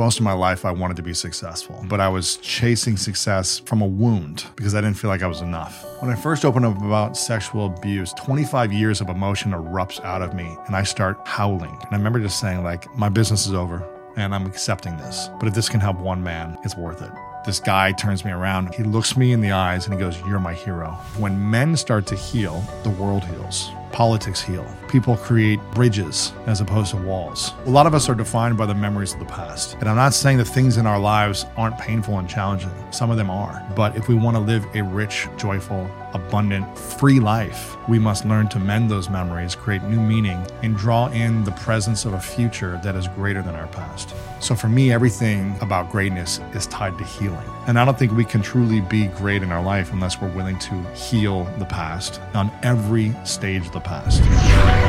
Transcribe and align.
most 0.00 0.18
of 0.18 0.24
my 0.24 0.32
life 0.32 0.64
I 0.64 0.70
wanted 0.70 0.96
to 0.96 1.02
be 1.02 1.12
successful, 1.12 1.84
but 1.86 2.00
I 2.00 2.08
was 2.08 2.38
chasing 2.38 2.96
success 2.96 3.58
from 3.58 3.82
a 3.82 3.86
wound 3.86 4.46
because 4.56 4.74
I 4.74 4.80
didn't 4.80 4.96
feel 4.96 5.10
like 5.10 5.22
I 5.22 5.26
was 5.26 5.42
enough. 5.42 5.84
When 6.00 6.10
I 6.10 6.14
first 6.14 6.46
opened 6.46 6.64
up 6.64 6.80
about 6.80 7.18
sexual 7.18 7.66
abuse, 7.66 8.14
25 8.14 8.72
years 8.72 9.02
of 9.02 9.10
emotion 9.10 9.52
erupts 9.52 10.02
out 10.02 10.22
of 10.22 10.32
me 10.32 10.56
and 10.66 10.74
I 10.74 10.84
start 10.84 11.20
howling. 11.26 11.70
And 11.70 11.88
I 11.90 11.96
remember 11.98 12.18
just 12.18 12.40
saying, 12.40 12.64
like, 12.64 12.92
my 12.96 13.10
business 13.10 13.46
is 13.46 13.52
over 13.52 13.86
and 14.16 14.34
I'm 14.34 14.46
accepting 14.46 14.96
this. 14.96 15.28
But 15.38 15.48
if 15.48 15.54
this 15.54 15.68
can 15.68 15.80
help 15.80 15.98
one 15.98 16.22
man, 16.22 16.56
it's 16.64 16.78
worth 16.78 17.02
it. 17.02 17.10
This 17.44 17.60
guy 17.60 17.92
turns 17.92 18.24
me 18.24 18.30
around. 18.30 18.74
He 18.74 18.82
looks 18.82 19.18
me 19.18 19.32
in 19.32 19.42
the 19.42 19.52
eyes 19.52 19.84
and 19.84 19.92
he 19.92 20.00
goes, 20.00 20.18
You're 20.26 20.40
my 20.40 20.54
hero. 20.54 20.92
When 21.18 21.50
men 21.50 21.76
start 21.76 22.06
to 22.06 22.16
heal, 22.16 22.64
the 22.84 22.90
world 22.90 23.22
heals. 23.24 23.70
Politics 23.92 24.40
heal. 24.40 24.66
People 24.90 25.16
create 25.16 25.60
bridges 25.72 26.32
as 26.46 26.60
opposed 26.60 26.90
to 26.90 26.96
walls. 26.96 27.52
A 27.66 27.70
lot 27.70 27.86
of 27.86 27.94
us 27.94 28.08
are 28.08 28.14
defined 28.16 28.58
by 28.58 28.66
the 28.66 28.74
memories 28.74 29.12
of 29.12 29.20
the 29.20 29.24
past. 29.24 29.74
And 29.74 29.88
I'm 29.88 29.94
not 29.94 30.14
saying 30.14 30.38
that 30.38 30.46
things 30.46 30.78
in 30.78 30.86
our 30.86 30.98
lives 30.98 31.46
aren't 31.56 31.78
painful 31.78 32.18
and 32.18 32.28
challenging. 32.28 32.72
Some 32.90 33.08
of 33.08 33.16
them 33.16 33.30
are. 33.30 33.64
But 33.76 33.94
if 33.94 34.08
we 34.08 34.16
want 34.16 34.36
to 34.36 34.40
live 34.40 34.66
a 34.74 34.82
rich, 34.82 35.28
joyful, 35.36 35.88
abundant, 36.12 36.76
free 36.76 37.20
life, 37.20 37.76
we 37.88 38.00
must 38.00 38.24
learn 38.24 38.48
to 38.48 38.58
mend 38.58 38.90
those 38.90 39.08
memories, 39.08 39.54
create 39.54 39.82
new 39.84 40.00
meaning, 40.00 40.44
and 40.64 40.76
draw 40.76 41.06
in 41.10 41.44
the 41.44 41.52
presence 41.52 42.04
of 42.04 42.14
a 42.14 42.20
future 42.20 42.80
that 42.82 42.96
is 42.96 43.06
greater 43.06 43.42
than 43.42 43.54
our 43.54 43.68
past. 43.68 44.12
So 44.40 44.56
for 44.56 44.68
me, 44.68 44.92
everything 44.92 45.56
about 45.60 45.90
greatness 45.90 46.40
is 46.52 46.66
tied 46.66 46.98
to 46.98 47.04
healing. 47.04 47.48
And 47.68 47.78
I 47.78 47.84
don't 47.84 47.96
think 47.96 48.10
we 48.12 48.24
can 48.24 48.42
truly 48.42 48.80
be 48.80 49.06
great 49.06 49.44
in 49.44 49.52
our 49.52 49.62
life 49.62 49.92
unless 49.92 50.20
we're 50.20 50.34
willing 50.34 50.58
to 50.58 50.82
heal 50.94 51.44
the 51.58 51.66
past 51.66 52.20
on 52.34 52.50
every 52.64 53.14
stage 53.24 53.66
of 53.66 53.72
the 53.72 53.80
past. 53.80 54.79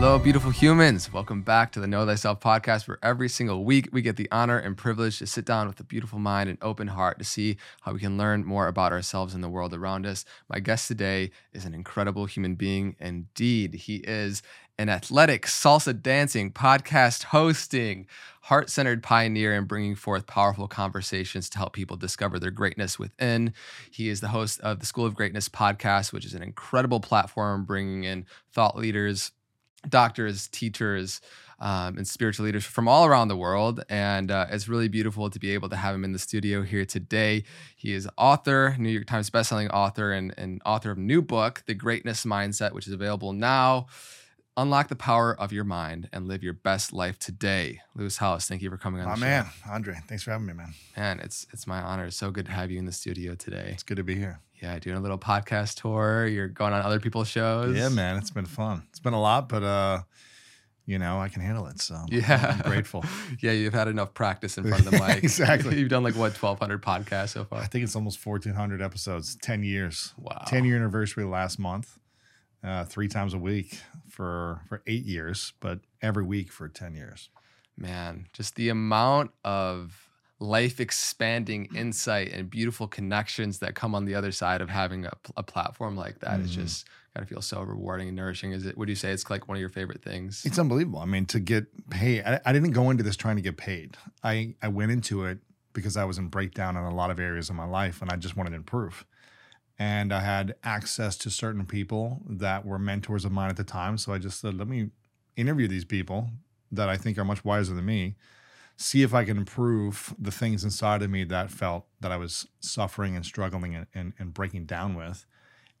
Hello, 0.00 0.16
beautiful 0.16 0.50
humans. 0.50 1.12
Welcome 1.12 1.42
back 1.42 1.72
to 1.72 1.80
the 1.80 1.86
Know 1.86 2.06
Thyself 2.06 2.38
podcast, 2.38 2.86
where 2.86 3.00
every 3.02 3.28
single 3.28 3.64
week 3.64 3.88
we 3.92 4.00
get 4.00 4.16
the 4.16 4.28
honor 4.30 4.56
and 4.56 4.76
privilege 4.76 5.18
to 5.18 5.26
sit 5.26 5.44
down 5.44 5.66
with 5.66 5.80
a 5.80 5.84
beautiful 5.84 6.18
mind 6.18 6.48
and 6.48 6.56
open 6.62 6.86
heart 6.86 7.18
to 7.18 7.24
see 7.24 7.56
how 7.80 7.92
we 7.92 7.98
can 7.98 8.16
learn 8.16 8.44
more 8.44 8.68
about 8.68 8.92
ourselves 8.92 9.34
and 9.34 9.42
the 9.42 9.48
world 9.48 9.74
around 9.74 10.06
us. 10.06 10.24
My 10.48 10.60
guest 10.60 10.88
today 10.88 11.32
is 11.52 11.64
an 11.64 11.74
incredible 11.74 12.26
human 12.26 12.54
being. 12.54 12.96
Indeed, 13.00 13.74
he 13.74 13.96
is 13.96 14.40
an 14.78 14.88
athletic, 14.88 15.46
salsa 15.46 16.00
dancing, 16.00 16.52
podcast 16.52 17.24
hosting, 17.24 18.06
heart 18.48 18.70
centered 18.70 19.02
pioneer 19.02 19.54
in 19.54 19.66
bringing 19.66 19.94
forth 19.94 20.26
powerful 20.26 20.66
conversations 20.66 21.50
to 21.50 21.58
help 21.58 21.74
people 21.74 21.98
discover 21.98 22.38
their 22.38 22.50
greatness 22.50 22.98
within. 22.98 23.52
He 23.90 24.08
is 24.08 24.22
the 24.22 24.28
host 24.28 24.58
of 24.60 24.80
the 24.80 24.86
School 24.86 25.04
of 25.04 25.14
Greatness 25.14 25.50
podcast, 25.50 26.14
which 26.14 26.24
is 26.24 26.32
an 26.32 26.42
incredible 26.42 26.98
platform 26.98 27.66
bringing 27.66 28.04
in 28.04 28.24
thought 28.52 28.74
leaders 28.74 29.32
doctors, 29.88 30.48
teachers, 30.48 31.20
um, 31.60 31.96
and 31.98 32.06
spiritual 32.06 32.46
leaders 32.46 32.64
from 32.64 32.88
all 32.88 33.04
around 33.04 33.28
the 33.28 33.36
world. 33.36 33.84
And 33.88 34.30
uh, 34.30 34.46
it's 34.50 34.68
really 34.68 34.88
beautiful 34.88 35.28
to 35.28 35.38
be 35.38 35.50
able 35.52 35.68
to 35.68 35.76
have 35.76 35.94
him 35.94 36.04
in 36.04 36.12
the 36.12 36.18
studio 36.18 36.62
here 36.62 36.84
today. 36.84 37.44
He 37.76 37.92
is 37.92 38.08
author, 38.16 38.74
New 38.78 38.88
York 38.88 39.06
Times 39.06 39.30
bestselling 39.30 39.70
author, 39.72 40.10
and, 40.12 40.34
and 40.36 40.62
author 40.64 40.90
of 40.90 40.98
new 40.98 41.20
book, 41.20 41.62
The 41.66 41.74
Greatness 41.74 42.24
Mindset, 42.24 42.72
which 42.72 42.86
is 42.86 42.92
available 42.92 43.32
now. 43.32 43.86
Unlock 44.58 44.88
the 44.88 44.96
power 44.96 45.38
of 45.38 45.52
your 45.52 45.62
mind 45.62 46.08
and 46.12 46.26
live 46.26 46.42
your 46.42 46.52
best 46.52 46.92
life 46.92 47.16
today. 47.16 47.80
Lewis 47.94 48.16
Howes, 48.16 48.46
thank 48.46 48.60
you 48.60 48.68
for 48.70 48.76
coming 48.76 49.00
on. 49.00 49.06
My 49.06 49.14
man, 49.14 49.44
show. 49.44 49.70
Andre, 49.70 49.94
thanks 50.08 50.24
for 50.24 50.32
having 50.32 50.48
me, 50.48 50.52
man. 50.52 50.74
Man, 50.96 51.20
it's 51.20 51.46
it's 51.52 51.64
my 51.68 51.80
honor. 51.80 52.06
It's 52.06 52.16
so 52.16 52.32
good 52.32 52.46
to 52.46 52.50
have 52.50 52.68
you 52.68 52.80
in 52.80 52.84
the 52.84 52.90
studio 52.90 53.36
today. 53.36 53.70
It's 53.72 53.84
good 53.84 53.98
to 53.98 54.02
be 54.02 54.16
here. 54.16 54.40
Yeah, 54.60 54.76
doing 54.80 54.96
a 54.96 55.00
little 55.00 55.16
podcast 55.16 55.80
tour. 55.80 56.26
You're 56.26 56.48
going 56.48 56.72
on 56.72 56.82
other 56.82 56.98
people's 56.98 57.28
shows. 57.28 57.76
Yeah, 57.76 57.88
man, 57.88 58.16
it's 58.16 58.32
been 58.32 58.46
fun. 58.46 58.82
It's 58.90 58.98
been 58.98 59.12
a 59.14 59.20
lot, 59.20 59.48
but 59.48 59.62
uh, 59.62 60.00
you 60.86 60.98
know, 60.98 61.20
I 61.20 61.28
can 61.28 61.40
handle 61.40 61.68
it. 61.68 61.80
So 61.80 61.96
Yeah. 62.08 62.56
I'm 62.64 62.68
grateful. 62.68 63.04
yeah, 63.40 63.52
you've 63.52 63.74
had 63.74 63.86
enough 63.86 64.12
practice 64.12 64.58
in 64.58 64.64
front 64.66 64.84
of 64.86 64.90
the 64.90 64.98
mic. 65.06 65.22
Exactly. 65.22 65.78
You've 65.78 65.88
done 65.90 66.02
like 66.02 66.16
what, 66.16 66.32
1,200 66.32 66.82
podcasts 66.82 67.28
so 67.34 67.44
far? 67.44 67.60
I 67.60 67.66
think 67.66 67.84
it's 67.84 67.94
almost 67.94 68.26
1,400 68.26 68.82
episodes, 68.82 69.36
10 69.40 69.62
years. 69.62 70.14
Wow. 70.18 70.42
10 70.48 70.64
year 70.64 70.74
anniversary 70.74 71.22
last 71.24 71.60
month, 71.60 71.96
uh, 72.64 72.84
three 72.86 73.06
times 73.06 73.34
a 73.34 73.38
week 73.38 73.78
for 74.18 74.62
for 74.68 74.82
eight 74.88 75.04
years, 75.04 75.52
but 75.60 75.78
every 76.02 76.24
week 76.24 76.50
for 76.50 76.68
10 76.68 76.96
years. 76.96 77.30
Man, 77.76 78.26
just 78.32 78.56
the 78.56 78.68
amount 78.68 79.30
of 79.44 80.08
life 80.40 80.80
expanding 80.80 81.68
insight 81.72 82.32
and 82.32 82.50
beautiful 82.50 82.88
connections 82.88 83.60
that 83.60 83.76
come 83.76 83.94
on 83.94 84.06
the 84.06 84.16
other 84.16 84.32
side 84.32 84.60
of 84.60 84.68
having 84.70 85.06
a, 85.06 85.12
a 85.36 85.44
platform 85.44 85.96
like 85.96 86.18
that 86.18 86.40
is 86.40 86.50
Mhm. 86.50 86.62
just 86.62 86.88
got 87.14 87.20
to 87.20 87.26
feel 87.26 87.40
so 87.40 87.62
rewarding 87.62 88.08
and 88.08 88.16
nourishing. 88.16 88.50
Is 88.50 88.66
it, 88.66 88.76
would 88.76 88.88
you 88.88 88.96
say 88.96 89.12
it's 89.12 89.30
like 89.30 89.46
one 89.46 89.56
of 89.56 89.60
your 89.60 89.68
favorite 89.68 90.02
things? 90.02 90.42
It's 90.44 90.58
unbelievable. 90.58 90.98
I 90.98 91.04
mean, 91.06 91.26
to 91.26 91.38
get 91.38 91.66
paid, 91.90 92.24
I, 92.24 92.40
I 92.44 92.52
didn't 92.52 92.72
go 92.72 92.90
into 92.90 93.04
this 93.04 93.16
trying 93.16 93.36
to 93.36 93.42
get 93.42 93.56
paid. 93.56 93.96
I, 94.24 94.56
I 94.60 94.66
went 94.66 94.90
into 94.90 95.24
it 95.26 95.38
because 95.74 95.96
I 95.96 96.02
was 96.04 96.18
in 96.18 96.26
breakdown 96.26 96.76
in 96.76 96.82
a 96.82 96.94
lot 96.94 97.12
of 97.12 97.20
areas 97.20 97.50
of 97.50 97.54
my 97.56 97.66
life 97.66 98.02
and 98.02 98.10
I 98.10 98.16
just 98.16 98.36
wanted 98.36 98.50
to 98.50 98.56
improve. 98.56 99.04
And 99.78 100.12
I 100.12 100.20
had 100.20 100.56
access 100.64 101.16
to 101.18 101.30
certain 101.30 101.64
people 101.64 102.22
that 102.28 102.66
were 102.66 102.78
mentors 102.78 103.24
of 103.24 103.30
mine 103.32 103.48
at 103.50 103.56
the 103.56 103.64
time. 103.64 103.96
So 103.96 104.12
I 104.12 104.18
just 104.18 104.40
said, 104.40 104.54
let 104.58 104.66
me 104.66 104.90
interview 105.36 105.68
these 105.68 105.84
people 105.84 106.30
that 106.72 106.88
I 106.88 106.96
think 106.96 107.16
are 107.16 107.24
much 107.24 107.44
wiser 107.44 107.74
than 107.74 107.86
me, 107.86 108.16
see 108.76 109.02
if 109.02 109.14
I 109.14 109.24
can 109.24 109.36
improve 109.36 110.14
the 110.18 110.32
things 110.32 110.64
inside 110.64 111.02
of 111.02 111.10
me 111.10 111.24
that 111.24 111.50
felt 111.50 111.86
that 112.00 112.10
I 112.10 112.16
was 112.16 112.46
suffering 112.60 113.14
and 113.14 113.24
struggling 113.24 113.74
and, 113.74 113.86
and, 113.94 114.12
and 114.18 114.34
breaking 114.34 114.66
down 114.66 114.96
with, 114.96 115.26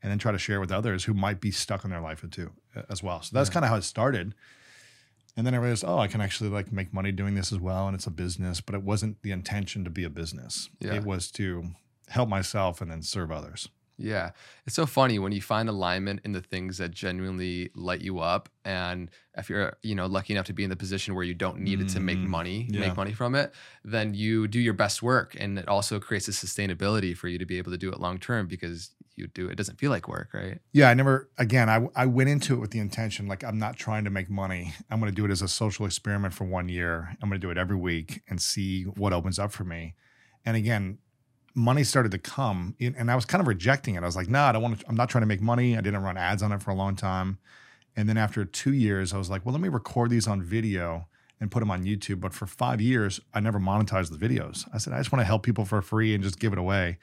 and 0.00 0.12
then 0.12 0.18
try 0.18 0.30
to 0.30 0.38
share 0.38 0.60
with 0.60 0.70
others 0.70 1.04
who 1.04 1.14
might 1.14 1.40
be 1.40 1.50
stuck 1.50 1.84
in 1.84 1.90
their 1.90 2.00
life 2.00 2.24
too 2.30 2.52
as 2.88 3.02
well. 3.02 3.20
So 3.20 3.34
that's 3.34 3.48
Yeah. 3.50 3.54
kind 3.54 3.64
of 3.64 3.70
how 3.70 3.76
it 3.76 3.82
started. 3.82 4.34
And 5.36 5.44
then 5.46 5.54
I 5.54 5.58
realized, 5.58 5.84
oh, 5.86 5.98
I 5.98 6.06
can 6.06 6.20
actually 6.20 6.50
like 6.50 6.72
make 6.72 6.92
money 6.92 7.12
doing 7.12 7.34
this 7.34 7.52
as 7.52 7.58
well, 7.58 7.86
and 7.86 7.94
it's 7.96 8.06
a 8.06 8.10
business. 8.10 8.60
But 8.60 8.74
it 8.76 8.82
wasn't 8.82 9.22
the 9.22 9.30
intention 9.32 9.84
to 9.84 9.90
be 9.90 10.04
a 10.04 10.10
business. 10.10 10.68
Yeah. 10.80 10.94
It 10.94 11.04
was 11.04 11.30
to 11.32 11.70
help 12.08 12.28
myself 12.28 12.80
and 12.80 12.90
then 12.90 13.02
serve 13.02 13.30
others. 13.30 13.68
Yeah. 13.98 14.30
It's 14.64 14.76
so 14.76 14.86
funny 14.86 15.18
when 15.18 15.32
you 15.32 15.42
find 15.42 15.68
alignment 15.68 16.20
in 16.24 16.30
the 16.32 16.40
things 16.40 16.78
that 16.78 16.92
genuinely 16.92 17.70
light 17.74 18.00
you 18.00 18.20
up. 18.20 18.48
And 18.64 19.10
if 19.36 19.50
you're, 19.50 19.76
you 19.82 19.94
know, 19.96 20.06
lucky 20.06 20.32
enough 20.32 20.46
to 20.46 20.52
be 20.52 20.62
in 20.62 20.70
the 20.70 20.76
position 20.76 21.14
where 21.16 21.24
you 21.24 21.34
don't 21.34 21.58
need 21.58 21.80
it 21.80 21.88
to 21.88 22.00
make 22.00 22.18
Mhm. 22.18 22.26
money, 22.28 22.68
Yeah. 22.70 22.80
make 22.80 22.96
money 22.96 23.12
from 23.12 23.34
it, 23.34 23.52
then 23.84 24.14
you 24.14 24.46
do 24.46 24.60
your 24.60 24.74
best 24.74 25.02
work. 25.02 25.34
And 25.38 25.58
it 25.58 25.66
also 25.66 25.98
creates 25.98 26.28
a 26.28 26.30
sustainability 26.30 27.16
for 27.16 27.26
you 27.28 27.38
to 27.38 27.46
be 27.46 27.58
able 27.58 27.72
to 27.72 27.78
do 27.78 27.90
it 27.90 27.98
long 27.98 28.18
term 28.18 28.46
because 28.46 28.90
you 29.16 29.26
do 29.26 29.48
it 29.48 29.56
doesn't 29.56 29.80
feel 29.80 29.90
like 29.90 30.06
work, 30.06 30.28
right? 30.32 30.60
Yeah, 30.72 30.90
I 30.90 30.94
never, 30.94 31.28
again, 31.38 31.68
I, 31.68 31.88
I 31.96 32.06
went 32.06 32.28
into 32.30 32.54
it 32.54 32.60
with 32.60 32.70
the 32.70 32.78
intention 32.78 33.26
like, 33.26 33.42
I'm 33.42 33.58
not 33.58 33.76
trying 33.76 34.04
to 34.04 34.10
make 34.10 34.30
money. 34.30 34.74
I'm 34.90 35.00
going 35.00 35.10
to 35.10 35.16
do 35.16 35.24
it 35.24 35.32
as 35.32 35.42
a 35.42 35.48
social 35.48 35.86
experiment 35.86 36.34
for 36.34 36.44
one 36.44 36.68
year. 36.68 37.16
I'm 37.20 37.28
going 37.28 37.40
to 37.40 37.44
do 37.44 37.50
it 37.50 37.58
every 37.58 37.76
week 37.76 38.22
and 38.28 38.40
see 38.40 38.84
what 38.84 39.12
opens 39.12 39.40
up 39.40 39.50
for 39.50 39.64
me. 39.64 39.94
And 40.44 40.56
again, 40.56 40.98
money 41.58 41.84
started 41.84 42.12
to 42.12 42.18
come 42.18 42.74
and 42.80 43.10
I 43.10 43.14
was 43.14 43.24
kind 43.24 43.40
of 43.40 43.48
rejecting 43.48 43.96
it. 43.96 44.02
I 44.02 44.06
was 44.06 44.16
like, 44.16 44.28
nah, 44.28 44.48
I 44.48 44.52
don't 44.52 44.62
want 44.62 44.80
to, 44.80 44.88
I'm 44.88 44.94
not 44.94 45.10
trying 45.10 45.22
to 45.22 45.26
make 45.26 45.40
money. 45.40 45.76
I 45.76 45.80
didn't 45.80 46.02
run 46.02 46.16
ads 46.16 46.42
on 46.42 46.52
it 46.52 46.62
for 46.62 46.70
a 46.70 46.74
long 46.74 46.96
time. 46.96 47.38
And 47.96 48.08
then 48.08 48.16
after 48.16 48.44
two 48.44 48.72
years, 48.72 49.12
I 49.12 49.18
was 49.18 49.28
like, 49.28 49.44
well, 49.44 49.52
let 49.52 49.60
me 49.60 49.68
record 49.68 50.10
these 50.10 50.28
on 50.28 50.40
video 50.40 51.08
and 51.40 51.50
put 51.50 51.60
them 51.60 51.70
on 51.70 51.84
YouTube. 51.84 52.20
But 52.20 52.32
for 52.32 52.46
five 52.46 52.80
years, 52.80 53.20
I 53.34 53.40
never 53.40 53.58
monetized 53.58 54.16
the 54.16 54.28
videos. 54.28 54.68
I 54.72 54.78
said, 54.78 54.92
I 54.92 54.98
just 54.98 55.12
want 55.12 55.20
to 55.20 55.26
help 55.26 55.42
people 55.42 55.64
for 55.64 55.82
free 55.82 56.14
and 56.14 56.22
just 56.22 56.38
give 56.38 56.52
it 56.52 56.58
away. 56.58 56.98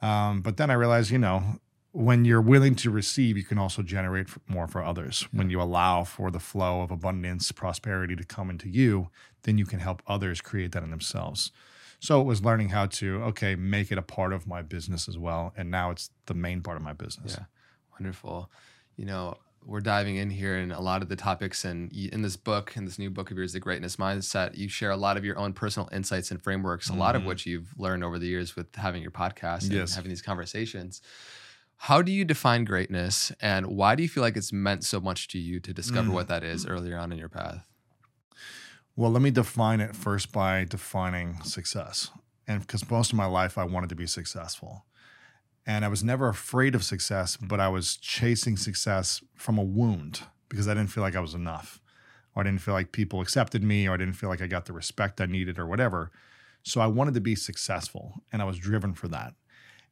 Um, 0.00 0.40
but 0.40 0.56
then 0.56 0.70
I 0.70 0.74
realized, 0.74 1.10
you 1.10 1.18
know, 1.18 1.60
when 1.92 2.26
you're 2.26 2.42
willing 2.42 2.74
to 2.76 2.90
receive, 2.90 3.36
you 3.36 3.44
can 3.44 3.58
also 3.58 3.82
generate 3.82 4.28
more 4.46 4.66
for 4.66 4.82
others. 4.82 5.26
When 5.32 5.48
you 5.48 5.60
allow 5.62 6.04
for 6.04 6.30
the 6.30 6.38
flow 6.38 6.82
of 6.82 6.90
abundance, 6.90 7.52
prosperity 7.52 8.14
to 8.16 8.24
come 8.24 8.50
into 8.50 8.68
you, 8.68 9.08
then 9.44 9.56
you 9.56 9.64
can 9.64 9.78
help 9.80 10.02
others 10.06 10.42
create 10.42 10.72
that 10.72 10.82
in 10.82 10.90
themselves. 10.90 11.52
So 12.00 12.20
it 12.20 12.24
was 12.24 12.44
learning 12.44 12.68
how 12.70 12.86
to, 12.86 13.22
okay, 13.24 13.54
make 13.56 13.90
it 13.90 13.98
a 13.98 14.02
part 14.02 14.32
of 14.32 14.46
my 14.46 14.62
business 14.62 15.08
as 15.08 15.16
well. 15.18 15.52
And 15.56 15.70
now 15.70 15.90
it's 15.90 16.10
the 16.26 16.34
main 16.34 16.60
part 16.62 16.76
of 16.76 16.82
my 16.82 16.92
business. 16.92 17.36
Yeah. 17.38 17.46
Wonderful. 17.98 18.50
You 18.96 19.06
know, 19.06 19.38
we're 19.64 19.80
diving 19.80 20.16
in 20.16 20.30
here 20.30 20.56
in 20.56 20.70
a 20.70 20.80
lot 20.80 21.02
of 21.02 21.08
the 21.08 21.16
topics 21.16 21.64
and 21.64 21.90
in 21.92 22.22
this 22.22 22.36
book 22.36 22.76
in 22.76 22.84
this 22.84 23.00
new 23.00 23.10
book 23.10 23.32
of 23.32 23.36
yours 23.36 23.52
the 23.52 23.58
greatness 23.58 23.96
mindset 23.96 24.56
you 24.56 24.68
share 24.68 24.92
a 24.92 24.96
lot 24.96 25.16
of 25.16 25.24
your 25.24 25.36
own 25.36 25.52
personal 25.52 25.88
insights 25.90 26.30
and 26.30 26.40
frameworks 26.40 26.88
a 26.88 26.94
lot 26.94 27.16
of 27.16 27.22
Mhm. 27.22 27.26
which 27.26 27.46
you've 27.46 27.74
learned 27.76 28.04
over 28.04 28.16
the 28.16 28.28
years 28.28 28.54
with 28.54 28.72
having 28.76 29.02
your 29.02 29.10
podcast 29.10 29.62
and 29.64 29.72
Yes. 29.72 29.96
having 29.96 30.08
these 30.10 30.22
conversations 30.22 31.02
how 31.78 32.00
do 32.00 32.12
you 32.12 32.24
define 32.24 32.64
greatness 32.64 33.32
and 33.40 33.66
why 33.66 33.96
do 33.96 34.04
you 34.04 34.08
feel 34.08 34.22
like 34.22 34.36
it's 34.36 34.52
meant 34.52 34.84
so 34.84 35.00
much 35.00 35.26
to 35.28 35.38
you 35.38 35.58
to 35.58 35.74
discover 35.74 36.10
Mm. 36.10 36.14
what 36.14 36.28
that 36.28 36.44
is 36.44 36.64
earlier 36.64 36.96
on 36.96 37.10
in 37.10 37.18
your 37.18 37.28
path 37.28 37.66
Well, 38.98 39.10
let 39.10 39.20
me 39.20 39.30
define 39.30 39.82
it 39.82 39.94
first 39.94 40.32
by 40.32 40.64
defining 40.64 41.42
success. 41.42 42.10
And 42.48 42.60
because 42.60 42.90
most 42.90 43.12
of 43.12 43.18
my 43.18 43.26
life 43.26 43.58
I 43.58 43.64
wanted 43.64 43.90
to 43.90 43.94
be 43.94 44.06
successful. 44.06 44.86
And 45.66 45.84
I 45.84 45.88
was 45.88 46.02
never 46.02 46.28
afraid 46.28 46.74
of 46.74 46.82
success, 46.82 47.36
but 47.36 47.60
I 47.60 47.68
was 47.68 47.96
chasing 47.96 48.56
success 48.56 49.22
from 49.34 49.58
a 49.58 49.62
wound 49.62 50.20
because 50.48 50.66
I 50.66 50.72
didn't 50.72 50.90
feel 50.90 51.02
like 51.02 51.14
I 51.14 51.20
was 51.20 51.34
enough. 51.34 51.78
Or 52.34 52.40
I 52.40 52.44
didn't 52.44 52.62
feel 52.62 52.72
like 52.72 52.92
people 52.92 53.20
accepted 53.20 53.62
me, 53.62 53.86
or 53.86 53.92
I 53.92 53.96
didn't 53.98 54.14
feel 54.14 54.30
like 54.30 54.40
I 54.40 54.46
got 54.46 54.64
the 54.64 54.72
respect 54.72 55.20
I 55.20 55.26
needed, 55.26 55.58
or 55.58 55.66
whatever. 55.66 56.10
So 56.62 56.80
I 56.80 56.86
wanted 56.86 57.14
to 57.14 57.20
be 57.20 57.34
successful, 57.34 58.22
and 58.32 58.40
I 58.40 58.46
was 58.46 58.58
driven 58.58 58.94
for 58.94 59.08
that. 59.08 59.34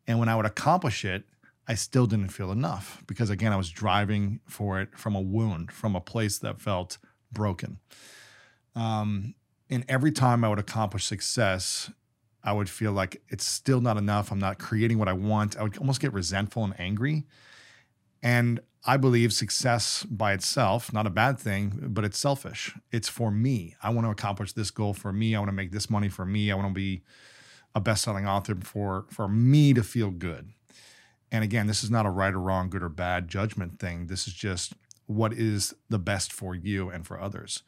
And 0.07 0.19
when 0.19 0.29
I 0.31 0.37
would 0.37 0.47
accomplish 0.47 1.05
it, 1.05 1.25
I 1.67 1.75
still 1.75 2.07
didn't 2.07 2.29
feel 2.29 2.53
enough 2.53 3.03
because, 3.07 3.31
again, 3.31 3.53
I 3.53 3.57
was 3.57 3.71
driving 3.71 4.41
for 4.47 4.81
it 4.81 4.97
from 4.97 5.15
a 5.15 5.21
wound, 5.21 5.73
from 5.73 5.95
a 5.97 6.01
place 6.01 6.39
that 6.39 6.61
felt 6.61 6.99
broken. 7.33 7.79
Um, 8.75 9.35
and 9.71 9.85
every 9.89 10.13
time 10.13 10.45
I 10.45 10.49
would 10.49 10.59
accomplish 10.59 11.05
success, 11.05 11.91
I 12.43 12.53
would 12.53 12.69
feel 12.69 12.93
like 12.93 13.23
it's 13.29 13.45
still 13.45 13.81
not 13.81 13.97
enough. 13.97 14.31
I'm 14.31 14.39
not 14.39 14.59
creating 14.59 14.99
what 14.99 15.09
I 15.09 15.15
want. 15.15 15.57
I 15.57 15.63
would 15.63 15.79
almost 15.79 16.01
get 16.01 16.13
resentful 16.13 16.65
and 16.65 16.79
angry. 16.79 17.25
And 18.23 18.61
I 18.87 18.99
believe 18.99 19.33
success 19.33 20.03
by 20.05 20.35
itself, 20.35 20.93
not 20.93 21.07
a 21.07 21.11
bad 21.11 21.39
thing, 21.39 21.89
but 21.89 22.05
it's 22.05 22.19
selfish. 22.19 22.75
It's 22.93 23.09
for 23.09 23.31
me. 23.31 23.77
I 23.83 23.91
want 23.91 24.07
to 24.07 24.11
accomplish 24.11 24.53
this 24.53 24.71
goal 24.71 24.93
for 24.93 25.13
me. 25.13 25.35
I 25.35 25.39
want 25.39 25.49
to 25.49 25.55
make 25.55 25.73
this 25.73 25.89
money 25.89 26.11
for 26.11 26.27
me. 26.27 26.51
I 26.51 26.55
want 26.55 26.69
to 26.69 26.75
be 26.75 27.03
a 27.75 27.81
best-selling 27.81 28.27
author 28.27 28.57
for 28.63 29.07
for 29.11 29.27
me 29.27 29.73
to 29.73 29.83
feel 29.83 30.11
good. 30.11 30.51
And 31.33 31.43
again, 31.43 31.67
this 31.67 31.83
is 31.83 31.91
not 31.91 32.07
a 32.07 32.11
right 32.11 32.33
or 32.33 32.41
wrong, 32.41 32.69
good 32.69 32.83
or 32.83 32.89
bad 32.89 33.27
judgment 33.27 33.79
thing. 33.79 34.07
This 34.07 34.29
is 34.29 34.35
just 34.35 34.75
what 35.07 35.33
is 35.33 35.75
the 35.89 35.99
best 35.99 36.33
for 36.33 36.55
you 36.55 36.91
and 36.91 37.07
for 37.07 37.21
others. 37.21 37.63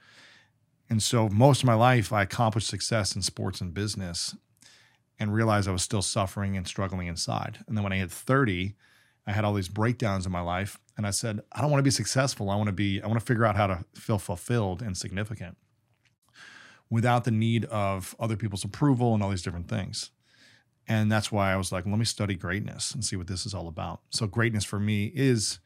And 0.89 1.03
so 1.03 1.29
most 1.29 1.63
of 1.63 1.67
my 1.67 1.75
life 1.75 2.13
I 2.13 2.23
accomplished 2.23 2.69
success 2.69 3.17
in 3.17 3.23
sports 3.23 3.61
and 3.61 3.75
business 3.75 4.37
and 5.19 5.33
realized 5.33 5.69
I 5.69 5.73
was 5.73 5.83
still 5.83 6.03
suffering 6.03 6.57
and 6.57 6.67
struggling 6.67 7.07
inside. 7.07 7.59
And 7.67 7.77
then 7.77 7.83
when 7.83 7.93
I 7.93 7.97
hit 7.97 8.11
30, 8.11 8.75
I 9.27 9.33
had 9.33 9.45
all 9.45 9.55
these 9.55 9.69
breakdowns 9.69 10.27
in 10.27 10.33
my 10.33 10.41
life 10.41 10.79
and 10.97 11.07
I 11.07 11.11
said, 11.11 11.41
I 11.53 11.61
don't 11.61 11.71
want 11.71 11.81
to 11.81 11.85
be 11.85 11.91
successful. 11.91 12.51
I 12.51 12.57
want 12.57 12.69
to 12.69 12.73
be 12.73 13.03
I 13.03 13.07
want 13.07 13.19
to 13.19 13.27
figure 13.27 13.45
out 13.45 13.57
how 13.57 13.67
to 13.67 13.85
feel 13.95 14.19
fulfilled 14.19 14.83
and 14.83 14.97
significant 14.97 15.57
without 16.89 17.25
the 17.25 17.31
need 17.33 17.65
of 17.67 18.15
other 18.21 18.37
people's 18.37 18.65
approval 18.65 19.15
and 19.15 19.23
all 19.23 19.31
these 19.31 19.43
different 19.43 19.69
things. 19.69 20.11
And 20.89 21.11
that's 21.11 21.33
why 21.33 21.53
I 21.53 21.57
was 21.57 21.73
like, 21.73 21.85
let 21.85 21.99
me 21.99 22.05
study 22.05 22.37
greatness 22.37 22.95
and 22.95 23.05
see 23.05 23.17
what 23.17 23.27
this 23.27 23.45
is 23.45 23.55
all 23.55 23.67
about. 23.67 24.03
So 24.11 24.29
greatness 24.29 24.65
for 24.65 24.79
me 24.79 25.11
is 25.15 25.59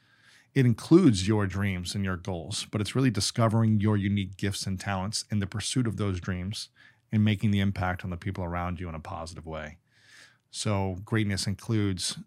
it 0.55 0.67
includes 0.67 1.29
your 1.29 1.47
dreams 1.47 1.94
and 1.94 2.05
your 2.05 2.17
goals, 2.17 2.67
but 2.70 2.81
it's 2.81 2.94
really 2.94 3.11
discovering 3.11 3.81
your 3.81 3.97
unique 3.97 4.37
gifts 4.37 4.67
and 4.67 4.81
talents 4.81 5.25
in 5.31 5.38
the 5.38 5.47
pursuit 5.47 5.87
of 5.87 5.97
those 5.97 6.20
dreams 6.20 6.69
and 7.12 7.25
making 7.25 7.50
the 7.50 7.61
impact 7.61 8.05
on 8.05 8.11
the 8.11 8.17
people 8.17 8.44
around 8.44 8.81
you 8.81 8.88
in 8.88 8.94
a 8.94 9.00
positive 9.00 9.47
way. 9.47 9.79
So 10.50 10.97
greatness 11.05 11.47
includes 11.47 12.19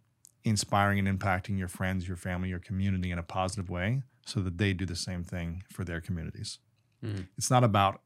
inspiring 0.46 1.06
and 1.06 1.20
impacting 1.20 1.58
your 1.58 1.68
friends, 1.68 2.08
your 2.08 2.18
family, 2.18 2.50
your 2.50 2.60
community 2.60 3.12
in 3.12 3.20
a 3.20 3.24
positive 3.24 3.70
way 3.70 4.04
so 4.26 4.40
that 4.42 4.58
they 4.58 4.74
do 4.74 4.86
the 4.86 4.96
same 4.96 5.24
thing 5.24 5.64
for 5.72 5.84
their 5.84 6.00
communities. 6.00 6.60
Mm. 7.04 7.28
It's 7.38 7.52
not 7.52 7.64
about 7.64 8.02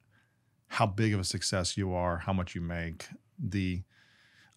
how 0.67 0.85
big 0.87 1.13
of 1.13 1.19
a 1.19 1.23
success 1.23 1.77
you 1.77 1.93
are, 1.93 2.17
how 2.17 2.33
much 2.33 2.55
you 2.55 2.61
make, 2.61 3.05
the 3.39 3.83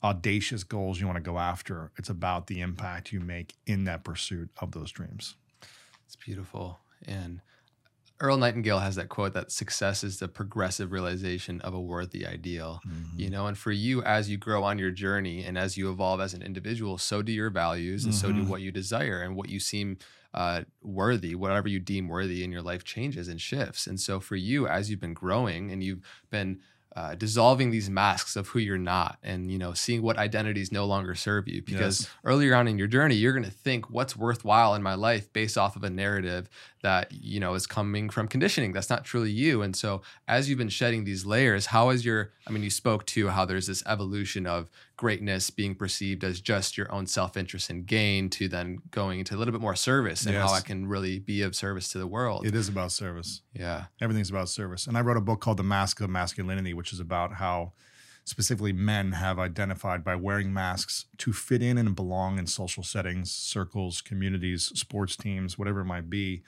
audacious 0.03 0.65
goals 0.65 1.01
you 1.01 1.07
want 1.07 1.17
to 1.17 1.23
go 1.23 1.39
after. 1.39 1.93
It's 1.99 2.09
about 2.09 2.47
the 2.47 2.61
impact 2.61 3.13
you 3.13 3.21
make 3.21 3.55
in 3.67 3.85
that 3.85 4.05
pursuit 4.05 4.51
of 4.61 4.73
those 4.73 4.91
dreams. 4.91 5.37
It's 6.11 6.17
beautiful. 6.17 6.81
And 7.07 7.41
Earl 8.19 8.37
Nightingale 8.37 8.81
has 8.81 8.97
that 8.97 9.09
quote 9.09 9.33
that 9.35 9.53
success 9.53 10.03
is 10.03 10.19
the 10.19 10.27
progressive 10.27 10.91
realization 10.91 11.61
of 11.61 11.73
a 11.73 11.81
worthy 11.81 12.27
ideal. 12.27 12.81
Mm-hmm. 12.85 13.21
You 13.21 13.31
know, 13.31 13.47
and 13.47 13.57
for 13.57 13.71
you 13.71 14.03
as 14.03 14.29
you 14.29 14.37
grow 14.37 14.65
on 14.65 14.77
your 14.77 14.91
journey 14.91 15.45
and 15.45 15.57
as 15.57 15.77
you 15.77 15.89
evolve 15.89 16.21
as 16.21 16.35
an 16.35 16.43
individual, 16.43 16.99
so 16.99 17.23
do 17.23 17.31
your 17.31 17.49
values 17.49 18.05
and 18.05 18.13
mm-hmm. 18.13 18.27
so 18.27 18.33
do 18.33 18.41
mm-hmm. 18.41 18.51
what 18.51 18.61
you 18.61 18.73
desire 18.73 19.23
and 19.23 19.37
what 19.37 19.51
you 19.51 19.61
seem 19.61 19.99
uh, 20.35 20.63
worthy, 20.83 21.37
whatever 21.37 21.69
you 21.69 21.79
deem 21.79 22.09
worthy 22.09 22.43
in 22.43 22.51
your 22.51 22.63
life 22.63 22.83
changes 22.83 23.29
and 23.29 23.41
shifts. 23.41 23.87
And 23.87 24.01
so 24.01 24.19
for 24.19 24.35
you, 24.35 24.67
as 24.67 24.91
you've 24.91 24.99
been 24.99 25.15
growing 25.15 25.71
and 25.71 25.81
you've 25.81 26.01
been 26.29 26.59
uh, 26.97 27.15
dissolving 27.15 27.71
these 27.71 27.89
masks 27.89 28.35
of 28.35 28.49
who 28.49 28.59
you're 28.59 28.77
not 28.77 29.17
and 29.23 29.51
you 29.51 29.59
know 29.59 29.73
seeing 29.73 30.03
what 30.03 30.19
identities 30.19 30.73
no 30.73 30.85
longer 30.85 31.15
serve 31.15 31.47
you 31.47 31.63
because 31.63 32.01
yes. 32.01 32.11
earlier 32.25 32.53
on 32.53 32.67
in 32.67 32.79
your 32.79 32.89
journey 32.89 33.15
you're 33.15 33.33
going 33.33 33.45
to 33.45 33.51
think 33.51 33.89
what's 33.91 34.17
worthwhile 34.17 34.75
in 34.75 34.83
my 34.83 34.95
life 34.95 35.33
based 35.33 35.57
off 35.57 35.77
of 35.77 35.85
a 35.85 35.91
narrative 35.91 36.51
that 36.83 37.13
you 37.13 37.39
know 37.39 37.55
is 37.55 37.65
coming 37.65 38.11
from 38.11 38.27
conditioning 38.27 38.73
that's 38.73 38.91
not 38.91 39.05
truly 39.05 39.31
you 39.31 39.63
and 39.63 39.77
so 39.77 40.03
as 40.27 40.49
you've 40.49 40.59
been 40.59 40.69
shedding 40.69 41.05
these 41.05 41.25
layers 41.25 41.67
how 41.67 41.91
is 41.91 42.05
your 42.05 42.33
i 42.49 42.51
mean 42.51 42.65
you 42.65 42.71
spoke 42.71 43.07
to 43.07 43.29
how 43.29 43.45
there's 43.45 43.69
this 43.69 43.85
evolution 43.87 44.45
of 44.45 44.69
greatness 45.01 45.49
being 45.49 45.75
perceived 45.75 46.23
as 46.25 46.43
just 46.43 46.77
your 46.77 46.93
own 46.93 47.07
self-interest 47.07 47.71
and 47.71 47.87
gain 47.87 48.29
to 48.29 48.49
then 48.49 48.77
going 48.91 49.19
into 49.19 49.35
a 49.35 49.39
little 49.39 49.51
bit 49.51 49.61
more 49.63 49.75
service 49.75 50.27
and 50.27 50.35
yes. 50.35 50.47
how 50.47 50.55
I 50.55 50.61
can 50.61 50.87
really 50.87 51.19
be 51.19 51.41
of 51.41 51.57
service 51.57 51.89
to 51.93 51.99
the 51.99 52.07
world. 52.07 52.47
It 52.47 52.55
is 52.55 52.69
about 52.69 52.93
service. 52.93 53.41
Yeah. 53.55 53.85
Everything's 54.03 54.29
about 54.29 54.51
service. 54.51 54.87
And 54.87 54.99
I 54.99 55.01
wrote 55.01 55.17
a 55.17 55.23
book 55.23 55.41
called 55.41 55.57
The 55.57 55.63
Mask 55.63 56.03
of 56.03 56.11
Masculinity, 56.11 56.75
which 56.75 56.93
is 56.93 57.01
about 57.01 57.33
how 57.33 57.73
specifically 58.25 58.75
men 58.75 59.13
have 59.13 59.39
identified 59.39 60.05
by 60.05 60.17
wearing 60.17 60.53
masks 60.53 61.07
to 61.17 61.33
fit 61.33 61.63
in 61.63 61.79
and 61.79 61.97
belong 61.97 62.39
in 62.39 62.47
social 62.47 62.83
settings, 62.83 63.31
circles, 63.33 64.03
communities, 64.03 64.71
sports 64.75 65.17
teams, 65.17 65.57
whatever 65.57 65.81
it 65.81 65.87
might 65.87 66.11
be, 66.11 66.43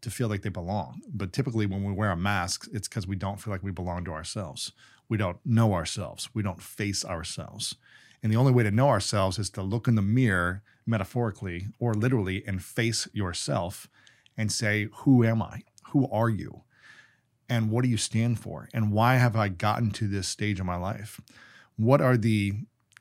to 0.00 0.10
feel 0.10 0.28
like 0.28 0.40
they 0.40 0.48
belong. 0.48 1.02
But 1.12 1.34
typically, 1.34 1.66
when 1.66 1.84
we 1.84 1.92
wear 1.92 2.10
a 2.10 2.16
mask, 2.16 2.68
it's 2.72 2.88
because 2.88 3.06
we 3.06 3.16
don't 3.16 3.38
feel 3.38 3.52
like 3.52 3.62
we 3.62 3.70
belong 3.70 4.06
to 4.06 4.12
ourselves. 4.12 4.72
We 5.10 5.18
don't 5.18 5.36
know 5.44 5.74
ourselves. 5.74 6.30
We 6.32 6.42
don't 6.42 6.62
face 6.62 7.04
ourselves. 7.04 7.74
And 8.22 8.32
the 8.32 8.36
only 8.36 8.52
way 8.52 8.62
to 8.62 8.70
know 8.70 8.88
ourselves 8.88 9.38
is 9.38 9.50
to 9.50 9.62
look 9.62 9.86
in 9.86 9.94
the 9.94 10.02
mirror, 10.02 10.62
metaphorically 10.86 11.68
or 11.78 11.94
literally, 11.94 12.44
and 12.46 12.62
face 12.62 13.08
yourself 13.12 13.88
and 14.36 14.50
say, 14.50 14.88
Who 14.98 15.24
am 15.24 15.42
I? 15.42 15.62
Who 15.90 16.08
are 16.10 16.28
you? 16.28 16.62
And 17.48 17.70
what 17.70 17.82
do 17.82 17.88
you 17.88 17.96
stand 17.96 18.38
for? 18.38 18.68
And 18.74 18.92
why 18.92 19.16
have 19.16 19.36
I 19.36 19.48
gotten 19.48 19.90
to 19.92 20.06
this 20.06 20.28
stage 20.28 20.60
of 20.60 20.66
my 20.66 20.76
life? 20.76 21.20
What 21.76 22.00
are 22.00 22.16
the 22.16 22.54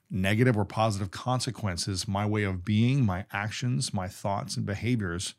negative 0.09 0.55
or 0.55 0.63
positive 0.63 1.11
consequences 1.11 2.07
my 2.07 2.25
way 2.25 2.43
of 2.43 2.63
being, 2.63 3.05
my 3.05 3.25
actions, 3.31 3.93
my 3.93 4.07
thoughts, 4.07 4.55
and 4.55 4.65
behaviors 4.65 5.33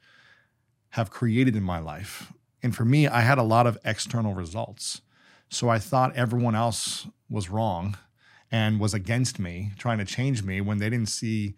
have 0.90 1.10
created 1.10 1.56
in 1.56 1.62
my 1.62 1.78
life? 1.78 2.32
And 2.62 2.74
for 2.74 2.84
me, 2.84 3.06
I 3.06 3.20
had 3.20 3.38
a 3.38 3.42
lot 3.42 3.66
of 3.66 3.78
external 3.84 4.34
results. 4.34 5.00
So 5.48 5.68
I 5.68 5.78
thought 5.78 6.14
everyone 6.16 6.54
else 6.54 7.06
was 7.30 7.48
wrong 7.48 7.96
and 8.50 8.80
was 8.80 8.94
against 8.94 9.38
me, 9.38 9.72
trying 9.78 9.98
to 9.98 10.04
change 10.04 10.42
me 10.42 10.60
when 10.60 10.78
they 10.78 10.90
didn't 10.90 11.08
see. 11.08 11.54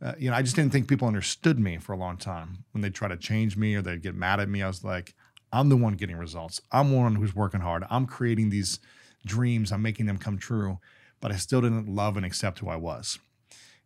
Uh, 0.00 0.12
you 0.18 0.30
know, 0.30 0.36
I 0.36 0.42
just 0.42 0.54
didn't 0.54 0.72
think 0.72 0.88
people 0.88 1.08
understood 1.08 1.58
me 1.58 1.78
for 1.78 1.92
a 1.92 1.96
long 1.96 2.16
time. 2.16 2.64
When 2.72 2.82
they 2.82 2.90
try 2.90 3.08
to 3.08 3.16
change 3.16 3.56
me 3.56 3.74
or 3.74 3.82
they'd 3.82 4.02
get 4.02 4.14
mad 4.14 4.38
at 4.38 4.48
me, 4.48 4.62
I 4.62 4.68
was 4.68 4.84
like, 4.84 5.14
I'm 5.52 5.68
the 5.70 5.76
one 5.76 5.94
getting 5.94 6.16
results. 6.16 6.60
I'm 6.70 6.90
the 6.90 6.96
one 6.96 7.16
who's 7.16 7.34
working 7.34 7.60
hard. 7.60 7.84
I'm 7.90 8.06
creating 8.06 8.50
these 8.50 8.78
dreams. 9.26 9.72
I'm 9.72 9.82
making 9.82 10.06
them 10.06 10.18
come 10.18 10.38
true. 10.38 10.78
But 11.20 11.32
I 11.32 11.36
still 11.36 11.60
didn't 11.60 11.88
love 11.88 12.16
and 12.16 12.24
accept 12.24 12.60
who 12.60 12.68
I 12.68 12.76
was. 12.76 13.18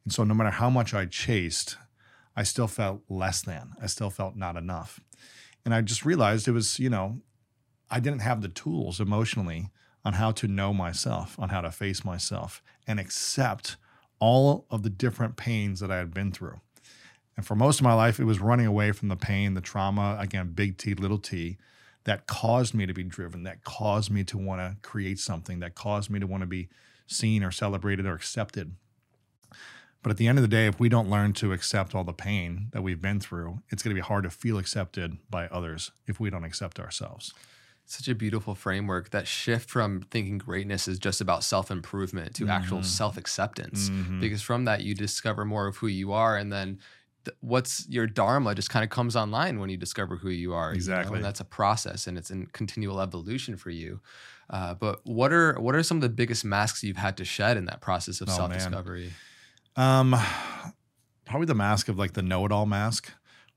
And 0.05 0.13
so, 0.13 0.25
no 0.25 0.35
matter 0.35 0.51
how 0.51 0.69
much 0.69 0.93
I 0.93 1.07
chased, 1.07 1.77
I 2.37 2.43
still 2.43 2.67
felt 2.67 3.03
less 3.09 3.41
than. 3.43 3.73
I 3.81 3.87
still 3.87 4.11
felt 4.11 4.37
not 4.37 4.57
enough. 4.57 5.01
And 5.65 5.75
I 5.75 5.81
just 5.81 6.05
realized 6.05 6.49
it 6.49 6.53
was, 6.53 6.79
you 6.79 6.91
know, 6.91 7.21
I 7.91 8.01
didn't 8.01 8.21
have 8.21 8.43
the 8.43 8.49
tools 8.49 9.01
emotionally 9.01 9.71
on 10.05 10.15
how 10.15 10.33
to 10.33 10.49
know 10.49 10.73
myself, 10.73 11.39
on 11.39 11.51
how 11.51 11.61
to 11.61 11.71
face 11.71 12.05
myself 12.05 12.63
and 12.87 12.99
accept 12.99 13.77
all 14.19 14.67
of 14.71 14.83
the 14.83 14.91
different 14.91 15.37
pains 15.37 15.81
that 15.81 15.91
I 15.91 15.99
had 15.99 16.13
been 16.13 16.33
through. 16.33 16.61
And 17.37 17.47
for 17.47 17.55
most 17.55 17.81
of 17.81 17.85
my 17.85 17.95
life, 17.95 18.21
it 18.21 18.25
was 18.25 18.41
running 18.41 18.67
away 18.67 18.93
from 18.93 19.09
the 19.09 19.17
pain, 19.17 19.55
the 19.55 19.61
trauma, 19.61 20.17
again, 20.21 20.53
big 20.55 20.77
T, 20.77 20.95
little 20.95 21.19
t, 21.19 21.57
that 22.05 22.27
caused 22.27 22.75
me 22.75 22.85
to 22.85 22.93
be 22.93 23.05
driven, 23.05 23.45
that 23.45 23.65
caused 23.65 24.11
me 24.11 24.25
to 24.25 24.37
want 24.37 24.61
to 24.61 24.77
create 24.87 25.19
something, 25.19 25.61
that 25.61 25.75
caused 25.75 26.11
me 26.11 26.21
to 26.21 26.27
want 26.27 26.43
to 26.43 26.47
be 26.47 26.69
seen 27.07 27.43
or 27.43 27.51
celebrated 27.51 28.07
or 28.07 28.15
accepted. 28.15 28.75
But 30.03 30.11
at 30.11 30.17
the 30.17 30.27
end 30.27 30.37
of 30.37 30.43
the 30.43 30.49
day, 30.49 30.67
if 30.67 30.81
we 30.81 30.89
don't 30.89 31.09
learn 31.09 31.33
to 31.35 31.53
accept 31.53 31.95
all 31.95 32.03
the 32.03 32.13
pain 32.13 32.69
that 32.73 32.83
we've 32.83 33.01
been 33.01 33.21
through, 33.21 33.63
it's 33.71 33.85
going 33.85 33.95
to 33.95 34.01
be 34.01 34.05
hard 34.05 34.25
to 34.25 34.31
feel 34.31 34.59
accepted 34.59 35.17
by 35.31 35.47
others 35.47 35.93
if 36.09 36.19
we 36.19 36.29
don't 36.29 36.45
accept 36.45 36.81
ourselves 36.81 37.33
such 37.85 38.09
a 38.09 38.15
beautiful 38.15 38.55
framework 38.55 39.11
that 39.11 39.27
shift 39.27 39.69
from 39.69 40.03
thinking 40.11 40.39
greatness 40.39 40.89
is 40.89 40.99
just 40.99 41.21
about 41.21 41.45
self-improvement 41.45 42.35
to 42.35 42.45
mm-hmm. 42.45 42.53
actual 42.53 42.83
self-acceptance 42.83 43.91
mm-hmm. 43.91 44.21
because 44.21 44.41
from 44.41 44.65
that 44.65 44.83
you 44.83 44.95
discover 44.95 45.45
more 45.45 45.67
of 45.67 45.77
who 45.77 45.89
you 45.89 46.13
are 46.13 46.37
and 46.37 46.53
then 46.53 46.79
th- 47.25 47.37
what's 47.41 47.87
your 47.89 48.07
dharma 48.07 48.55
just 48.55 48.71
kind 48.71 48.85
of 48.85 48.91
comes 48.91 49.17
online 49.17 49.59
when 49.59 49.69
you 49.69 49.77
discover 49.77 50.17
who 50.17 50.31
you 50.31 50.55
are 50.55 50.73
exactly 50.73 51.05
you 51.05 51.11
know? 51.11 51.17
and 51.17 51.25
that's 51.25 51.41
a 51.41 51.45
process 51.45 52.07
and 52.07 52.17
it's 52.17 52.31
in 52.31 52.47
continual 52.47 53.01
evolution 53.01 53.57
for 53.57 53.71
you 53.71 54.01
uh, 54.51 54.75
but 54.75 55.01
what 55.05 55.33
are 55.33 55.55
what 55.61 55.75
are 55.75 55.83
some 55.83 55.99
of 55.99 56.03
the 56.03 56.09
biggest 56.09 56.45
masks 56.45 56.83
you've 56.83 56.97
had 56.97 57.17
to 57.17 57.25
shed 57.25 57.57
in 57.57 57.67
that 57.67 57.81
process 57.81 58.21
of 58.21 58.29
oh, 58.29 58.33
self-discovery 58.33 59.13
man. 59.77 60.13
um 60.13 60.21
probably 61.25 61.47
the 61.47 61.55
mask 61.55 61.89
of 61.89 61.99
like 61.99 62.13
the 62.13 62.23
know-it-all 62.23 62.67
mask 62.67 63.13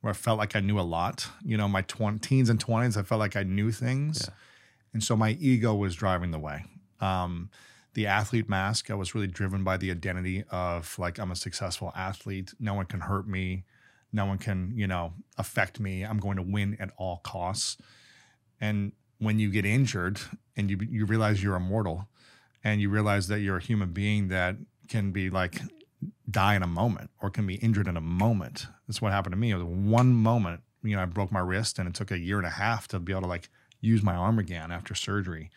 where 0.06 0.12
I 0.12 0.14
felt 0.14 0.38
like 0.38 0.56
I 0.56 0.60
knew 0.60 0.80
a 0.80 0.82
lot. 0.82 1.28
You 1.44 1.58
know, 1.58 1.68
my 1.68 1.82
tw- 1.82 2.22
teens 2.22 2.52
and 2.52 2.64
20s, 2.64 2.96
I 2.96 3.02
felt 3.02 3.18
like 3.18 3.36
I 3.36 3.42
knew 3.42 3.72
things. 3.72 4.26
Yeah. 4.28 4.36
And 4.94 5.04
so 5.04 5.16
my 5.16 5.32
ego 5.40 5.74
was 5.74 5.96
driving 5.96 6.30
the 6.30 6.38
way. 6.38 6.64
Um, 7.02 7.50
the 7.96 8.06
athlete 8.06 8.48
mask, 8.48 8.92
I 8.92 8.94
was 8.94 9.16
really 9.16 9.26
driven 9.26 9.64
by 9.64 9.78
the 9.78 9.90
identity 9.90 10.44
of 10.52 11.00
like, 11.00 11.18
I'm 11.18 11.32
a 11.32 11.36
successful 11.36 11.92
athlete. 11.96 12.54
No 12.60 12.76
one 12.76 12.86
can 12.86 13.00
hurt 13.00 13.28
me. 13.28 13.64
No 14.14 14.28
one 14.28 14.38
can, 14.38 14.74
you 14.76 14.86
know, 14.86 15.14
affect 15.40 15.80
me. 15.80 16.04
I'm 16.04 16.20
going 16.20 16.36
to 16.36 16.44
win 16.44 16.78
at 16.80 16.92
all 16.98 17.18
costs. 17.24 17.78
And 18.62 18.92
when 19.18 19.40
you 19.40 19.50
get 19.50 19.66
injured 19.66 20.20
and 20.56 20.70
you, 20.70 20.78
you 20.88 21.06
realize 21.06 21.42
you're 21.42 21.56
immortal 21.56 22.08
and 22.64 22.80
you 22.80 22.92
realize 22.92 23.28
that 23.30 23.40
you're 23.40 23.58
a 23.58 23.64
human 23.64 23.90
being 23.90 24.28
that 24.28 24.56
can 24.88 25.10
be 25.10 25.32
like 25.32 25.62
die 26.30 26.56
in 26.56 26.64
a 26.64 26.68
moment 26.68 27.10
or 27.22 27.30
can 27.30 27.46
be 27.48 27.56
injured 27.56 27.88
in 27.88 27.98
a 27.98 28.02
moment. 28.02 28.68
That's 28.88 29.02
what 29.02 29.12
happened 29.12 29.34
to 29.34 29.38
me. 29.38 29.52
It 29.52 29.56
was 29.56 29.64
one 29.64 30.14
moment. 30.14 30.62
You 30.84 30.96
know, 30.96 31.02
I 31.02 31.06
broke 31.06 31.32
my 31.32 31.40
wrist 31.40 31.80
and 31.80 31.88
it 31.88 31.94
took 31.96 32.12
a 32.12 32.18
year 32.20 32.38
and 32.38 32.46
a 32.48 32.52
half 32.52 32.88
to 32.90 33.00
be 33.00 33.12
able 33.12 33.24
to 33.24 33.28
like 33.28 33.50
use 33.82 34.04
my 34.04 34.16
arm 34.16 34.38
again 34.40 34.72
after 34.72 34.94
surgery. 34.96 35.50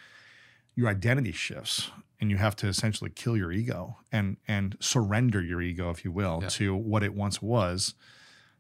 Your 0.75 0.89
identity 0.89 1.33
shifts 1.33 1.91
and 2.21 2.31
you 2.31 2.37
have 2.37 2.57
to 2.57 2.67
essentially 2.67 3.11
kill 3.11 3.37
your 3.37 3.53
ego 3.53 3.99
and 4.11 4.37
and 4.47 4.77
surrender 4.81 5.43
your 5.43 5.61
ego, 5.61 5.91
if 5.91 6.05
you 6.05 6.13
will, 6.13 6.41
Yeah. 6.43 6.49
to 6.51 6.75
what 6.75 7.03
it 7.03 7.15
once 7.15 7.43
was, 7.43 7.95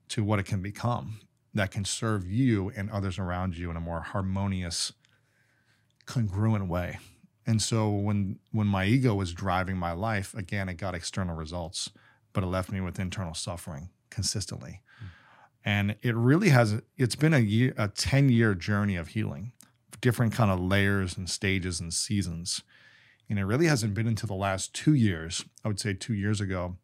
to 0.08 0.22
what 0.24 0.38
it 0.38 0.44
can 0.44 0.62
become 0.62 1.20
that 1.54 1.70
can 1.70 1.84
serve 1.84 2.26
you 2.28 2.70
and 2.76 2.90
others 2.90 3.18
around 3.18 3.56
you 3.56 3.70
in 3.70 3.76
a 3.76 3.80
more 3.80 4.00
harmonious, 4.00 4.92
congruent 6.06 6.68
way. 6.68 6.98
And 7.48 7.62
so 7.62 7.88
when 7.88 8.38
when 8.52 8.66
my 8.66 8.84
ego 8.84 9.14
was 9.14 9.32
driving 9.32 9.78
my 9.78 9.92
life, 9.92 10.34
again, 10.34 10.68
it 10.68 10.74
got 10.74 10.94
external 10.94 11.34
results, 11.34 11.88
but 12.34 12.44
it 12.44 12.48
left 12.48 12.70
me 12.70 12.82
with 12.82 13.00
internal 13.00 13.32
suffering 13.32 13.88
consistently. 14.10 14.82
Hmm. 14.98 15.06
And 15.64 15.96
it 16.02 16.14
really 16.14 16.50
has 16.50 16.82
it's 16.98 17.16
been 17.16 17.32
a 17.32 17.38
year 17.38 17.72
a 17.78 17.88
10 17.88 18.28
year 18.28 18.54
journey 18.54 18.96
of 18.96 19.08
healing, 19.08 19.52
different 20.02 20.34
kind 20.34 20.50
of 20.50 20.60
layers 20.60 21.16
and 21.16 21.28
stages 21.28 21.80
and 21.80 21.92
seasons. 21.92 22.62
And 23.30 23.38
it 23.38 23.46
really 23.46 23.66
hasn't 23.66 23.94
been 23.94 24.06
until 24.06 24.26
the 24.26 24.34
last 24.34 24.74
two 24.74 24.92
years, 24.92 25.46
I 25.64 25.68
would 25.68 25.80
say 25.80 25.94
two 25.94 26.14
years 26.14 26.42
ago, 26.42 26.76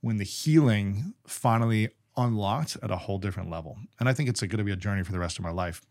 when 0.00 0.16
the 0.16 0.24
healing 0.24 1.12
finally 1.26 1.90
unlocked 2.16 2.78
at 2.82 2.90
a 2.90 2.96
whole 2.96 3.18
different 3.18 3.50
level. 3.50 3.76
And 4.00 4.08
I 4.08 4.14
think 4.14 4.30
it's 4.30 4.40
going 4.40 4.56
to 4.56 4.64
be 4.64 4.72
a 4.72 4.76
journey 4.76 5.02
for 5.02 5.12
the 5.12 5.18
rest 5.18 5.38
of 5.38 5.44
my 5.44 5.50
life. 5.50 5.82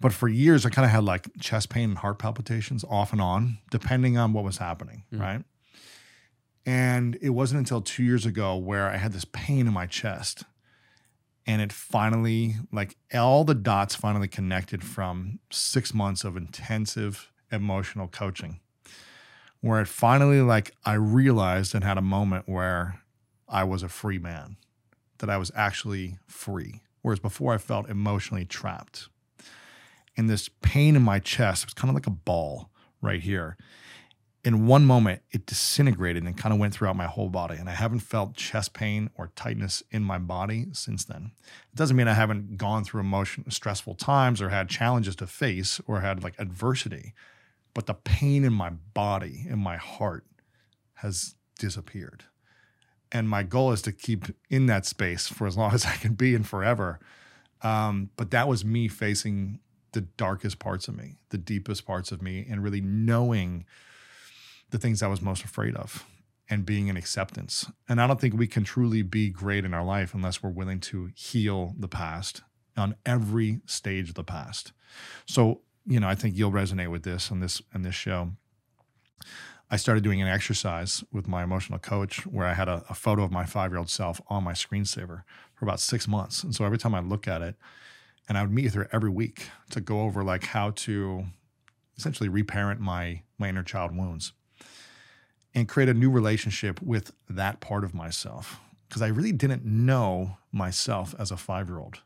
But 0.00 0.12
for 0.12 0.28
years, 0.28 0.64
I 0.64 0.70
kind 0.70 0.84
of 0.84 0.92
had 0.92 1.02
like 1.04 1.26
chest 1.40 1.70
pain 1.70 1.90
and 1.90 1.98
heart 1.98 2.18
palpitations 2.18 2.84
off 2.88 3.12
and 3.12 3.20
on, 3.20 3.58
depending 3.70 4.16
on 4.16 4.32
what 4.32 4.44
was 4.44 4.58
happening, 4.58 5.04
Mm. 5.12 5.20
right? 5.20 5.44
And 6.66 7.16
it 7.22 7.30
wasn't 7.30 7.58
until 7.60 7.80
two 7.80 8.02
years 8.04 8.26
ago 8.26 8.56
where 8.56 8.88
I 8.88 8.96
had 8.98 9.12
this 9.12 9.24
pain 9.24 9.66
in 9.66 9.72
my 9.72 9.86
chest. 9.86 10.44
And 11.46 11.62
it 11.62 11.72
finally, 11.72 12.56
like 12.70 12.96
all 13.14 13.42
the 13.44 13.54
dots 13.54 13.94
finally 13.94 14.28
connected 14.28 14.84
from 14.84 15.38
six 15.50 15.94
months 15.94 16.24
of 16.24 16.36
intensive 16.36 17.32
emotional 17.50 18.06
coaching, 18.06 18.60
where 19.62 19.80
it 19.80 19.88
finally, 19.88 20.42
like, 20.42 20.74
I 20.84 20.92
realized 20.94 21.74
and 21.74 21.82
had 21.82 21.96
a 21.96 22.02
moment 22.02 22.46
where 22.46 23.00
I 23.48 23.64
was 23.64 23.82
a 23.82 23.88
free 23.88 24.18
man, 24.18 24.58
that 25.18 25.30
I 25.30 25.38
was 25.38 25.50
actually 25.56 26.18
free. 26.26 26.82
Whereas 27.00 27.18
before 27.18 27.54
I 27.54 27.58
felt 27.58 27.88
emotionally 27.88 28.44
trapped. 28.44 29.08
And 30.18 30.28
this 30.28 30.50
pain 30.62 30.96
in 30.96 31.02
my 31.02 31.20
chest 31.20 31.62
It 31.62 31.66
was 31.68 31.74
kind 31.74 31.88
of 31.88 31.94
like 31.94 32.08
a 32.08 32.10
ball 32.10 32.70
right 33.00 33.20
here. 33.20 33.56
In 34.44 34.66
one 34.66 34.84
moment, 34.84 35.22
it 35.30 35.46
disintegrated 35.46 36.24
and 36.24 36.36
kind 36.36 36.52
of 36.52 36.58
went 36.58 36.74
throughout 36.74 36.96
my 36.96 37.06
whole 37.06 37.28
body. 37.28 37.56
And 37.56 37.68
I 37.68 37.72
haven't 37.72 38.00
felt 38.00 38.34
chest 38.34 38.72
pain 38.72 39.10
or 39.14 39.30
tightness 39.36 39.82
in 39.90 40.02
my 40.02 40.18
body 40.18 40.66
since 40.72 41.04
then. 41.04 41.32
It 41.72 41.76
doesn't 41.76 41.96
mean 41.96 42.08
I 42.08 42.14
haven't 42.14 42.56
gone 42.56 42.84
through 42.84 43.00
emotion, 43.00 43.48
stressful 43.50 43.94
times 43.94 44.42
or 44.42 44.48
had 44.48 44.68
challenges 44.68 45.16
to 45.16 45.26
face 45.26 45.80
or 45.86 46.00
had 46.00 46.22
like 46.22 46.34
adversity, 46.38 47.14
but 47.74 47.86
the 47.86 47.94
pain 47.94 48.44
in 48.44 48.52
my 48.52 48.70
body, 48.70 49.46
in 49.48 49.58
my 49.58 49.76
heart, 49.76 50.24
has 50.94 51.36
disappeared. 51.58 52.24
And 53.12 53.28
my 53.28 53.42
goal 53.44 53.72
is 53.72 53.82
to 53.82 53.92
keep 53.92 54.26
in 54.50 54.66
that 54.66 54.84
space 54.84 55.28
for 55.28 55.46
as 55.46 55.56
long 55.56 55.72
as 55.74 55.86
I 55.86 55.94
can 55.94 56.14
be 56.14 56.34
and 56.34 56.46
forever. 56.46 56.98
Um, 57.62 58.10
but 58.16 58.30
that 58.30 58.48
was 58.48 58.64
me 58.64 58.88
facing 58.88 59.60
the 59.92 60.02
darkest 60.02 60.58
parts 60.58 60.88
of 60.88 60.96
me, 60.96 61.16
the 61.30 61.38
deepest 61.38 61.86
parts 61.86 62.12
of 62.12 62.22
me, 62.22 62.46
and 62.48 62.62
really 62.62 62.80
knowing 62.80 63.64
the 64.70 64.78
things 64.78 65.02
I 65.02 65.08
was 65.08 65.22
most 65.22 65.44
afraid 65.44 65.76
of 65.76 66.04
and 66.50 66.64
being 66.64 66.88
in 66.88 66.96
acceptance. 66.96 67.70
And 67.88 68.00
I 68.00 68.06
don't 68.06 68.20
think 68.20 68.34
we 68.34 68.46
can 68.46 68.64
truly 68.64 69.02
be 69.02 69.30
great 69.30 69.64
in 69.64 69.74
our 69.74 69.84
life 69.84 70.14
unless 70.14 70.42
we're 70.42 70.50
willing 70.50 70.80
to 70.80 71.10
heal 71.14 71.74
the 71.78 71.88
past 71.88 72.42
on 72.76 72.94
every 73.04 73.60
stage 73.66 74.08
of 74.08 74.14
the 74.14 74.24
past. 74.24 74.72
So, 75.26 75.60
you 75.86 76.00
know, 76.00 76.08
I 76.08 76.14
think 76.14 76.36
you'll 76.36 76.52
resonate 76.52 76.90
with 76.90 77.02
this 77.02 77.30
on 77.30 77.40
this 77.40 77.60
on 77.74 77.82
this 77.82 77.94
show. 77.94 78.32
I 79.70 79.76
started 79.76 80.02
doing 80.02 80.22
an 80.22 80.28
exercise 80.28 81.04
with 81.12 81.28
my 81.28 81.42
emotional 81.42 81.78
coach 81.78 82.26
where 82.26 82.46
I 82.46 82.54
had 82.54 82.68
a, 82.68 82.84
a 82.88 82.94
photo 82.94 83.22
of 83.22 83.30
my 83.30 83.44
five 83.44 83.70
year 83.70 83.78
old 83.78 83.90
self 83.90 84.20
on 84.28 84.44
my 84.44 84.52
screensaver 84.52 85.24
for 85.54 85.64
about 85.64 85.80
six 85.80 86.08
months. 86.08 86.42
And 86.42 86.54
so 86.54 86.64
every 86.64 86.78
time 86.78 86.94
I 86.94 87.00
look 87.00 87.28
at 87.28 87.42
it, 87.42 87.56
and 88.28 88.36
I 88.36 88.42
would 88.42 88.52
meet 88.52 88.64
with 88.64 88.74
her 88.74 88.88
every 88.92 89.10
week 89.10 89.50
to 89.70 89.80
go 89.80 90.02
over 90.02 90.22
like 90.22 90.44
how 90.44 90.70
to 90.70 91.24
essentially 91.96 92.28
reparent 92.28 92.80
my 92.80 93.22
my 93.38 93.48
inner 93.48 93.62
child 93.62 93.96
wounds 93.96 94.32
and 95.54 95.68
create 95.68 95.88
a 95.88 95.94
new 95.94 96.10
relationship 96.10 96.80
with 96.82 97.12
that 97.28 97.60
part 97.60 97.84
of 97.84 97.94
myself 97.94 98.60
because 98.88 99.02
I 99.02 99.08
really 99.08 99.32
didn't 99.32 99.64
know 99.64 100.38
myself 100.52 101.14
as 101.18 101.30
a 101.30 101.34
5-year-old. 101.34 102.00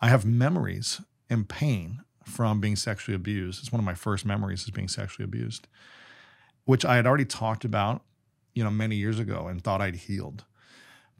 I 0.00 0.08
have 0.08 0.24
memories 0.24 1.00
and 1.30 1.48
pain 1.48 2.02
from 2.24 2.60
being 2.60 2.76
sexually 2.76 3.16
abused. 3.16 3.60
It's 3.60 3.72
one 3.72 3.80
of 3.80 3.84
my 3.84 3.94
first 3.94 4.24
memories 4.26 4.62
is 4.62 4.70
being 4.70 4.88
sexually 4.88 5.24
abused, 5.24 5.66
which 6.64 6.84
I 6.84 6.96
had 6.96 7.06
already 7.06 7.24
talked 7.24 7.64
about, 7.64 8.02
you 8.54 8.62
know, 8.62 8.70
many 8.70 8.96
years 8.96 9.18
ago 9.18 9.48
and 9.48 9.62
thought 9.62 9.80
I'd 9.80 9.96
healed. 9.96 10.44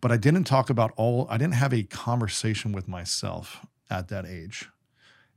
But 0.01 0.13
I 0.13 0.17
didn't 0.17 0.45
talk 0.45 0.69
about 0.69 0.93
all 0.97 1.27
I 1.31 1.39
didn't 1.39 1.55
have 1.55 1.73
a 1.73 1.85
conversation 1.85 2.73
with 2.73 2.89
myself 2.89 3.65
at 3.93 4.09
that 4.09 4.27
age 4.27 4.69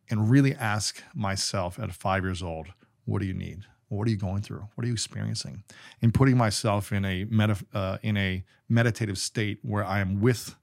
and 0.10 0.30
really 0.30 0.56
ask 0.56 1.04
myself 1.14 1.80
at 1.80 1.92
five 1.94 2.24
years 2.24 2.42
old, 2.42 2.68
what 3.06 3.20
do 3.20 3.28
you 3.28 3.34
need? 3.34 3.66
What 3.90 4.08
are 4.08 4.12
you 4.12 4.18
going 4.18 4.42
through? 4.42 4.68
What 4.76 4.84
are 4.84 4.88
you 4.88 4.94
experiencing? 4.94 5.64
And 6.02 6.14
putting 6.14 6.38
myself 6.38 6.92
in 6.92 7.06
a 7.06 7.26
meta, 7.26 7.58
uh, 7.74 7.98
in 8.02 8.18
a 8.18 8.44
meditative 8.68 9.18
state 9.18 9.60
where 9.62 9.86
I 9.86 10.00
am 10.00 10.22
with 10.22 10.56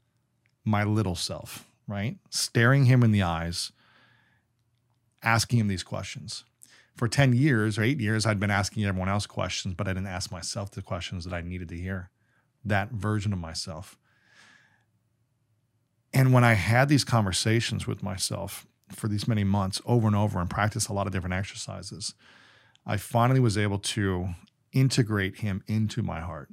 my 0.64 0.84
little 0.84 1.14
self, 1.14 1.66
right? 1.87 2.16
Staring 2.30 2.87
him 2.87 3.02
in 3.02 3.12
the 3.12 3.22
eyes, 3.22 3.72
asking 5.22 5.61
him 5.61 5.68
these 5.68 5.84
questions. 5.84 6.44
For 6.96 7.08
10 7.08 7.32
years 7.32 7.78
or 7.78 7.82
eight 7.82 8.00
years, 8.00 8.26
I'd 8.26 8.40
been 8.40 8.50
asking 8.50 8.84
everyone 8.84 9.08
else 9.08 9.26
questions, 9.26 9.75
but 9.75 9.88
I 9.88 9.92
didn't 9.92 10.08
ask 10.08 10.30
myself 10.30 10.70
the 10.70 10.82
questions 10.82 11.25
that 11.25 11.32
I 11.32 11.40
needed 11.40 11.68
to 11.70 11.76
hear. 11.76 12.11
That 12.64 12.90
version 12.90 13.32
of 13.32 13.38
myself. 13.38 13.96
And 16.14 16.33
when 16.33 16.45
I 16.45 16.54
had 16.54 16.88
these 16.88 17.04
conversations 17.04 17.87
with 17.87 18.02
myself 18.02 18.66
for 18.90 19.09
these 19.09 19.26
many 19.26 19.45
months 19.45 19.81
over 19.87 20.07
and 20.07 20.16
over 20.16 20.40
and 20.40 20.50
practiced 20.50 20.88
a 20.88 20.92
lot 20.92 21.07
of 21.07 21.12
different 21.12 21.35
exercises, 21.35 22.14
I 22.85 22.97
finally 22.97 23.40
was 23.40 23.57
able 23.57 23.78
to 23.78 24.28
integrate 24.73 25.38
him 25.38 25.62
into 25.66 26.02
my 26.02 26.21
heart 26.21 26.49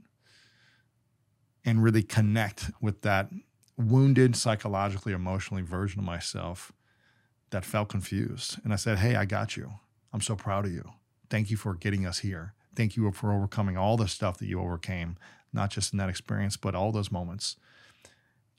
and 1.65 1.83
really 1.83 2.03
connect 2.03 2.71
with 2.81 3.01
that 3.01 3.29
wounded 3.77 4.35
psychologically, 4.35 5.13
emotionally 5.13 5.63
version 5.63 5.99
of 5.99 6.05
myself 6.05 6.71
that 7.49 7.65
felt 7.65 7.89
confused. 7.89 8.57
And 8.63 8.73
I 8.73 8.75
said, 8.75 8.99
Hey, 8.99 9.15
I 9.15 9.25
got 9.25 9.57
you. 9.57 9.71
I'm 10.13 10.21
so 10.21 10.35
proud 10.35 10.65
of 10.65 10.71
you. 10.71 10.83
Thank 11.29 11.49
you 11.49 11.57
for 11.57 11.73
getting 11.73 12.05
us 12.05 12.19
here. 12.19 12.53
Thank 12.75 12.95
you 12.95 13.11
for 13.11 13.33
overcoming 13.33 13.77
all 13.77 13.97
the 13.97 14.07
stuff 14.07 14.37
that 14.37 14.47
you 14.47 14.59
overcame, 14.59 15.17
not 15.53 15.69
just 15.69 15.93
in 15.93 15.97
that 15.97 16.09
experience, 16.09 16.57
but 16.57 16.75
all 16.75 16.91
those 16.91 17.11
moments. 17.11 17.55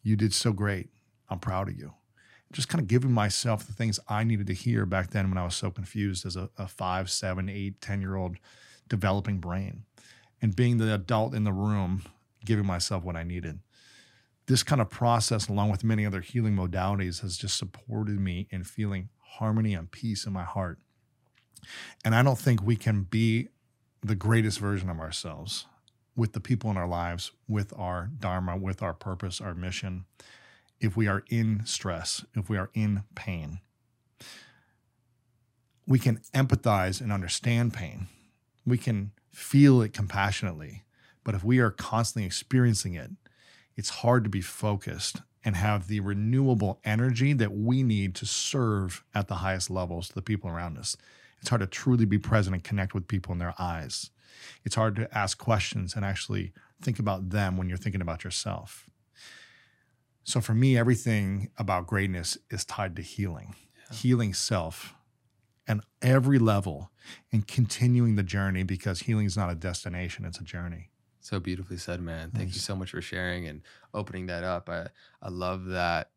You 0.02 0.16
did 0.16 0.32
so 0.32 0.52
great. 0.52 0.88
I'm 1.28 1.38
proud 1.38 1.68
of 1.68 1.78
you. 1.78 1.94
Just 2.52 2.68
kind 2.68 2.82
of 2.82 2.88
giving 2.88 3.12
myself 3.12 3.66
the 3.66 3.72
things 3.72 4.00
I 4.08 4.24
needed 4.24 4.48
to 4.48 4.54
hear 4.54 4.84
back 4.84 5.10
then 5.10 5.28
when 5.28 5.38
I 5.38 5.44
was 5.44 5.54
so 5.54 5.70
confused 5.70 6.26
as 6.26 6.36
a, 6.36 6.50
a 6.58 6.66
five, 6.66 7.10
seven, 7.10 7.48
eight, 7.48 7.80
10 7.80 8.00
year 8.00 8.16
old 8.16 8.36
developing 8.88 9.38
brain 9.38 9.84
and 10.42 10.56
being 10.56 10.78
the 10.78 10.92
adult 10.92 11.34
in 11.34 11.44
the 11.44 11.52
room, 11.52 12.02
giving 12.44 12.66
myself 12.66 13.04
what 13.04 13.16
I 13.16 13.22
needed. 13.22 13.60
This 14.46 14.64
kind 14.64 14.80
of 14.80 14.90
process, 14.90 15.48
along 15.48 15.70
with 15.70 15.84
many 15.84 16.04
other 16.04 16.20
healing 16.20 16.56
modalities, 16.56 17.20
has 17.20 17.36
just 17.36 17.56
supported 17.56 18.18
me 18.18 18.48
in 18.50 18.64
feeling 18.64 19.10
harmony 19.18 19.74
and 19.74 19.90
peace 19.90 20.26
in 20.26 20.32
my 20.32 20.42
heart. 20.42 20.80
And 22.04 22.16
I 22.16 22.22
don't 22.22 22.38
think 22.38 22.62
we 22.62 22.74
can 22.74 23.02
be 23.02 23.48
the 24.02 24.16
greatest 24.16 24.58
version 24.58 24.88
of 24.90 24.98
ourselves 24.98 25.66
with 26.16 26.32
the 26.32 26.40
people 26.40 26.70
in 26.70 26.76
our 26.76 26.88
lives, 26.88 27.32
with 27.48 27.72
our 27.76 28.10
dharma, 28.18 28.56
with 28.56 28.82
our 28.82 28.94
purpose, 28.94 29.40
our 29.40 29.54
mission, 29.54 30.04
if 30.80 30.96
we 30.96 31.06
are 31.06 31.24
in 31.30 31.62
stress, 31.64 32.24
if 32.34 32.48
we 32.48 32.56
are 32.56 32.70
in 32.74 33.04
pain. 33.14 33.60
We 35.86 35.98
can 35.98 36.20
empathize 36.34 37.00
and 37.00 37.12
understand 37.12 37.74
pain. 37.74 38.08
We 38.66 38.78
can 38.78 39.12
feel 39.32 39.82
it 39.82 39.92
compassionately. 39.92 40.82
But 41.24 41.34
if 41.34 41.44
we 41.44 41.58
are 41.58 41.70
constantly 41.70 42.26
experiencing 42.26 42.94
it, 42.94 43.10
it's 43.76 43.90
hard 43.90 44.24
to 44.24 44.30
be 44.30 44.40
focused 44.40 45.22
and 45.44 45.56
have 45.56 45.88
the 45.88 46.00
renewable 46.00 46.80
energy 46.84 47.32
that 47.32 47.52
we 47.52 47.82
need 47.82 48.14
to 48.16 48.26
serve 48.26 49.04
at 49.14 49.28
the 49.28 49.36
highest 49.36 49.70
levels 49.70 50.08
to 50.08 50.14
the 50.14 50.22
people 50.22 50.50
around 50.50 50.76
us. 50.76 50.96
It's 51.40 51.48
hard 51.48 51.60
to 51.60 51.66
truly 51.66 52.04
be 52.04 52.18
present 52.18 52.54
and 52.54 52.64
connect 52.64 52.94
with 52.94 53.08
people 53.08 53.32
in 53.32 53.38
their 53.38 53.54
eyes. 53.58 54.10
It's 54.64 54.74
hard 54.74 54.96
to 54.96 55.16
ask 55.16 55.38
questions 55.38 55.94
and 55.94 56.04
actually 56.04 56.52
think 56.82 56.98
about 56.98 57.30
them 57.30 57.56
when 57.56 57.68
you're 57.68 57.78
thinking 57.78 58.00
about 58.00 58.24
yourself. 58.24 58.88
So 60.22 60.40
for 60.40 60.54
me, 60.54 60.76
everything 60.76 61.50
about 61.58 61.86
greatness 61.86 62.38
is 62.50 62.64
tied 62.64 62.94
to 62.96 63.02
healing, 63.02 63.54
healing 63.92 64.34
self 64.34 64.94
and 65.66 65.82
every 66.02 66.38
level 66.38 66.90
and 67.32 67.46
continuing 67.46 68.16
the 68.16 68.22
journey 68.22 68.62
because 68.62 69.00
healing 69.00 69.26
is 69.26 69.36
not 69.36 69.50
a 69.50 69.54
destination, 69.54 70.24
it's 70.24 70.38
a 70.38 70.44
journey. 70.44 70.90
So 71.20 71.38
beautifully 71.38 71.76
said, 71.76 72.00
man. 72.00 72.30
Thank 72.30 72.54
you 72.54 72.60
so 72.60 72.74
much 72.74 72.90
for 72.90 73.02
sharing 73.02 73.46
and 73.46 73.62
opening 73.92 74.26
that 74.26 74.42
up. 74.42 74.68
I, 74.68 74.88
I 75.22 75.28
love 75.28 75.66
that 75.66 76.10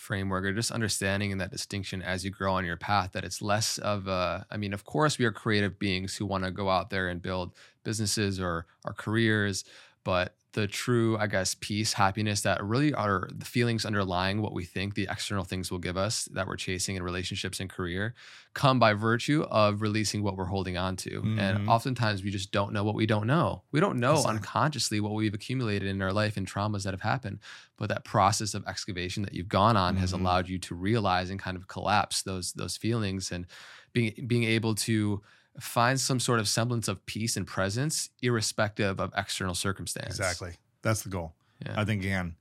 framework 0.00 0.44
or 0.44 0.52
just 0.52 0.70
understanding 0.70 1.30
and 1.30 1.40
that 1.40 1.50
distinction 1.50 2.02
as 2.02 2.24
you 2.24 2.30
grow 2.30 2.54
on 2.54 2.64
your 2.64 2.76
path 2.76 3.12
that 3.12 3.24
it's 3.24 3.42
less 3.42 3.78
of 3.78 4.08
a, 4.08 4.46
I 4.50 4.56
mean, 4.56 4.72
of 4.72 4.84
course, 4.84 5.18
we 5.18 5.24
are 5.26 5.32
creative 5.32 5.78
beings 5.78 6.16
who 6.16 6.26
want 6.26 6.44
to 6.44 6.50
go 6.50 6.70
out 6.70 6.90
there 6.90 7.08
and 7.08 7.20
build 7.20 7.52
businesses 7.84 8.40
or 8.40 8.66
our 8.84 8.94
careers, 8.94 9.64
but 10.02 10.34
the 10.52 10.66
true, 10.66 11.16
I 11.18 11.28
guess, 11.28 11.54
peace, 11.54 11.92
happiness 11.92 12.40
that 12.42 12.62
really 12.64 12.92
are 12.92 13.28
the 13.32 13.44
feelings 13.44 13.84
underlying 13.84 14.42
what 14.42 14.52
we 14.52 14.64
think 14.64 14.94
the 14.94 15.06
external 15.10 15.44
things 15.44 15.70
will 15.70 15.78
give 15.78 15.96
us 15.96 16.24
that 16.32 16.46
we're 16.48 16.56
chasing 16.56 16.96
in 16.96 17.02
relationships 17.04 17.60
and 17.60 17.70
career 17.70 18.14
come 18.54 18.80
by 18.80 18.92
virtue 18.94 19.42
of 19.50 19.80
releasing 19.80 20.22
what 20.24 20.36
we're 20.36 20.46
holding 20.46 20.76
on 20.76 20.96
to. 20.96 21.22
Mhm. 21.22 21.38
And 21.38 21.60
oftentimes 21.68 22.24
we 22.24 22.30
just 22.30 22.50
don't 22.50 22.72
know 22.72 22.82
what 22.82 22.96
we 22.96 23.06
don't 23.06 23.28
know. 23.28 23.62
We 23.70 23.78
don't 23.78 24.00
know 24.00 24.24
Exactly. 24.24 24.38
unconsciously 24.38 25.00
what 25.00 25.12
we've 25.14 25.34
accumulated 25.34 25.86
in 25.88 26.02
our 26.02 26.12
life 26.12 26.36
and 26.36 26.46
traumas 26.48 26.82
that 26.82 26.94
have 26.94 27.00
happened. 27.02 27.38
But 27.76 27.88
that 27.90 28.04
process 28.04 28.52
of 28.54 28.66
excavation 28.66 29.22
that 29.22 29.34
you've 29.34 29.48
gone 29.48 29.76
on 29.76 29.96
has 29.98 30.12
Mhm. 30.12 30.20
allowed 30.20 30.48
you 30.48 30.58
to 30.58 30.74
realize 30.74 31.30
and 31.30 31.38
kind 31.38 31.56
of 31.56 31.68
collapse 31.68 32.22
those 32.22 32.52
those 32.54 32.76
feelings 32.76 33.30
and 33.30 33.46
being 33.92 34.14
being 34.26 34.44
able 34.44 34.74
to 34.74 35.22
find 35.58 35.98
some 35.98 36.20
sort 36.20 36.38
of 36.38 36.48
semblance 36.48 36.88
of 36.88 37.04
peace 37.06 37.36
and 37.36 37.46
presence 37.46 38.10
irrespective 38.22 39.00
of 39.00 39.12
external 39.16 39.54
circumstance. 39.54 40.18
Exactly. 40.18 40.52
That's 40.82 41.02
the 41.02 41.10
goal. 41.10 41.34
Yeah. 41.64 41.74
I 41.76 41.84
think 41.84 42.02
again, 42.02 42.36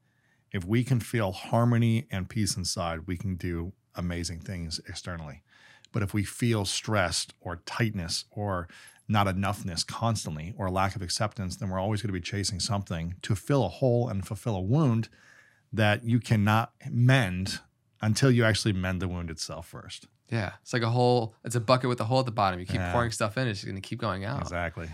if 0.51 0.66
we 0.66 0.84
can 0.84 1.00
feel 1.00 1.32
harmony 1.32 2.08
and 2.12 2.30
peace 2.30 2.56
inside, 2.56 3.08
we 3.08 3.18
can 3.18 3.36
do 3.36 3.74
amazing 3.96 4.39
things 4.39 4.80
externally. 4.88 5.44
But 5.92 6.04
if 6.04 6.13
we 6.13 6.24
feel 6.24 6.66
stressed 6.66 7.34
or 7.42 7.62
tightness 7.66 8.25
or 8.32 8.68
not 9.08 9.28
enoughness 9.28 9.86
constantly 9.86 10.54
or 10.58 10.70
lack 10.70 10.96
of 10.96 11.01
acceptance, 11.01 11.56
then 11.56 11.70
we're 11.70 11.80
always 11.80 12.01
going 12.01 12.10
to 12.10 12.20
be 12.20 12.22
chasing 12.22 12.60
something 12.60 13.16
to 13.24 13.36
fill 13.36 13.66
a 13.66 13.70
hole 13.70 14.08
and 14.08 14.25
fulfill 14.25 14.56
a 14.56 14.62
wound 14.62 15.10
that 15.74 16.04
you 16.04 16.20
cannot 16.20 16.74
mend 16.89 17.60
until 18.01 18.32
you 18.32 18.44
actually 18.44 18.74
mend 18.74 19.01
the 19.01 19.08
wound 19.08 19.30
itself 19.30 19.68
first. 19.68 20.08
Yeah. 20.31 20.51
It's 20.62 20.74
like 20.74 20.81
a 20.83 20.89
hole, 20.89 21.33
it's 21.43 21.55
a 21.55 21.59
bucket 21.59 21.89
with 21.89 22.00
a 22.01 22.05
hole 22.05 22.19
at 22.19 22.25
the 22.25 22.31
bottom. 22.31 22.59
You 22.59 22.65
keep 22.65 22.75
Yeah. 22.75 22.91
pouring 22.91 23.12
stuff 23.12 23.38
in, 23.38 23.48
it's 23.48 23.63
going 23.63 23.75
to 23.75 23.81
keep 23.81 24.00
going 24.00 24.25
out. 24.25 24.41
Exactly. 24.41 24.89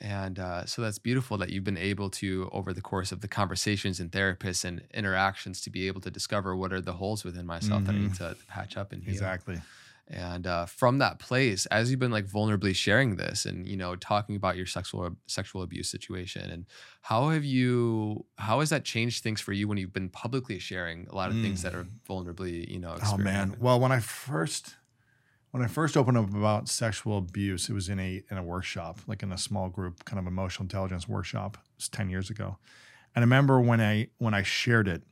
And 0.00 0.38
uh, 0.38 0.66
so 0.66 0.82
that's 0.82 0.98
beautiful 0.98 1.38
that 1.38 1.48
you've 1.50 1.64
been 1.64 1.78
able 1.78 2.10
to, 2.10 2.50
over 2.52 2.74
the 2.74 2.82
course 2.82 3.12
of 3.12 3.22
the 3.22 3.28
conversations 3.28 3.98
and 3.98 4.10
therapists 4.12 4.62
and 4.64 4.82
interactions, 4.92 5.62
to 5.62 5.70
be 5.70 5.86
able 5.86 6.02
to 6.02 6.10
discover 6.10 6.54
what 6.54 6.70
are 6.72 6.82
the 6.82 6.92
holes 6.92 7.24
within 7.24 7.46
myself 7.46 7.84
that 7.84 7.94
I 7.94 7.98
need 7.98 8.14
to 8.16 8.36
patch 8.46 8.76
up 8.76 8.92
and 8.92 9.02
heal. 9.02 9.12
Exactly. 9.14 9.58
And 10.08 10.46
uh, 10.46 10.66
from 10.66 10.98
that 10.98 11.18
place, 11.18 11.66
as 11.66 11.90
you've 11.90 11.98
been 11.98 12.12
like 12.12 12.26
vulnerably 12.26 12.74
sharing 12.74 13.16
this 13.16 13.44
and 13.44 13.66
you 13.66 13.76
know 13.76 13.96
talking 13.96 14.36
about 14.36 14.56
your 14.56 14.66
sexual 14.66 15.16
sexual 15.26 15.62
abuse 15.62 15.90
situation, 15.90 16.48
and 16.48 16.66
how 17.02 17.30
have 17.30 17.44
you, 17.44 18.24
how 18.38 18.60
has 18.60 18.70
that 18.70 18.84
changed 18.84 19.24
things 19.24 19.40
for 19.40 19.52
you 19.52 19.66
when 19.66 19.78
you've 19.78 19.92
been 19.92 20.08
publicly 20.08 20.60
sharing 20.60 21.08
a 21.10 21.14
lot 21.14 21.30
of 21.30 21.36
things 21.36 21.62
that 21.62 21.74
are 21.74 21.86
vulnerably, 22.08 22.68
you 22.68 22.78
know, 22.78 22.96
Oh 23.04 23.16
man. 23.18 23.56
Well, 23.58 23.80
when 23.80 23.90
I 23.90 23.98
first 23.98 24.76
when 25.50 25.64
I 25.64 25.68
first 25.68 25.96
opened 25.96 26.18
up 26.18 26.34
about 26.34 26.68
sexual 26.68 27.18
abuse, 27.18 27.68
it 27.68 27.72
was 27.72 27.88
in 27.88 27.98
a 27.98 28.22
in 28.30 28.36
a 28.36 28.42
workshop, 28.42 29.00
like 29.06 29.22
in 29.22 29.32
a 29.32 29.38
small 29.38 29.70
group, 29.70 30.04
kind 30.04 30.20
of 30.20 30.26
emotional 30.26 30.64
intelligence 30.64 31.08
workshop. 31.08 31.56
It 31.56 31.78
was 31.78 31.88
10 31.88 32.10
years 32.10 32.30
ago. 32.30 32.58
And 33.14 33.22
I 33.22 33.24
remember 33.24 33.60
when 33.60 33.80
I 33.80 34.08
when 34.18 34.34
I 34.34 34.42
shared 34.42 34.86
it, 34.86 35.02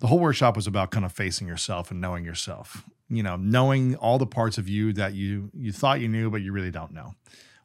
the 0.00 0.08
whole 0.08 0.18
workshop 0.18 0.56
was 0.56 0.66
about 0.66 0.90
kind 0.90 1.04
of 1.04 1.12
facing 1.12 1.46
yourself 1.46 1.90
and 1.90 2.00
knowing 2.00 2.24
yourself. 2.24 2.84
You 3.08 3.22
know, 3.22 3.36
knowing 3.36 3.96
all 3.96 4.18
the 4.18 4.26
parts 4.26 4.58
of 4.58 4.68
you 4.68 4.92
that 4.94 5.14
you 5.14 5.50
you 5.54 5.72
thought 5.72 6.00
you 6.00 6.08
knew, 6.08 6.30
but 6.30 6.42
you 6.42 6.52
really 6.52 6.70
don't 6.70 6.92
know. 6.92 7.14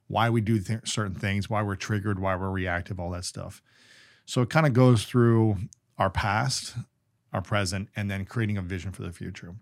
Why 0.07 0.29
we 0.29 0.41
do 0.41 0.59
th- 0.59 0.87
certain 0.87 1.15
things, 1.15 1.49
why 1.49 1.61
we're 1.61 1.75
triggered, 1.75 2.19
why 2.19 2.35
we're 2.35 2.49
reactive, 2.49 2.99
all 2.99 3.11
that 3.11 3.25
stuff. 3.25 3.61
So 4.25 4.41
it 4.41 4.49
kind 4.49 4.65
of 4.65 4.73
goes 4.73 5.05
through 5.05 5.57
our 5.97 6.09
past, 6.09 6.75
our 7.31 7.41
present, 7.41 7.89
and 7.95 8.09
then 8.09 8.25
creating 8.25 8.57
a 8.57 8.61
vision 8.61 8.91
for 8.91 9.03
the 9.03 9.11
future. 9.11 9.55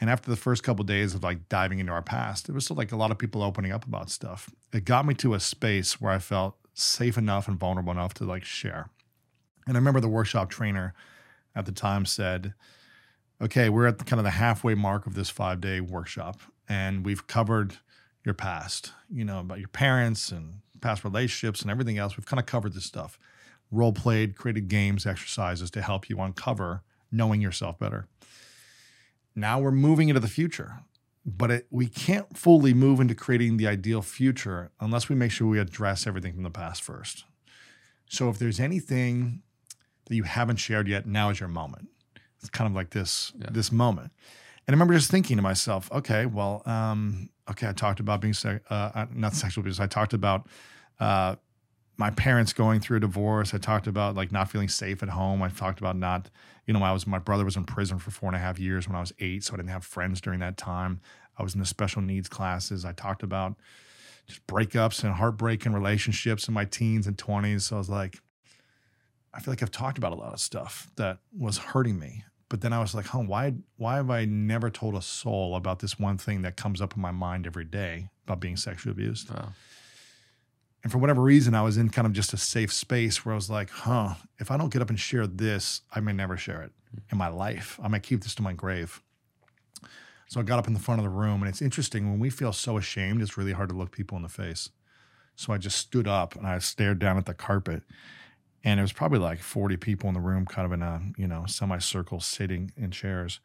And 0.00 0.10
after 0.10 0.30
the 0.30 0.36
first 0.36 0.62
couple 0.62 0.82
of 0.82 0.86
days 0.86 1.14
of 1.14 1.22
like 1.22 1.48
diving 1.48 1.78
into 1.78 1.92
our 1.92 2.02
past, 2.02 2.48
it 2.48 2.52
was 2.52 2.64
still 2.64 2.76
like 2.76 2.92
a 2.92 2.96
lot 2.96 3.10
of 3.10 3.18
people 3.18 3.42
opening 3.42 3.72
up 3.72 3.84
about 3.84 4.10
stuff. 4.10 4.50
It 4.72 4.84
got 4.84 5.06
me 5.06 5.14
to 5.14 5.34
a 5.34 5.40
space 5.40 6.00
where 6.00 6.12
I 6.12 6.18
felt 6.18 6.56
safe 6.74 7.18
enough 7.18 7.48
and 7.48 7.58
vulnerable 7.58 7.92
enough 7.92 8.14
to 8.14 8.24
like 8.24 8.44
share. 8.44 8.90
And 9.66 9.76
I 9.76 9.80
remember 9.80 10.00
the 10.00 10.08
workshop 10.08 10.50
trainer 10.50 10.94
at 11.54 11.66
the 11.66 11.72
time 11.72 12.06
said, 12.06 12.54
okay, 13.40 13.68
we're 13.68 13.86
at 13.86 13.98
the, 13.98 14.04
kind 14.04 14.20
of 14.20 14.24
the 14.24 14.30
halfway 14.30 14.74
mark 14.74 15.06
of 15.06 15.14
this 15.14 15.30
five 15.30 15.60
day 15.60 15.80
workshop, 15.80 16.40
and 16.68 17.04
we've 17.04 17.26
covered 17.26 17.76
your 18.24 18.34
past, 18.34 18.92
you 19.10 19.24
know, 19.24 19.40
about 19.40 19.58
your 19.58 19.68
parents 19.68 20.30
and 20.30 20.60
past 20.80 21.04
relationships 21.04 21.62
and 21.62 21.70
everything 21.70 21.98
else. 21.98 22.16
We've 22.16 22.26
kind 22.26 22.40
of 22.40 22.46
covered 22.46 22.74
this 22.74 22.84
stuff, 22.84 23.18
role 23.70 23.92
played, 23.92 24.36
created 24.36 24.68
games, 24.68 25.06
exercises 25.06 25.70
to 25.72 25.82
help 25.82 26.08
you 26.08 26.20
uncover 26.20 26.82
knowing 27.10 27.40
yourself 27.40 27.78
better. 27.78 28.06
Now 29.34 29.60
we're 29.60 29.70
moving 29.70 30.08
into 30.08 30.20
the 30.20 30.28
future, 30.28 30.80
but 31.24 31.50
it, 31.50 31.66
we 31.70 31.86
can't 31.86 32.36
fully 32.36 32.74
move 32.74 33.00
into 33.00 33.14
creating 33.14 33.56
the 33.56 33.66
ideal 33.66 34.02
future 34.02 34.70
unless 34.80 35.08
we 35.08 35.14
make 35.14 35.30
sure 35.30 35.46
we 35.46 35.58
address 35.58 36.06
everything 36.06 36.34
from 36.34 36.42
the 36.42 36.50
past 36.50 36.82
first. 36.82 37.24
So 38.08 38.28
if 38.28 38.38
there's 38.38 38.60
anything 38.60 39.42
that 40.06 40.16
you 40.16 40.24
haven't 40.24 40.56
shared 40.56 40.88
yet, 40.88 41.06
now 41.06 41.30
is 41.30 41.40
your 41.40 41.48
moment. 41.48 41.88
Kind 42.52 42.68
of 42.70 42.74
like 42.74 42.90
this 42.90 43.32
Yeah. 43.38 43.48
this 43.50 43.70
moment. 43.72 44.12
And 44.66 44.74
I 44.74 44.76
remember 44.76 44.94
just 44.94 45.10
thinking 45.10 45.36
to 45.38 45.42
myself, 45.42 45.90
okay, 45.92 46.26
well, 46.26 46.62
um, 46.66 47.30
okay, 47.50 47.68
I 47.68 47.72
talked 47.72 48.00
about 48.00 48.20
being 48.20 48.34
se- 48.34 48.60
uh, 48.68 48.90
uh, 48.94 49.06
not 49.14 49.34
sexual 49.34 49.62
abuse. 49.62 49.80
I 49.80 49.86
talked 49.86 50.12
about 50.12 50.46
uh, 51.00 51.36
my 51.96 52.10
parents 52.10 52.52
going 52.52 52.80
through 52.80 52.98
a 52.98 53.00
divorce. 53.00 53.54
I 53.54 53.58
talked 53.58 53.86
about 53.86 54.14
like 54.14 54.30
not 54.30 54.50
feeling 54.50 54.68
safe 54.68 55.02
at 55.02 55.08
home. 55.08 55.42
I 55.42 55.48
talked 55.48 55.80
about 55.80 55.96
not, 55.96 56.28
you 56.66 56.74
know, 56.74 56.82
I 56.82 56.92
was 56.92 57.06
my 57.06 57.18
brother 57.18 57.44
was 57.46 57.56
in 57.56 57.64
prison 57.64 57.98
for 57.98 58.10
four 58.10 58.28
and 58.28 58.36
a 58.36 58.38
half 58.40 58.58
years 58.58 58.86
when 58.86 58.94
I 58.96 59.00
was 59.00 59.12
eight, 59.20 59.42
so 59.44 59.54
I 59.54 59.56
didn't 59.56 59.70
have 59.70 59.84
friends 59.84 60.20
during 60.20 60.40
that 60.40 60.56
time. 60.58 61.00
I 61.38 61.42
was 61.42 61.54
in 61.54 61.60
the 61.60 61.66
special 61.66 62.02
needs 62.02 62.28
classes. 62.28 62.84
I 62.84 62.92
talked 62.92 63.22
about 63.22 63.56
just 64.26 64.46
breakups 64.46 65.02
and 65.02 65.14
heartbreak 65.14 65.64
and 65.64 65.74
relationships 65.74 66.46
in 66.46 66.52
my 66.52 66.66
teens 66.66 67.06
and 67.06 67.16
twenties. 67.16 67.64
So 67.66 67.76
I 67.76 67.78
was 67.78 67.88
like, 67.88 68.20
I 69.32 69.40
feel 69.40 69.52
like 69.52 69.62
I've 69.62 69.70
talked 69.70 69.96
about 69.98 70.12
a 70.12 70.16
lot 70.16 70.32
of 70.34 70.40
stuff 70.40 70.90
that 70.96 71.18
was 71.36 71.56
hurting 71.58 71.98
me. 71.98 72.24
But 72.48 72.62
then 72.62 72.72
I 72.72 72.80
was 72.80 72.94
like, 72.94 73.06
huh, 73.06 73.18
why 73.18 73.54
why 73.76 73.96
have 73.96 74.10
I 74.10 74.24
never 74.24 74.70
told 74.70 74.94
a 74.94 75.02
soul 75.02 75.54
about 75.54 75.80
this 75.80 75.98
one 75.98 76.16
thing 76.16 76.42
that 76.42 76.56
comes 76.56 76.80
up 76.80 76.96
in 76.96 77.02
my 77.02 77.10
mind 77.10 77.46
every 77.46 77.64
day 77.64 78.08
about 78.24 78.40
being 78.40 78.56
sexually 78.56 78.92
abused? 78.92 79.30
Wow. 79.30 79.52
And 80.82 80.92
for 80.92 80.98
whatever 80.98 81.20
reason, 81.22 81.54
I 81.54 81.62
was 81.62 81.76
in 81.76 81.90
kind 81.90 82.06
of 82.06 82.12
just 82.12 82.32
a 82.32 82.36
safe 82.36 82.72
space 82.72 83.24
where 83.24 83.32
I 83.32 83.36
was 83.36 83.50
like, 83.50 83.68
huh, 83.68 84.14
if 84.38 84.50
I 84.50 84.56
don't 84.56 84.72
get 84.72 84.80
up 84.80 84.90
and 84.90 84.98
share 84.98 85.26
this, 85.26 85.82
I 85.94 86.00
may 86.00 86.12
never 86.12 86.36
share 86.36 86.62
it 86.62 86.72
in 87.10 87.18
my 87.18 87.28
life. 87.28 87.78
I 87.82 87.88
might 87.88 88.04
keep 88.04 88.22
this 88.22 88.34
to 88.36 88.42
my 88.42 88.52
grave. 88.52 89.02
So 90.28 90.40
I 90.40 90.42
got 90.44 90.58
up 90.58 90.66
in 90.66 90.74
the 90.74 90.80
front 90.80 91.00
of 91.00 91.04
the 91.04 91.10
room, 91.10 91.42
and 91.42 91.48
it's 91.48 91.62
interesting 91.62 92.10
when 92.10 92.20
we 92.20 92.30
feel 92.30 92.52
so 92.52 92.76
ashamed, 92.76 93.22
it's 93.22 93.36
really 93.36 93.52
hard 93.52 93.70
to 93.70 93.74
look 93.74 93.90
people 93.90 94.16
in 94.16 94.22
the 94.22 94.28
face. 94.28 94.68
So 95.36 95.52
I 95.52 95.58
just 95.58 95.78
stood 95.78 96.06
up 96.06 96.36
and 96.36 96.46
I 96.46 96.58
stared 96.58 96.98
down 96.98 97.16
at 97.16 97.26
the 97.26 97.34
carpet. 97.34 97.82
And 98.64 98.80
it 98.80 98.82
was 98.82 98.92
probably 98.92 99.18
like 99.18 99.38
40 99.38 99.76
people 99.76 100.08
in 100.08 100.14
the 100.14 100.20
room, 100.20 100.44
kind 100.44 100.66
of 100.66 100.72
in 100.72 100.82
a, 100.82 101.00
you 101.16 101.26
know, 101.26 101.44
semicircle 101.46 102.20
sitting 102.20 102.72
in 102.76 102.90
chairs. 102.90 103.40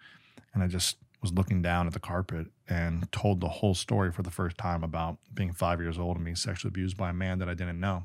And 0.53 0.63
I 0.63 0.67
just 0.67 0.97
was 1.21 1.31
looking 1.31 1.61
down 1.61 1.87
at 1.87 1.93
the 1.93 1.99
carpet 1.99 2.47
and 2.67 3.09
told 3.11 3.39
the 3.39 3.47
whole 3.47 3.73
story 3.73 4.11
for 4.11 4.23
the 4.23 4.31
first 4.31 4.57
time 4.57 4.83
about 4.83 5.17
being 5.33 5.53
five 5.53 5.79
years 5.79 5.97
old 5.97 6.17
and 6.17 6.25
being 6.25 6.35
sexually 6.35 6.69
abused 6.69 6.97
by 6.97 7.11
a 7.11 7.13
man 7.13 7.39
that 7.39 7.47
I 7.47 7.53
didn't 7.53 7.79
know. 7.79 8.03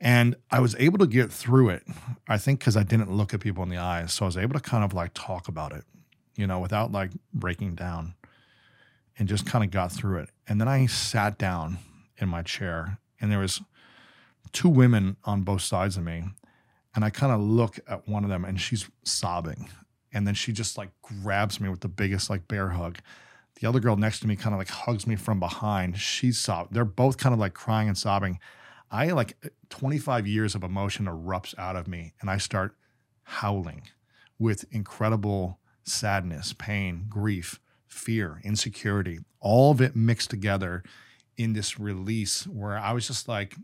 And 0.00 0.36
I 0.50 0.60
was 0.60 0.76
able 0.78 0.98
to 0.98 1.06
get 1.06 1.32
through 1.32 1.70
it, 1.70 1.82
I 2.28 2.38
think, 2.38 2.60
because 2.60 2.76
I 2.76 2.82
didn't 2.82 3.10
look 3.10 3.32
at 3.32 3.40
people 3.40 3.62
in 3.62 3.70
the 3.70 3.78
eyes. 3.78 4.12
So 4.12 4.24
I 4.24 4.26
was 4.26 4.36
able 4.36 4.54
to 4.54 4.60
kind 4.60 4.84
of 4.84 4.92
like 4.92 5.12
talk 5.14 5.48
about 5.48 5.72
it, 5.72 5.84
you 6.36 6.46
know, 6.46 6.60
without 6.60 6.92
like 6.92 7.10
breaking 7.32 7.74
down 7.74 8.14
and 9.18 9.28
just 9.28 9.46
kind 9.46 9.64
of 9.64 9.70
got 9.70 9.92
through 9.92 10.18
it. 10.18 10.30
And 10.46 10.60
then 10.60 10.68
I 10.68 10.86
sat 10.86 11.38
down 11.38 11.78
in 12.18 12.28
my 12.28 12.42
chair 12.42 12.98
and 13.20 13.32
there 13.32 13.38
was 13.38 13.62
two 14.54 14.70
women 14.70 15.16
on 15.24 15.42
both 15.42 15.60
sides 15.60 15.98
of 15.98 16.04
me. 16.04 16.24
And 16.94 17.04
I 17.04 17.10
kind 17.10 17.32
of 17.32 17.40
look 17.40 17.78
at 17.86 18.08
one 18.08 18.24
of 18.24 18.30
them 18.30 18.44
and 18.44 18.58
she's 18.58 18.88
sobbing. 19.02 19.68
And 20.12 20.26
then 20.26 20.34
she 20.34 20.52
just 20.52 20.78
like 20.78 20.90
grabs 21.02 21.60
me 21.60 21.68
with 21.68 21.80
the 21.80 21.88
biggest 21.88 22.30
like 22.30 22.48
bear 22.48 22.70
hug. 22.70 22.98
The 23.60 23.68
other 23.68 23.80
girl 23.80 23.96
next 23.96 24.20
to 24.20 24.26
me 24.26 24.36
kind 24.36 24.54
of 24.54 24.58
like 24.58 24.70
hugs 24.70 25.06
me 25.06 25.16
from 25.16 25.40
behind. 25.40 25.98
She's 25.98 26.38
sobbing. 26.38 26.72
They're 26.72 26.84
both 26.84 27.18
kind 27.18 27.32
of 27.32 27.38
like 27.38 27.52
crying 27.52 27.88
and 27.88 27.98
sobbing. 27.98 28.38
I 28.90 29.10
like 29.10 29.36
eh, 29.44 29.48
25 29.70 30.26
years 30.26 30.54
of 30.54 30.62
emotion 30.62 31.06
erupts 31.06 31.58
out 31.58 31.76
of 31.76 31.88
me 31.88 32.14
and 32.20 32.30
I 32.30 32.38
start 32.38 32.76
howling 33.24 33.82
with 34.38 34.64
incredible 34.70 35.58
sadness, 35.82 36.52
pain, 36.52 37.06
grief, 37.08 37.60
fear, 37.88 38.40
insecurity, 38.44 39.18
all 39.40 39.72
of 39.72 39.80
it 39.80 39.96
mixed 39.96 40.30
together 40.30 40.82
in 41.36 41.52
this 41.52 41.80
release 41.80 42.46
where 42.46 42.78
I 42.78 42.92
was 42.92 43.06
just 43.06 43.28
like, 43.28 43.56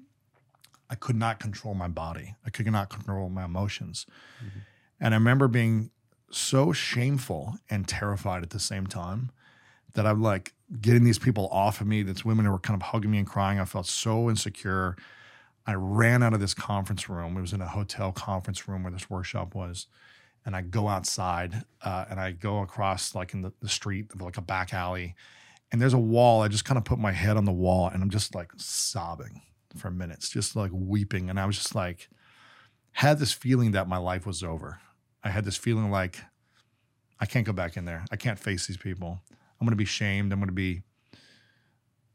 I 0.90 0.96
could 0.96 1.16
not 1.16 1.38
control 1.38 1.74
my 1.74 1.87
body. 1.87 2.35
I 2.44 2.50
could 2.50 2.66
not 2.66 2.90
control 2.90 3.29
my 3.29 3.44
emotions. 3.44 4.07
And 4.98 5.14
I 5.14 5.16
remember 5.16 5.46
being 5.46 5.90
so 6.31 6.72
shameful 6.72 7.55
and 7.70 7.87
terrified 7.87 8.42
at 8.42 8.50
the 8.50 8.59
same 8.59 8.87
time 8.87 9.31
that 9.94 10.05
I'm 10.05 10.20
like 10.20 10.53
getting 10.81 11.05
these 11.05 11.18
people 11.18 11.48
off 11.48 11.81
of 11.81 11.87
me. 11.87 12.03
That's 12.03 12.24
women 12.24 12.44
who 12.44 12.50
were 12.50 12.59
kind 12.59 12.81
of 12.81 12.88
hugging 12.88 13.11
me 13.11 13.18
and 13.18 13.26
crying. 13.26 13.61
I 13.61 13.64
felt 13.64 13.87
so 13.87 14.29
insecure. 14.29 14.96
I 15.66 15.74
ran 15.74 16.22
out 16.22 16.35
of 16.35 16.40
this 16.40 16.55
conference 16.55 17.09
room. 17.09 17.37
It 17.37 17.40
was 17.40 17.53
in 17.53 17.61
a 17.61 17.68
hotel 17.68 18.11
conference 18.12 18.68
room 18.68 18.83
where 18.83 18.92
this 18.92 19.09
workshop 19.09 19.55
was. 19.55 19.87
And 20.44 20.57
I 20.57 20.62
go 20.62 20.88
outside 20.88 21.64
uh, 21.83 22.07
and 22.11 22.18
I 22.18 22.33
go 22.33 22.62
across 22.62 23.14
like 23.14 23.33
in 23.33 23.42
the, 23.42 23.53
the 23.61 23.68
street, 23.68 24.20
like 24.20 24.38
a 24.38 24.42
back 24.42 24.74
alley. 24.74 25.14
And 25.70 25.81
there's 25.81 25.94
a 25.94 25.98
wall. 25.98 26.42
I 26.42 26.48
just 26.48 26.64
kind 26.64 26.79
of 26.79 26.85
put 26.85 26.98
my 26.98 27.12
head 27.12 27.37
on 27.37 27.44
the 27.44 27.53
wall 27.53 27.88
and 27.88 28.03
I'm 28.03 28.11
just 28.11 28.35
like 28.35 28.50
sobbing 28.57 29.42
for 29.76 29.90
minutes, 29.90 30.28
just 30.28 30.56
like 30.56 30.70
weeping. 30.72 31.30
And 31.30 31.38
I 31.38 31.46
was 31.46 31.56
just 31.56 31.74
like, 31.74 32.09
had 32.92 33.18
this 33.18 33.33
feeling 33.33 33.72
that 33.72 33.88
my 33.88 33.98
life 33.98 34.26
was 34.26 34.42
over. 34.42 34.80
I 35.22 35.30
had 35.30 35.44
this 35.44 35.56
feeling 35.56 35.90
like 35.90 36.18
I 37.20 37.26
can't 37.26 37.46
go 37.46 37.52
back 37.52 37.76
in 37.76 37.85
there. 37.85 38.04
I 38.11 38.16
can't 38.16 38.38
face 38.38 38.66
these 38.66 38.76
people. 38.76 39.20
I'm 39.30 39.66
going 39.66 39.72
to 39.72 39.76
be 39.76 39.85
shamed. 39.85 40.33
I'm 40.33 40.38
going 40.38 40.48
to 40.48 40.54
be, 40.54 40.83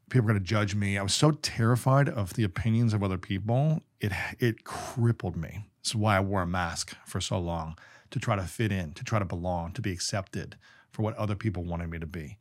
people 0.09 0.27
are 0.27 0.33
going 0.33 0.43
to 0.43 0.45
judge 0.45 0.75
me. 0.75 0.97
I 0.97 1.03
was 1.03 1.13
so 1.13 1.31
terrified 1.31 2.09
of 2.09 2.33
the 2.33 2.43
opinions 2.43 2.93
of 2.93 3.03
other 3.03 3.17
people. 3.17 3.81
It, 3.99 4.11
it 4.39 4.63
crippled 4.63 5.37
me. 5.37 5.69
This 5.83 5.91
is 5.91 5.95
why 5.95 6.17
I 6.17 6.21
wore 6.21 6.41
a 6.41 6.47
mask 6.47 6.95
for 7.05 7.21
so 7.21 7.37
long 7.37 7.77
to 8.09 8.19
try 8.19 8.35
to 8.35 8.43
fit 8.43 8.71
in, 8.71 8.93
to 8.93 9.03
try 9.03 9.19
to 9.19 9.25
belong, 9.25 9.71
to 9.73 9.81
be 9.81 9.91
accepted 9.91 10.57
for 10.91 11.03
what 11.03 11.15
other 11.15 11.35
people 11.35 11.63
wanted 11.63 11.89
me 11.89 11.99
to 11.99 12.07
be. 12.07 12.37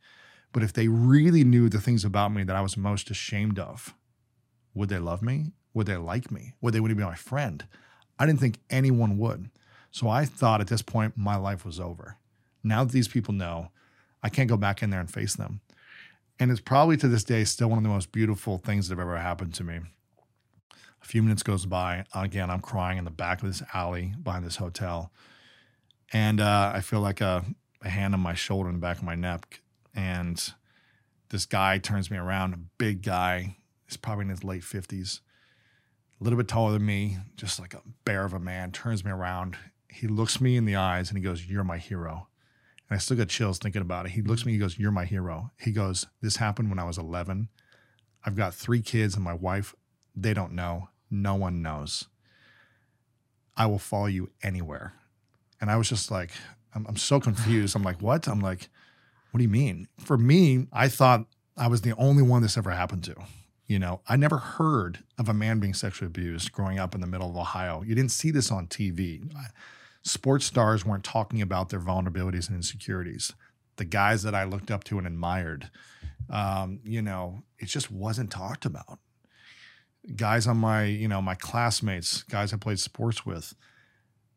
But 0.51 0.63
if 0.63 0.73
they 0.73 0.87
really 0.87 1.43
knew 1.43 1.69
the 1.69 1.81
things 1.81 2.05
about 2.05 2.31
me 2.33 2.43
that 2.43 2.55
I 2.55 2.61
was 2.61 2.77
most 2.77 3.11
ashamed 3.11 3.59
of, 3.59 3.93
would 4.75 4.89
they 4.89 4.99
love 4.99 5.21
me? 5.21 5.53
Would 5.73 5.87
they 5.87 5.97
like 5.97 6.29
me? 6.29 6.53
Would 6.61 6.73
they 6.73 6.79
want 6.79 6.91
to 6.91 6.95
be 6.95 7.03
my 7.03 7.15
friend? 7.15 7.65
I 8.19 8.25
didn't 8.25 8.39
think 8.39 8.59
anyone 8.69 9.17
would. 9.17 9.49
So 9.91 10.09
I 10.09 10.25
thought 10.25 10.61
at 10.61 10.67
this 10.67 10.81
point 10.81 11.17
my 11.17 11.35
life 11.35 11.65
was 11.65 11.79
over. 11.79 12.17
Now 12.63 12.83
that 12.83 12.93
these 12.93 13.07
people 13.07 13.33
know, 13.33 13.69
I 14.21 14.29
can't 14.29 14.49
go 14.49 14.57
back 14.57 14.83
in 14.83 14.89
there 14.89 14.99
and 14.99 15.09
face 15.09 15.35
them. 15.35 15.61
And 16.39 16.51
it's 16.51 16.61
probably 16.61 16.97
to 16.97 17.07
this 17.07 17.23
day 17.23 17.43
still 17.45 17.69
one 17.69 17.77
of 17.77 17.83
the 17.83 17.89
most 17.89 18.11
beautiful 18.11 18.57
things 18.57 18.87
that 18.87 18.97
have 18.97 19.07
ever 19.07 19.17
happened 19.17 19.53
to 19.55 19.63
me. 19.63 19.79
A 21.01 21.05
few 21.05 21.21
minutes 21.21 21.43
goes 21.43 21.65
by. 21.65 22.05
Again, 22.13 22.49
I'm 22.49 22.61
crying 22.61 22.97
in 22.97 23.05
the 23.05 23.11
back 23.11 23.41
of 23.41 23.47
this 23.47 23.63
alley 23.73 24.13
behind 24.21 24.45
this 24.45 24.55
hotel. 24.55 25.11
And 26.11 26.41
uh, 26.41 26.71
I 26.73 26.81
feel 26.81 26.99
like 26.99 27.21
a, 27.21 27.45
a 27.81 27.89
hand 27.89 28.13
on 28.13 28.19
my 28.19 28.33
shoulder 28.33 28.69
in 28.69 28.75
the 28.75 28.81
back 28.81 28.97
of 28.97 29.03
my 29.03 29.15
neck. 29.15 29.61
And 29.93 30.43
this 31.29 31.45
guy 31.45 31.77
turns 31.77 32.09
me 32.09 32.17
around, 32.17 32.53
a 32.53 32.59
big 32.77 33.01
guy. 33.01 33.57
He's 33.85 33.97
probably 33.97 34.23
in 34.23 34.29
his 34.29 34.43
late 34.43 34.63
50s, 34.63 35.19
a 36.19 36.23
little 36.23 36.37
bit 36.37 36.47
taller 36.47 36.73
than 36.73 36.85
me, 36.85 37.17
just 37.35 37.59
like 37.59 37.73
a 37.73 37.81
bear 38.03 38.25
of 38.25 38.33
a 38.33 38.39
man, 38.39 38.71
turns 38.71 39.03
me 39.03 39.11
around. 39.11 39.57
He 39.89 40.07
looks 40.07 40.41
me 40.41 40.57
in 40.57 40.65
the 40.65 40.75
eyes 40.75 41.09
and 41.09 41.17
he 41.17 41.23
goes, 41.23 41.45
You're 41.45 41.63
my 41.63 41.77
hero. 41.77 42.27
And 42.89 42.95
I 42.95 42.99
still 42.99 43.17
got 43.17 43.29
chills 43.29 43.57
thinking 43.57 43.81
about 43.81 44.05
it. 44.05 44.11
He 44.11 44.21
looks 44.21 44.41
at 44.41 44.47
me, 44.47 44.53
he 44.53 44.59
goes, 44.59 44.77
You're 44.79 44.91
my 44.91 45.05
hero. 45.05 45.51
He 45.59 45.71
goes, 45.71 46.05
This 46.21 46.37
happened 46.37 46.69
when 46.69 46.79
I 46.79 46.83
was 46.83 46.97
11. 46.97 47.49
I've 48.25 48.35
got 48.35 48.53
three 48.53 48.81
kids 48.81 49.15
and 49.15 49.23
my 49.23 49.33
wife. 49.33 49.75
They 50.15 50.33
don't 50.33 50.53
know. 50.53 50.89
No 51.11 51.35
one 51.35 51.61
knows. 51.61 52.07
I 53.55 53.67
will 53.67 53.79
follow 53.79 54.07
you 54.07 54.31
anywhere. 54.41 54.93
And 55.61 55.69
I 55.69 55.77
was 55.77 55.89
just 55.89 56.11
like, 56.11 56.31
I'm, 56.73 56.85
I'm 56.87 56.97
so 56.97 57.19
confused. 57.19 57.75
I'm 57.75 57.83
like, 57.83 58.01
What? 58.01 58.27
I'm 58.27 58.41
like, 58.41 58.69
What 59.31 59.39
do 59.39 59.43
you 59.43 59.49
mean? 59.49 59.87
For 59.99 60.17
me, 60.17 60.67
I 60.71 60.87
thought 60.87 61.25
I 61.57 61.67
was 61.67 61.81
the 61.81 61.95
only 61.97 62.23
one 62.23 62.41
this 62.41 62.57
ever 62.57 62.71
happened 62.71 63.03
to. 63.05 63.15
You 63.67 63.79
know, 63.79 64.01
I 64.07 64.15
never 64.15 64.37
heard 64.37 64.99
of 65.17 65.27
a 65.27 65.33
man 65.33 65.59
being 65.59 65.73
sexually 65.73 66.07
abused 66.07 66.51
growing 66.51 66.77
up 66.77 66.93
in 66.93 67.01
the 67.01 67.07
middle 67.07 67.29
of 67.29 67.35
Ohio. 67.35 67.81
You 67.81 67.95
didn't 67.95 68.11
see 68.11 68.29
this 68.29 68.51
on 68.51 68.67
TV 68.67 69.23
sports 70.05 70.45
stars 70.45 70.85
weren't 70.85 71.03
talking 71.03 71.41
about 71.41 71.69
their 71.69 71.79
vulnerabilities 71.79 72.47
and 72.47 72.55
insecurities. 72.55 73.33
The 73.77 73.85
guys 73.85 74.23
that 74.23 74.35
I 74.35 74.45
looked 74.45 74.71
up 74.71 74.83
to 74.85 74.97
and 74.97 75.07
admired, 75.07 75.69
um, 76.29 76.79
you 76.83 77.01
know, 77.01 77.43
it 77.59 77.65
just 77.65 77.91
wasn't 77.91 78.31
talked 78.31 78.65
about. 78.65 78.99
Guys 80.15 80.47
on 80.47 80.57
my, 80.57 80.83
you 80.83 81.07
know, 81.07 81.21
my 81.21 81.35
classmates, 81.35 82.23
guys 82.23 82.53
I 82.53 82.57
played 82.57 82.79
sports 82.79 83.25
with, 83.25 83.55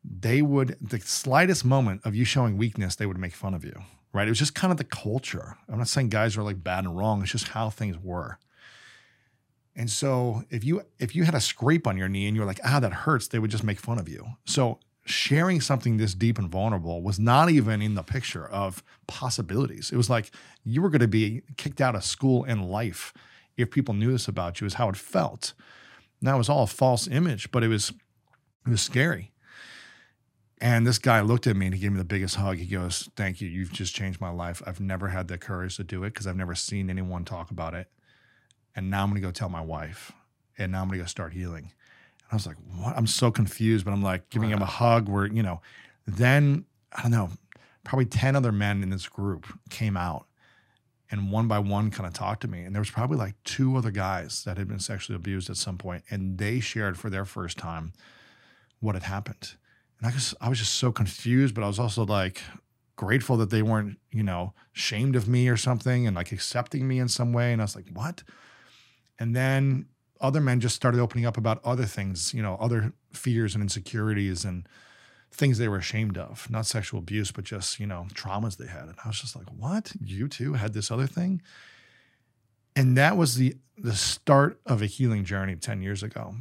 they 0.03 0.41
would, 0.41 0.75
the 0.81 0.99
slightest 0.99 1.63
moment 1.63 2.01
of 2.03 2.15
you 2.15 2.25
showing 2.25 2.57
weakness, 2.57 2.95
they 2.95 3.05
would 3.05 3.19
make 3.19 3.35
fun 3.35 3.53
of 3.53 3.63
you, 3.63 3.79
right? 4.11 4.27
It 4.27 4.31
was 4.31 4.39
just 4.39 4.55
kind 4.55 4.71
of 4.71 4.77
the 4.77 4.83
culture. 4.83 5.57
I'm 5.69 5.77
not 5.77 5.87
saying 5.87 6.09
guys 6.09 6.35
are 6.35 6.43
like 6.43 6.63
bad 6.63 6.85
and 6.85 6.97
wrong, 6.97 7.21
it's 7.21 7.31
just 7.31 7.49
how 7.49 7.69
things 7.69 7.97
were. 8.01 8.39
And 9.79 9.89
so 9.89 10.43
if 10.49 10.65
you 10.65 10.81
if 10.99 11.15
you 11.15 11.23
had 11.23 11.33
a 11.33 11.39
scrape 11.39 11.87
on 11.87 11.95
your 11.95 12.09
knee 12.09 12.27
and 12.27 12.35
you 12.35 12.41
were 12.41 12.45
like, 12.45 12.59
ah, 12.65 12.81
that 12.81 12.91
hurts, 12.91 13.29
they 13.29 13.39
would 13.39 13.49
just 13.49 13.63
make 13.63 13.79
fun 13.79 13.97
of 13.97 14.09
you. 14.09 14.25
So 14.45 14.77
sharing 15.05 15.61
something 15.61 15.95
this 15.95 16.13
deep 16.13 16.37
and 16.37 16.51
vulnerable 16.51 17.01
was 17.01 17.17
not 17.17 17.49
even 17.49 17.81
in 17.81 17.95
the 17.95 18.03
picture 18.03 18.45
of 18.45 18.83
possibilities. 19.07 19.89
It 19.89 19.95
was 19.95 20.09
like 20.09 20.31
you 20.65 20.81
were 20.81 20.89
going 20.89 20.99
to 20.99 21.07
be 21.07 21.43
kicked 21.55 21.79
out 21.79 21.95
of 21.95 22.03
school 22.03 22.43
and 22.43 22.69
life 22.69 23.13
if 23.55 23.71
people 23.71 23.93
knew 23.93 24.11
this 24.11 24.27
about 24.27 24.59
you, 24.59 24.67
is 24.67 24.73
how 24.73 24.89
it 24.89 24.97
felt. 24.97 25.53
Now 26.21 26.35
it 26.35 26.39
was 26.39 26.49
all 26.49 26.63
a 26.63 26.67
false 26.67 27.07
image, 27.07 27.49
but 27.49 27.63
it 27.63 27.69
was 27.69 27.91
it 28.65 28.71
was 28.71 28.81
scary. 28.81 29.31
And 30.59 30.85
this 30.85 30.99
guy 30.99 31.21
looked 31.21 31.47
at 31.47 31.55
me 31.55 31.67
and 31.67 31.73
he 31.73 31.79
gave 31.79 31.93
me 31.93 31.99
the 31.99 32.03
biggest 32.03 32.35
hug. 32.35 32.57
He 32.57 32.65
goes, 32.65 33.09
Thank 33.15 33.39
you. 33.39 33.47
You've 33.47 33.71
just 33.71 33.95
changed 33.95 34.19
my 34.19 34.29
life. 34.29 34.61
I've 34.67 34.81
never 34.81 35.07
had 35.07 35.29
the 35.29 35.37
courage 35.37 35.77
to 35.77 35.85
do 35.85 36.03
it 36.03 36.13
because 36.13 36.27
I've 36.27 36.35
never 36.35 36.53
seen 36.53 36.89
anyone 36.89 37.23
talk 37.23 37.49
about 37.49 37.73
it. 37.73 37.87
And 38.79 38.89
now 38.89 39.03
I'm 39.03 39.09
going 39.09 39.21
to 39.21 39.27
go 39.27 39.31
tell 39.31 39.49
my 39.49 39.59
wife. 39.59 40.13
And 40.57 40.71
now 40.71 40.81
I'm 40.81 40.87
going 40.87 40.99
to 40.99 41.03
go 41.03 41.07
start 41.07 41.33
healing. 41.33 41.65
And 41.65 42.31
I 42.31 42.35
was 42.35 42.47
like, 42.47 42.55
what? 42.77 42.95
I'm 42.95 43.07
so 43.07 43.29
confused, 43.29 43.83
but 43.83 43.91
I'm 43.91 44.01
like 44.01 44.29
giving 44.29 44.51
wow. 44.51 44.55
him 44.55 44.61
a 44.61 44.67
hug 44.67 45.09
where, 45.09 45.25
you 45.25 45.43
know, 45.43 45.59
then 46.07 46.63
I 46.93 47.01
don't 47.01 47.11
know, 47.11 47.29
probably 47.83 48.05
10 48.05 48.37
other 48.37 48.53
men 48.53 48.81
in 48.81 48.89
this 48.89 49.05
group 49.09 49.47
came 49.69 49.97
out 49.97 50.27
and 51.11 51.29
one 51.29 51.49
by 51.49 51.59
one 51.59 51.91
kind 51.91 52.07
of 52.07 52.13
talked 52.13 52.39
to 52.43 52.47
me. 52.47 52.63
And 52.63 52.73
there 52.73 52.79
was 52.79 52.89
probably 52.89 53.17
like 53.17 53.35
two 53.43 53.75
other 53.75 53.91
guys 53.91 54.45
that 54.45 54.57
had 54.57 54.69
been 54.69 54.79
sexually 54.79 55.17
abused 55.17 55.49
at 55.49 55.57
some 55.57 55.77
point, 55.77 56.05
and 56.09 56.37
they 56.37 56.61
shared 56.61 56.97
for 56.97 57.09
their 57.09 57.25
first 57.25 57.57
time 57.57 57.91
what 58.79 58.95
had 58.95 59.03
happened. 59.03 59.55
And 59.97 60.07
I 60.07 60.11
just 60.11 60.35
I 60.39 60.47
was 60.47 60.57
just 60.57 60.75
so 60.75 60.93
confused, 60.93 61.53
but 61.53 61.65
I 61.65 61.67
was 61.67 61.79
also 61.79 62.05
like 62.05 62.41
grateful 62.95 63.35
that 63.37 63.49
they 63.49 63.61
weren't, 63.61 63.97
you 64.09 64.23
know, 64.23 64.53
shamed 64.71 65.17
of 65.17 65.27
me 65.27 65.49
or 65.49 65.57
something 65.57 66.07
and 66.07 66.15
like 66.15 66.31
accepting 66.31 66.87
me 66.87 66.99
in 66.99 67.09
some 67.09 67.33
way. 67.33 67.51
And 67.51 67.61
I 67.61 67.65
was 67.65 67.75
like, 67.75 67.89
what? 67.91 68.23
And 69.19 69.35
then 69.35 69.87
other 70.21 70.41
men 70.41 70.59
just 70.59 70.75
started 70.75 70.99
opening 70.99 71.25
up 71.25 71.37
about 71.37 71.63
other 71.63 71.85
things, 71.85 72.33
you 72.33 72.41
know, 72.41 72.57
other 72.59 72.93
fears 73.11 73.53
and 73.53 73.61
insecurities 73.61 74.45
and 74.45 74.67
things 75.31 75.57
they 75.57 75.67
were 75.67 75.77
ashamed 75.77 76.17
of, 76.17 76.49
not 76.49 76.65
sexual 76.65 76.99
abuse, 76.99 77.31
but 77.31 77.43
just, 77.43 77.79
you 77.79 77.85
know, 77.85 78.07
traumas 78.13 78.57
they 78.57 78.67
had. 78.67 78.83
And 78.83 78.95
I 79.03 79.07
was 79.07 79.19
just 79.19 79.35
like, 79.35 79.47
what? 79.49 79.93
You 80.03 80.27
too 80.27 80.53
had 80.53 80.73
this 80.73 80.89
other 80.89 81.07
thing? 81.07 81.41
And 82.75 82.97
that 82.97 83.17
was 83.17 83.35
the 83.35 83.55
the 83.81 83.95
start 83.95 84.59
of 84.65 84.81
a 84.81 84.85
healing 84.85 85.23
journey 85.23 85.55
10 85.55 85.81
years 85.81 86.03
ago. 86.03 86.35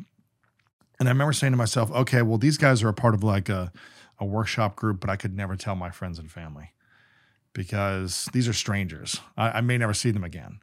And 0.98 1.08
I 1.08 1.12
remember 1.12 1.32
saying 1.32 1.52
to 1.52 1.56
myself, 1.56 1.90
okay, 1.92 2.22
well, 2.22 2.38
these 2.38 2.58
guys 2.58 2.82
are 2.82 2.88
a 2.88 2.94
part 2.94 3.14
of 3.14 3.22
like 3.22 3.48
a, 3.48 3.70
a 4.18 4.24
workshop 4.24 4.74
group, 4.74 4.98
but 4.98 5.08
I 5.08 5.14
could 5.14 5.36
never 5.36 5.54
tell 5.54 5.76
my 5.76 5.90
friends 5.90 6.18
and 6.18 6.28
family 6.30 6.72
because 7.52 8.28
these 8.32 8.48
are 8.48 8.52
strangers. 8.52 9.20
I, 9.36 9.50
I 9.50 9.60
may 9.60 9.78
never 9.78 9.94
see 9.94 10.10
them 10.10 10.24
again. 10.24 10.58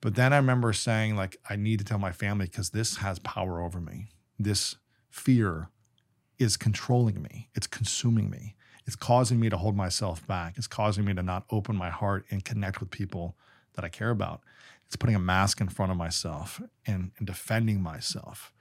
But 0.00 0.14
then 0.14 0.32
I 0.32 0.36
remember 0.36 0.72
saying, 0.72 1.16
like, 1.16 1.36
I 1.48 1.56
need 1.56 1.78
to 1.78 1.84
tell 1.84 1.98
my 1.98 2.12
family 2.12 2.46
because 2.46 2.70
this 2.70 2.96
has 2.96 3.18
power 3.18 3.60
over 3.60 3.80
me. 3.80 4.08
This 4.38 4.76
fear 5.10 5.68
is 6.38 6.56
controlling 6.56 7.20
me, 7.20 7.50
it's 7.54 7.66
consuming 7.66 8.30
me. 8.30 8.56
It's 8.86 8.96
causing 8.96 9.38
me 9.38 9.50
to 9.50 9.56
hold 9.56 9.76
myself 9.76 10.26
back. 10.26 10.54
It's 10.56 10.66
causing 10.66 11.04
me 11.04 11.14
to 11.14 11.22
not 11.22 11.44
open 11.50 11.76
my 11.76 11.90
heart 11.90 12.24
and 12.30 12.44
connect 12.44 12.80
with 12.80 12.90
people 12.90 13.36
that 13.74 13.84
I 13.84 13.88
care 13.88 14.10
about. 14.10 14.40
It's 14.86 14.96
putting 14.96 15.14
a 15.14 15.20
mask 15.20 15.60
in 15.60 15.68
front 15.68 15.92
of 15.92 15.98
myself 15.98 16.60
and, 16.86 17.12
and 17.18 17.26
defending 17.26 17.80
myself. 17.82 18.52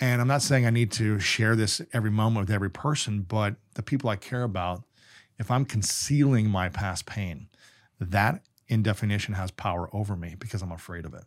And 0.00 0.20
I'm 0.20 0.26
not 0.26 0.42
saying 0.42 0.66
I 0.66 0.70
need 0.70 0.90
to 0.92 1.20
share 1.20 1.54
this 1.54 1.80
every 1.92 2.10
moment 2.10 2.48
with 2.48 2.54
every 2.54 2.70
person, 2.70 3.22
but 3.22 3.54
the 3.74 3.82
people 3.82 4.10
I 4.10 4.16
care 4.16 4.42
about, 4.42 4.82
if 5.38 5.50
I'm 5.50 5.64
concealing 5.64 6.50
my 6.50 6.68
past 6.68 7.06
pain, 7.06 7.46
that 8.00 8.42
in 8.72 8.82
definition 8.82 9.34
has 9.34 9.50
power 9.50 9.94
over 9.94 10.16
me 10.16 10.34
because 10.38 10.62
I'm 10.62 10.72
afraid 10.72 11.04
of 11.04 11.12
it. 11.12 11.24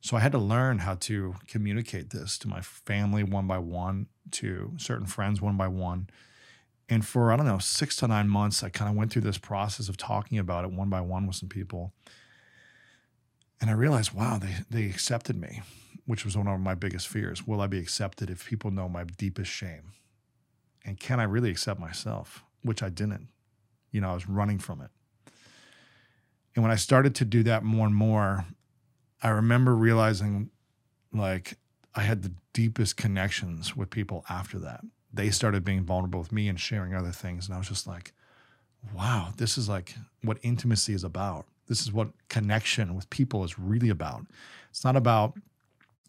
So 0.00 0.16
I 0.16 0.20
had 0.20 0.30
to 0.30 0.38
learn 0.38 0.78
how 0.78 0.94
to 0.94 1.34
communicate 1.48 2.10
this 2.10 2.38
to 2.38 2.46
my 2.46 2.60
family 2.60 3.24
one 3.24 3.48
by 3.48 3.58
one, 3.58 4.06
to 4.30 4.72
certain 4.76 5.06
friends 5.06 5.42
one 5.42 5.56
by 5.56 5.66
one. 5.66 6.08
And 6.88 7.04
for, 7.04 7.32
I 7.32 7.36
don't 7.36 7.46
know, 7.46 7.58
six 7.58 7.96
to 7.96 8.06
nine 8.06 8.28
months, 8.28 8.62
I 8.62 8.68
kind 8.68 8.88
of 8.88 8.96
went 8.96 9.10
through 9.10 9.22
this 9.22 9.38
process 9.38 9.88
of 9.88 9.96
talking 9.96 10.38
about 10.38 10.64
it 10.64 10.70
one 10.70 10.88
by 10.88 11.00
one 11.00 11.26
with 11.26 11.34
some 11.34 11.48
people. 11.48 11.92
And 13.60 13.68
I 13.68 13.72
realized, 13.72 14.12
wow, 14.12 14.38
they, 14.38 14.54
they 14.70 14.84
accepted 14.88 15.34
me, 15.34 15.62
which 16.04 16.24
was 16.24 16.36
one 16.36 16.46
of 16.46 16.60
my 16.60 16.76
biggest 16.76 17.08
fears. 17.08 17.44
Will 17.44 17.60
I 17.60 17.66
be 17.66 17.80
accepted 17.80 18.30
if 18.30 18.46
people 18.46 18.70
know 18.70 18.88
my 18.88 19.02
deepest 19.02 19.50
shame? 19.50 19.94
And 20.84 21.00
can 21.00 21.18
I 21.18 21.24
really 21.24 21.50
accept 21.50 21.80
myself? 21.80 22.44
Which 22.62 22.84
I 22.84 22.88
didn't. 22.88 23.30
You 23.90 24.00
know, 24.00 24.12
I 24.12 24.14
was 24.14 24.28
running 24.28 24.60
from 24.60 24.80
it. 24.80 24.90
And 26.56 26.62
when 26.62 26.72
I 26.72 26.76
started 26.76 27.14
to 27.16 27.24
do 27.26 27.42
that 27.44 27.62
more 27.62 27.86
and 27.86 27.94
more, 27.94 28.46
I 29.22 29.28
remember 29.28 29.76
realizing 29.76 30.50
like 31.12 31.58
I 31.94 32.00
had 32.00 32.22
the 32.22 32.32
deepest 32.54 32.96
connections 32.96 33.76
with 33.76 33.90
people 33.90 34.24
after 34.28 34.58
that. 34.60 34.80
They 35.12 35.30
started 35.30 35.64
being 35.64 35.84
vulnerable 35.84 36.18
with 36.18 36.32
me 36.32 36.48
and 36.48 36.58
sharing 36.58 36.94
other 36.94 37.12
things. 37.12 37.46
And 37.46 37.54
I 37.54 37.58
was 37.58 37.68
just 37.68 37.86
like, 37.86 38.12
wow, 38.94 39.34
this 39.36 39.58
is 39.58 39.68
like 39.68 39.94
what 40.22 40.38
intimacy 40.42 40.94
is 40.94 41.04
about. 41.04 41.46
This 41.68 41.82
is 41.82 41.92
what 41.92 42.08
connection 42.28 42.94
with 42.94 43.10
people 43.10 43.44
is 43.44 43.58
really 43.58 43.90
about. 43.90 44.26
It's 44.70 44.84
not 44.84 44.96
about 44.96 45.36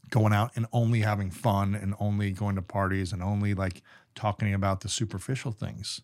going 0.10 0.32
out 0.32 0.52
and 0.56 0.66
only 0.72 1.02
having 1.02 1.30
fun 1.30 1.76
and 1.76 1.94
only 2.00 2.32
going 2.32 2.56
to 2.56 2.62
parties 2.62 3.12
and 3.12 3.22
only 3.22 3.54
like 3.54 3.82
talking 4.16 4.54
about 4.54 4.80
the 4.80 4.90
superficial 4.90 5.52
things. 5.52 6.02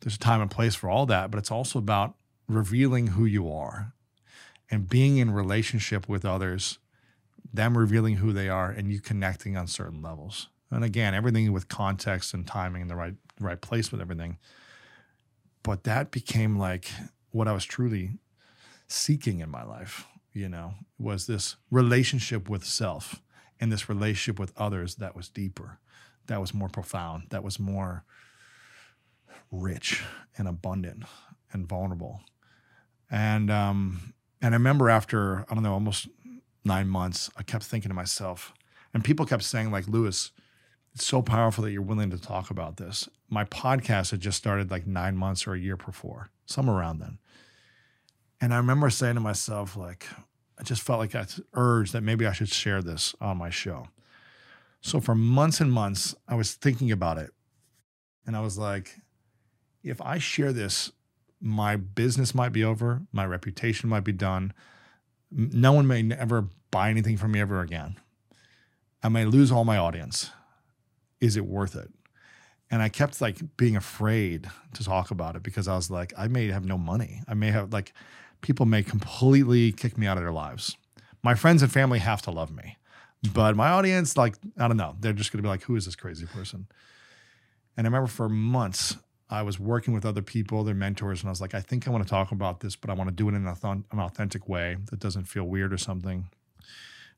There's 0.00 0.14
a 0.14 0.20
time 0.20 0.40
and 0.40 0.50
place 0.50 0.74
for 0.76 0.88
all 0.88 1.06
that, 1.06 1.30
but 1.30 1.38
it's 1.38 1.50
also 1.50 1.78
about 1.78 2.14
revealing 2.48 3.08
who 3.08 3.24
you 3.24 3.50
are 3.50 3.92
and 4.70 4.88
being 4.88 5.18
in 5.18 5.30
relationship 5.30 6.08
with 6.08 6.24
others, 6.24 6.78
them 7.52 7.76
revealing 7.76 8.16
who 8.16 8.32
they 8.32 8.48
are 8.48 8.70
and 8.70 8.90
you 8.90 9.00
connecting 9.00 9.56
on 9.56 9.66
certain 9.66 10.02
levels. 10.02 10.48
And 10.70 10.84
again, 10.84 11.14
everything 11.14 11.52
with 11.52 11.68
context 11.68 12.34
and 12.34 12.46
timing 12.46 12.82
in 12.82 12.88
the 12.88 12.96
right 12.96 13.14
right 13.40 13.60
place 13.60 13.92
with 13.92 14.00
everything. 14.00 14.38
But 15.62 15.84
that 15.84 16.10
became 16.10 16.58
like 16.58 16.90
what 17.30 17.48
I 17.48 17.52
was 17.52 17.64
truly 17.64 18.18
seeking 18.88 19.40
in 19.40 19.50
my 19.50 19.64
life, 19.64 20.06
you 20.32 20.48
know, 20.48 20.74
was 20.98 21.26
this 21.26 21.56
relationship 21.70 22.48
with 22.48 22.64
self 22.64 23.20
and 23.60 23.72
this 23.72 23.88
relationship 23.88 24.38
with 24.38 24.52
others 24.56 24.96
that 24.96 25.16
was 25.16 25.28
deeper, 25.28 25.78
that 26.26 26.40
was 26.40 26.54
more 26.54 26.68
profound, 26.68 27.24
that 27.30 27.42
was 27.42 27.58
more 27.58 28.04
rich 29.50 30.02
and 30.36 30.48
abundant 30.48 31.04
and 31.52 31.68
vulnerable. 31.68 32.20
And 33.10 33.50
um, 33.50 34.14
and 34.42 34.54
I 34.54 34.56
remember 34.56 34.90
after 34.90 35.44
I 35.48 35.54
don't 35.54 35.62
know 35.62 35.72
almost 35.72 36.08
nine 36.64 36.88
months, 36.88 37.30
I 37.36 37.42
kept 37.42 37.64
thinking 37.64 37.88
to 37.90 37.94
myself, 37.94 38.52
and 38.92 39.04
people 39.04 39.26
kept 39.26 39.44
saying 39.44 39.70
like 39.70 39.86
Lewis, 39.86 40.32
it's 40.94 41.04
so 41.04 41.22
powerful 41.22 41.64
that 41.64 41.72
you're 41.72 41.82
willing 41.82 42.10
to 42.10 42.18
talk 42.18 42.50
about 42.50 42.78
this. 42.78 43.08
My 43.28 43.44
podcast 43.44 44.10
had 44.10 44.20
just 44.20 44.38
started 44.38 44.70
like 44.70 44.86
nine 44.86 45.16
months 45.16 45.46
or 45.46 45.54
a 45.54 45.58
year 45.58 45.76
before, 45.76 46.30
somewhere 46.46 46.76
around 46.76 46.98
then. 46.98 47.18
And 48.40 48.52
I 48.52 48.58
remember 48.58 48.90
saying 48.90 49.14
to 49.14 49.20
myself, 49.20 49.76
like, 49.76 50.06
I 50.58 50.62
just 50.62 50.82
felt 50.82 50.98
like 50.98 51.14
I 51.14 51.26
urged 51.54 51.92
that 51.92 52.02
maybe 52.02 52.26
I 52.26 52.32
should 52.32 52.48
share 52.48 52.82
this 52.82 53.14
on 53.20 53.36
my 53.38 53.50
show. 53.50 53.88
So 54.80 55.00
for 55.00 55.14
months 55.14 55.60
and 55.60 55.72
months, 55.72 56.14
I 56.28 56.34
was 56.34 56.54
thinking 56.54 56.90
about 56.90 57.18
it. 57.18 57.30
And 58.26 58.36
I 58.36 58.40
was 58.40 58.56
like, 58.58 58.96
if 59.82 60.00
I 60.00 60.18
share 60.18 60.52
this, 60.52 60.92
my 61.40 61.76
business 61.76 62.34
might 62.34 62.52
be 62.52 62.64
over, 62.64 63.02
my 63.12 63.26
reputation 63.26 63.88
might 63.88 64.04
be 64.04 64.12
done. 64.12 64.52
No 65.30 65.72
one 65.72 65.86
may 65.86 66.08
ever 66.12 66.48
buy 66.70 66.90
anything 66.90 67.16
from 67.16 67.32
me 67.32 67.40
ever 67.40 67.60
again. 67.60 67.96
I 69.02 69.08
may 69.08 69.24
lose 69.24 69.52
all 69.52 69.64
my 69.64 69.76
audience. 69.76 70.30
Is 71.20 71.36
it 71.36 71.46
worth 71.46 71.76
it? 71.76 71.90
And 72.70 72.82
I 72.82 72.88
kept 72.88 73.20
like 73.20 73.56
being 73.56 73.76
afraid 73.76 74.48
to 74.74 74.84
talk 74.84 75.10
about 75.10 75.36
it 75.36 75.42
because 75.42 75.68
I 75.68 75.76
was 75.76 75.90
like, 75.90 76.12
I 76.18 76.26
may 76.28 76.48
have 76.48 76.64
no 76.64 76.76
money. 76.76 77.22
I 77.28 77.34
may 77.34 77.50
have 77.50 77.72
like 77.72 77.92
people 78.40 78.66
may 78.66 78.82
completely 78.82 79.72
kick 79.72 79.96
me 79.96 80.06
out 80.06 80.16
of 80.16 80.22
their 80.22 80.32
lives. 80.32 80.76
My 81.22 81.34
friends 81.34 81.62
and 81.62 81.72
family 81.72 81.98
have 82.00 82.22
to 82.22 82.30
love 82.30 82.54
me, 82.54 82.76
but 83.32 83.56
my 83.56 83.70
audience, 83.70 84.16
like, 84.16 84.36
I 84.58 84.68
don't 84.68 84.76
know, 84.76 84.96
they're 85.00 85.12
just 85.12 85.32
to 85.32 85.38
be 85.38 85.48
like, 85.48 85.62
who 85.62 85.76
is 85.76 85.86
this 85.86 85.96
crazy 85.96 86.26
person? 86.26 86.66
And 87.76 87.86
I 87.86 87.88
remember 87.88 88.08
for 88.08 88.28
months, 88.28 88.96
I 89.28 89.42
was 89.42 89.58
working 89.58 89.92
with 89.92 90.06
other 90.06 90.22
people, 90.22 90.62
their 90.62 90.74
mentors, 90.74 91.20
and 91.20 91.28
I 91.28 91.32
was 91.32 91.40
like, 91.40 91.54
I 91.54 91.60
think 91.60 91.88
I 91.88 91.90
want 91.90 92.04
to 92.04 92.08
talk 92.10 92.30
about 92.30 92.60
this, 92.60 92.76
but 92.76 92.90
I 92.90 92.92
want 92.94 93.08
to 93.08 93.14
do 93.14 93.28
it 93.28 93.34
in 93.34 93.46
an 93.46 94.00
authentic 94.00 94.48
way 94.48 94.76
that 94.90 95.00
doesn't 95.00 95.24
feel 95.24 95.44
weird 95.44 95.72
or 95.72 95.78
something. 95.78 96.28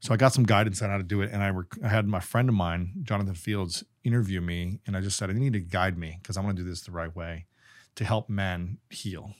So 0.01 0.15
I 0.15 0.17
got 0.17 0.33
some 0.33 0.45
guidance 0.45 0.81
on 0.81 0.91
how 0.91 0.97
to 0.97 1.03
do 1.03 1.21
it, 1.21 1.31
and 1.33 1.43
I, 1.43 1.49
rec- 1.49 1.83
I 1.85 1.89
had 1.89 2.07
my 2.07 2.21
friend 2.21 2.49
of 2.49 2.55
mine, 2.55 2.93
Jonathan 3.03 3.35
Fields, 3.35 3.85
interview 4.05 4.41
me, 4.41 4.79
and 4.87 4.97
I 4.97 5.01
just 5.01 5.19
said, 5.19 5.29
I 5.29 5.35
need 5.35 5.53
to 5.53 5.61
guide 5.61 5.99
me 5.99 6.19
because 6.23 6.37
I 6.37 6.41
want 6.41 6.57
to 6.57 6.63
do 6.63 6.69
this 6.69 6.81
the 6.83 6.93
right 6.93 7.15
way 7.15 7.47
to 7.97 8.05
help 8.05 8.29
men 8.31 8.79
heal 8.91 9.35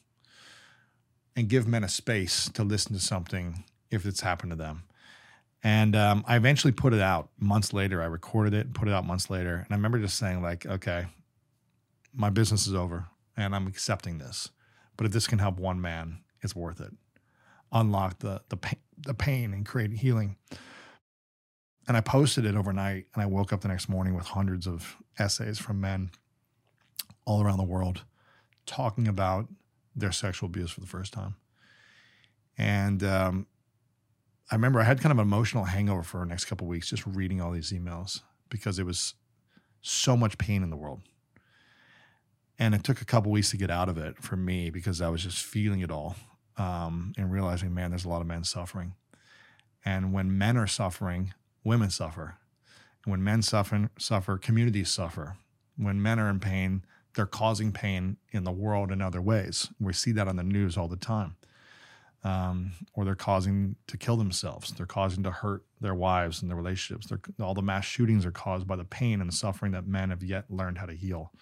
and 1.37 1.49
give 1.49 1.69
men 1.69 1.85
a 1.85 1.89
space 1.89 2.51
to 2.51 2.65
listen 2.65 2.93
to 2.93 3.01
something 3.01 3.65
if 3.91 4.05
it's 4.05 4.21
happened 4.21 4.51
to 4.51 4.57
them. 4.57 4.83
And 5.63 5.97
um, 5.97 6.25
I 6.27 6.37
eventually 6.37 6.73
put 6.73 6.93
it 6.93 7.01
out 7.01 7.31
months 7.39 7.73
later. 7.73 8.03
I 8.03 8.07
recorded 8.07 8.55
it 8.55 8.67
and 8.67 8.75
put 8.75 8.89
it 8.89 8.95
out 8.95 9.07
months 9.07 9.31
later. 9.31 9.55
And 9.55 9.67
I 9.71 9.75
remember 9.75 9.99
just 9.99 10.19
saying, 10.19 10.43
like, 10.43 10.67
okay, 10.67 11.07
my 12.19 12.31
business 12.31 12.67
is 12.67 12.75
over 12.75 13.07
and 13.37 13.55
I'm 13.55 13.69
accepting 13.69 14.19
this. 14.19 14.51
But 14.97 15.07
if 15.07 15.13
this 15.13 15.29
can 15.29 15.39
help 15.39 15.59
one 15.59 15.81
man, 15.81 16.19
it's 16.43 16.55
worth 16.55 16.81
it. 16.81 16.93
Unlock 17.73 18.19
the 18.19 18.43
the 18.49 18.57
pain, 18.57 18.81
the 18.99 19.15
pain 19.15 19.55
and 19.55 19.65
create 19.65 19.93
healing. 19.93 20.37
And 21.87 21.97
I 21.97 22.01
posted 22.01 22.45
it 22.45 22.57
overnight 22.57 23.07
and 23.15 23.23
I 23.23 23.27
woke 23.27 23.53
up 23.53 23.61
the 23.61 23.69
next 23.69 23.89
morning 23.89 24.15
with 24.15 24.27
hundreds 24.27 24.67
of 24.67 24.97
essays 25.19 25.59
from 25.59 25.81
men 25.81 26.11
all 27.25 27.43
around 27.43 27.59
the 27.59 27.65
world 27.65 28.03
talking 28.67 29.07
about 29.07 29.47
their 29.95 30.13
sexual 30.13 30.49
abuse 30.49 30.71
for 30.71 30.81
the 30.81 30.87
first 30.87 31.13
time. 31.13 31.37
And 32.59 33.03
um, 33.05 33.47
I 34.51 34.57
remember 34.57 34.81
I 34.81 34.85
had 34.85 35.01
kind 35.01 35.13
of 35.13 35.19
an 35.19 35.25
emotional 35.25 35.65
hangover 35.65 36.03
for 36.03 36.21
the 36.21 36.27
next 36.27 36.47
couple 36.47 36.67
weeks 36.67 36.91
just 36.91 37.07
reading 37.07 37.41
all 37.41 37.53
these 37.53 37.73
emails 37.73 38.23
because 38.49 38.79
it 38.79 38.85
was 38.85 39.15
so 39.81 40.17
much 40.17 40.37
pain 40.37 40.65
in 40.65 40.71
the 40.71 40.77
world. 40.77 41.03
And 42.59 42.75
it 42.75 42.83
took 42.83 43.01
a 43.01 43.05
couple 43.05 43.31
weeks 43.31 43.51
to 43.51 43.57
get 43.57 43.71
out 43.71 43.89
of 43.89 43.99
it 43.99 44.23
for 44.23 44.37
me 44.37 44.71
because 44.71 45.01
I 45.01 45.09
was 45.09 45.23
just 45.23 45.45
feeling 45.45 45.81
it 45.81 45.91
all 45.91 46.17
um, 46.57 47.13
and 47.17 47.31
realizing, 47.31 47.73
man, 47.73 47.91
there's 47.91 48.05
a 48.05 48.09
lot 48.09 48.21
of 48.21 48.27
men 48.27 48.45
suffering. 48.45 48.95
And 49.85 50.13
when 50.13 50.37
men 50.37 50.57
are 50.57 50.67
suffering, 50.67 51.35
women 51.63 51.91
suffer. 51.91 52.37
And 53.05 53.13
when 53.13 53.23
men 53.23 53.43
suffer, 53.43 53.91
suffer, 53.99 54.39
communities 54.39 54.91
suffer. 54.91 55.37
When 55.77 56.03
men 56.03 56.19
are 56.19 56.29
in 56.29 56.41
pain, 56.41 56.85
they're 57.15 57.27
causing 57.27 57.73
pain 57.73 58.17
in 58.33 58.45
the 58.45 58.53
world 58.53 58.91
in 58.91 59.01
other 59.01 59.23
ways. 59.23 59.69
We 59.81 59.93
see 59.93 60.13
that 60.13 60.29
on 60.29 60.37
the 60.37 60.43
news 60.43 60.77
all 60.77 60.89
the 60.89 60.97
time. 60.97 61.37
Um, 62.25 62.73
or 62.95 63.05
they're 63.05 63.15
causing 63.15 63.77
to 63.87 63.97
kill 63.97 64.17
themselves. 64.17 64.73
They're 64.73 64.87
causing 64.87 65.23
to 65.23 65.31
hurt 65.31 65.65
their 65.81 65.95
wives 65.95 66.43
and 66.43 66.51
their 66.51 66.57
relationships. 66.57 67.07
They're, 67.07 67.21
all 67.41 67.55
the 67.55 67.63
mass 67.63 67.85
shootings 67.85 68.27
are 68.27 68.33
caused 68.33 68.67
by 68.67 68.75
the 68.75 68.85
pain 68.85 69.21
and 69.21 69.31
the 69.31 69.35
suffering 69.35 69.71
that 69.73 69.87
men 69.87 70.11
have 70.11 70.25
yet 70.25 70.51
learned 70.51 70.79
how 70.79 70.87
to 70.87 70.95
heal. 70.95 71.33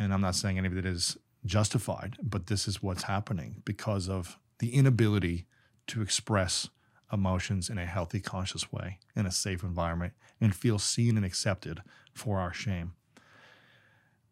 And 0.00 0.12
I'm 0.12 0.20
not 0.20 0.34
saying 0.34 0.58
any 0.58 0.66
of 0.66 0.76
it 0.76 0.84
is 0.84 1.16
justified, 1.44 2.16
but 2.20 2.48
this 2.48 2.66
is 2.66 2.82
what's 2.82 3.04
happening 3.04 3.62
because 3.64 4.08
of 4.08 4.36
the 4.58 4.74
inability 4.74 5.46
to 5.88 6.02
express 6.02 6.68
emotions 7.12 7.70
in 7.70 7.78
a 7.78 7.86
healthy, 7.86 8.20
conscious 8.20 8.72
way 8.72 8.98
in 9.14 9.26
a 9.26 9.30
safe 9.30 9.62
environment 9.62 10.14
and 10.40 10.54
feel 10.54 10.78
seen 10.78 11.16
and 11.16 11.24
accepted 11.24 11.82
for 12.12 12.38
our 12.38 12.52
shame 12.52 12.94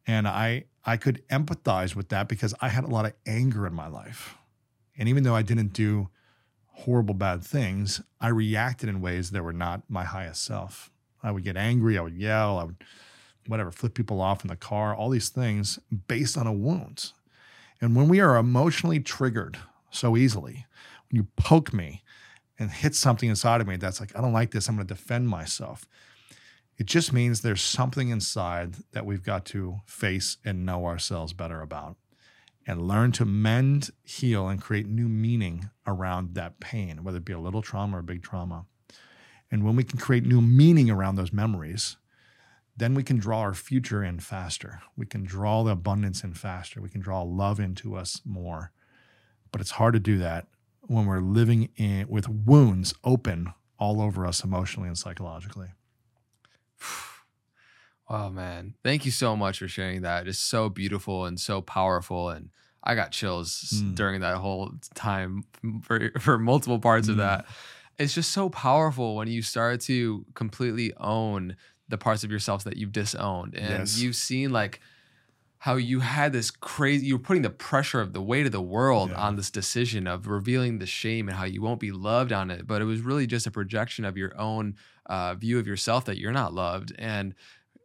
and 0.09 0.26
I 0.26 0.64
I 0.85 0.96
could 0.96 1.22
empathize 1.28 1.94
with 1.94 2.09
that 2.09 2.28
because 2.28 2.54
I 2.61 2.70
had 2.70 2.85
a 2.85 2.88
lot 2.88 3.04
of 3.04 3.12
anger 3.26 3.66
in 3.66 3.74
my 3.74 3.88
life. 3.88 4.37
And 4.96 5.07
even 5.09 5.22
though 5.22 5.37
I 5.37 5.42
didn't 5.42 5.74
do 5.74 6.09
horrible 6.68 7.14
bad 7.14 7.44
things, 7.44 8.00
I 8.18 8.28
reacted 8.28 8.88
in 8.88 9.02
ways 9.02 9.31
that 9.33 9.44
were 9.44 9.52
not 9.52 9.83
my 9.88 10.04
highest 10.04 10.44
self. 10.44 10.90
I 11.22 11.31
would 11.31 11.44
get 11.44 11.59
angry, 11.59 11.98
I 11.98 12.00
would 12.00 12.16
yell, 12.16 12.59
I 12.59 12.64
would 12.64 12.83
whatever, 13.48 13.70
flip 13.70 13.94
people 13.94 14.20
off 14.20 14.44
in 14.44 14.48
the 14.48 14.56
car, 14.56 14.94
all 14.94 15.11
these 15.11 15.28
things 15.28 15.78
based 16.06 16.37
on 16.37 16.46
a 16.46 16.52
wound. 16.52 17.12
And 17.80 17.96
when 17.96 18.08
we 18.08 18.20
are 18.20 18.37
emotionally 18.37 19.00
triggered 19.00 19.58
so 19.90 20.16
easily, 20.16 20.66
when 21.11 21.16
you 21.16 21.26
poke 21.37 21.72
me 21.72 22.02
and 22.58 22.70
hit 22.70 22.94
something 22.94 23.28
inside 23.28 23.61
of 23.61 23.66
me 23.66 23.76
that's 23.76 24.00
like, 24.00 24.16
I 24.16 24.20
don't 24.20 24.32
like 24.32 24.50
this, 24.50 24.68
I'm 24.68 24.76
going 24.76 24.87
to 24.87 24.94
defend 24.94 25.28
myself. 25.28 25.87
It 26.76 26.87
just 26.87 27.12
means 27.12 27.40
there's 27.40 27.62
something 27.62 28.11
inside 28.11 28.76
that 28.92 29.06
we've 29.06 29.22
got 29.22 29.44
to 29.46 29.80
face 29.87 30.37
and 30.44 30.64
know 30.64 30.87
ourselves 30.87 31.32
better 31.32 31.61
about 31.61 31.96
and 32.66 32.87
learn 32.87 33.11
to 33.12 33.24
mend, 33.24 33.90
heal, 34.04 34.46
and 34.46 34.61
create 34.61 34.87
new 34.87 35.08
meaning 35.08 35.70
around 35.87 36.34
that 36.34 36.61
pain, 36.61 37.02
whether 37.02 37.16
it 37.16 37.24
be 37.24 37.32
a 37.32 37.38
little 37.38 37.62
trauma 37.62 37.96
or 37.96 38.00
a 38.00 38.04
big 38.04 38.22
trauma. 38.22 38.66
And 39.50 39.64
when 39.64 39.74
we 39.74 39.84
can 39.84 39.98
create 39.98 40.26
new 40.26 40.42
meaning 40.42 40.90
around 40.90 41.16
those 41.16 41.32
memories, 41.32 41.96
then 42.78 42.94
we 42.94 43.02
can 43.02 43.18
draw 43.18 43.40
our 43.40 43.54
future 43.54 44.04
in 44.04 44.20
faster. 44.20 44.80
We 44.96 45.04
can 45.04 45.24
draw 45.24 45.64
the 45.64 45.72
abundance 45.72 46.22
in 46.22 46.34
faster. 46.34 46.80
We 46.80 46.88
can 46.88 47.00
draw 47.00 47.22
love 47.22 47.58
into 47.58 47.96
us 47.96 48.20
more. 48.24 48.70
But 49.50 49.60
it's 49.60 49.72
hard 49.72 49.94
to 49.94 50.00
do 50.00 50.18
that 50.18 50.46
when 50.82 51.06
we're 51.06 51.20
living 51.20 51.70
in 51.76 52.08
with 52.08 52.28
wounds 52.28 52.94
open 53.02 53.52
all 53.78 54.00
over 54.00 54.24
us 54.24 54.44
emotionally 54.44 54.88
and 54.88 54.98
psychologically. 54.98 55.68
Oh 58.10 58.30
man, 58.30 58.72
thank 58.82 59.04
you 59.04 59.10
so 59.10 59.36
much 59.36 59.58
for 59.58 59.68
sharing 59.68 60.00
that. 60.00 60.26
It's 60.26 60.38
so 60.38 60.70
beautiful 60.70 61.26
and 61.26 61.38
so 61.38 61.60
powerful, 61.60 62.30
and 62.30 62.48
I 62.82 62.94
got 62.94 63.10
chills 63.10 63.70
mm. 63.76 63.94
during 63.94 64.22
that 64.22 64.38
whole 64.38 64.72
time 64.94 65.44
for 65.82 66.10
for 66.18 66.38
multiple 66.38 66.78
parts 66.78 67.08
mm. 67.08 67.10
of 67.10 67.16
that. 67.18 67.44
It's 67.98 68.14
just 68.14 68.32
so 68.32 68.48
powerful 68.48 69.14
when 69.14 69.28
you 69.28 69.42
start 69.42 69.82
to 69.82 70.24
completely 70.32 70.94
own 70.96 71.56
the 71.88 71.98
parts 71.98 72.24
of 72.24 72.31
yourself 72.31 72.64
that 72.64 72.77
you've 72.77 72.92
disowned, 72.92 73.55
and 73.55 73.81
yes. 73.81 73.98
you've 73.98 74.16
seen 74.16 74.51
like 74.51 74.81
how 75.59 75.74
you 75.74 76.01
had 76.01 76.33
this 76.33 76.51
crazy 76.51 77.07
you 77.07 77.16
were 77.16 77.22
putting 77.22 77.42
the 77.42 77.51
pressure 77.51 78.01
of 78.01 78.12
the 78.12 78.22
weight 78.22 78.46
of 78.46 78.53
the 78.53 78.62
world 78.62 79.11
yeah. 79.11 79.16
on 79.20 79.37
this 79.37 79.51
decision 79.51 80.07
of 80.07 80.29
revealing 80.29 80.79
the 80.79 80.87
shame 80.87 81.29
and 81.29 81.37
how 81.37 81.44
you 81.44 81.61
won't 81.61 81.81
be 81.81 81.90
loved 81.90 82.33
on 82.33 82.51
it 82.51 82.66
but 82.66 82.81
it 82.81 82.85
was 82.85 83.01
really 83.01 83.27
just 83.27 83.46
a 83.46 83.51
projection 83.51 84.05
of 84.05 84.16
your 84.16 84.38
own 84.40 84.74
uh, 85.07 85.35
view 85.35 85.59
of 85.59 85.66
yourself 85.66 86.05
that 86.05 86.18
you're 86.18 86.33
not 86.33 86.55
loved 86.55 86.92
and 86.98 87.35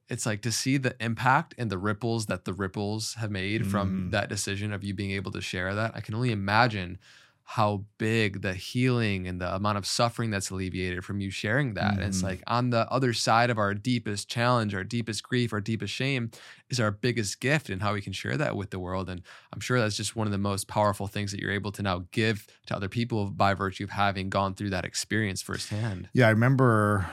it's 0.10 0.26
like 0.26 0.42
to 0.42 0.52
see 0.52 0.78
the 0.78 0.96
impact 1.00 1.56
and 1.58 1.72
the 1.72 1.78
ripples 1.78 2.28
that 2.28 2.46
the 2.46 2.54
ripples 2.54 3.16
have 3.16 3.32
made 3.32 3.64
mm. 3.64 3.72
from 3.72 4.12
that 4.12 4.30
decision 4.30 4.72
of 4.72 4.84
you 4.84 4.94
being 4.94 5.12
able 5.12 5.32
to 5.32 5.42
share 5.42 5.74
that 5.74 5.92
i 5.96 6.00
can 6.00 6.14
only 6.14 6.32
imagine 6.32 6.98
how 7.46 7.84
big 7.98 8.42
the 8.42 8.54
healing 8.54 9.28
and 9.28 9.40
the 9.42 9.54
amount 9.54 9.78
of 9.78 9.86
suffering 9.86 10.32
that's 10.32 10.50
alleviated 10.50 11.04
from 11.04 11.20
you 11.20 11.30
sharing 11.30 11.74
that. 11.74 11.96
And 11.98 12.04
it's 12.06 12.22
Mhm. 12.22 12.24
like 12.24 12.44
on 12.48 12.70
the 12.70 12.90
other 12.90 13.12
side 13.14 13.50
of 13.50 13.58
our 13.58 13.74
deepest 13.74 14.30
challenge, 14.30 14.74
our 14.74 14.84
deepest 14.84 15.24
grief, 15.24 15.52
our 15.52 15.60
deepest 15.62 15.94
shame 15.94 16.32
is 16.70 16.80
our 16.80 16.90
biggest 16.90 17.42
gift 17.42 17.70
and 17.70 17.82
how 17.82 17.94
we 17.94 18.02
can 18.02 18.14
share 18.14 18.38
that 18.38 18.56
with 18.56 18.70
the 18.70 18.80
world. 18.80 19.10
And 19.10 19.22
I'm 19.52 19.60
sure 19.60 19.78
that's 19.80 19.98
just 19.98 20.16
one 20.16 20.26
of 20.26 20.32
the 20.32 20.38
most 20.38 20.68
powerful 20.70 21.08
things 21.08 21.32
that 21.32 21.42
you're 21.42 21.52
able 21.52 21.72
to 21.74 21.84
now 21.84 22.06
give 22.12 22.48
to 22.68 22.76
other 22.76 22.90
people 22.90 23.30
by 23.30 23.54
virtue 23.54 23.84
of 23.84 23.90
having 23.92 24.30
gone 24.30 24.56
through 24.56 24.70
that 24.72 24.86
experience 24.86 25.42
firsthand. 25.42 26.10
Yeah, 26.14 26.28
I 26.28 26.32
remember 26.32 27.06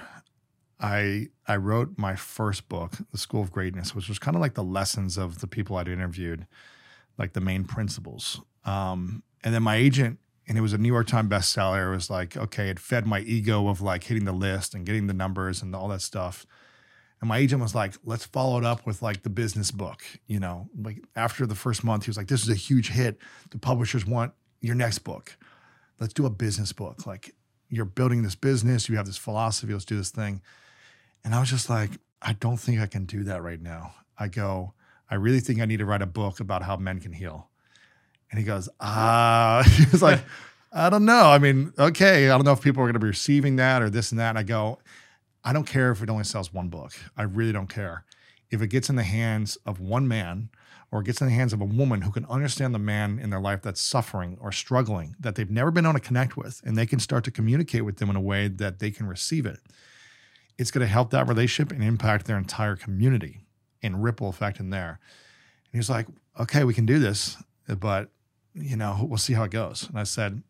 I 0.78 1.28
I 1.46 1.56
wrote 1.56 1.98
my 1.98 2.16
first 2.16 2.68
book, 2.68 2.92
The 3.10 3.18
School 3.18 3.42
of 3.42 3.50
Greatness, 3.50 3.94
which 3.94 4.08
was 4.08 4.18
kind 4.18 4.36
of 4.36 4.40
like 4.40 4.54
the 4.54 4.64
lessons 4.64 5.18
of 5.18 5.40
the 5.40 5.46
people 5.46 5.76
I'd 5.76 5.88
interviewed, 5.88 6.46
like 7.18 7.32
the 7.34 7.40
main 7.40 7.64
principles. 7.64 8.40
Um, 8.64 9.22
and 9.42 9.54
then 9.54 9.62
my 9.62 9.76
agent, 9.76 10.18
and 10.46 10.58
it 10.58 10.60
was 10.60 10.72
a 10.72 10.78
New 10.78 10.88
York 10.88 11.06
Times 11.06 11.30
bestseller. 11.30 11.90
Was 11.92 12.10
like, 12.10 12.36
okay, 12.36 12.68
it 12.68 12.78
fed 12.78 13.06
my 13.06 13.20
ego 13.20 13.68
of 13.68 13.80
like 13.80 14.04
hitting 14.04 14.24
the 14.24 14.32
list 14.32 14.74
and 14.74 14.84
getting 14.84 15.06
the 15.06 15.14
numbers 15.14 15.62
and 15.62 15.74
all 15.74 15.88
that 15.88 16.02
stuff. 16.02 16.46
And 17.20 17.28
my 17.28 17.38
agent 17.38 17.60
was 17.60 17.74
like, 17.74 17.94
let's 18.04 18.24
follow 18.24 18.58
it 18.58 18.64
up 18.64 18.86
with 18.86 19.02
like 19.02 19.22
the 19.22 19.30
business 19.30 19.70
book. 19.70 20.02
You 20.26 20.40
know, 20.40 20.68
like 20.80 21.04
after 21.14 21.46
the 21.46 21.54
first 21.54 21.84
month, 21.84 22.04
he 22.04 22.10
was 22.10 22.16
like, 22.16 22.28
this 22.28 22.42
is 22.42 22.48
a 22.48 22.54
huge 22.54 22.90
hit. 22.90 23.18
The 23.50 23.58
publishers 23.58 24.06
want 24.06 24.32
your 24.60 24.74
next 24.74 25.00
book. 25.00 25.36
Let's 25.98 26.14
do 26.14 26.24
a 26.24 26.30
business 26.30 26.72
book. 26.72 27.06
Like 27.06 27.34
you're 27.68 27.84
building 27.84 28.22
this 28.22 28.34
business, 28.34 28.88
you 28.88 28.96
have 28.96 29.06
this 29.06 29.16
philosophy, 29.16 29.72
let's 29.72 29.84
do 29.84 29.96
this 29.96 30.10
thing. 30.10 30.42
And 31.24 31.34
I 31.34 31.40
was 31.40 31.50
just 31.50 31.70
like, 31.70 31.90
I 32.22 32.32
don't 32.32 32.58
think 32.58 32.80
I 32.80 32.86
can 32.86 33.04
do 33.04 33.24
that 33.24 33.42
right 33.42 33.60
now. 33.60 33.94
I 34.18 34.28
go, 34.28 34.74
I 35.10 35.14
really 35.14 35.40
think 35.40 35.60
I 35.60 35.66
need 35.66 35.78
to 35.78 35.86
write 35.86 36.02
a 36.02 36.06
book 36.06 36.40
about 36.40 36.62
how 36.62 36.76
men 36.76 37.00
can 37.00 37.12
heal. 37.12 37.49
And 38.30 38.38
he 38.38 38.44
goes, 38.44 38.68
ah, 38.80 39.62
he 39.76 39.84
was 39.90 40.02
like, 40.02 40.20
I 40.72 40.88
don't 40.88 41.04
know. 41.04 41.30
I 41.30 41.38
mean, 41.38 41.72
okay, 41.78 42.30
I 42.30 42.36
don't 42.36 42.44
know 42.44 42.52
if 42.52 42.62
people 42.62 42.82
are 42.82 42.86
going 42.86 42.94
to 42.94 43.00
be 43.00 43.08
receiving 43.08 43.56
that 43.56 43.82
or 43.82 43.90
this 43.90 44.12
and 44.12 44.20
that. 44.20 44.30
And 44.30 44.38
I 44.38 44.42
go, 44.44 44.78
I 45.44 45.52
don't 45.52 45.66
care 45.66 45.90
if 45.90 46.02
it 46.02 46.10
only 46.10 46.24
sells 46.24 46.52
one 46.52 46.68
book. 46.68 46.92
I 47.16 47.22
really 47.22 47.52
don't 47.52 47.68
care. 47.68 48.04
If 48.50 48.62
it 48.62 48.68
gets 48.68 48.88
in 48.88 48.96
the 48.96 49.02
hands 49.02 49.56
of 49.66 49.80
one 49.80 50.06
man 50.06 50.50
or 50.92 51.02
gets 51.02 51.20
in 51.20 51.28
the 51.28 51.32
hands 51.32 51.52
of 51.52 51.60
a 51.60 51.64
woman 51.64 52.02
who 52.02 52.10
can 52.10 52.24
understand 52.26 52.74
the 52.74 52.78
man 52.78 53.18
in 53.18 53.30
their 53.30 53.40
life 53.40 53.62
that's 53.62 53.80
suffering 53.80 54.36
or 54.40 54.52
struggling 54.52 55.14
that 55.20 55.34
they've 55.34 55.50
never 55.50 55.70
been 55.70 55.86
able 55.86 55.94
to 55.94 56.00
connect 56.00 56.36
with, 56.36 56.60
and 56.64 56.76
they 56.76 56.86
can 56.86 56.98
start 56.98 57.24
to 57.24 57.30
communicate 57.30 57.84
with 57.84 57.98
them 57.98 58.10
in 58.10 58.16
a 58.16 58.20
way 58.20 58.48
that 58.48 58.80
they 58.80 58.90
can 58.90 59.06
receive 59.06 59.46
it, 59.46 59.60
it's 60.58 60.70
going 60.70 60.84
to 60.84 60.92
help 60.92 61.10
that 61.10 61.28
relationship 61.28 61.72
and 61.72 61.82
impact 61.82 62.26
their 62.26 62.36
entire 62.36 62.76
community 62.76 63.40
and 63.82 64.02
ripple 64.02 64.28
effect 64.28 64.60
in 64.60 64.70
there. 64.70 64.98
And 65.72 65.78
he's 65.80 65.88
like, 65.88 66.06
okay, 66.38 66.64
we 66.64 66.74
can 66.74 66.86
do 66.86 66.98
this, 66.98 67.36
but 67.78 68.10
you 68.54 68.76
know, 68.76 69.06
we'll 69.08 69.18
see 69.18 69.34
how 69.34 69.44
it 69.44 69.50
goes. 69.50 69.88
And 69.88 69.98
I 69.98 70.04
said, 70.04 70.42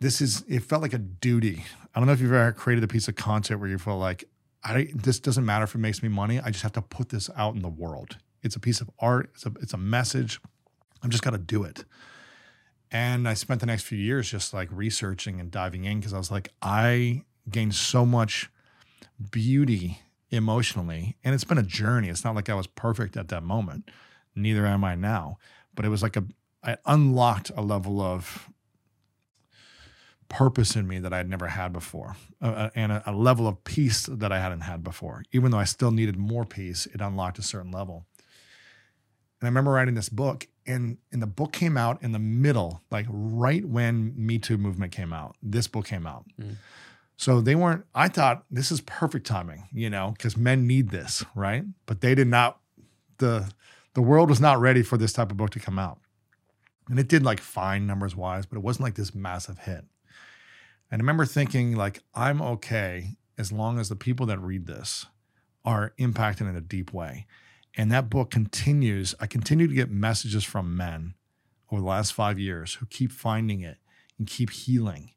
this 0.00 0.20
is, 0.20 0.44
it 0.48 0.62
felt 0.62 0.82
like 0.82 0.94
a 0.94 0.98
duty. 0.98 1.64
I 1.94 2.00
don't 2.00 2.06
know 2.06 2.12
if 2.12 2.20
you've 2.20 2.32
ever 2.32 2.52
created 2.52 2.84
a 2.84 2.88
piece 2.88 3.08
of 3.08 3.16
content 3.16 3.60
where 3.60 3.68
you 3.68 3.78
feel 3.78 3.98
like, 3.98 4.24
I, 4.62 4.88
this 4.94 5.18
doesn't 5.18 5.44
matter 5.44 5.64
if 5.64 5.74
it 5.74 5.78
makes 5.78 6.02
me 6.02 6.08
money. 6.08 6.38
I 6.38 6.50
just 6.50 6.62
have 6.62 6.72
to 6.72 6.82
put 6.82 7.08
this 7.08 7.30
out 7.36 7.54
in 7.54 7.62
the 7.62 7.68
world. 7.68 8.18
It's 8.42 8.56
a 8.56 8.60
piece 8.60 8.80
of 8.80 8.90
art. 8.98 9.30
It's 9.34 9.46
a, 9.46 9.52
it's 9.60 9.72
a 9.72 9.78
message. 9.78 10.40
I'm 11.02 11.10
just 11.10 11.22
got 11.22 11.30
to 11.30 11.38
do 11.38 11.64
it. 11.64 11.84
And 12.90 13.28
I 13.28 13.34
spent 13.34 13.60
the 13.60 13.66
next 13.66 13.84
few 13.84 13.98
years 13.98 14.30
just 14.30 14.52
like 14.52 14.68
researching 14.70 15.40
and 15.40 15.50
diving 15.50 15.84
in 15.84 16.00
because 16.00 16.12
I 16.12 16.18
was 16.18 16.30
like, 16.30 16.52
I 16.60 17.24
gained 17.48 17.74
so 17.74 18.04
much 18.04 18.50
beauty 19.30 20.00
emotionally. 20.30 21.16
And 21.24 21.34
it's 21.34 21.44
been 21.44 21.58
a 21.58 21.62
journey. 21.62 22.08
It's 22.08 22.24
not 22.24 22.34
like 22.34 22.48
I 22.48 22.54
was 22.54 22.66
perfect 22.66 23.16
at 23.16 23.28
that 23.28 23.42
moment. 23.42 23.90
Neither 24.34 24.66
am 24.66 24.84
I 24.84 24.94
now. 24.94 25.38
But 25.74 25.84
it 25.84 25.88
was 25.88 26.02
like 26.02 26.16
a, 26.16 26.24
I 26.62 26.76
unlocked 26.86 27.50
a 27.56 27.62
level 27.62 28.00
of 28.00 28.50
purpose 30.28 30.76
in 30.76 30.86
me 30.86 30.98
that 31.00 31.12
I 31.12 31.16
had 31.18 31.28
never 31.28 31.48
had 31.48 31.72
before, 31.72 32.16
uh, 32.40 32.70
and 32.74 32.92
a, 32.92 33.02
a 33.06 33.12
level 33.12 33.48
of 33.48 33.62
peace 33.64 34.06
that 34.06 34.30
I 34.32 34.40
hadn't 34.40 34.60
had 34.60 34.82
before. 34.84 35.24
Even 35.32 35.50
though 35.50 35.58
I 35.58 35.64
still 35.64 35.90
needed 35.90 36.16
more 36.16 36.44
peace, 36.44 36.86
it 36.86 37.00
unlocked 37.00 37.38
a 37.38 37.42
certain 37.42 37.72
level. 37.72 38.06
And 39.40 39.46
I 39.46 39.48
remember 39.48 39.72
writing 39.72 39.94
this 39.94 40.08
book, 40.08 40.46
and 40.66 40.98
and 41.12 41.20
the 41.20 41.26
book 41.26 41.52
came 41.52 41.76
out 41.76 42.02
in 42.02 42.12
the 42.12 42.18
middle, 42.18 42.82
like 42.90 43.06
right 43.08 43.64
when 43.64 44.14
Me 44.16 44.38
Too 44.38 44.58
movement 44.58 44.92
came 44.92 45.12
out. 45.12 45.36
This 45.42 45.66
book 45.66 45.86
came 45.86 46.06
out. 46.06 46.24
Mm. 46.40 46.56
So 47.16 47.40
they 47.40 47.54
weren't. 47.54 47.84
I 47.94 48.08
thought 48.08 48.44
this 48.50 48.70
is 48.70 48.80
perfect 48.82 49.26
timing, 49.26 49.68
you 49.72 49.90
know, 49.90 50.12
because 50.16 50.36
men 50.36 50.66
need 50.66 50.90
this, 50.90 51.24
right? 51.34 51.64
But 51.86 52.00
they 52.00 52.14
did 52.14 52.28
not. 52.28 52.60
the 53.18 53.50
The 53.94 54.02
world 54.02 54.30
was 54.30 54.40
not 54.40 54.60
ready 54.60 54.82
for 54.82 54.96
this 54.96 55.12
type 55.12 55.30
of 55.30 55.36
book 55.36 55.50
to 55.50 55.60
come 55.60 55.78
out, 55.78 55.98
and 56.88 56.98
it 56.98 57.08
did 57.08 57.22
like 57.22 57.40
fine 57.40 57.86
numbers 57.86 58.14
wise, 58.14 58.46
but 58.46 58.56
it 58.56 58.62
wasn't 58.62 58.84
like 58.84 58.94
this 58.94 59.14
massive 59.14 59.58
hit. 59.58 59.84
And 60.90 61.00
I 61.00 61.02
remember 61.02 61.24
thinking, 61.24 61.76
like, 61.76 62.02
I'm 62.14 62.42
okay 62.42 63.16
as 63.38 63.52
long 63.52 63.78
as 63.78 63.88
the 63.88 63.96
people 63.96 64.26
that 64.26 64.38
read 64.40 64.66
this 64.66 65.06
are 65.64 65.92
impacted 65.98 66.46
in 66.46 66.56
a 66.56 66.60
deep 66.60 66.92
way. 66.92 67.26
And 67.76 67.92
that 67.92 68.10
book 68.10 68.30
continues. 68.30 69.14
I 69.20 69.26
continue 69.26 69.68
to 69.68 69.74
get 69.74 69.90
messages 69.90 70.44
from 70.44 70.76
men 70.76 71.14
over 71.70 71.80
the 71.80 71.86
last 71.86 72.12
five 72.12 72.38
years 72.38 72.74
who 72.74 72.86
keep 72.86 73.12
finding 73.12 73.60
it 73.60 73.78
and 74.18 74.26
keep 74.26 74.50
healing. 74.50 75.12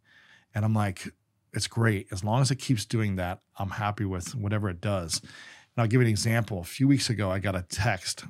And 0.54 0.64
I'm 0.64 0.74
like, 0.74 1.10
it's 1.54 1.68
great. 1.68 2.08
As 2.12 2.24
long 2.24 2.42
as 2.42 2.52
it 2.52 2.58
keeps 2.58 2.86
doing 2.86 3.16
that, 3.16 3.40
I'm 3.58 3.72
happy 3.72 4.06
with 4.06 4.36
whatever 4.36 4.70
it 4.70 4.82
does. 4.82 5.20
And 5.22 5.82
I'll 5.82 5.88
give 5.88 6.02
you 6.02 6.08
an 6.08 6.12
example. 6.12 6.60
A 6.60 6.64
few 6.64 6.88
weeks 6.88 7.10
ago, 7.10 7.32
I 7.32 7.40
got 7.40 7.56
a 7.56 7.64
text. 7.64 8.26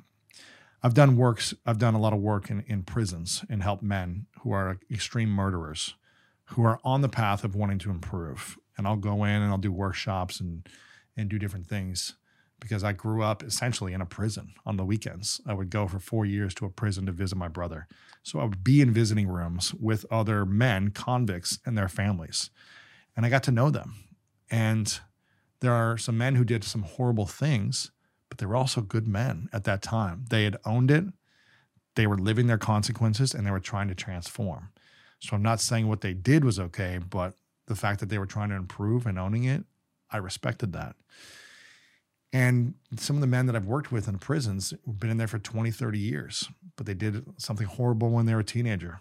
I've 0.84 0.94
done 0.94 1.16
works, 1.16 1.54
I've 1.66 1.78
done 1.78 1.94
a 1.94 2.00
lot 2.00 2.12
of 2.12 2.20
work 2.20 2.50
in, 2.50 2.62
in 2.68 2.82
prisons 2.82 3.44
and 3.48 3.62
helped 3.62 3.82
men 3.82 4.26
who 4.42 4.52
are 4.52 4.78
extreme 4.90 5.30
murderers 5.30 5.94
who 6.48 6.62
are 6.64 6.78
on 6.84 7.00
the 7.00 7.08
path 7.08 7.44
of 7.44 7.54
wanting 7.54 7.78
to 7.80 7.90
improve. 7.90 8.58
And 8.76 8.86
I'll 8.86 8.96
go 8.96 9.24
in 9.24 9.42
and 9.42 9.50
I'll 9.50 9.58
do 9.58 9.72
workshops 9.72 10.40
and 10.40 10.68
and 11.16 11.28
do 11.28 11.38
different 11.38 11.68
things 11.68 12.16
because 12.58 12.82
I 12.82 12.92
grew 12.92 13.22
up 13.22 13.42
essentially 13.42 13.92
in 13.92 14.00
a 14.00 14.06
prison 14.06 14.54
on 14.66 14.76
the 14.76 14.84
weekends. 14.84 15.40
I 15.46 15.54
would 15.54 15.70
go 15.70 15.86
for 15.86 16.00
four 16.00 16.26
years 16.26 16.54
to 16.54 16.66
a 16.66 16.70
prison 16.70 17.06
to 17.06 17.12
visit 17.12 17.36
my 17.36 17.46
brother. 17.46 17.86
So 18.24 18.40
I 18.40 18.44
would 18.44 18.64
be 18.64 18.80
in 18.80 18.92
visiting 18.92 19.28
rooms 19.28 19.72
with 19.74 20.04
other 20.10 20.44
men, 20.44 20.90
convicts, 20.90 21.60
and 21.64 21.78
their 21.78 21.88
families. 21.88 22.50
And 23.16 23.24
I 23.24 23.28
got 23.28 23.44
to 23.44 23.52
know 23.52 23.70
them. 23.70 23.94
And 24.50 24.98
there 25.60 25.72
are 25.72 25.96
some 25.96 26.18
men 26.18 26.34
who 26.34 26.44
did 26.44 26.64
some 26.64 26.82
horrible 26.82 27.26
things, 27.26 27.92
but 28.34 28.40
they 28.40 28.46
were 28.46 28.56
also 28.56 28.80
good 28.80 29.06
men 29.06 29.48
at 29.52 29.62
that 29.62 29.80
time. 29.80 30.24
They 30.28 30.42
had 30.42 30.56
owned 30.64 30.90
it, 30.90 31.04
they 31.94 32.04
were 32.04 32.18
living 32.18 32.48
their 32.48 32.58
consequences, 32.58 33.32
and 33.32 33.46
they 33.46 33.52
were 33.52 33.60
trying 33.60 33.86
to 33.86 33.94
transform. 33.94 34.70
So 35.20 35.36
I'm 35.36 35.42
not 35.42 35.60
saying 35.60 35.86
what 35.86 36.00
they 36.00 36.14
did 36.14 36.44
was 36.44 36.58
okay, 36.58 36.98
but 36.98 37.34
the 37.68 37.76
fact 37.76 38.00
that 38.00 38.08
they 38.08 38.18
were 38.18 38.26
trying 38.26 38.48
to 38.48 38.56
improve 38.56 39.06
and 39.06 39.20
owning 39.20 39.44
it, 39.44 39.62
I 40.10 40.16
respected 40.16 40.72
that. 40.72 40.96
And 42.32 42.74
some 42.96 43.14
of 43.14 43.20
the 43.20 43.28
men 43.28 43.46
that 43.46 43.54
I've 43.54 43.68
worked 43.68 43.92
with 43.92 44.08
in 44.08 44.18
prisons 44.18 44.74
have 44.84 44.98
been 44.98 45.10
in 45.10 45.16
there 45.16 45.28
for 45.28 45.38
20, 45.38 45.70
30 45.70 45.96
years, 45.96 46.48
but 46.74 46.86
they 46.86 46.94
did 46.94 47.24
something 47.40 47.68
horrible 47.68 48.10
when 48.10 48.26
they 48.26 48.34
were 48.34 48.40
a 48.40 48.44
teenager. 48.44 48.98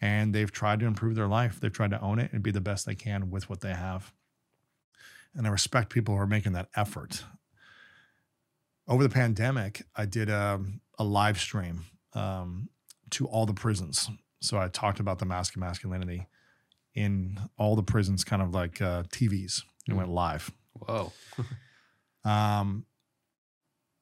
And 0.00 0.34
they've 0.34 0.50
tried 0.50 0.80
to 0.80 0.86
improve 0.86 1.14
their 1.14 1.28
life. 1.28 1.60
They've 1.60 1.72
tried 1.72 1.90
to 1.90 2.00
own 2.00 2.18
it 2.18 2.32
and 2.32 2.42
be 2.42 2.50
the 2.50 2.60
best 2.60 2.84
they 2.84 2.96
can 2.96 3.30
with 3.30 3.48
what 3.48 3.60
they 3.60 3.74
have. 3.74 4.12
And 5.36 5.46
I 5.46 5.50
respect 5.50 5.90
people 5.90 6.16
who 6.16 6.20
are 6.20 6.26
making 6.26 6.54
that 6.54 6.68
effort. 6.74 7.22
Over 8.88 9.02
the 9.02 9.08
pandemic, 9.08 9.82
I 9.94 10.06
did 10.06 10.28
a, 10.28 10.60
a 10.98 11.04
live 11.04 11.40
stream 11.40 11.84
um, 12.12 12.68
to 13.10 13.26
all 13.26 13.46
the 13.46 13.54
prisons. 13.54 14.08
So 14.40 14.58
I 14.58 14.68
talked 14.68 15.00
about 15.00 15.18
the 15.18 15.24
mask 15.24 15.56
of 15.56 15.60
masculinity 15.60 16.26
in 16.94 17.38
all 17.58 17.76
the 17.76 17.82
prisons, 17.82 18.24
kind 18.24 18.42
of 18.42 18.54
like 18.54 18.80
uh, 18.80 19.04
TVs. 19.04 19.62
It 19.88 19.94
went 19.94 20.08
live. 20.08 20.50
Whoa. 20.72 21.12
Um, 22.24 22.86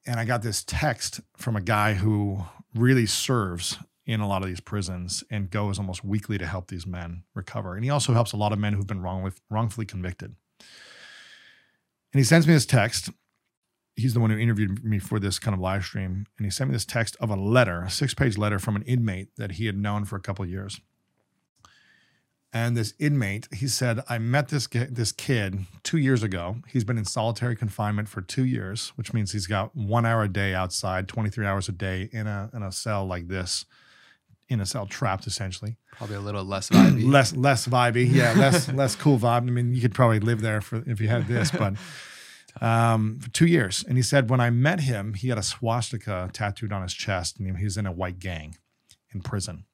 and 0.07 0.19
I 0.19 0.25
got 0.25 0.41
this 0.41 0.63
text 0.63 1.21
from 1.37 1.55
a 1.55 1.61
guy 1.61 1.93
who 1.93 2.43
really 2.73 3.05
serves 3.05 3.77
in 4.05 4.19
a 4.19 4.27
lot 4.27 4.41
of 4.41 4.47
these 4.47 4.59
prisons 4.59 5.23
and 5.29 5.49
goes 5.49 5.79
almost 5.79 6.03
weekly 6.03 6.37
to 6.37 6.45
help 6.45 6.67
these 6.67 6.85
men 6.85 7.23
recover. 7.33 7.75
And 7.75 7.83
he 7.83 7.89
also 7.89 8.13
helps 8.13 8.33
a 8.33 8.37
lot 8.37 8.51
of 8.51 8.59
men 8.59 8.73
who've 8.73 8.87
been 8.87 9.01
wrongly, 9.01 9.31
wrongfully 9.49 9.85
convicted. 9.85 10.35
And 10.59 12.19
he 12.19 12.23
sends 12.23 12.47
me 12.47 12.53
this 12.53 12.65
text. 12.65 13.09
He's 13.95 14.13
the 14.13 14.19
one 14.19 14.29
who 14.29 14.37
interviewed 14.37 14.83
me 14.83 14.99
for 14.99 15.19
this 15.19 15.39
kind 15.39 15.53
of 15.53 15.61
live 15.61 15.85
stream. 15.85 16.25
And 16.37 16.45
he 16.45 16.51
sent 16.51 16.69
me 16.69 16.75
this 16.75 16.85
text 16.85 17.15
of 17.19 17.29
a 17.29 17.35
letter, 17.35 17.83
a 17.83 17.89
six 17.89 18.13
page 18.13 18.37
letter 18.37 18.59
from 18.59 18.75
an 18.75 18.81
inmate 18.83 19.29
that 19.37 19.53
he 19.53 19.67
had 19.67 19.77
known 19.77 20.05
for 20.05 20.15
a 20.15 20.19
couple 20.19 20.43
of 20.43 20.49
years. 20.49 20.81
And 22.55 22.77
this 22.77 22.93
inmate, 22.99 23.49
he 23.53 23.67
said, 23.67 24.01
I 24.07 24.17
met 24.17 24.47
this 24.47 24.65
this 24.67 25.11
kid 25.11 25.65
two 25.83 25.97
years 25.97 26.23
ago. 26.23 26.57
He's 26.69 26.85
been 26.85 26.97
in 26.97 27.03
solitary 27.03 27.53
confinement 27.53 28.07
for 28.07 28.21
two 28.21 28.45
years, 28.45 28.93
which 28.95 29.13
means 29.13 29.33
he's 29.33 29.45
got 29.45 29.75
one 29.75 30.05
hour 30.05 30.23
a 30.23 30.29
day 30.29 30.53
outside, 30.53 31.09
23 31.09 31.45
hours 31.45 31.67
a 31.67 31.73
day 31.73 32.09
in 32.13 32.27
a 32.27 32.49
in 32.53 32.63
a 32.63 32.71
cell 32.71 33.05
like 33.05 33.27
this, 33.27 33.65
in 34.47 34.61
a 34.61 34.65
cell 34.65 34.85
trapped 34.85 35.27
essentially. 35.27 35.75
Probably 35.91 36.15
a 36.15 36.21
little 36.21 36.45
less 36.45 36.69
vibey. 36.69 37.05
Less 37.11 37.35
less 37.35 37.67
vibey, 37.67 38.09
yeah, 38.09 38.31
less 38.31 38.69
less 38.73 38.95
cool 38.95 39.19
vibe. 39.19 39.47
I 39.47 39.51
mean, 39.51 39.73
you 39.73 39.81
could 39.81 39.93
probably 39.93 40.21
live 40.21 40.39
there 40.39 40.61
for 40.61 40.81
if 40.87 41.01
you 41.01 41.09
had 41.09 41.27
this, 41.27 41.51
but 41.51 41.73
um, 42.61 43.19
for 43.19 43.29
two 43.29 43.45
years. 43.45 43.83
And 43.87 43.97
he 43.97 44.03
said 44.03 44.29
when 44.29 44.39
I 44.39 44.49
met 44.49 44.81
him, 44.81 45.13
he 45.13 45.29
had 45.29 45.37
a 45.37 45.43
swastika 45.43 46.29
tattooed 46.33 46.71
on 46.71 46.81
his 46.81 46.93
chest, 46.93 47.39
and 47.39 47.57
he 47.57 47.63
was 47.63 47.77
in 47.77 47.85
a 47.85 47.91
white 47.91 48.19
gang 48.19 48.57
in 49.13 49.21
prison. 49.21 49.65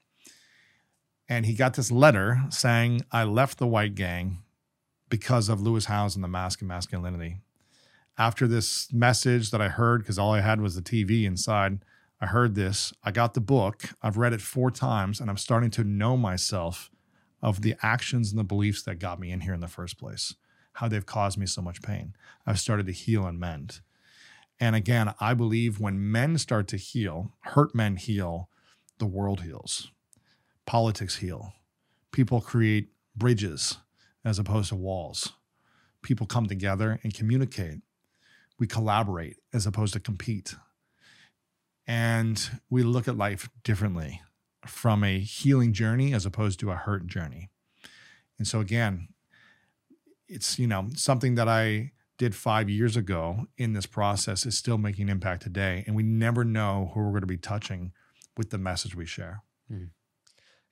And 1.29 1.45
he 1.45 1.53
got 1.53 1.75
this 1.75 1.91
letter 1.91 2.41
saying, 2.49 3.05
I 3.11 3.23
left 3.23 3.57
the 3.57 3.67
white 3.67 3.95
gang 3.95 4.39
because 5.09 5.49
of 5.49 5.61
Lewis 5.61 5.85
Howes 5.85 6.15
and 6.15 6.23
the 6.23 6.27
Mask 6.27 6.61
of 6.61 6.67
Masculinity. 6.67 7.37
After 8.17 8.47
this 8.47 8.91
message 8.91 9.51
that 9.51 9.61
I 9.61 9.69
heard, 9.69 10.01
because 10.01 10.19
all 10.19 10.33
I 10.33 10.41
had 10.41 10.59
was 10.59 10.75
the 10.75 10.81
TV 10.81 11.23
inside, 11.23 11.79
I 12.19 12.27
heard 12.27 12.55
this. 12.55 12.93
I 13.03 13.11
got 13.11 13.33
the 13.33 13.41
book. 13.41 13.83
I've 14.01 14.17
read 14.17 14.33
it 14.33 14.41
four 14.41 14.71
times, 14.71 15.19
and 15.19 15.29
I'm 15.29 15.37
starting 15.37 15.71
to 15.71 15.83
know 15.83 16.17
myself 16.17 16.91
of 17.41 17.61
the 17.61 17.75
actions 17.81 18.31
and 18.31 18.39
the 18.39 18.43
beliefs 18.43 18.83
that 18.83 18.99
got 18.99 19.19
me 19.19 19.31
in 19.31 19.41
here 19.41 19.53
in 19.53 19.59
the 19.59 19.67
first 19.67 19.97
place, 19.97 20.35
how 20.73 20.87
they've 20.87 21.05
caused 21.05 21.37
me 21.37 21.45
so 21.45 21.61
much 21.61 21.81
pain. 21.81 22.15
I've 22.45 22.59
started 22.59 22.85
to 22.87 22.91
heal 22.91 23.25
and 23.25 23.39
mend. 23.39 23.81
And 24.59 24.75
again, 24.75 25.13
I 25.19 25.33
believe 25.33 25.79
when 25.79 26.11
men 26.11 26.37
start 26.37 26.67
to 26.69 26.77
heal, 26.77 27.33
hurt 27.41 27.73
men 27.73 27.95
heal, 27.95 28.49
the 28.99 29.07
world 29.07 29.41
heals, 29.41 29.91
politics 30.65 31.17
heal, 31.17 31.53
people 32.11 32.41
create 32.41 32.89
bridges 33.15 33.77
as 34.23 34.37
opposed 34.37 34.69
to 34.69 34.75
walls. 34.75 35.33
People 36.03 36.27
come 36.27 36.45
together 36.45 36.99
and 37.03 37.13
communicate. 37.13 37.79
We 38.59 38.67
collaborate 38.67 39.37
as 39.53 39.65
opposed 39.65 39.93
to 39.93 39.99
compete. 39.99 40.55
And 41.87 42.49
we 42.69 42.83
look 42.83 43.07
at 43.07 43.17
life 43.17 43.49
differently 43.63 44.21
from 44.65 45.03
a 45.03 45.19
healing 45.19 45.73
journey 45.73 46.13
as 46.13 46.25
opposed 46.25 46.59
to 46.59 46.71
a 46.71 46.75
hurt 46.75 47.07
journey. 47.07 47.49
And 48.37 48.47
so, 48.47 48.59
again, 48.59 49.09
it's, 50.31 50.57
you 50.57 50.67
know, 50.67 50.87
something 50.95 51.35
that 51.35 51.47
I 51.47 51.91
did 52.17 52.35
five 52.35 52.69
years 52.69 52.95
ago 52.95 53.47
in 53.57 53.73
this 53.73 53.85
process 53.85 54.45
is 54.45 54.57
still 54.57 54.77
making 54.77 55.09
impact 55.09 55.43
today. 55.43 55.83
And 55.85 55.95
we 55.95 56.03
never 56.03 56.43
know 56.43 56.91
who 56.93 57.01
we're 57.01 57.09
going 57.09 57.21
to 57.21 57.27
be 57.27 57.37
touching 57.37 57.91
with 58.37 58.49
the 58.49 58.57
message 58.57 58.95
we 58.95 59.05
share. 59.05 59.43
Hmm. 59.67 59.85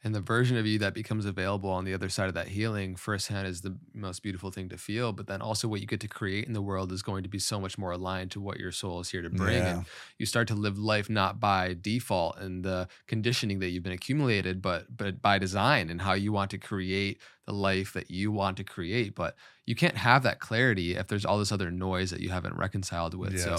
And 0.02 0.16
the 0.16 0.22
version 0.22 0.56
of 0.56 0.66
you 0.66 0.80
that 0.80 0.94
becomes 0.94 1.26
available 1.26 1.70
on 1.70 1.84
the 1.84 1.94
other 1.94 2.08
side 2.08 2.30
of 2.30 2.34
that 2.36 2.48
healing 2.48 2.96
firsthand 2.96 3.48
is 3.48 3.62
the 3.62 3.78
most 3.94 4.24
beautiful 4.24 4.50
thing 4.50 4.70
to 4.70 4.78
feel. 4.78 5.12
But 5.12 5.28
then 5.28 5.42
also, 5.42 5.68
what 5.68 5.82
you 5.82 5.88
get 5.88 6.00
to 6.00 6.08
create 6.08 6.46
in 6.46 6.54
the 6.54 6.62
world 6.62 6.94
is 6.94 7.02
going 7.02 7.24
to 7.24 7.30
be 7.30 7.40
so 7.40 7.60
much 7.60 7.78
more 7.78 7.92
aligned 7.92 8.32
to 8.32 8.40
what 8.40 8.60
your 8.60 8.72
soul 8.72 9.02
is 9.02 9.10
here 9.10 9.22
to 9.22 9.30
bring. 9.30 9.58
Yeah. 9.58 9.78
And 9.78 9.86
you 10.18 10.26
start 10.26 10.48
to 10.50 10.56
live 10.56 10.80
life 10.80 11.10
not 11.10 11.42
by 11.42 11.76
default 11.82 12.38
and 12.38 12.64
the 12.64 12.88
conditioning 13.08 13.60
that 13.60 13.70
you've 13.70 13.84
been 13.84 13.92
accumulated, 13.92 14.62
but 14.62 14.96
but 14.96 15.22
by 15.22 15.38
design 15.38 15.90
and 15.90 16.02
how 16.02 16.14
you 16.14 16.32
want 16.32 16.52
to 16.52 16.58
create 16.58 17.20
the 17.46 17.54
life 17.54 17.92
that 17.92 18.10
you 18.10 18.32
want 18.32 18.56
to 18.58 18.64
create. 18.64 19.16
But 19.16 19.36
you 19.66 19.76
can't 19.76 19.98
have 19.98 20.24
that 20.24 20.40
clarity 20.40 20.96
if 20.96 21.08
there's 21.08 21.26
all 21.26 21.40
this 21.40 21.52
other 21.52 21.72
noise 21.72 22.10
that 22.12 22.22
you 22.22 22.30
haven't 22.30 22.56
reconciled 22.56 23.16
with. 23.16 23.38
So, 23.38 23.58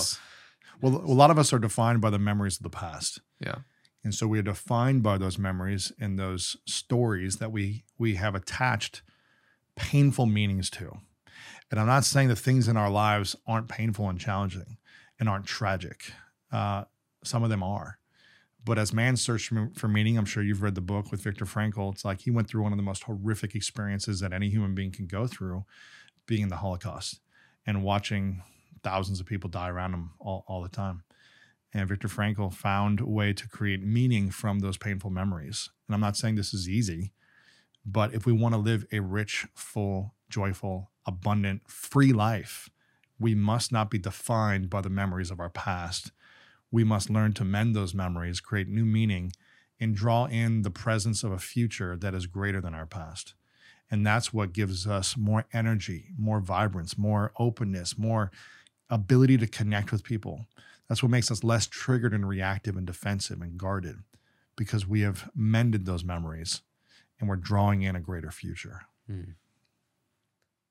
well, 0.80 0.96
a 0.96 1.12
lot 1.12 1.30
of 1.30 1.38
us 1.38 1.52
are 1.52 1.58
defined 1.58 2.00
by 2.00 2.08
the 2.08 2.18
memories 2.18 2.56
of 2.56 2.62
the 2.62 2.70
past. 2.70 3.20
yeah. 3.44 3.56
And 4.02 4.14
so 4.14 4.26
we 4.26 4.38
are 4.38 4.42
defined 4.42 5.02
by 5.02 5.18
those 5.18 5.38
memories 5.38 5.92
and 6.00 6.18
those 6.18 6.56
stories 6.66 7.36
that 7.36 7.52
we 7.52 7.84
we 7.98 8.14
have 8.14 8.34
attached 8.34 9.02
painful 9.76 10.26
meanings 10.26 10.70
to. 10.70 10.98
And 11.70 11.78
I'm 11.78 11.86
not 11.86 12.04
saying 12.04 12.28
the 12.28 12.36
things 12.36 12.66
in 12.66 12.76
our 12.76 12.90
lives 12.90 13.36
aren't 13.46 13.68
painful 13.68 14.08
and 14.08 14.18
challenging 14.18 14.78
and 15.18 15.28
aren't 15.28 15.46
tragic. 15.46 16.12
Uh, 16.50 16.84
some 17.22 17.42
of 17.42 17.50
them 17.50 17.62
are. 17.62 17.98
But 18.64 18.78
as 18.78 18.92
man 18.92 19.16
searched 19.16 19.52
for 19.74 19.88
meaning, 19.88 20.18
I'm 20.18 20.24
sure 20.24 20.42
you've 20.42 20.62
read 20.62 20.74
the 20.74 20.80
book 20.80 21.10
with 21.10 21.22
Viktor 21.22 21.46
Frankl. 21.46 21.92
It's 21.92 22.04
like 22.04 22.20
he 22.20 22.30
went 22.30 22.48
through 22.48 22.62
one 22.62 22.72
of 22.72 22.78
the 22.78 22.82
most 22.82 23.04
horrific 23.04 23.54
experiences 23.54 24.20
that 24.20 24.32
any 24.32 24.50
human 24.50 24.74
being 24.74 24.92
can 24.92 25.06
go 25.06 25.26
through, 25.26 25.64
being 26.26 26.42
in 26.42 26.48
the 26.48 26.56
Holocaust 26.56 27.20
and 27.66 27.82
watching 27.82 28.42
thousands 28.82 29.20
of 29.20 29.26
people 29.26 29.48
die 29.48 29.68
around 29.68 29.94
him 29.94 30.10
all, 30.18 30.44
all 30.46 30.62
the 30.62 30.68
time. 30.68 31.04
And 31.72 31.88
Viktor 31.88 32.08
Frankl 32.08 32.52
found 32.52 33.00
a 33.00 33.06
way 33.06 33.32
to 33.32 33.48
create 33.48 33.82
meaning 33.82 34.30
from 34.30 34.58
those 34.58 34.76
painful 34.76 35.10
memories. 35.10 35.70
And 35.86 35.94
I'm 35.94 36.00
not 36.00 36.16
saying 36.16 36.34
this 36.34 36.52
is 36.52 36.68
easy, 36.68 37.12
but 37.86 38.12
if 38.12 38.26
we 38.26 38.32
want 38.32 38.54
to 38.54 38.60
live 38.60 38.84
a 38.92 39.00
rich, 39.00 39.46
full, 39.54 40.14
joyful, 40.28 40.90
abundant, 41.06 41.62
free 41.68 42.12
life, 42.12 42.68
we 43.18 43.34
must 43.34 43.70
not 43.70 43.90
be 43.90 43.98
defined 43.98 44.70
by 44.70 44.80
the 44.80 44.90
memories 44.90 45.30
of 45.30 45.40
our 45.40 45.50
past. 45.50 46.10
We 46.72 46.84
must 46.84 47.10
learn 47.10 47.34
to 47.34 47.44
mend 47.44 47.76
those 47.76 47.94
memories, 47.94 48.40
create 48.40 48.68
new 48.68 48.84
meaning, 48.84 49.32
and 49.78 49.94
draw 49.94 50.26
in 50.26 50.62
the 50.62 50.70
presence 50.70 51.22
of 51.22 51.32
a 51.32 51.38
future 51.38 51.96
that 51.96 52.14
is 52.14 52.26
greater 52.26 52.60
than 52.60 52.74
our 52.74 52.86
past. 52.86 53.34
And 53.90 54.06
that's 54.06 54.32
what 54.32 54.52
gives 54.52 54.86
us 54.86 55.16
more 55.16 55.46
energy, 55.52 56.10
more 56.16 56.40
vibrance, 56.40 56.96
more 56.96 57.32
openness, 57.38 57.98
more 57.98 58.30
ability 58.88 59.38
to 59.38 59.46
connect 59.46 59.90
with 59.90 60.04
people. 60.04 60.46
That's 60.90 61.04
what 61.04 61.12
makes 61.12 61.30
us 61.30 61.44
less 61.44 61.68
triggered 61.68 62.12
and 62.12 62.28
reactive 62.28 62.76
and 62.76 62.84
defensive 62.84 63.40
and 63.40 63.56
guarded 63.56 63.98
because 64.56 64.88
we 64.88 65.02
have 65.02 65.30
mended 65.36 65.86
those 65.86 66.02
memories 66.02 66.62
and 67.20 67.28
we're 67.28 67.36
drawing 67.36 67.82
in 67.82 67.94
a 67.94 68.00
greater 68.00 68.32
future. 68.32 68.86
Hmm. 69.06 69.34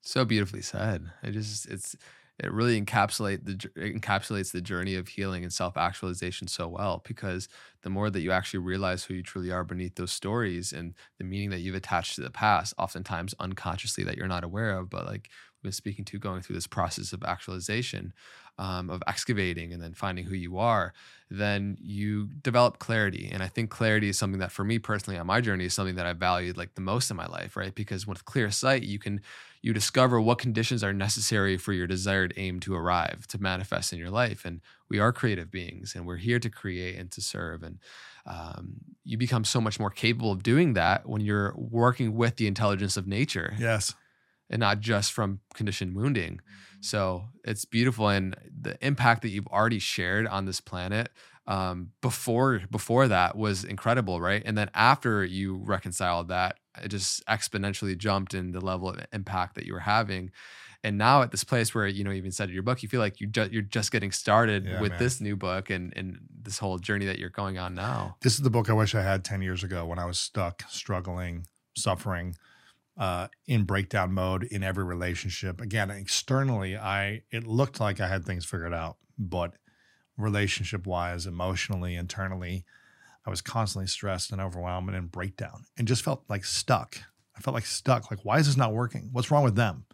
So 0.01 0.25
beautifully 0.25 0.61
said. 0.61 1.09
It 1.23 1.31
just 1.31 1.67
it's 1.67 1.95
it 2.37 2.51
really 2.51 2.81
encapsulate 2.81 3.45
the 3.45 3.53
encapsulates 3.79 4.51
the 4.51 4.59
journey 4.59 4.95
of 4.95 5.07
healing 5.07 5.43
and 5.43 5.53
self 5.53 5.77
actualization 5.77 6.49
so 6.49 6.67
well 6.67 7.01
because 7.07 7.47
the 7.83 7.89
more 7.89 8.09
that 8.09 8.19
you 8.19 8.33
actually 8.33 8.59
realize 8.59 9.05
who 9.05 9.13
you 9.13 9.23
truly 9.23 9.51
are 9.51 9.63
beneath 9.63 9.95
those 9.95 10.11
stories 10.11 10.73
and 10.73 10.95
the 11.17 11.23
meaning 11.23 11.49
that 11.51 11.59
you've 11.59 11.75
attached 11.75 12.15
to 12.15 12.21
the 12.21 12.29
past, 12.29 12.73
oftentimes 12.77 13.33
unconsciously 13.39 14.03
that 14.03 14.17
you're 14.17 14.27
not 14.27 14.43
aware 14.43 14.77
of, 14.77 14.89
but 14.89 15.05
like 15.05 15.29
we've 15.57 15.63
been 15.63 15.71
speaking 15.71 16.03
to, 16.05 16.19
going 16.19 16.41
through 16.41 16.55
this 16.55 16.67
process 16.67 17.13
of 17.13 17.23
actualization, 17.23 18.13
um, 18.59 18.89
of 18.89 19.01
excavating 19.07 19.71
and 19.71 19.81
then 19.81 19.93
finding 19.93 20.25
who 20.25 20.35
you 20.35 20.57
are, 20.57 20.93
then 21.31 21.77
you 21.81 22.27
develop 22.43 22.77
clarity. 22.77 23.29
And 23.31 23.41
I 23.41 23.47
think 23.47 23.69
clarity 23.69 24.09
is 24.09 24.19
something 24.19 24.39
that 24.39 24.51
for 24.51 24.65
me 24.65 24.79
personally 24.79 25.17
on 25.17 25.27
my 25.27 25.39
journey 25.39 25.65
is 25.65 25.73
something 25.73 25.95
that 25.95 26.05
I 26.05 26.13
valued 26.13 26.57
like 26.57 26.75
the 26.75 26.81
most 26.81 27.09
in 27.09 27.15
my 27.15 27.25
life, 27.25 27.55
right? 27.55 27.73
Because 27.73 28.05
with 28.05 28.25
clear 28.25 28.51
sight, 28.51 28.83
you 28.83 28.99
can 28.99 29.21
you 29.61 29.73
discover 29.73 30.21
what 30.21 30.37
conditions 30.37 30.83
are 30.83 30.93
necessary 30.93 31.57
for 31.57 31.73
your 31.73 31.87
desired 31.87 32.33
aim 32.37 32.59
to 32.61 32.75
arrive, 32.75 33.27
to 33.27 33.41
manifest 33.41 33.91
in 33.91 33.99
your 33.99 34.09
life. 34.09 34.45
And 34.45 34.61
we 34.89 34.99
are 34.99 35.11
creative 35.11 35.51
beings 35.51 35.95
and 35.95 36.05
we're 36.05 36.17
here 36.17 36.39
to 36.39 36.49
create 36.49 36.97
and 36.97 37.11
to 37.11 37.21
serve. 37.21 37.63
And 37.63 37.79
um, 38.25 38.75
you 39.03 39.17
become 39.17 39.43
so 39.43 39.59
much 39.59 39.79
more 39.79 39.89
capable 39.89 40.31
of 40.31 40.43
doing 40.43 40.73
that 40.73 41.07
when 41.07 41.21
you're 41.21 41.53
working 41.57 42.15
with 42.15 42.37
the 42.37 42.47
intelligence 42.47 42.95
of 42.95 43.07
nature. 43.07 43.55
Yes. 43.59 43.93
And 44.49 44.59
not 44.59 44.79
just 44.79 45.11
from 45.11 45.41
conditioned 45.53 45.95
wounding. 45.95 46.41
So 46.81 47.25
it's 47.43 47.65
beautiful. 47.65 48.07
And 48.07 48.35
the 48.61 48.77
impact 48.85 49.21
that 49.21 49.29
you've 49.29 49.47
already 49.47 49.79
shared 49.79 50.25
on 50.27 50.45
this 50.45 50.59
planet 50.61 51.09
um, 51.45 51.91
before 52.01 52.61
before 52.71 53.07
that 53.07 53.35
was 53.35 53.63
incredible, 53.63 54.21
right? 54.21 54.41
And 54.45 54.57
then 54.57 54.69
after 54.73 55.23
you 55.25 55.57
reconciled 55.65 56.29
that, 56.29 56.57
it 56.81 56.89
just 56.89 57.25
exponentially 57.25 57.97
jumped 57.97 58.33
in 58.33 58.51
the 58.51 58.61
level 58.61 58.89
of 58.89 58.99
impact 59.11 59.55
that 59.55 59.65
you 59.65 59.73
were 59.73 59.79
having. 59.79 60.31
And 60.83 60.97
now 60.97 61.21
at 61.23 61.31
this 61.31 61.43
place 61.43 61.75
where 61.75 61.87
you 61.87 62.03
know, 62.05 62.11
you 62.11 62.17
even 62.17 62.31
said 62.31 62.47
in 62.49 62.53
your 62.53 62.63
book, 62.63 62.81
you 62.81 62.87
feel 62.87 63.01
like 63.01 63.19
you 63.19 63.27
ju- 63.27 63.49
you're 63.51 63.61
just 63.61 63.91
getting 63.91 64.11
started 64.11 64.65
Yeah, 64.65 64.79
with 64.79 64.91
man. 64.91 64.99
this 64.99 65.19
new 65.19 65.35
book 65.35 65.69
and 65.69 65.91
and 65.97 66.19
this 66.41 66.57
whole 66.59 66.77
journey 66.77 67.05
that 67.07 67.19
you're 67.19 67.29
going 67.29 67.57
on 67.57 67.75
now. 67.75 68.15
This 68.21 68.33
is 68.35 68.41
the 68.41 68.49
book 68.49 68.69
I 68.69 68.73
wish 68.73 68.95
I 68.95 69.01
had 69.01 69.25
10 69.25 69.41
years 69.41 69.63
ago 69.63 69.85
when 69.85 69.99
I 69.99 70.05
was 70.05 70.19
stuck, 70.19 70.63
struggling, 70.69 71.47
suffering, 71.75 72.35
uh, 72.99 73.29
in 73.47 73.63
breakdown 73.63 74.11
mode 74.11 74.43
in 74.43 74.61
every 74.61 74.83
relationship. 74.83 75.61
Again, 75.61 75.89
externally, 75.89 76.77
I 76.77 77.23
it 77.31 77.47
looked 77.47 77.79
like 77.79 77.99
I 77.99 78.07
had 78.07 78.25
things 78.25 78.45
figured 78.45 78.73
out, 78.73 78.97
but 79.17 79.53
relationship 80.17 80.85
wise, 80.85 81.25
emotionally, 81.25 81.95
internally, 81.95 82.65
I 83.25 83.29
was 83.29 83.41
constantly 83.41 83.87
stressed 83.87 84.31
and 84.31 84.41
overwhelmed 84.41 84.89
and 84.89 84.97
in 84.97 85.07
breakdown 85.07 85.65
and 85.77 85.87
just 85.87 86.03
felt 86.03 86.23
like 86.29 86.43
stuck. 86.43 86.97
I 87.37 87.41
felt 87.41 87.55
like 87.55 87.65
stuck. 87.65 88.11
Like, 88.11 88.25
why 88.25 88.37
is 88.39 88.47
this 88.47 88.57
not 88.57 88.73
working? 88.73 89.09
What's 89.13 89.31
wrong 89.31 89.45
with 89.45 89.55
them? 89.55 89.85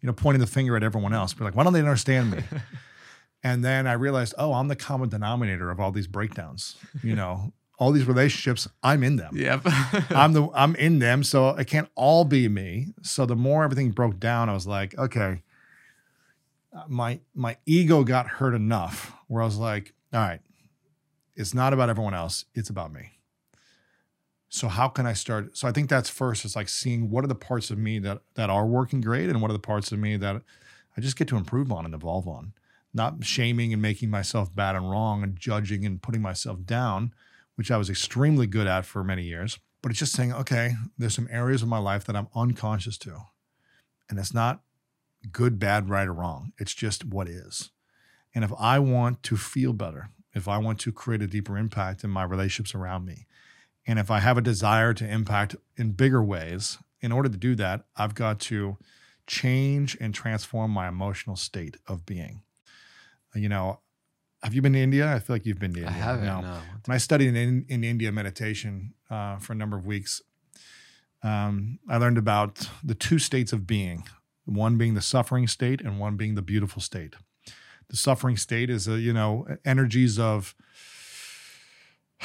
You 0.00 0.06
know, 0.06 0.14
pointing 0.14 0.40
the 0.40 0.46
finger 0.46 0.76
at 0.76 0.82
everyone 0.82 1.12
else, 1.12 1.34
but 1.34 1.44
like, 1.44 1.54
why 1.54 1.64
don't 1.64 1.74
they 1.74 1.80
understand 1.80 2.30
me? 2.30 2.42
And 3.44 3.62
then 3.62 3.86
I 3.86 3.92
realized, 3.92 4.34
oh, 4.38 4.54
I'm 4.54 4.68
the 4.68 4.74
common 4.74 5.10
denominator 5.10 5.70
of 5.70 5.78
all 5.78 5.92
these 5.92 6.06
breakdowns. 6.06 6.76
You 7.02 7.14
know, 7.14 7.52
all 7.78 7.92
these 7.92 8.06
relationships, 8.06 8.68
I'm 8.82 9.02
in 9.02 9.16
them. 9.16 9.36
Yep. 9.36 9.62
I'm 10.10 10.32
the 10.32 10.48
I'm 10.54 10.74
in 10.76 10.98
them, 10.98 11.24
so 11.24 11.50
it 11.50 11.66
can't 11.66 11.88
all 11.94 12.24
be 12.24 12.48
me. 12.48 12.88
So 13.02 13.26
the 13.26 13.36
more 13.36 13.64
everything 13.64 13.90
broke 13.90 14.20
down, 14.20 14.48
I 14.48 14.54
was 14.54 14.66
like, 14.66 14.96
okay, 14.96 15.42
my 16.88 17.20
my 17.34 17.56
ego 17.66 18.04
got 18.04 18.26
hurt 18.26 18.54
enough 18.54 19.12
where 19.28 19.42
I 19.42 19.44
was 19.44 19.56
like, 19.56 19.92
all 20.12 20.20
right, 20.20 20.40
it's 21.34 21.54
not 21.54 21.72
about 21.72 21.88
everyone 21.88 22.14
else, 22.14 22.44
it's 22.54 22.70
about 22.70 22.92
me. 22.92 23.10
So 24.48 24.68
how 24.68 24.86
can 24.86 25.04
I 25.04 25.14
start? 25.14 25.56
So 25.56 25.66
I 25.66 25.72
think 25.72 25.90
that's 25.90 26.08
first. 26.08 26.44
It's 26.44 26.54
like 26.54 26.68
seeing 26.68 27.10
what 27.10 27.24
are 27.24 27.28
the 27.28 27.34
parts 27.34 27.70
of 27.70 27.78
me 27.78 27.98
that 28.00 28.20
that 28.34 28.50
are 28.50 28.66
working 28.66 29.00
great, 29.00 29.28
and 29.28 29.42
what 29.42 29.50
are 29.50 29.54
the 29.54 29.58
parts 29.58 29.90
of 29.90 29.98
me 29.98 30.16
that 30.16 30.42
I 30.96 31.00
just 31.00 31.16
get 31.16 31.28
to 31.28 31.36
improve 31.36 31.72
on 31.72 31.84
and 31.84 31.94
evolve 31.94 32.28
on. 32.28 32.52
Not 32.92 33.24
shaming 33.24 33.72
and 33.72 33.82
making 33.82 34.10
myself 34.10 34.54
bad 34.54 34.76
and 34.76 34.88
wrong 34.88 35.24
and 35.24 35.36
judging 35.36 35.84
and 35.84 36.00
putting 36.00 36.22
myself 36.22 36.64
down, 36.64 37.12
which 37.56 37.70
I 37.70 37.76
was 37.76 37.90
extremely 37.90 38.46
good 38.46 38.66
at 38.66 38.84
for 38.84 39.04
many 39.04 39.22
years. 39.24 39.58
But 39.82 39.90
it's 39.90 39.98
just 39.98 40.14
saying, 40.14 40.32
okay, 40.32 40.74
there's 40.96 41.14
some 41.14 41.28
areas 41.30 41.62
of 41.62 41.68
my 41.68 41.78
life 41.78 42.04
that 42.04 42.16
I'm 42.16 42.28
unconscious 42.34 42.96
to. 42.98 43.18
And 44.08 44.18
it's 44.18 44.34
not 44.34 44.62
good, 45.30 45.58
bad, 45.58 45.88
right, 45.88 46.08
or 46.08 46.12
wrong. 46.12 46.52
It's 46.58 46.74
just 46.74 47.04
what 47.04 47.28
is. 47.28 47.70
And 48.34 48.44
if 48.44 48.52
I 48.58 48.78
want 48.78 49.22
to 49.24 49.36
feel 49.36 49.72
better, 49.72 50.08
if 50.34 50.48
I 50.48 50.58
want 50.58 50.80
to 50.80 50.92
create 50.92 51.22
a 51.22 51.26
deeper 51.26 51.56
impact 51.56 52.02
in 52.02 52.10
my 52.10 52.24
relationships 52.24 52.74
around 52.74 53.04
me, 53.04 53.26
And 53.86 53.98
if 53.98 54.10
I 54.10 54.20
have 54.20 54.38
a 54.38 54.42
desire 54.42 54.94
to 54.94 55.08
impact 55.08 55.56
in 55.76 55.92
bigger 55.92 56.22
ways, 56.22 56.78
in 57.00 57.12
order 57.12 57.28
to 57.28 57.36
do 57.36 57.54
that, 57.56 57.84
I've 57.96 58.14
got 58.14 58.40
to 58.40 58.78
change 59.26 59.96
and 60.00 60.14
transform 60.14 60.70
my 60.70 60.88
emotional 60.88 61.36
state 61.36 61.76
of 61.86 62.06
being. 62.06 62.42
You 63.34 63.48
know, 63.48 63.80
have 64.44 64.52
you 64.52 64.60
been 64.60 64.74
to 64.74 64.78
India? 64.78 65.10
I 65.10 65.20
feel 65.20 65.34
like 65.34 65.46
you've 65.46 65.58
been 65.58 65.72
to 65.72 65.86
I 65.86 65.90
haven't. 65.90 66.26
No. 66.26 66.42
No. 66.42 66.58
When 66.84 66.94
I 66.94 66.98
studied 66.98 67.34
in, 67.34 67.64
in 67.66 67.82
India 67.82 68.12
meditation 68.12 68.92
uh, 69.10 69.38
for 69.38 69.54
a 69.54 69.56
number 69.56 69.76
of 69.76 69.86
weeks, 69.86 70.20
um, 71.22 71.78
I 71.88 71.96
learned 71.96 72.18
about 72.18 72.68
the 72.84 72.94
two 72.94 73.18
states 73.18 73.54
of 73.54 73.66
being 73.66 74.04
one 74.44 74.76
being 74.76 74.92
the 74.92 75.00
suffering 75.00 75.48
state 75.48 75.80
and 75.80 75.98
one 75.98 76.16
being 76.16 76.34
the 76.34 76.42
beautiful 76.42 76.82
state. 76.82 77.14
The 77.88 77.96
suffering 77.96 78.36
state 78.36 78.68
is, 78.68 78.86
a, 78.86 78.98
you 78.98 79.14
know, 79.14 79.46
energies 79.64 80.18
of 80.18 80.54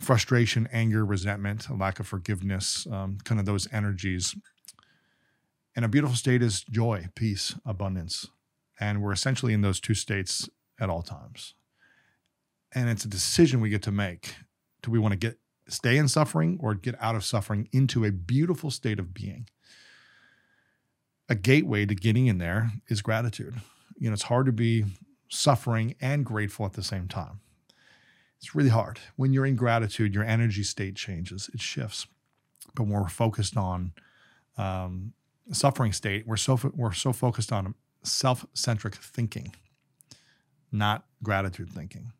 frustration, 0.00 0.66
anger, 0.72 1.04
resentment, 1.04 1.68
a 1.68 1.74
lack 1.74 2.00
of 2.00 2.06
forgiveness, 2.06 2.86
um, 2.90 3.18
kind 3.24 3.38
of 3.38 3.44
those 3.44 3.70
energies. 3.70 4.34
And 5.76 5.84
a 5.84 5.88
beautiful 5.88 6.16
state 6.16 6.42
is 6.42 6.62
joy, 6.62 7.08
peace, 7.14 7.54
abundance. 7.66 8.26
And 8.78 9.02
we're 9.02 9.12
essentially 9.12 9.52
in 9.52 9.60
those 9.60 9.80
two 9.80 9.92
states 9.92 10.48
at 10.80 10.90
all 10.90 11.02
times. 11.02 11.54
And 12.72 12.88
it's 12.88 13.04
a 13.04 13.08
decision 13.08 13.60
we 13.60 13.68
get 13.68 13.82
to 13.82 13.92
make. 13.92 14.34
Do 14.82 14.90
we 14.90 14.98
want 14.98 15.12
to 15.12 15.18
get 15.18 15.38
stay 15.68 15.96
in 15.96 16.08
suffering 16.08 16.58
or 16.60 16.74
get 16.74 17.00
out 17.00 17.14
of 17.14 17.24
suffering 17.24 17.68
into 17.70 18.04
a 18.04 18.10
beautiful 18.10 18.70
state 18.70 18.98
of 18.98 19.14
being? 19.14 19.48
A 21.28 21.34
gateway 21.34 21.86
to 21.86 21.94
getting 21.94 22.26
in 22.26 22.38
there 22.38 22.72
is 22.88 23.02
gratitude. 23.02 23.60
You 23.98 24.08
know, 24.08 24.14
it's 24.14 24.24
hard 24.24 24.46
to 24.46 24.52
be 24.52 24.84
suffering 25.28 25.94
and 26.00 26.24
grateful 26.24 26.66
at 26.66 26.72
the 26.72 26.82
same 26.82 27.06
time. 27.06 27.40
It's 28.38 28.54
really 28.54 28.70
hard. 28.70 28.98
When 29.16 29.32
you're 29.32 29.46
in 29.46 29.54
gratitude, 29.54 30.14
your 30.14 30.24
energy 30.24 30.62
state 30.62 30.96
changes, 30.96 31.50
it 31.52 31.60
shifts. 31.60 32.06
But 32.74 32.84
when 32.84 32.92
we're 32.92 33.08
focused 33.08 33.56
on 33.56 33.92
um, 34.56 35.12
suffering 35.52 35.92
state, 35.92 36.26
we're 36.26 36.36
so 36.36 36.58
we're 36.74 36.92
so 36.92 37.12
focused 37.12 37.52
on 37.52 37.74
self-centric 38.02 38.94
thinking, 38.94 39.54
not 40.72 41.04
gratitude 41.22 41.70
thinking. 41.70 42.12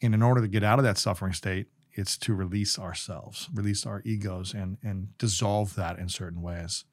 And 0.00 0.14
in 0.14 0.22
order 0.22 0.40
to 0.40 0.48
get 0.48 0.64
out 0.64 0.78
of 0.78 0.84
that 0.84 0.98
suffering 0.98 1.32
state, 1.32 1.68
it's 1.92 2.16
to 2.18 2.34
release 2.34 2.78
ourselves, 2.78 3.48
release 3.52 3.86
our 3.86 4.02
egos, 4.04 4.54
and 4.54 4.78
and 4.82 5.16
dissolve 5.18 5.74
that 5.74 5.98
in 5.98 6.08
certain 6.08 6.42
ways. 6.42 6.84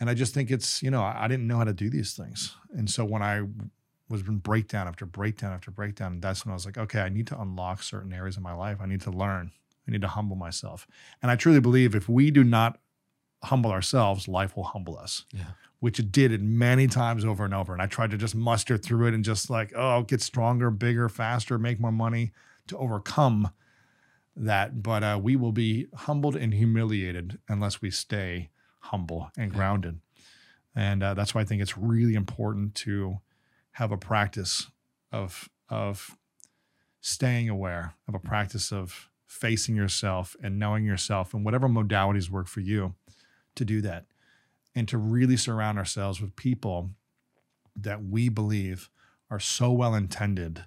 And 0.00 0.08
I 0.08 0.14
just 0.14 0.34
think 0.34 0.50
it's 0.50 0.82
you 0.82 0.90
know 0.90 1.02
I 1.02 1.26
didn't 1.28 1.46
know 1.46 1.58
how 1.58 1.64
to 1.64 1.72
do 1.72 1.90
these 1.90 2.14
things, 2.14 2.54
and 2.70 2.88
so 2.88 3.04
when 3.04 3.22
I 3.22 3.42
was 4.08 4.22
in 4.22 4.38
breakdown 4.38 4.86
after 4.86 5.06
breakdown 5.06 5.52
after 5.52 5.70
breakdown. 5.70 6.20
That's 6.20 6.44
when 6.44 6.52
I 6.52 6.54
was 6.54 6.66
like, 6.66 6.78
okay, 6.78 7.00
I 7.00 7.08
need 7.08 7.26
to 7.28 7.40
unlock 7.40 7.82
certain 7.82 8.12
areas 8.12 8.36
of 8.36 8.42
my 8.42 8.52
life. 8.52 8.78
I 8.80 8.86
need 8.86 9.00
to 9.02 9.10
learn. 9.10 9.52
I 9.86 9.90
need 9.90 10.02
to 10.02 10.08
humble 10.08 10.36
myself. 10.36 10.86
And 11.22 11.30
I 11.30 11.36
truly 11.36 11.60
believe 11.60 11.94
if 11.94 12.08
we 12.08 12.30
do 12.30 12.44
not 12.44 12.78
humble 13.44 13.70
ourselves, 13.70 14.28
life 14.28 14.56
will 14.56 14.64
humble 14.64 14.98
us. 14.98 15.24
Yeah. 15.32 15.44
Which 15.84 16.00
it 16.00 16.10
did 16.10 16.32
it 16.32 16.40
many 16.40 16.86
times 16.86 17.26
over 17.26 17.44
and 17.44 17.52
over. 17.52 17.74
And 17.74 17.82
I 17.82 17.86
tried 17.86 18.10
to 18.12 18.16
just 18.16 18.34
muster 18.34 18.78
through 18.78 19.08
it 19.08 19.12
and 19.12 19.22
just 19.22 19.50
like, 19.50 19.70
oh, 19.76 20.00
get 20.02 20.22
stronger, 20.22 20.70
bigger, 20.70 21.10
faster, 21.10 21.58
make 21.58 21.78
more 21.78 21.92
money 21.92 22.32
to 22.68 22.78
overcome 22.78 23.50
that. 24.34 24.82
But 24.82 25.02
uh, 25.02 25.20
we 25.22 25.36
will 25.36 25.52
be 25.52 25.88
humbled 25.94 26.36
and 26.36 26.54
humiliated 26.54 27.38
unless 27.50 27.82
we 27.82 27.90
stay 27.90 28.48
humble 28.78 29.30
and 29.36 29.52
grounded. 29.52 30.00
And 30.74 31.02
uh, 31.02 31.12
that's 31.12 31.34
why 31.34 31.42
I 31.42 31.44
think 31.44 31.60
it's 31.60 31.76
really 31.76 32.14
important 32.14 32.74
to 32.76 33.18
have 33.72 33.92
a 33.92 33.98
practice 33.98 34.70
of 35.12 35.50
of 35.68 36.16
staying 37.02 37.50
aware, 37.50 37.92
of 38.08 38.14
a 38.14 38.18
practice 38.18 38.72
of 38.72 39.10
facing 39.26 39.76
yourself 39.76 40.34
and 40.42 40.58
knowing 40.58 40.86
yourself 40.86 41.34
and 41.34 41.44
whatever 41.44 41.68
modalities 41.68 42.30
work 42.30 42.46
for 42.46 42.60
you 42.60 42.94
to 43.54 43.64
do 43.66 43.82
that. 43.82 44.06
And 44.74 44.88
to 44.88 44.98
really 44.98 45.36
surround 45.36 45.78
ourselves 45.78 46.20
with 46.20 46.34
people 46.34 46.90
that 47.76 48.04
we 48.04 48.28
believe 48.28 48.90
are 49.30 49.40
so 49.40 49.70
well 49.72 49.94
intended 49.94 50.64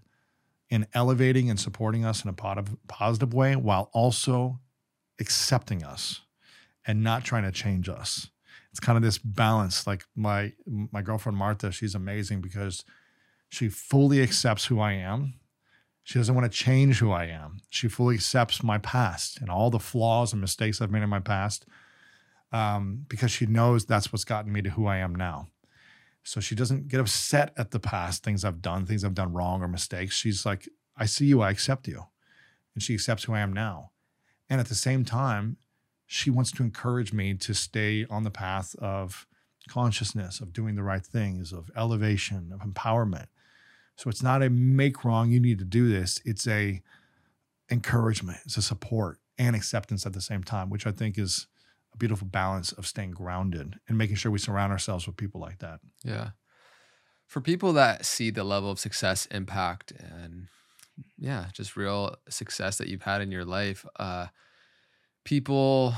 in 0.69 0.87
elevating 0.93 1.49
and 1.49 1.59
supporting 1.59 2.03
us 2.03 2.23
in 2.23 2.29
a 2.29 2.33
positive, 2.87 3.33
way 3.33 3.55
while 3.55 3.89
also 3.93 4.59
accepting 5.19 5.83
us 5.83 6.21
and 6.85 7.03
not 7.03 7.23
trying 7.23 7.43
to 7.43 7.51
change 7.51 7.87
us. 7.87 8.29
It's 8.71 8.79
kind 8.79 8.97
of 8.97 9.03
this 9.03 9.17
balance 9.17 9.87
like 9.87 10.05
my 10.15 10.53
my 10.67 11.01
girlfriend 11.01 11.37
martha 11.37 11.71
she's 11.71 11.95
amazing 11.95 12.41
because 12.41 12.83
she 13.49 13.69
fully 13.69 14.21
accepts 14.21 14.65
who 14.65 14.79
i 14.79 14.91
am. 14.91 15.35
She 16.03 16.19
doesn't 16.19 16.35
want 16.35 16.51
to 16.51 16.57
change 16.57 16.99
who 16.99 17.11
i 17.11 17.25
am. 17.25 17.61
She 17.69 17.87
fully 17.87 18.15
accepts 18.15 18.61
my 18.61 18.77
past 18.77 19.39
and 19.41 19.49
all 19.49 19.69
the 19.69 19.79
flaws 19.79 20.31
and 20.31 20.41
mistakes 20.41 20.81
i've 20.81 20.91
made 20.91 21.03
in 21.03 21.09
my 21.09 21.19
past 21.19 21.65
um, 22.51 23.05
because 23.07 23.31
she 23.31 23.45
knows 23.45 23.85
that's 23.85 24.11
what's 24.11 24.23
gotten 24.23 24.51
me 24.51 24.61
to 24.61 24.69
who 24.71 24.85
i 24.85 24.97
am 24.97 25.13
now 25.13 25.47
so 26.23 26.39
she 26.39 26.55
doesn't 26.55 26.87
get 26.87 26.99
upset 26.99 27.53
at 27.57 27.71
the 27.71 27.79
past 27.79 28.23
things 28.23 28.45
i've 28.45 28.61
done 28.61 28.85
things 28.85 29.03
i've 29.03 29.13
done 29.13 29.33
wrong 29.33 29.61
or 29.61 29.67
mistakes 29.67 30.15
she's 30.15 30.45
like 30.45 30.67
i 30.97 31.05
see 31.05 31.25
you 31.25 31.41
i 31.41 31.49
accept 31.49 31.87
you 31.87 32.05
and 32.73 32.83
she 32.83 32.93
accepts 32.93 33.25
who 33.25 33.33
i 33.33 33.39
am 33.39 33.53
now 33.53 33.91
and 34.49 34.59
at 34.59 34.67
the 34.67 34.75
same 34.75 35.03
time 35.03 35.57
she 36.07 36.29
wants 36.29 36.51
to 36.53 36.63
encourage 36.63 37.11
me 37.11 37.33
to 37.33 37.53
stay 37.53 38.05
on 38.09 38.23
the 38.23 38.31
path 38.31 38.75
of 38.79 39.27
consciousness, 39.67 40.39
of 40.39 40.53
doing 40.53 40.75
the 40.75 40.83
right 40.83 41.05
things, 41.05 41.51
of 41.51 41.69
elevation, 41.75 42.51
of 42.53 42.61
empowerment. 42.61 43.27
So 43.97 44.09
it's 44.09 44.23
not 44.23 44.41
a 44.41 44.49
make 44.49 45.03
wrong, 45.03 45.29
you 45.29 45.39
need 45.39 45.59
to 45.59 45.65
do 45.65 45.89
this. 45.89 46.21
It's 46.23 46.47
a 46.47 46.81
encouragement, 47.69 48.39
it's 48.45 48.57
a 48.57 48.61
support 48.61 49.19
and 49.37 49.55
acceptance 49.55 50.05
at 50.05 50.13
the 50.13 50.21
same 50.21 50.43
time, 50.43 50.69
which 50.69 50.87
I 50.87 50.91
think 50.91 51.17
is 51.17 51.47
a 51.93 51.97
beautiful 51.97 52.27
balance 52.27 52.71
of 52.71 52.87
staying 52.87 53.11
grounded 53.11 53.79
and 53.87 53.97
making 53.97 54.15
sure 54.15 54.31
we 54.31 54.39
surround 54.39 54.71
ourselves 54.71 55.07
with 55.07 55.17
people 55.17 55.41
like 55.41 55.59
that. 55.59 55.79
Yeah. 56.03 56.31
For 57.27 57.41
people 57.41 57.73
that 57.73 58.05
see 58.05 58.29
the 58.29 58.43
level 58.43 58.71
of 58.71 58.79
success, 58.79 59.25
impact, 59.27 59.91
and 59.91 60.47
yeah, 61.17 61.47
just 61.53 61.75
real 61.75 62.15
success 62.29 62.77
that 62.77 62.87
you've 62.87 63.01
had 63.01 63.21
in 63.21 63.31
your 63.31 63.45
life, 63.45 63.85
uh, 63.99 64.27
people 65.25 65.93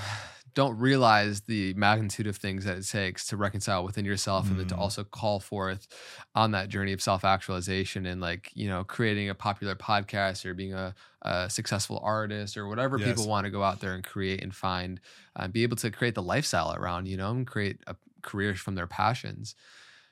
don't 0.54 0.78
realize 0.78 1.42
the 1.42 1.74
magnitude 1.76 2.28
of 2.28 2.38
things 2.38 2.66
that 2.66 2.78
it 2.78 2.88
takes 2.88 3.28
to 3.28 3.38
reconcile 3.38 3.84
within 3.84 4.06
yourself 4.06 4.50
and 4.50 4.60
then 4.60 4.68
to 4.68 4.76
Mm. 4.76 4.80
also 4.80 5.04
call 5.04 5.40
forth 5.40 5.88
on 6.36 6.52
that 6.52 6.70
journey 6.70 6.94
of 6.94 7.02
self-actualization 7.02 8.06
and 8.06 8.22
like 8.22 8.52
you 8.54 8.68
know 8.68 8.84
creating 8.84 9.30
a 9.30 9.36
popular 9.36 9.76
podcast 9.76 10.46
or 10.46 10.54
being 10.54 10.74
a, 10.74 10.94
a 11.24 11.50
successful 11.50 12.00
artist 12.04 12.58
or 12.58 12.68
whatever 12.68 12.98
people 13.00 13.28
want 13.28 13.46
to 13.46 13.52
go 13.52 13.64
out 13.64 13.80
there 13.80 13.94
and 13.94 14.04
create 14.04 14.42
and 14.44 14.56
find 14.56 15.00
uh, 15.36 15.48
be 15.48 15.64
able 15.64 15.76
to 15.78 15.92
create 15.92 16.16
the 16.16 16.22
lifestyle 16.24 16.74
around 16.76 17.08
you 17.08 17.18
know 17.18 17.32
and 17.32 17.46
create 17.48 17.78
a 17.88 17.96
career 18.22 18.56
from 18.56 18.76
their 18.76 18.88
passions 18.88 19.56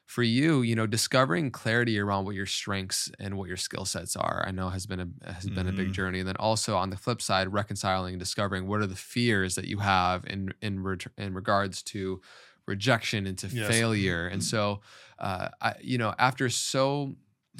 for 0.08 0.24
you, 0.24 0.64
you 0.64 0.76
know, 0.76 0.88
discovering 0.88 1.52
clarity 1.52 2.00
around 2.00 2.26
what 2.26 2.36
your 2.36 2.48
strengths 2.48 3.12
and 3.20 3.38
what 3.38 3.48
your 3.50 3.58
skill 3.58 3.86
sets 3.86 4.16
are, 4.16 4.44
I 4.48 4.52
know 4.52 4.70
has 4.70 4.88
been 4.88 5.02
a 5.26 5.32
has 5.34 5.50
been 5.50 5.68
a 5.68 5.74
big 5.74 5.92
Mhm. 5.92 5.94
journey. 5.94 6.20
And 6.20 6.28
then 6.28 6.38
also 6.38 6.78
on 6.78 6.90
the 6.92 6.98
flip 6.98 7.22
side, 7.22 7.54
reconciling 7.54 8.14
and 8.16 8.20
discovering 8.20 8.68
what 8.68 8.82
are 8.82 8.88
the 8.88 8.96
fears 8.96 9.56
that 9.56 9.66
you 9.68 9.80
have 9.80 10.26
in 10.26 10.54
in 10.62 10.84
in 11.18 11.34
regards 11.36 11.84
to 11.84 12.22
rejection 12.68 13.28
and 13.28 13.38
to 13.40 13.50
Yes. 13.50 13.84
failure. 13.90 14.28
And 14.28 14.44
so, 14.44 14.82
uh, 15.20 15.50
I, 15.62 15.76
you 15.82 15.98
know, 15.98 16.14
after 16.18 16.50
so 16.50 17.16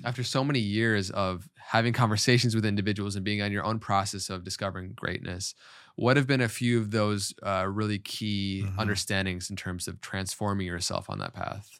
after 0.06 0.24
so 0.24 0.44
many 0.44 0.60
years 0.60 1.10
of 1.12 1.50
having 1.58 1.92
conversations 1.92 2.56
with 2.56 2.66
individuals 2.66 3.16
and 3.16 3.26
being 3.26 3.42
on 3.42 3.52
your 3.52 3.64
own 3.66 3.80
process 3.80 4.30
of 4.30 4.44
discovering 4.44 4.94
greatness, 4.94 5.56
what 5.96 6.18
have 6.18 6.28
been 6.28 6.42
a 6.42 6.50
few 6.50 6.80
of 6.80 6.92
those 6.92 7.34
uh, 7.44 7.68
really 7.70 8.00
key 8.00 8.68
Mhm. 8.68 8.78
understandings 8.78 9.50
in 9.50 9.56
terms 9.56 9.88
of 9.88 10.00
transforming 10.02 10.68
yourself 10.68 11.10
on 11.10 11.20
that 11.20 11.34
path? 11.34 11.80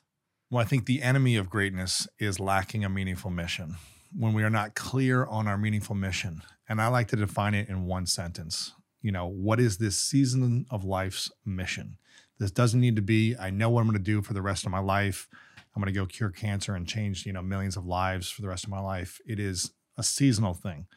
Well, 0.50 0.62
I 0.62 0.66
think 0.66 0.86
the 0.86 1.02
enemy 1.02 1.36
of 1.36 1.50
greatness 1.50 2.08
is 2.20 2.40
lacking 2.40 2.86
a 2.86 2.90
meaningful 2.90 3.30
mission. 3.30 3.76
When 4.18 4.32
we 4.32 4.44
are 4.44 4.50
not 4.50 4.76
clear 4.76 5.26
on 5.26 5.46
our 5.46 5.58
meaningful 5.58 5.94
mission, 5.94 6.42
and 6.70 6.82
I 6.82 6.88
like 6.88 7.10
to 7.10 7.18
define 7.18 7.54
it 7.54 7.68
in 7.68 7.86
one 7.86 8.06
sentence, 8.06 8.72
you 9.02 9.12
know, 9.12 9.28
what 9.28 9.60
is 9.60 9.78
this 9.78 10.00
season 10.00 10.66
of 10.72 10.86
life's 10.86 11.30
mission? 11.46 11.98
This 12.40 12.50
doesn't 12.50 12.80
need 12.80 12.96
to 12.96 13.02
be, 13.02 13.36
I 13.36 13.50
know 13.50 13.70
what 13.70 13.82
I'm 13.82 13.88
going 13.88 13.98
to 13.98 14.04
do 14.04 14.22
for 14.22 14.34
the 14.34 14.42
rest 14.42 14.66
of 14.66 14.72
my 14.72 14.80
life. 14.80 15.28
I'm 15.76 15.82
going 15.82 15.94
to 15.94 16.00
go 16.00 16.06
cure 16.06 16.30
cancer 16.30 16.76
and 16.76 16.88
change, 16.88 17.26
you 17.26 17.34
know, 17.34 17.42
millions 17.42 17.76
of 17.76 17.86
lives 17.86 18.30
for 18.30 18.42
the 18.42 18.48
rest 18.48 18.64
of 18.64 18.70
my 18.70 18.80
life. 18.80 19.20
It 19.28 19.42
is 19.42 19.72
a 19.98 20.04
seasonal 20.04 20.54
thing. 20.54 20.88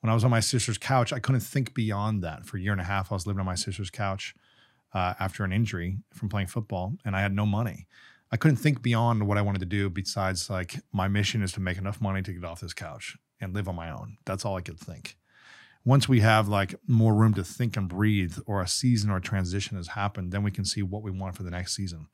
When 0.00 0.10
I 0.10 0.14
was 0.14 0.24
on 0.24 0.30
my 0.32 0.40
sister's 0.40 0.76
couch, 0.76 1.12
I 1.12 1.20
couldn't 1.20 1.42
think 1.42 1.72
beyond 1.72 2.24
that. 2.24 2.46
For 2.46 2.56
a 2.56 2.60
year 2.60 2.72
and 2.72 2.80
a 2.80 2.84
half, 2.84 3.12
I 3.12 3.14
was 3.14 3.28
living 3.28 3.38
on 3.38 3.46
my 3.46 3.54
sister's 3.54 3.90
couch 3.90 4.34
uh, 4.92 5.14
after 5.20 5.44
an 5.44 5.52
injury 5.52 5.98
from 6.12 6.28
playing 6.28 6.48
football, 6.48 6.94
and 7.04 7.14
I 7.14 7.20
had 7.20 7.32
no 7.32 7.46
money. 7.46 7.86
I 8.32 8.38
couldn't 8.38 8.56
think 8.56 8.80
beyond 8.80 9.26
what 9.28 9.36
I 9.36 9.42
wanted 9.42 9.58
to 9.58 9.66
do 9.66 9.90
besides 9.90 10.48
like 10.48 10.80
my 10.90 11.06
mission 11.06 11.42
is 11.42 11.52
to 11.52 11.60
make 11.60 11.76
enough 11.76 12.00
money 12.00 12.22
to 12.22 12.32
get 12.32 12.44
off 12.44 12.60
this 12.60 12.72
couch 12.72 13.18
and 13.42 13.54
live 13.54 13.68
on 13.68 13.76
my 13.76 13.90
own. 13.90 14.16
That's 14.24 14.46
all 14.46 14.56
I 14.56 14.62
could 14.62 14.80
think. 14.80 15.18
Once 15.84 16.08
we 16.08 16.20
have 16.20 16.48
like 16.48 16.74
more 16.86 17.14
room 17.14 17.34
to 17.34 17.44
think 17.44 17.76
and 17.76 17.88
breathe 17.88 18.38
or 18.46 18.62
a 18.62 18.68
season 18.68 19.10
or 19.10 19.18
a 19.18 19.20
transition 19.20 19.76
has 19.76 19.88
happened, 19.88 20.32
then 20.32 20.42
we 20.42 20.50
can 20.50 20.64
see 20.64 20.82
what 20.82 21.02
we 21.02 21.10
want 21.10 21.36
for 21.36 21.42
the 21.42 21.50
next 21.50 21.76
season. 21.76 22.06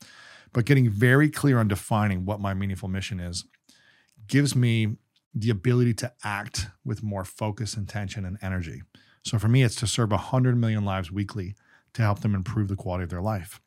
But 0.51 0.65
getting 0.65 0.89
very 0.89 1.29
clear 1.29 1.57
on 1.59 1.69
defining 1.69 2.25
what 2.25 2.41
my 2.41 2.53
meaningful 2.53 2.89
mission 2.89 3.19
is 3.21 3.45
gives 4.27 4.55
me 4.55 4.97
the 5.33 5.51
ability 5.51 5.93
to 5.93 6.11
act 6.23 6.67
with 6.83 7.03
more 7.03 7.23
focus, 7.23 7.77
intention, 7.77 8.25
and 8.25 8.37
energy. 8.41 8.81
So 9.23 9.37
for 9.39 9.47
me, 9.47 9.63
it's 9.63 9.75
to 9.75 9.87
serve 9.87 10.11
100 10.11 10.57
million 10.57 10.83
lives 10.83 11.11
weekly 11.11 11.55
to 11.93 12.01
help 12.01 12.19
them 12.19 12.35
improve 12.35 12.67
the 12.67 12.75
quality 12.75 13.03
of 13.03 13.09
their 13.09 13.21
life. 13.21 13.61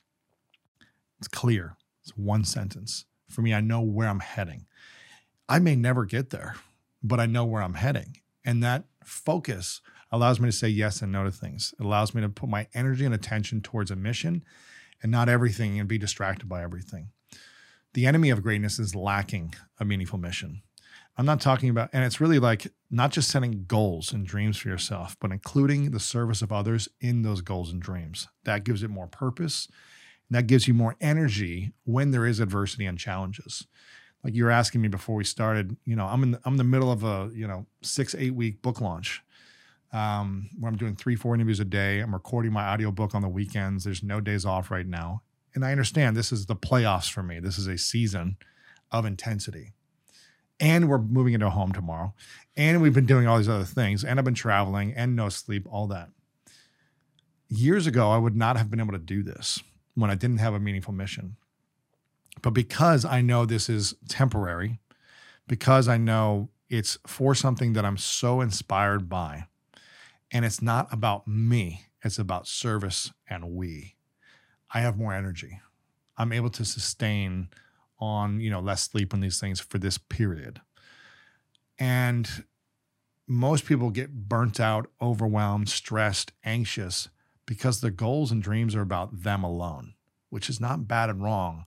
It's 1.18 1.28
clear, 1.28 1.76
it's 2.02 2.16
one 2.16 2.44
sentence. 2.44 3.06
For 3.28 3.42
me, 3.42 3.54
I 3.54 3.60
know 3.60 3.80
where 3.80 4.08
I'm 4.08 4.20
heading. 4.20 4.66
I 5.48 5.58
may 5.58 5.76
never 5.76 6.04
get 6.04 6.30
there, 6.30 6.56
but 7.02 7.20
I 7.20 7.26
know 7.26 7.44
where 7.44 7.62
I'm 7.62 7.74
heading. 7.74 8.18
And 8.44 8.62
that 8.62 8.84
focus 9.04 9.80
allows 10.10 10.40
me 10.40 10.48
to 10.48 10.52
say 10.52 10.68
yes 10.68 11.00
and 11.00 11.12
no 11.12 11.24
to 11.24 11.30
things. 11.30 11.74
It 11.78 11.84
allows 11.84 12.14
me 12.14 12.20
to 12.22 12.28
put 12.28 12.48
my 12.48 12.66
energy 12.74 13.04
and 13.04 13.14
attention 13.14 13.60
towards 13.60 13.90
a 13.90 13.96
mission 13.96 14.44
and 15.02 15.10
not 15.10 15.28
everything 15.28 15.80
and 15.80 15.88
be 15.88 15.98
distracted 15.98 16.48
by 16.48 16.62
everything. 16.62 17.08
The 17.94 18.06
enemy 18.06 18.30
of 18.30 18.42
greatness 18.42 18.78
is 18.78 18.94
lacking 18.94 19.54
a 19.78 19.84
meaningful 19.84 20.18
mission. 20.18 20.62
I'm 21.16 21.26
not 21.26 21.40
talking 21.40 21.68
about, 21.68 21.90
and 21.92 22.04
it's 22.04 22.20
really 22.20 22.38
like 22.38 22.68
not 22.90 23.10
just 23.10 23.30
setting 23.30 23.64
goals 23.66 24.12
and 24.12 24.26
dreams 24.26 24.56
for 24.56 24.68
yourself, 24.68 25.16
but 25.20 25.30
including 25.30 25.90
the 25.90 26.00
service 26.00 26.40
of 26.40 26.52
others 26.52 26.88
in 27.00 27.22
those 27.22 27.42
goals 27.42 27.70
and 27.70 27.82
dreams. 27.82 28.28
That 28.44 28.64
gives 28.64 28.82
it 28.82 28.88
more 28.88 29.06
purpose. 29.06 29.68
That 30.32 30.46
gives 30.46 30.66
you 30.66 30.74
more 30.74 30.96
energy 31.00 31.72
when 31.84 32.10
there 32.10 32.26
is 32.26 32.40
adversity 32.40 32.86
and 32.86 32.98
challenges. 32.98 33.66
Like 34.24 34.34
you 34.34 34.44
were 34.44 34.50
asking 34.50 34.80
me 34.80 34.88
before 34.88 35.16
we 35.16 35.24
started, 35.24 35.76
you 35.84 35.96
know, 35.96 36.06
I'm 36.06 36.22
in 36.22 36.30
the, 36.32 36.40
I'm 36.44 36.54
in 36.54 36.58
the 36.58 36.64
middle 36.64 36.92
of 36.92 37.04
a 37.04 37.30
you 37.34 37.46
know 37.46 37.66
six 37.82 38.14
eight 38.14 38.34
week 38.34 38.62
book 38.62 38.80
launch, 38.80 39.22
um, 39.92 40.48
where 40.58 40.70
I'm 40.70 40.78
doing 40.78 40.96
three 40.96 41.16
four 41.16 41.34
interviews 41.34 41.60
a 41.60 41.64
day. 41.64 42.00
I'm 42.00 42.14
recording 42.14 42.52
my 42.52 42.72
audiobook 42.72 43.14
on 43.14 43.22
the 43.22 43.28
weekends. 43.28 43.84
There's 43.84 44.02
no 44.02 44.20
days 44.20 44.44
off 44.44 44.70
right 44.70 44.86
now, 44.86 45.22
and 45.54 45.64
I 45.64 45.72
understand 45.72 46.16
this 46.16 46.32
is 46.32 46.46
the 46.46 46.56
playoffs 46.56 47.10
for 47.10 47.22
me. 47.22 47.40
This 47.40 47.58
is 47.58 47.66
a 47.66 47.76
season 47.76 48.36
of 48.90 49.06
intensity 49.06 49.72
and 50.60 50.88
we're 50.88 50.98
moving 50.98 51.34
into 51.34 51.46
a 51.46 51.50
home 51.50 51.72
tomorrow 51.72 52.14
and 52.56 52.80
we've 52.80 52.94
been 52.94 53.06
doing 53.06 53.26
all 53.26 53.36
these 53.36 53.48
other 53.48 53.64
things 53.64 54.04
and 54.04 54.18
i've 54.18 54.24
been 54.24 54.34
traveling 54.34 54.92
and 54.94 55.16
no 55.16 55.28
sleep 55.28 55.66
all 55.70 55.86
that 55.86 56.08
years 57.48 57.86
ago 57.86 58.10
i 58.10 58.16
would 58.16 58.36
not 58.36 58.56
have 58.56 58.70
been 58.70 58.80
able 58.80 58.92
to 58.92 58.98
do 58.98 59.22
this 59.22 59.60
when 59.94 60.10
i 60.10 60.14
didn't 60.14 60.38
have 60.38 60.54
a 60.54 60.60
meaningful 60.60 60.94
mission. 60.94 61.36
But 62.40 62.50
because 62.50 63.04
i 63.04 63.20
know 63.20 63.44
this 63.44 63.68
is 63.68 63.94
temporary 64.08 64.80
because 65.46 65.88
i 65.88 65.96
know 65.96 66.48
it's 66.68 66.98
for 67.06 67.34
something 67.34 67.74
that 67.74 67.84
i'm 67.84 67.98
so 67.98 68.40
inspired 68.40 69.08
by 69.08 69.46
and 70.30 70.44
it's 70.44 70.62
not 70.62 70.90
about 70.92 71.28
me 71.28 71.86
it's 72.02 72.18
about 72.18 72.46
service 72.46 73.12
and 73.28 73.52
we 73.52 73.96
i 74.72 74.80
have 74.80 74.96
more 74.96 75.12
energy. 75.12 75.60
I'm 76.16 76.32
able 76.32 76.50
to 76.50 76.64
sustain 76.64 77.48
on 77.98 78.40
you 78.40 78.50
know 78.50 78.60
less 78.60 78.82
sleep 78.82 79.12
and 79.12 79.22
these 79.22 79.40
things 79.40 79.60
for 79.60 79.78
this 79.78 79.98
period. 79.98 80.60
And 81.78 82.44
most 83.26 83.64
people 83.64 83.90
get 83.90 84.28
burnt 84.28 84.60
out 84.60 84.90
overwhelmed 85.00 85.68
stressed 85.68 86.32
anxious 86.44 87.08
because 87.52 87.80
their 87.80 87.90
goals 87.90 88.32
and 88.32 88.42
dreams 88.42 88.74
are 88.74 88.80
about 88.80 89.22
them 89.22 89.44
alone 89.44 89.94
which 90.32 90.48
is 90.48 90.58
not 90.58 90.88
bad 90.88 91.10
and 91.10 91.22
wrong. 91.22 91.66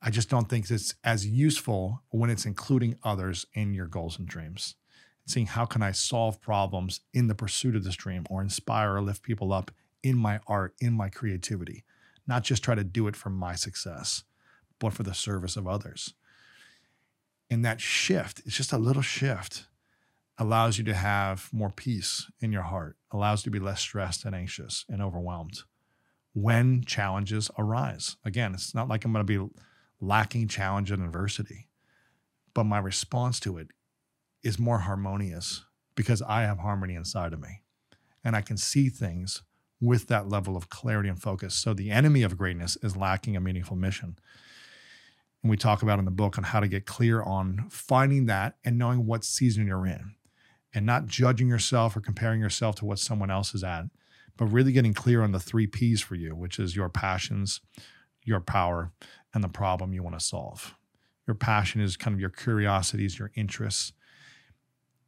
I 0.00 0.08
just 0.08 0.30
don't 0.30 0.48
think 0.48 0.70
it's 0.70 0.94
as 1.04 1.26
useful 1.26 2.02
when 2.08 2.30
it's 2.30 2.46
including 2.46 2.96
others 3.04 3.44
in 3.52 3.74
your 3.74 3.86
goals 3.86 4.18
and 4.18 4.26
dreams. 4.26 4.76
Seeing 5.26 5.44
how 5.44 5.66
can 5.66 5.82
i 5.82 5.92
solve 5.92 6.40
problems 6.40 7.00
in 7.12 7.26
the 7.26 7.34
pursuit 7.34 7.76
of 7.76 7.84
this 7.84 7.96
dream 7.96 8.24
or 8.30 8.40
inspire 8.40 8.94
or 8.94 9.02
lift 9.02 9.22
people 9.22 9.52
up 9.52 9.70
in 10.02 10.16
my 10.16 10.40
art 10.46 10.74
in 10.80 10.94
my 10.94 11.10
creativity 11.10 11.84
not 12.26 12.44
just 12.44 12.62
try 12.62 12.74
to 12.74 12.84
do 12.84 13.08
it 13.08 13.16
for 13.16 13.28
my 13.28 13.54
success 13.54 14.24
but 14.78 14.94
for 14.94 15.02
the 15.02 15.14
service 15.14 15.56
of 15.56 15.68
others. 15.68 16.14
And 17.50 17.64
that 17.64 17.80
shift, 17.80 18.40
it's 18.46 18.56
just 18.56 18.72
a 18.72 18.78
little 18.78 19.02
shift, 19.02 19.66
allows 20.38 20.78
you 20.78 20.84
to 20.84 20.94
have 20.94 21.48
more 21.52 21.70
peace 21.70 22.30
in 22.40 22.52
your 22.52 22.62
heart, 22.62 22.96
allows 23.10 23.44
you 23.44 23.50
to 23.50 23.58
be 23.58 23.64
less 23.64 23.80
stressed 23.80 24.24
and 24.24 24.34
anxious 24.34 24.84
and 24.88 25.02
overwhelmed 25.02 25.60
when 26.34 26.84
challenges 26.84 27.50
arise. 27.58 28.16
Again, 28.24 28.52
it's 28.52 28.74
not 28.74 28.88
like 28.88 29.04
I'm 29.04 29.12
going 29.12 29.26
to 29.26 29.46
be 29.46 29.54
lacking 30.00 30.48
challenge 30.48 30.90
and 30.90 31.02
adversity, 31.02 31.68
but 32.52 32.64
my 32.64 32.78
response 32.78 33.40
to 33.40 33.56
it 33.56 33.68
is 34.42 34.58
more 34.58 34.80
harmonious 34.80 35.64
because 35.94 36.20
I 36.20 36.42
have 36.42 36.58
harmony 36.58 36.94
inside 36.94 37.32
of 37.32 37.40
me 37.40 37.62
and 38.22 38.36
I 38.36 38.42
can 38.42 38.58
see 38.58 38.90
things 38.90 39.42
with 39.80 40.08
that 40.08 40.28
level 40.28 40.56
of 40.56 40.68
clarity 40.68 41.08
and 41.08 41.20
focus. 41.20 41.54
So 41.54 41.72
the 41.72 41.90
enemy 41.90 42.22
of 42.22 42.36
greatness 42.36 42.76
is 42.82 42.96
lacking 42.96 43.36
a 43.36 43.40
meaningful 43.40 43.76
mission 43.76 44.18
and 45.46 45.50
we 45.50 45.56
talk 45.56 45.82
about 45.82 46.00
in 46.00 46.04
the 46.04 46.10
book 46.10 46.38
on 46.38 46.44
how 46.44 46.58
to 46.58 46.66
get 46.66 46.86
clear 46.86 47.22
on 47.22 47.66
finding 47.70 48.26
that 48.26 48.56
and 48.64 48.76
knowing 48.76 49.06
what 49.06 49.24
season 49.24 49.66
you're 49.66 49.86
in 49.86 50.16
and 50.76 50.84
not 50.84 51.06
judging 51.06 51.48
yourself 51.48 51.96
or 51.96 52.02
comparing 52.02 52.38
yourself 52.38 52.76
to 52.76 52.84
what 52.84 52.98
someone 52.98 53.30
else 53.30 53.54
is 53.54 53.64
at, 53.64 53.84
but 54.36 54.44
really 54.44 54.72
getting 54.72 54.92
clear 54.92 55.22
on 55.22 55.32
the 55.32 55.40
three 55.40 55.66
P's 55.66 56.02
for 56.02 56.16
you, 56.16 56.36
which 56.36 56.58
is 56.58 56.76
your 56.76 56.90
passions, 56.90 57.62
your 58.22 58.40
power, 58.40 58.92
and 59.32 59.42
the 59.42 59.48
problem 59.48 59.94
you 59.94 60.02
want 60.02 60.18
to 60.18 60.24
solve. 60.24 60.74
Your 61.26 61.34
passion 61.34 61.80
is 61.80 61.96
kind 61.96 62.12
of 62.12 62.20
your 62.20 62.28
curiosities, 62.28 63.18
your 63.18 63.32
interests. 63.34 63.94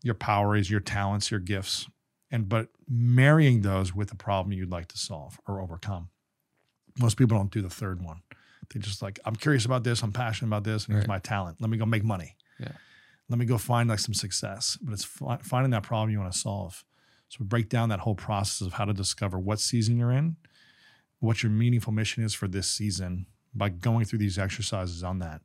Your 0.03 0.15
power 0.15 0.57
is 0.57 0.71
your 0.71 0.81
talents, 0.81 1.31
your 1.31 1.41
gifts. 1.41 1.87
And 2.31 2.49
but 2.49 2.69
marrying 2.89 3.61
those 3.61 3.95
with 3.95 4.09
the 4.09 4.17
problem 4.17 4.55
you'd 4.55 4.71
like 4.71 4.89
to 4.89 4.99
solve 4.99 5.39
or 5.47 5.61
overcome. 5.61 6.09
Most 6.99 7.19
people 7.19 7.37
don't 7.37 7.53
do 7.53 7.61
the 7.61 7.69
third 7.69 8.03
one. 8.03 8.23
They 8.73 8.81
just 8.81 9.03
like, 9.03 9.21
I'm 9.27 9.37
curious 9.37 9.67
about 9.67 9.85
this. 9.85 10.03
I'm 10.03 10.13
passionate 10.13 10.49
about 10.49 10.65
this. 10.65 10.87
And 10.87 10.95
here's 10.95 11.07
my 11.07 11.19
talent. 11.19 11.59
Let 11.61 11.69
me 11.69 11.77
go 11.77 11.85
make 11.85 12.05
money. 12.05 12.37
Yeah. 12.59 12.73
Let 13.29 13.39
me 13.39 13.45
go 13.45 13.59
find 13.59 13.89
like 13.89 13.99
some 13.99 14.15
success. 14.15 14.79
But 14.81 14.93
it's 14.93 15.05
fi- 15.05 15.39
finding 15.43 15.71
that 15.71 15.83
problem 15.83 16.11
you 16.11 16.19
want 16.21 16.33
to 16.33 16.39
solve. 16.39 16.85
So 17.29 17.39
we 17.41 17.47
break 17.47 17.69
down 17.69 17.91
that 17.91 18.01
whole 18.01 18.15
process 18.15 18.67
of 18.67 18.75
how 18.75 18.87
to 18.87 18.95
discover 18.95 19.39
what 19.39 19.61
season 19.61 19.99
you're 19.99 20.13
in, 20.13 20.37
what 21.21 21.43
your 21.43 21.53
meaningful 21.53 21.93
mission 21.93 22.25
is 22.25 22.33
for 22.33 22.49
this 22.49 22.69
season 22.69 23.27
by 23.55 23.69
going 23.69 24.07
through 24.07 24.21
these 24.21 24.39
exercises 24.39 25.03
on 25.03 25.19
that. 25.19 25.43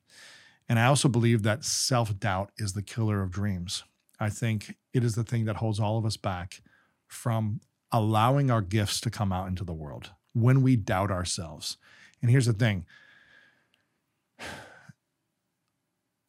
And 0.69 0.79
I 0.79 0.85
also 0.85 1.09
believe 1.09 1.43
that 1.43 1.65
self 1.65 2.17
doubt 2.19 2.51
is 2.57 2.73
the 2.73 2.81
killer 2.81 3.21
of 3.21 3.31
dreams. 3.31 3.83
I 4.19 4.29
think 4.29 4.75
it 4.93 5.03
is 5.03 5.15
the 5.15 5.23
thing 5.23 5.45
that 5.45 5.57
holds 5.57 5.79
all 5.79 5.97
of 5.97 6.05
us 6.05 6.15
back 6.15 6.61
from 7.07 7.59
allowing 7.91 8.49
our 8.49 8.61
gifts 8.61 9.01
to 9.01 9.09
come 9.09 9.31
out 9.31 9.47
into 9.47 9.63
the 9.63 9.73
world 9.73 10.11
when 10.33 10.61
we 10.61 10.75
doubt 10.75 11.11
ourselves. 11.11 11.77
And 12.21 12.31
here's 12.31 12.45
the 12.45 12.53
thing 12.53 12.85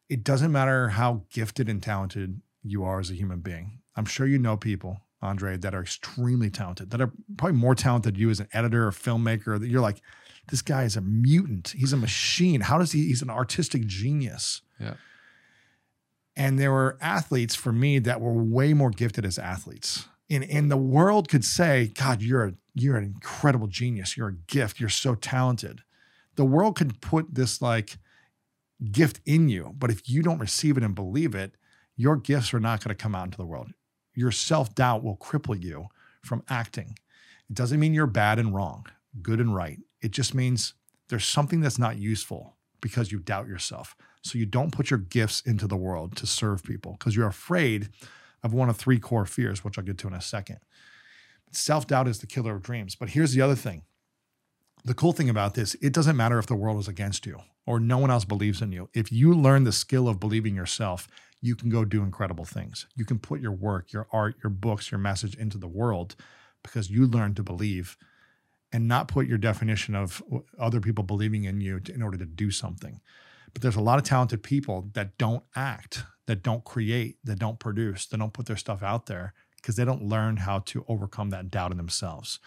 it 0.09 0.23
doesn't 0.23 0.51
matter 0.51 0.89
how 0.89 1.23
gifted 1.31 1.69
and 1.69 1.81
talented 1.81 2.41
you 2.63 2.83
are 2.83 2.99
as 2.99 3.09
a 3.09 3.15
human 3.15 3.39
being. 3.39 3.79
I'm 3.95 4.05
sure 4.05 4.27
you 4.27 4.37
know 4.37 4.57
people, 4.57 5.01
Andre, 5.21 5.57
that 5.57 5.73
are 5.73 5.81
extremely 5.81 6.49
talented, 6.49 6.91
that 6.91 7.01
are 7.01 7.11
probably 7.37 7.57
more 7.57 7.75
talented 7.75 8.15
than 8.15 8.21
you 8.21 8.29
as 8.29 8.39
an 8.39 8.47
editor 8.53 8.87
or 8.87 8.91
filmmaker. 8.91 9.59
That 9.59 9.67
you're 9.67 9.81
like, 9.81 10.01
this 10.49 10.61
guy 10.61 10.83
is 10.83 10.95
a 10.95 11.01
mutant. 11.01 11.73
He's 11.77 11.93
a 11.93 11.97
machine. 11.97 12.61
How 12.61 12.77
does 12.77 12.91
he? 12.91 13.07
He's 13.07 13.21
an 13.21 13.29
artistic 13.29 13.85
genius. 13.85 14.61
Yeah. 14.79 14.95
And 16.35 16.59
there 16.59 16.71
were 16.71 16.97
athletes 17.01 17.55
for 17.55 17.71
me 17.71 17.99
that 17.99 18.19
were 18.19 18.33
way 18.33 18.73
more 18.73 18.89
gifted 18.89 19.25
as 19.25 19.39
athletes. 19.39 20.05
And, 20.29 20.43
and 20.43 20.69
the 20.69 20.77
world 20.77 21.29
could 21.29 21.45
say, 21.45 21.91
God, 21.93 22.21
you're 22.21 22.45
a, 22.45 22.53
you're 22.73 22.97
an 22.97 23.05
incredible 23.05 23.67
genius. 23.67 24.17
You're 24.17 24.29
a 24.29 24.35
gift. 24.47 24.79
You're 24.79 24.89
so 24.89 25.15
talented. 25.15 25.81
The 26.35 26.43
world 26.43 26.75
could 26.75 26.99
put 26.99 27.35
this 27.35 27.61
like 27.61 27.97
gift 28.91 29.19
in 29.25 29.49
you. 29.49 29.73
But 29.77 29.91
if 29.91 30.09
you 30.09 30.21
don't 30.21 30.39
receive 30.39 30.77
it 30.77 30.83
and 30.83 30.95
believe 30.95 31.35
it, 31.35 31.55
your 31.95 32.17
gifts 32.17 32.53
are 32.53 32.59
not 32.59 32.83
going 32.83 32.95
to 32.95 33.01
come 33.01 33.15
out 33.15 33.25
into 33.25 33.37
the 33.37 33.45
world. 33.45 33.71
Your 34.13 34.31
self 34.31 34.73
doubt 34.75 35.03
will 35.03 35.17
cripple 35.17 35.61
you 35.61 35.87
from 36.23 36.43
acting. 36.49 36.97
It 37.49 37.55
doesn't 37.55 37.79
mean 37.79 37.93
you're 37.93 38.07
bad 38.07 38.39
and 38.39 38.53
wrong, 38.53 38.87
good 39.21 39.39
and 39.39 39.53
right. 39.53 39.79
It 40.01 40.11
just 40.11 40.33
means 40.33 40.73
there's 41.09 41.25
something 41.25 41.61
that's 41.61 41.79
not 41.79 41.97
useful 41.97 42.55
because 42.81 43.11
you 43.11 43.19
doubt 43.19 43.47
yourself. 43.47 43.95
So 44.21 44.37
you 44.37 44.45
don't 44.45 44.71
put 44.71 44.89
your 44.89 44.99
gifts 44.99 45.41
into 45.41 45.67
the 45.67 45.77
world 45.77 46.15
to 46.17 46.27
serve 46.27 46.63
people 46.63 46.95
because 46.97 47.15
you're 47.15 47.27
afraid 47.27 47.89
of 48.43 48.53
one 48.53 48.69
of 48.69 48.77
three 48.77 48.99
core 48.99 49.25
fears, 49.25 49.63
which 49.63 49.77
I'll 49.77 49.83
get 49.83 49.97
to 49.99 50.07
in 50.07 50.13
a 50.13 50.21
second. 50.21 50.59
Self 51.51 51.87
doubt 51.87 52.07
is 52.07 52.19
the 52.19 52.27
killer 52.27 52.55
of 52.55 52.63
dreams. 52.63 52.95
But 52.95 53.09
here's 53.09 53.33
the 53.33 53.41
other 53.41 53.55
thing 53.55 53.83
the 54.85 54.93
cool 54.93 55.13
thing 55.13 55.29
about 55.29 55.55
this, 55.55 55.73
it 55.81 55.91
doesn't 55.93 56.15
matter 56.15 56.37
if 56.37 56.45
the 56.45 56.55
world 56.55 56.79
is 56.79 56.87
against 56.87 57.25
you 57.25 57.39
or 57.65 57.79
no 57.79 57.97
one 57.97 58.11
else 58.11 58.23
believes 58.23 58.61
in 58.61 58.71
you. 58.71 58.87
If 58.93 59.11
you 59.11 59.33
learn 59.33 59.63
the 59.63 59.71
skill 59.71 60.07
of 60.07 60.19
believing 60.19 60.55
yourself, 60.55 61.07
you 61.41 61.55
can 61.55 61.69
go 61.69 61.83
do 61.83 62.03
incredible 62.03 62.45
things. 62.45 62.85
You 62.95 63.03
can 63.03 63.17
put 63.17 63.41
your 63.41 63.51
work, 63.51 63.91
your 63.91 64.07
art, 64.11 64.35
your 64.43 64.51
books, 64.51 64.91
your 64.91 64.99
message 64.99 65.35
into 65.35 65.57
the 65.57 65.67
world 65.67 66.15
because 66.61 66.91
you 66.91 67.07
learn 67.07 67.33
to 67.33 67.43
believe 67.43 67.97
and 68.71 68.87
not 68.87 69.07
put 69.07 69.27
your 69.27 69.39
definition 69.39 69.95
of 69.95 70.21
other 70.59 70.79
people 70.79 71.03
believing 71.03 71.45
in 71.45 71.61
you 71.61 71.81
in 71.91 72.03
order 72.03 72.17
to 72.17 72.25
do 72.25 72.51
something. 72.51 73.01
But 73.53 73.63
there's 73.63 73.75
a 73.75 73.81
lot 73.81 73.97
of 73.97 74.05
talented 74.05 74.43
people 74.43 74.89
that 74.93 75.17
don't 75.17 75.43
act, 75.55 76.03
that 76.27 76.43
don't 76.43 76.63
create, 76.63 77.17
that 77.23 77.39
don't 77.39 77.59
produce, 77.59 78.05
that 78.07 78.17
don't 78.17 78.33
put 78.33 78.45
their 78.45 78.55
stuff 78.55 78.83
out 78.83 79.07
there 79.07 79.33
because 79.55 79.77
they 79.77 79.85
don't 79.85 80.03
learn 80.03 80.37
how 80.37 80.59
to 80.59 80.85
overcome 80.87 81.31
that 81.31 81.49
doubt 81.49 81.71
in 81.71 81.77
themselves. 81.77 82.39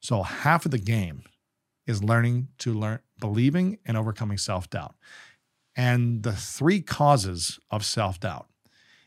So 0.00 0.22
half 0.22 0.64
of 0.64 0.70
the 0.70 0.78
game 0.78 1.22
is 1.88 2.04
learning 2.04 2.48
to 2.58 2.72
learn 2.72 3.00
believing 3.18 3.78
and 3.84 3.96
overcoming 3.96 4.38
self 4.38 4.70
doubt. 4.70 4.94
And 5.74 6.22
the 6.22 6.34
three 6.34 6.80
causes 6.80 7.58
of 7.70 7.84
self 7.84 8.20
doubt 8.20 8.46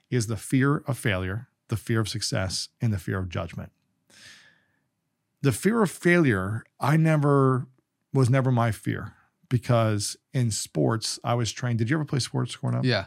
is 0.09 0.27
the 0.27 0.35
fear 0.35 0.77
of 0.87 0.97
failure, 0.97 1.47
the 1.69 1.77
fear 1.77 2.01
of 2.01 2.09
success, 2.09 2.67
and 2.81 2.91
the 2.91 2.97
fear 2.97 3.19
of 3.19 3.29
judgment. 3.29 3.71
The 5.41 5.51
fear 5.51 5.81
of 5.81 5.89
failure, 5.89 6.63
I 6.79 6.97
never 6.97 7.67
was 8.13 8.29
never 8.29 8.51
my 8.51 8.71
fear 8.71 9.13
because 9.47 10.17
in 10.33 10.51
sports, 10.51 11.19
I 11.23 11.35
was 11.35 11.51
trained. 11.51 11.79
Did 11.79 11.89
you 11.89 11.95
ever 11.95 12.05
play 12.05 12.19
sports 12.19 12.55
growing 12.55 12.75
up? 12.75 12.83
Yeah. 12.83 13.05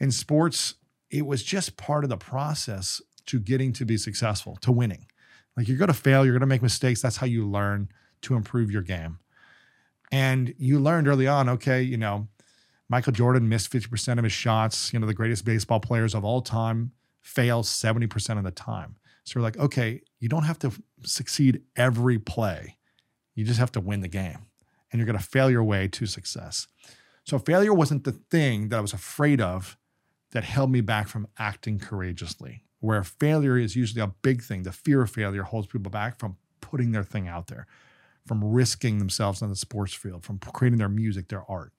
In 0.00 0.10
sports, 0.10 0.74
it 1.10 1.26
was 1.26 1.42
just 1.42 1.76
part 1.76 2.04
of 2.04 2.10
the 2.10 2.16
process 2.16 3.00
to 3.26 3.38
getting 3.38 3.72
to 3.74 3.84
be 3.84 3.96
successful, 3.96 4.56
to 4.62 4.72
winning. 4.72 5.06
Like 5.56 5.68
you're 5.68 5.76
going 5.76 5.88
to 5.88 5.94
fail, 5.94 6.24
you're 6.24 6.34
going 6.34 6.40
to 6.40 6.46
make 6.46 6.62
mistakes. 6.62 7.00
That's 7.00 7.18
how 7.18 7.26
you 7.26 7.48
learn 7.48 7.88
to 8.24 8.34
improve 8.34 8.70
your 8.70 8.82
game. 8.82 9.18
And 10.12 10.54
you 10.58 10.78
learned 10.78 11.08
early 11.08 11.26
on, 11.26 11.48
okay, 11.48 11.82
you 11.82 11.96
know, 11.96 12.28
Michael 12.88 13.12
Jordan 13.12 13.48
missed 13.48 13.72
50% 13.72 14.18
of 14.18 14.24
his 14.24 14.32
shots. 14.32 14.92
You 14.92 14.98
know, 14.98 15.06
the 15.06 15.14
greatest 15.14 15.44
baseball 15.44 15.80
players 15.80 16.14
of 16.14 16.24
all 16.24 16.42
time 16.42 16.92
fail 17.22 17.62
70% 17.62 18.38
of 18.38 18.44
the 18.44 18.50
time. 18.50 18.96
So 19.24 19.40
we're 19.40 19.44
like, 19.44 19.58
okay, 19.58 20.02
you 20.20 20.28
don't 20.28 20.44
have 20.44 20.58
to 20.60 20.72
succeed 21.02 21.62
every 21.76 22.18
play. 22.18 22.76
You 23.34 23.44
just 23.44 23.58
have 23.58 23.72
to 23.72 23.80
win 23.80 24.00
the 24.00 24.08
game. 24.08 24.46
And 24.92 24.98
you're 25.00 25.06
going 25.06 25.18
to 25.18 25.24
fail 25.24 25.50
your 25.50 25.64
way 25.64 25.88
to 25.88 26.06
success. 26.06 26.68
So 27.24 27.38
failure 27.38 27.72
wasn't 27.72 28.04
the 28.04 28.12
thing 28.12 28.68
that 28.68 28.78
I 28.78 28.82
was 28.82 28.92
afraid 28.92 29.40
of 29.40 29.78
that 30.32 30.44
held 30.44 30.70
me 30.70 30.82
back 30.82 31.08
from 31.08 31.26
acting 31.38 31.78
courageously. 31.78 32.64
Where 32.80 33.02
failure 33.02 33.56
is 33.56 33.74
usually 33.74 34.02
a 34.02 34.12
big 34.22 34.42
thing. 34.42 34.62
The 34.62 34.72
fear 34.72 35.00
of 35.00 35.10
failure 35.10 35.42
holds 35.42 35.66
people 35.66 35.90
back 35.90 36.18
from 36.18 36.36
putting 36.60 36.92
their 36.92 37.02
thing 37.02 37.26
out 37.26 37.46
there, 37.46 37.66
from 38.26 38.44
risking 38.44 38.98
themselves 38.98 39.42
on 39.42 39.50
the 39.50 39.56
sports 39.56 39.94
field, 39.94 40.24
from 40.24 40.38
creating 40.38 40.78
their 40.78 40.88
music, 40.88 41.28
their 41.28 41.48
art. 41.50 41.72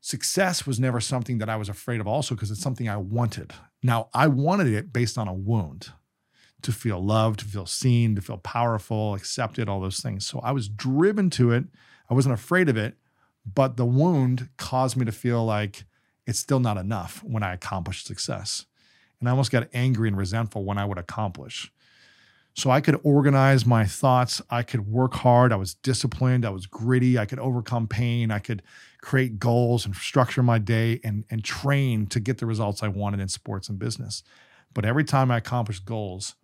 Success 0.00 0.66
was 0.66 0.80
never 0.80 1.00
something 1.00 1.38
that 1.38 1.48
I 1.48 1.56
was 1.56 1.68
afraid 1.68 2.00
of, 2.00 2.06
also 2.06 2.34
because 2.34 2.50
it's 2.50 2.62
something 2.62 2.88
I 2.88 2.96
wanted. 2.96 3.52
Now, 3.82 4.08
I 4.14 4.28
wanted 4.28 4.68
it 4.68 4.92
based 4.92 5.18
on 5.18 5.28
a 5.28 5.34
wound 5.34 5.92
to 6.62 6.72
feel 6.72 7.02
loved, 7.04 7.40
to 7.40 7.46
feel 7.46 7.66
seen, 7.66 8.14
to 8.14 8.22
feel 8.22 8.38
powerful, 8.38 9.14
accepted, 9.14 9.68
all 9.68 9.80
those 9.80 10.00
things. 10.00 10.26
So 10.26 10.40
I 10.40 10.52
was 10.52 10.68
driven 10.68 11.30
to 11.30 11.52
it. 11.52 11.64
I 12.08 12.14
wasn't 12.14 12.34
afraid 12.34 12.68
of 12.68 12.76
it, 12.76 12.96
but 13.46 13.76
the 13.76 13.86
wound 13.86 14.48
caused 14.56 14.96
me 14.96 15.04
to 15.04 15.12
feel 15.12 15.44
like 15.44 15.84
it's 16.26 16.38
still 16.38 16.60
not 16.60 16.76
enough 16.76 17.22
when 17.24 17.42
I 17.42 17.54
accomplished 17.54 18.06
success. 18.06 18.66
And 19.18 19.28
I 19.28 19.32
almost 19.32 19.50
got 19.50 19.68
angry 19.74 20.08
and 20.08 20.16
resentful 20.16 20.64
when 20.64 20.78
I 20.78 20.84
would 20.84 20.98
accomplish. 20.98 21.72
So 22.60 22.70
I 22.70 22.82
could 22.82 23.00
organize 23.02 23.64
my 23.64 23.86
thoughts. 23.86 24.42
I 24.50 24.62
could 24.62 24.86
work 24.86 25.14
hard. 25.14 25.50
I 25.50 25.56
was 25.56 25.72
disciplined. 25.72 26.44
I 26.44 26.50
was 26.50 26.66
gritty. 26.66 27.18
I 27.18 27.24
could 27.24 27.38
overcome 27.38 27.88
pain. 27.88 28.30
I 28.30 28.38
could 28.38 28.62
create 29.00 29.38
goals 29.38 29.86
and 29.86 29.96
structure 29.96 30.42
my 30.42 30.58
day 30.58 31.00
and, 31.02 31.24
and 31.30 31.42
train 31.42 32.06
to 32.08 32.20
get 32.20 32.36
the 32.36 32.44
results 32.44 32.82
I 32.82 32.88
wanted 32.88 33.20
in 33.20 33.28
sports 33.28 33.70
and 33.70 33.78
business. 33.78 34.22
But 34.74 34.84
every 34.84 35.04
time 35.04 35.30
I 35.30 35.38
accomplished 35.38 35.86
goals, 35.86 36.34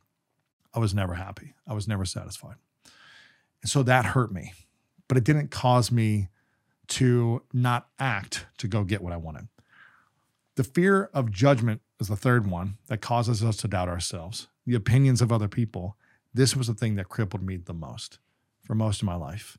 I 0.73 0.79
was 0.79 0.95
never 0.95 1.15
happy. 1.15 1.55
I 1.69 1.75
was 1.75 1.87
never 1.87 2.07
satisfied. 2.07 2.57
And 3.61 3.71
so 3.71 3.83
that 3.83 4.07
hurt 4.07 4.33
me, 4.33 4.55
but 5.09 5.19
it 5.19 5.25
didn't 5.25 5.51
cause 5.51 5.93
me 5.93 6.29
to 6.89 7.43
not 7.53 7.89
act 7.99 8.47
to 8.57 8.69
go 8.69 8.85
get 8.85 9.03
what 9.03 9.13
I 9.13 9.19
wanted. 9.19 9.49
The 10.55 10.65
fear 10.65 11.11
of 11.13 11.31
judgment 11.31 11.83
is 12.01 12.09
the 12.09 12.17
third 12.17 12.47
one 12.47 12.79
that 12.87 13.03
causes 13.03 13.45
us 13.45 13.59
to 13.59 13.69
doubt 13.69 13.91
ourselves, 13.91 14.49
the 14.65 14.77
opinions 14.77 15.21
of 15.21 15.31
other 15.31 15.49
people. 15.49 15.97
This 16.37 16.55
was 16.55 16.67
the 16.67 16.75
thing 16.75 16.97
that 16.97 17.09
crippled 17.09 17.43
me 17.43 17.57
the 17.57 17.73
most 17.73 18.19
for 18.63 18.75
most 18.75 19.01
of 19.01 19.07
my 19.07 19.15
life. 19.15 19.57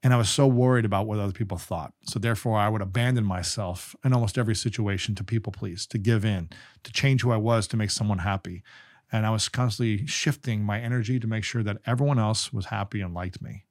And 0.00 0.14
I 0.14 0.16
was 0.16 0.28
so 0.28 0.46
worried 0.46 0.84
about 0.84 1.08
what 1.08 1.18
other 1.18 1.32
people 1.32 1.58
thought. 1.58 1.92
So 2.04 2.20
therefore, 2.20 2.56
I 2.56 2.68
would 2.68 2.82
abandon 2.82 3.24
myself 3.24 3.96
in 4.04 4.12
almost 4.12 4.38
every 4.38 4.54
situation 4.54 5.16
to 5.16 5.24
people 5.24 5.52
please, 5.52 5.88
to 5.88 5.98
give 5.98 6.24
in, 6.24 6.50
to 6.84 6.92
change 6.92 7.22
who 7.22 7.32
I 7.32 7.36
was 7.36 7.66
to 7.68 7.76
make 7.76 7.90
someone 7.90 8.18
happy. 8.18 8.62
And 9.10 9.26
I 9.26 9.30
was 9.30 9.48
constantly 9.48 10.06
shifting 10.06 10.62
my 10.62 10.78
energy 10.80 11.18
to 11.18 11.26
make 11.26 11.42
sure 11.42 11.64
that 11.64 11.78
everyone 11.84 12.20
else 12.20 12.52
was 12.52 12.66
happy 12.66 13.00
and 13.00 13.12
liked 13.12 13.42
me. 13.42 13.64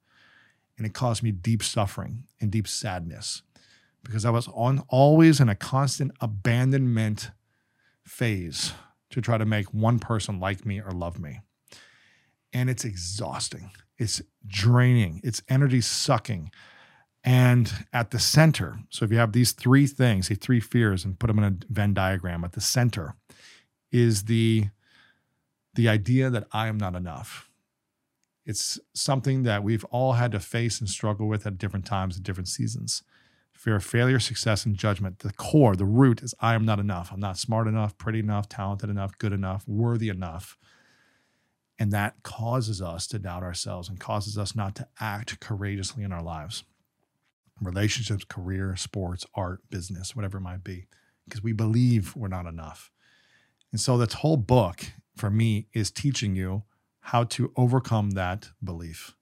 And 0.76 0.86
it 0.86 0.92
caused 0.92 1.22
me 1.22 1.30
deep 1.30 1.62
suffering 1.62 2.24
and 2.42 2.50
deep 2.50 2.68
sadness 2.68 3.40
because 4.04 4.26
I 4.26 4.30
was 4.30 4.48
on 4.48 4.84
always 4.88 5.40
in 5.40 5.48
a 5.48 5.54
constant 5.54 6.12
abandonment 6.20 7.30
phase 8.04 8.74
to 9.08 9.22
try 9.22 9.38
to 9.38 9.46
make 9.46 9.72
one 9.72 9.98
person 9.98 10.38
like 10.38 10.66
me 10.66 10.78
or 10.78 10.90
love 10.90 11.18
me. 11.18 11.40
And 12.52 12.70
it's 12.70 12.84
exhausting. 12.84 13.70
It's 13.98 14.22
draining. 14.46 15.20
It's 15.24 15.42
energy 15.48 15.80
sucking. 15.80 16.50
And 17.24 17.86
at 17.92 18.10
the 18.10 18.18
center, 18.18 18.78
so 18.90 19.04
if 19.04 19.10
you 19.10 19.18
have 19.18 19.32
these 19.32 19.52
three 19.52 19.86
things, 19.86 20.28
the 20.28 20.34
three 20.34 20.60
fears, 20.60 21.04
and 21.04 21.18
put 21.18 21.26
them 21.26 21.38
in 21.38 21.44
a 21.44 21.56
Venn 21.68 21.92
diagram, 21.92 22.44
at 22.44 22.52
the 22.52 22.60
center 22.60 23.16
is 23.90 24.24
the 24.24 24.68
the 25.74 25.88
idea 25.88 26.30
that 26.30 26.46
I 26.50 26.66
am 26.66 26.78
not 26.78 26.96
enough. 26.96 27.50
It's 28.44 28.80
something 28.94 29.42
that 29.42 29.62
we've 29.62 29.84
all 29.84 30.14
had 30.14 30.32
to 30.32 30.40
face 30.40 30.80
and 30.80 30.88
struggle 30.88 31.28
with 31.28 31.46
at 31.46 31.58
different 31.58 31.84
times 31.84 32.16
at 32.16 32.22
different 32.22 32.48
seasons. 32.48 33.02
Fear 33.52 33.76
of 33.76 33.84
failure, 33.84 34.18
success, 34.18 34.64
and 34.64 34.74
judgment. 34.74 35.18
The 35.18 35.32
core, 35.32 35.76
the 35.76 35.84
root 35.84 36.22
is 36.22 36.34
I 36.40 36.54
am 36.54 36.64
not 36.64 36.78
enough. 36.78 37.12
I'm 37.12 37.20
not 37.20 37.36
smart 37.36 37.68
enough, 37.68 37.98
pretty 37.98 38.20
enough, 38.20 38.48
talented 38.48 38.88
enough, 38.88 39.18
good 39.18 39.32
enough, 39.32 39.68
worthy 39.68 40.08
enough. 40.08 40.56
And 41.78 41.92
that 41.92 42.22
causes 42.22 42.82
us 42.82 43.06
to 43.08 43.18
doubt 43.18 43.42
ourselves 43.42 43.88
and 43.88 44.00
causes 44.00 44.36
us 44.36 44.56
not 44.56 44.74
to 44.76 44.88
act 45.00 45.38
courageously 45.40 46.02
in 46.02 46.12
our 46.12 46.22
lives 46.22 46.64
relationships, 47.60 48.24
career, 48.24 48.76
sports, 48.76 49.26
art, 49.34 49.60
business, 49.68 50.14
whatever 50.14 50.38
it 50.38 50.42
might 50.42 50.62
be, 50.62 50.86
because 51.24 51.42
we 51.42 51.52
believe 51.52 52.14
we're 52.14 52.28
not 52.28 52.46
enough. 52.46 52.92
And 53.72 53.80
so, 53.80 53.98
this 53.98 54.14
whole 54.14 54.36
book 54.36 54.84
for 55.16 55.30
me 55.30 55.66
is 55.72 55.90
teaching 55.90 56.36
you 56.36 56.62
how 57.00 57.24
to 57.24 57.52
overcome 57.56 58.10
that 58.10 58.50
belief 58.62 59.14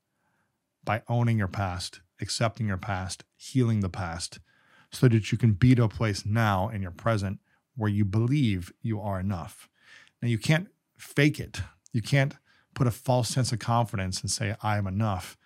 by 0.84 1.02
owning 1.09 1.38
your 1.38 1.48
past, 1.48 2.00
accepting 2.20 2.68
your 2.68 2.76
past, 2.76 3.24
healing 3.36 3.80
the 3.80 3.88
past, 3.88 4.38
so 4.90 5.09
that 5.09 5.32
you 5.32 5.38
can 5.38 5.52
be 5.52 5.74
to 5.74 5.84
a 5.84 5.88
place 5.88 6.24
now 6.24 6.68
in 6.68 6.82
your 6.82 6.90
present 6.90 7.40
where 7.76 7.90
you 7.90 8.04
believe 8.04 8.72
you 8.82 9.00
are 9.00 9.20
enough. 9.20 9.68
Now, 10.22 10.28
you 10.28 10.38
can't 10.38 10.68
fake 10.96 11.40
it. 11.40 11.61
You 11.92 12.02
can't 12.02 12.34
put 12.77 12.87
a 12.87 12.93
false 12.93 13.29
sense 13.29 13.51
of 13.51 13.59
confidence 13.59 14.20
and 14.20 14.31
say, 14.31 14.55
I 14.62 14.77
am 14.77 14.87
enough. 14.87 15.37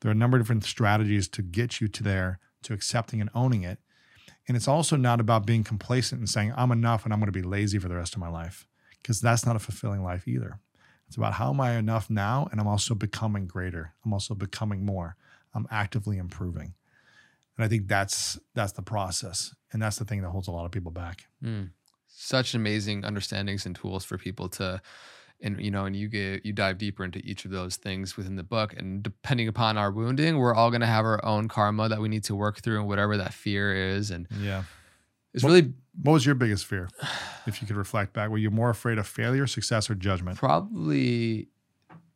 There 0.00 0.08
are 0.08 0.12
a 0.12 0.16
number 0.16 0.36
of 0.36 0.42
different 0.42 0.64
strategies 0.64 1.28
to 1.28 1.42
get 1.42 1.80
you 1.80 1.86
to 1.86 2.02
there, 2.02 2.40
to 2.62 2.72
accepting 2.72 3.20
and 3.20 3.30
owning 3.34 3.62
it. 3.62 3.78
And 4.48 4.56
it's 4.56 4.66
also 4.66 4.96
not 4.96 5.20
about 5.20 5.46
being 5.46 5.62
complacent 5.62 6.18
and 6.18 6.28
saying, 6.28 6.54
I'm 6.56 6.72
enough 6.72 7.04
and 7.04 7.12
I'm 7.12 7.20
going 7.20 7.30
to 7.30 7.38
be 7.38 7.42
lazy 7.42 7.78
for 7.78 7.88
the 7.88 7.96
rest 7.96 8.14
of 8.14 8.20
my 8.20 8.28
life 8.28 8.66
because 9.02 9.20
that's 9.20 9.44
not 9.44 9.54
a 9.54 9.60
fulfilling 9.60 10.02
life 10.02 10.26
either. 10.26 10.58
It's 11.06 11.16
about 11.16 11.34
how 11.34 11.50
am 11.50 11.60
I 11.60 11.76
enough 11.76 12.08
now? 12.08 12.48
And 12.50 12.60
I'm 12.60 12.66
also 12.66 12.94
becoming 12.94 13.46
greater. 13.46 13.94
I'm 14.04 14.12
also 14.12 14.34
becoming 14.34 14.84
more. 14.84 15.16
I'm 15.54 15.66
actively 15.70 16.16
improving. 16.16 16.74
And 17.56 17.64
I 17.64 17.68
think 17.68 17.88
that's 17.88 18.38
that's 18.54 18.72
the 18.72 18.82
process. 18.82 19.54
And 19.72 19.82
that's 19.82 19.96
the 19.96 20.04
thing 20.04 20.22
that 20.22 20.30
holds 20.30 20.48
a 20.48 20.52
lot 20.52 20.64
of 20.64 20.70
people 20.70 20.92
back. 20.92 21.26
Mm. 21.44 21.70
Such 22.06 22.54
amazing 22.54 23.04
understandings 23.04 23.66
and 23.66 23.76
tools 23.76 24.04
for 24.04 24.16
people 24.16 24.48
to 24.50 24.80
and 25.40 25.60
you 25.60 25.70
know 25.70 25.84
and 25.84 25.94
you 25.94 26.08
get 26.08 26.44
you 26.44 26.52
dive 26.52 26.78
deeper 26.78 27.04
into 27.04 27.20
each 27.20 27.44
of 27.44 27.50
those 27.50 27.76
things 27.76 28.16
within 28.16 28.36
the 28.36 28.42
book 28.42 28.74
and 28.76 29.02
depending 29.02 29.48
upon 29.48 29.78
our 29.78 29.90
wounding 29.90 30.38
we're 30.38 30.54
all 30.54 30.70
going 30.70 30.80
to 30.80 30.86
have 30.86 31.04
our 31.04 31.24
own 31.24 31.48
karma 31.48 31.88
that 31.88 32.00
we 32.00 32.08
need 32.08 32.24
to 32.24 32.34
work 32.34 32.60
through 32.60 32.78
and 32.78 32.88
whatever 32.88 33.16
that 33.16 33.32
fear 33.32 33.74
is 33.74 34.10
and 34.10 34.26
yeah. 34.40 34.64
it's 35.32 35.44
what, 35.44 35.50
really 35.50 35.72
what 36.02 36.12
was 36.12 36.26
your 36.26 36.34
biggest 36.34 36.66
fear 36.66 36.88
if 37.46 37.60
you 37.60 37.66
could 37.66 37.76
reflect 37.76 38.12
back? 38.12 38.30
Were 38.30 38.38
you 38.38 38.50
more 38.50 38.70
afraid 38.70 38.98
of 38.98 39.06
failure 39.06 39.46
success 39.46 39.90
or 39.90 39.94
judgment? 39.94 40.38
Probably 40.38 41.48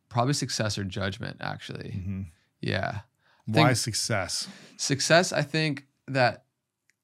probably 0.08 0.34
success 0.34 0.78
or 0.78 0.84
judgment 0.84 1.38
actually. 1.40 1.94
Mm-hmm. 1.96 2.22
yeah. 2.60 3.00
Why 3.46 3.72
success? 3.72 4.48
success 4.76 5.32
i 5.32 5.42
think 5.42 5.86
that 6.08 6.44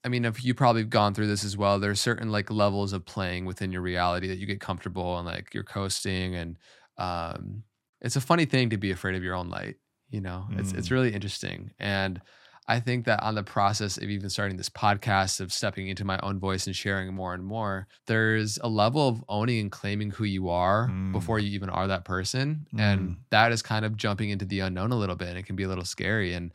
I 0.04 0.08
mean, 0.08 0.24
if 0.24 0.44
you 0.44 0.54
probably 0.54 0.84
gone 0.84 1.14
through 1.14 1.26
this 1.26 1.44
as 1.44 1.56
well, 1.56 1.78
there's 1.78 2.00
certain 2.00 2.30
like 2.30 2.50
levels 2.50 2.92
of 2.92 3.04
playing 3.04 3.46
within 3.46 3.72
your 3.72 3.82
reality 3.82 4.28
that 4.28 4.38
you 4.38 4.46
get 4.46 4.60
comfortable 4.60 5.18
and 5.18 5.26
like 5.26 5.52
you're 5.52 5.64
coasting, 5.64 6.34
and 6.34 6.56
um, 6.98 7.64
it's 8.00 8.16
a 8.16 8.20
funny 8.20 8.44
thing 8.44 8.70
to 8.70 8.76
be 8.76 8.92
afraid 8.92 9.16
of 9.16 9.24
your 9.24 9.34
own 9.34 9.50
light. 9.50 9.76
You 10.10 10.20
know, 10.20 10.46
mm. 10.50 10.60
it's 10.60 10.72
it's 10.72 10.88
mm. 10.88 10.92
really 10.92 11.12
interesting, 11.12 11.72
and 11.80 12.20
I 12.68 12.80
think 12.80 13.06
that 13.06 13.22
on 13.22 13.34
the 13.34 13.42
process 13.42 13.96
of 13.96 14.04
even 14.04 14.30
starting 14.30 14.56
this 14.56 14.68
podcast, 14.68 15.40
of 15.40 15.52
stepping 15.52 15.88
into 15.88 16.04
my 16.04 16.20
own 16.22 16.38
voice 16.38 16.66
and 16.66 16.76
sharing 16.76 17.12
more 17.12 17.34
and 17.34 17.44
more, 17.44 17.88
there's 18.06 18.58
a 18.62 18.68
level 18.68 19.08
of 19.08 19.24
owning 19.28 19.58
and 19.58 19.72
claiming 19.72 20.10
who 20.10 20.24
you 20.24 20.48
are 20.48 20.88
mm. 20.88 21.12
before 21.12 21.38
you 21.38 21.50
even 21.50 21.70
are 21.70 21.88
that 21.88 22.04
person, 22.04 22.66
mm. 22.72 22.80
and 22.80 23.16
that 23.30 23.50
is 23.50 23.62
kind 23.62 23.84
of 23.84 23.96
jumping 23.96 24.30
into 24.30 24.44
the 24.44 24.60
unknown 24.60 24.92
a 24.92 24.96
little 24.96 25.16
bit. 25.16 25.28
And 25.28 25.38
it 25.38 25.46
can 25.46 25.56
be 25.56 25.64
a 25.64 25.68
little 25.68 25.84
scary, 25.84 26.34
and 26.34 26.52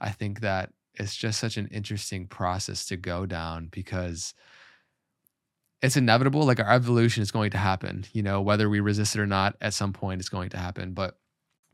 I 0.00 0.10
think 0.10 0.40
that 0.40 0.70
it's 0.96 1.16
just 1.16 1.40
such 1.40 1.56
an 1.56 1.68
interesting 1.68 2.26
process 2.26 2.86
to 2.86 2.96
go 2.96 3.26
down 3.26 3.68
because 3.70 4.34
it's 5.82 5.96
inevitable 5.96 6.44
like 6.44 6.60
our 6.60 6.70
evolution 6.70 7.22
is 7.22 7.30
going 7.30 7.50
to 7.50 7.58
happen 7.58 8.04
you 8.12 8.22
know 8.22 8.40
whether 8.40 8.68
we 8.68 8.80
resist 8.80 9.14
it 9.16 9.20
or 9.20 9.26
not 9.26 9.56
at 9.60 9.74
some 9.74 9.92
point 9.92 10.20
it's 10.20 10.28
going 10.28 10.48
to 10.48 10.58
happen 10.58 10.92
but 10.92 11.18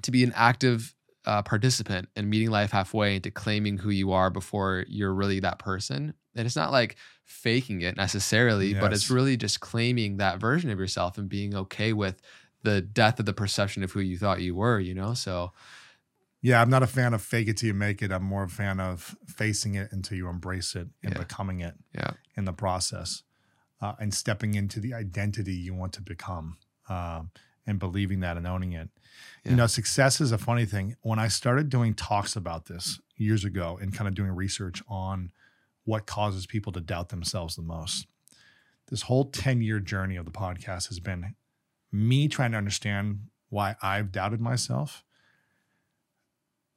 to 0.03 0.11
be 0.11 0.25
an 0.25 0.33
active 0.35 0.95
uh, 1.27 1.43
participant 1.43 2.09
in 2.17 2.31
meeting 2.31 2.51
life 2.51 2.71
halfway 2.71 3.17
into 3.17 3.31
claiming 3.31 3.79
who 3.79 3.91
you 3.91 4.13
are 4.13 4.31
before 4.31 4.85
you're 4.89 5.13
really 5.13 5.41
that 5.41 5.59
person. 5.59 6.15
And 6.35 6.47
it's 6.47 6.57
not 6.57 6.73
like 6.73 6.97
faking 7.25 7.83
it 7.83 7.97
necessarily, 7.97 8.75
but 8.75 8.93
it's 8.93 9.11
really 9.11 9.37
just 9.37 9.61
claiming 9.61 10.17
that 10.17 10.39
version 10.39 10.71
of 10.71 10.79
yourself 10.79 11.19
and 11.19 11.29
being 11.29 11.55
okay 11.55 11.93
with 11.93 12.21
the 12.63 12.81
death 12.81 13.19
of 13.19 13.27
the 13.27 13.33
perception 13.33 13.83
of 13.83 13.93
who 13.93 14.01
you 14.01 14.17
thought 14.17 14.41
you 14.41 14.55
were, 14.55 14.79
you 14.79 14.95
know? 14.95 15.15
So, 15.15 15.53
Yeah, 16.43 16.63
I'm 16.63 16.71
not 16.71 16.83
a 16.83 16.87
fan 16.87 17.13
of 17.13 17.21
fake 17.23 17.49
it 17.49 17.59
till 17.59 17.67
you 17.69 17.75
make 17.75 18.01
it. 18.03 18.11
I'm 18.11 18.23
more 18.25 18.45
a 18.45 18.49
fan 18.49 18.81
of 18.81 19.15
facing 19.27 19.75
it 19.75 19.93
until 19.93 20.17
you 20.17 20.29
embrace 20.29 20.75
it 20.75 20.89
and 21.03 21.13
Yeah. 21.13 21.19
becoming 21.19 21.61
it 21.61 21.75
yeah. 21.95 22.13
in 22.37 22.45
the 22.47 22.53
process 22.53 23.23
uh, 23.81 23.95
and 23.99 24.15
stepping 24.15 24.55
into 24.55 24.81
the 24.81 24.95
identity 24.95 25.53
you 25.55 25.75
want 25.75 25.93
to 25.95 26.03
become 26.03 26.57
um, 26.89 27.31
and 27.67 27.79
believing 27.79 28.21
that 28.21 28.37
and 28.39 28.47
owning 28.47 28.73
it. 28.73 28.89
Yeah. 29.45 29.51
You 29.51 29.57
know, 29.59 29.67
success 29.67 30.21
is 30.21 30.33
a 30.33 30.39
funny 30.39 30.65
thing. 30.65 30.97
When 31.03 31.19
I 31.19 31.29
started 31.29 31.69
doing 31.69 31.95
talks 31.95 32.37
about 32.37 32.67
this 32.67 33.01
years 33.17 33.45
ago 33.45 33.79
and 33.81 33.93
kind 33.95 34.09
of 34.09 34.15
doing 34.15 34.31
research 34.31 34.83
on 34.89 35.33
what 35.85 36.07
causes 36.07 36.47
people 36.47 36.73
to 36.73 36.81
doubt 36.81 37.11
themselves 37.11 37.55
the 37.57 37.63
most, 37.63 38.07
this 38.89 39.03
whole 39.03 39.27
10 39.27 39.61
year 39.61 39.79
journey 39.79 40.17
of 40.17 40.25
the 40.25 40.31
podcast 40.33 40.89
has 40.89 41.01
been 41.01 41.35
me 41.93 42.29
trying 42.29 42.53
to 42.53 42.59
understand 42.59 43.27
why 43.51 43.77
I've 43.83 44.11
doubted 44.11 44.41
myself 44.41 45.05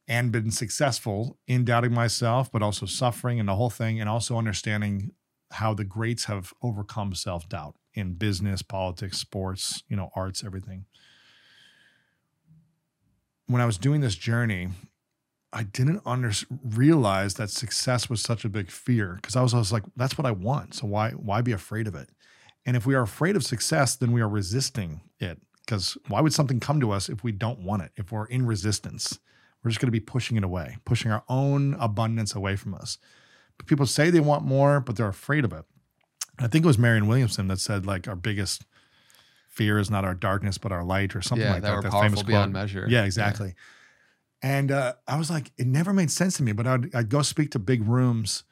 and 0.06 0.32
been 0.32 0.50
successful 0.50 1.38
in 1.46 1.64
doubting 1.64 1.92
myself, 1.92 2.50
but 2.52 2.62
also 2.62 2.86
suffering 2.86 3.40
and 3.40 3.48
the 3.48 3.54
whole 3.54 3.70
thing, 3.70 4.00
and 4.00 4.08
also 4.08 4.36
understanding 4.36 5.12
how 5.52 5.72
the 5.72 5.84
greats 5.84 6.24
have 6.24 6.52
overcome 6.62 7.14
self 7.14 7.48
doubt 7.48 7.76
in 7.94 8.14
business, 8.14 8.62
politics, 8.62 9.18
sports, 9.18 9.82
you 9.88 9.96
know, 9.96 10.10
arts, 10.14 10.44
everything. 10.44 10.84
When 13.46 13.60
I 13.60 13.66
was 13.66 13.78
doing 13.78 14.00
this 14.00 14.16
journey, 14.16 14.68
I 15.52 15.62
didn't 15.62 16.02
under, 16.04 16.32
realize 16.64 17.34
that 17.34 17.50
success 17.50 18.10
was 18.10 18.20
such 18.20 18.44
a 18.44 18.48
big 18.48 18.70
fear 18.70 19.18
because 19.20 19.36
I 19.36 19.42
was, 19.42 19.54
I 19.54 19.58
was 19.58 19.72
like, 19.72 19.84
that's 19.96 20.18
what 20.18 20.26
I 20.26 20.32
want. 20.32 20.74
So 20.74 20.86
why 20.86 21.10
why 21.10 21.40
be 21.40 21.52
afraid 21.52 21.86
of 21.86 21.94
it? 21.94 22.10
And 22.66 22.76
if 22.76 22.86
we 22.86 22.94
are 22.94 23.02
afraid 23.02 23.36
of 23.36 23.44
success, 23.44 23.96
then 23.96 24.12
we 24.12 24.20
are 24.20 24.28
resisting 24.28 25.00
it. 25.20 25.40
Because 25.64 25.96
why 26.08 26.20
would 26.20 26.34
something 26.34 26.60
come 26.60 26.80
to 26.80 26.90
us 26.90 27.08
if 27.08 27.22
we 27.22 27.32
don't 27.32 27.60
want 27.60 27.82
it? 27.82 27.92
If 27.96 28.12
we're 28.12 28.26
in 28.26 28.44
resistance, 28.44 29.18
we're 29.64 29.70
just 29.70 29.80
going 29.80 29.88
to 29.88 29.92
be 29.92 30.00
pushing 30.00 30.36
it 30.36 30.44
away, 30.44 30.76
pushing 30.84 31.10
our 31.10 31.24
own 31.28 31.74
abundance 31.80 32.34
away 32.34 32.54
from 32.54 32.74
us. 32.74 32.98
But 33.56 33.66
people 33.66 33.86
say 33.86 34.10
they 34.10 34.20
want 34.20 34.44
more, 34.44 34.80
but 34.80 34.96
they're 34.96 35.08
afraid 35.08 35.44
of 35.44 35.52
it. 35.52 35.64
I 36.38 36.48
think 36.48 36.64
it 36.64 36.68
was 36.68 36.78
Marianne 36.78 37.06
Williamson 37.06 37.48
that 37.48 37.60
said, 37.60 37.86
like, 37.86 38.06
our 38.06 38.16
biggest 38.16 38.64
fear 39.48 39.78
is 39.78 39.90
not 39.90 40.04
our 40.04 40.14
darkness, 40.14 40.58
but 40.58 40.72
our 40.72 40.84
light, 40.84 41.14
or 41.16 41.22
something 41.22 41.46
yeah, 41.46 41.54
like 41.54 41.62
that 41.62 41.82
that. 41.82 41.90
that 41.92 42.02
famous 42.02 42.22
beyond 42.22 42.52
quote. 42.52 42.62
measure. 42.62 42.86
Yeah, 42.88 43.04
exactly. 43.04 43.54
And 44.42 44.70
uh, 44.70 44.94
I 45.08 45.16
was 45.16 45.30
like, 45.30 45.52
it 45.56 45.66
never 45.66 45.92
made 45.92 46.10
sense 46.10 46.36
to 46.36 46.42
me, 46.42 46.52
but 46.52 46.66
I'd, 46.66 46.94
I'd 46.94 47.08
go 47.08 47.22
speak 47.22 47.52
to 47.52 47.58
big 47.58 47.86
rooms 47.88 48.42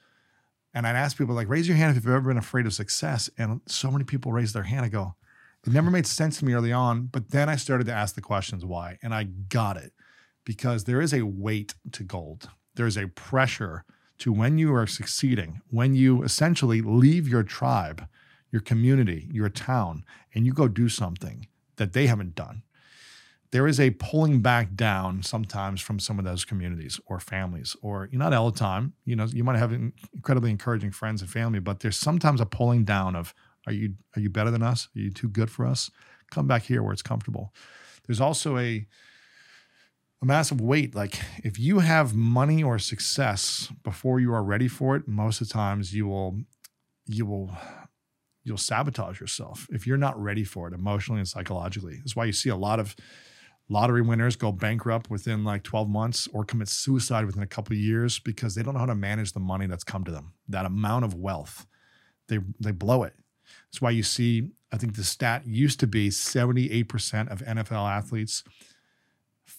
and 0.73 0.87
I'd 0.87 0.97
ask 0.97 1.19
people, 1.19 1.35
like, 1.35 1.49
raise 1.51 1.69
your 1.69 1.77
hand 1.77 1.95
if 1.95 2.05
you've 2.05 2.15
ever 2.15 2.29
been 2.29 2.39
afraid 2.39 2.65
of 2.65 2.73
success. 2.73 3.29
And 3.37 3.61
so 3.67 3.91
many 3.91 4.05
people 4.05 4.33
raised 4.33 4.55
their 4.55 4.63
hand. 4.63 4.87
I 4.87 4.89
go, 4.89 5.17
it 5.67 5.73
never 5.73 5.91
made 5.91 6.07
sense 6.07 6.39
to 6.39 6.47
me 6.47 6.55
early 6.55 6.73
on. 6.73 7.09
But 7.13 7.31
then 7.31 7.51
I 7.51 7.57
started 7.57 7.89
to 7.89 7.93
ask 7.93 8.15
the 8.15 8.23
questions 8.23 8.65
why. 8.65 8.99
And 9.03 9.13
I 9.13 9.25
got 9.25 9.77
it 9.77 9.93
because 10.45 10.85
there 10.85 11.01
is 11.01 11.13
a 11.13 11.23
weight 11.23 11.75
to 11.93 12.03
gold, 12.03 12.51
there's 12.75 12.97
a 12.97 13.09
pressure 13.09 13.85
to 14.19 14.33
when 14.33 14.59
you 14.59 14.75
are 14.75 14.87
succeeding, 14.87 15.61
when 15.69 15.95
you 15.95 16.23
essentially 16.23 16.81
leave 16.81 17.29
your 17.29 17.43
tribe, 17.43 18.07
your 18.51 18.61
community, 18.61 19.29
your 19.33 19.49
town, 19.49 20.05
and 20.35 20.47
you 20.47 20.53
go 20.53 20.69
do 20.69 20.89
something 20.89 21.49
that 21.77 21.93
they 21.93 22.07
haven't 22.07 22.35
done 22.35 22.63
there 23.53 23.67
is 23.67 23.79
a 23.79 23.91
pulling 23.91 24.41
back 24.41 24.75
down 24.75 25.23
sometimes 25.23 25.81
from 25.81 26.01
some 26.01 26.19
of 26.19 26.25
those 26.25 26.45
communities 26.45 26.99
or 27.07 27.21
families, 27.21 27.77
or 27.83 28.09
not 28.11 28.33
all 28.33 28.51
the 28.51 28.59
time. 28.59 28.95
You 29.05 29.15
know, 29.15 29.27
you 29.27 29.45
might 29.45 29.59
have 29.59 29.73
incredibly 29.73 30.51
encouraging 30.51 30.91
friends 30.91 31.21
and 31.21 31.31
family, 31.31 31.61
but 31.61 31.81
there's 31.81 31.99
sometimes 31.99 32.41
a 32.41 32.47
pulling 32.47 32.85
down 32.85 33.15
of, 33.15 33.35
are 33.67 33.73
you 33.73 33.95
are 34.17 34.21
you 34.21 34.31
better 34.31 34.51
than 34.51 34.63
us? 34.63 34.89
Are 34.97 35.01
you 35.01 35.11
too 35.11 35.29
good 35.29 35.51
for 35.51 35.67
us? 35.67 35.91
Come 36.31 36.47
back 36.47 36.63
here 36.65 36.83
where 36.83 36.95
it's 36.95 37.03
comfortable. 37.03 37.55
There's 38.07 38.21
also 38.21 38.57
a 38.57 38.87
a 40.23 40.25
massive 40.25 40.61
weight. 40.61 40.95
Like 40.95 41.21
if 41.43 41.59
you 41.59 41.81
have 41.81 42.15
money 42.15 42.63
or 42.63 42.79
success 42.79 43.71
before 43.83 44.21
you 44.21 44.33
are 44.33 44.45
ready 44.45 44.69
for 44.69 44.97
it, 44.97 45.09
most 45.09 45.41
of 45.41 45.49
the 45.49 45.53
times 45.53 45.93
you 45.93 46.07
will 46.07 46.41
you 47.07 47.27
will 47.27 47.51
you'll 48.45 48.57
sabotage 48.57 49.21
yourself 49.21 49.67
if 49.71 49.87
you're 49.87 49.97
not 49.97 50.21
ready 50.21 50.45
for 50.45 50.69
it 50.69 50.75
emotionally 50.75 51.19
and 51.19 51.29
psychologically. 51.29 51.97
That's 51.97 52.17
why 52.17 52.25
you 52.25 52.33
see 52.33 52.49
a 52.49 52.57
lot 52.57 52.79
of 52.79 52.95
lottery 53.69 54.03
winners 54.03 54.37
go 54.37 54.53
bankrupt 54.53 55.11
within 55.11 55.45
like 55.45 55.63
12 55.63 55.89
months 55.89 56.29
or 56.33 56.45
commit 56.45 56.69
suicide 56.69 57.25
within 57.25 57.43
a 57.43 57.47
couple 57.47 57.75
years 57.75 58.19
because 58.19 58.55
they 58.55 58.63
don't 58.63 58.75
know 58.75 58.81
how 58.81 58.87
to 58.87 58.95
manage 58.95 59.33
the 59.33 59.41
money 59.41 59.67
that's 59.67 59.85
come 59.85 60.05
to 60.05 60.13
them. 60.13 60.35
That 60.49 60.67
amount 60.67 61.05
of 61.05 61.15
wealth, 61.15 61.67
they 62.29 62.39
they 62.61 62.71
blow 62.71 63.03
it. 63.03 63.15
That's 63.71 63.83
why 63.83 63.91
you 63.91 64.05
see, 64.05 64.51
I 64.73 64.77
think 64.79 64.95
the 64.95 65.05
stat 65.05 65.47
used 65.47 65.81
to 65.81 65.87
be 65.87 66.11
78% 66.11 67.31
of 67.31 67.41
NFL 67.41 67.91
athletes 67.91 68.45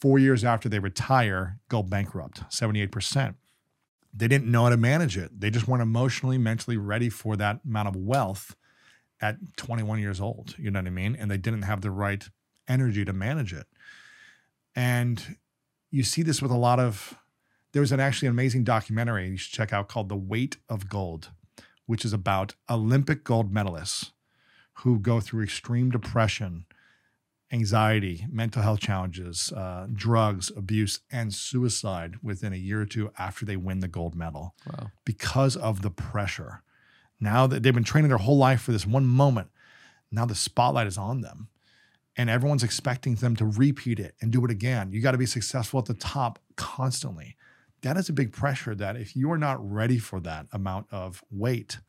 four 0.04 0.20
years 0.20 0.44
after 0.44 0.68
they 0.68 0.80
retire 0.80 1.60
go 1.70 1.82
bankrupt. 1.82 2.42
78%. 2.50 3.36
They 4.14 4.28
didn't 4.28 4.52
know 4.52 4.64
how 4.64 4.70
to 4.70 4.76
manage 4.76 5.18
it. 5.18 5.40
They 5.40 5.50
just 5.50 5.66
weren't 5.66 5.82
emotionally, 5.82 6.38
mentally 6.38 6.76
ready 6.76 7.08
for 7.08 7.38
that 7.38 7.62
amount 7.66 7.88
of 7.88 7.96
wealth 7.96 8.54
at 9.22 9.38
21 9.56 10.00
years 10.00 10.20
old. 10.20 10.56
You 10.60 10.72
know 10.72 10.80
what 10.80 10.88
I 10.88 10.90
mean? 10.90 11.16
And 11.18 11.32
they 11.32 11.38
didn't 11.38 11.62
have 11.62 11.80
the 11.80 11.90
right 11.90 12.22
energy 12.68 13.06
to 13.06 13.14
manage 13.14 13.54
it. 13.54 13.66
And 14.76 15.38
you 15.90 16.04
see 16.04 16.22
this 16.22 16.42
with 16.42 16.52
a 16.52 16.58
lot 16.58 16.82
of 16.82 17.18
there 17.72 17.82
was 17.82 17.94
an 17.94 18.02
actually 18.02 18.28
amazing 18.28 18.66
documentary 18.66 19.30
you 19.30 19.38
should 19.38 19.54
check 19.54 19.72
out 19.72 19.88
called 19.88 20.10
The 20.10 20.18
Weight 20.18 20.58
of 20.68 20.90
Gold, 20.90 21.30
which 21.86 22.04
is 22.04 22.12
about 22.12 22.56
Olympic 22.70 23.24
gold 23.24 23.54
medalists 23.54 24.12
who 24.80 25.00
go 25.00 25.22
through 25.22 25.46
extreme 25.46 25.92
depression, 25.92 26.66
anxiety, 27.54 28.26
mental 28.32 28.62
health 28.64 28.80
challenges, 28.80 29.52
uh, 29.54 29.88
drugs, 29.94 30.52
abuse, 30.58 31.00
and 31.12 31.34
suicide 31.34 32.16
within 32.24 32.52
a 32.52 32.58
year 32.58 32.82
or 32.82 32.86
two 32.86 33.12
after 33.18 33.46
they 33.46 33.56
win 33.56 33.80
the 33.80 33.88
gold 33.88 34.16
medal 34.16 34.56
Wow. 34.68 34.92
because 35.06 35.56
of 35.56 35.82
the 35.84 35.92
pressure. 35.92 36.64
Now 37.20 37.46
that 37.48 37.62
they've 37.64 37.74
been 37.74 37.84
training 37.84 38.10
their 38.10 38.18
whole 38.18 38.38
life 38.38 38.62
for 38.62 38.72
this 38.72 38.88
one 38.88 39.06
moment, 39.06 39.50
now 40.12 40.26
the 40.26 40.36
spotlight 40.36 40.88
is 40.88 40.98
on 40.98 41.22
them. 41.22 41.48
And 42.16 42.30
everyone's 42.30 42.64
expecting 42.64 43.16
them 43.16 43.36
to 43.38 43.46
repeat 43.46 44.00
it 44.00 44.14
and 44.22 44.32
do 44.32 44.44
it 44.46 44.52
again. 44.52 44.92
You 44.92 45.02
got 45.02 45.14
to 45.14 45.18
be 45.18 45.26
successful 45.26 45.80
at 45.80 45.86
the 45.86 45.96
top 45.96 46.38
constantly. 46.56 47.38
That 47.82 47.98
is 47.98 48.08
a 48.08 48.14
big 48.14 48.32
pressure 48.32 48.76
that 48.76 48.96
if 48.96 49.16
you 49.16 49.32
are 49.32 49.38
not 49.38 49.58
ready 49.68 49.98
for 49.98 50.20
that 50.22 50.46
amount 50.52 50.88
of 50.92 51.24
weight 51.32 51.80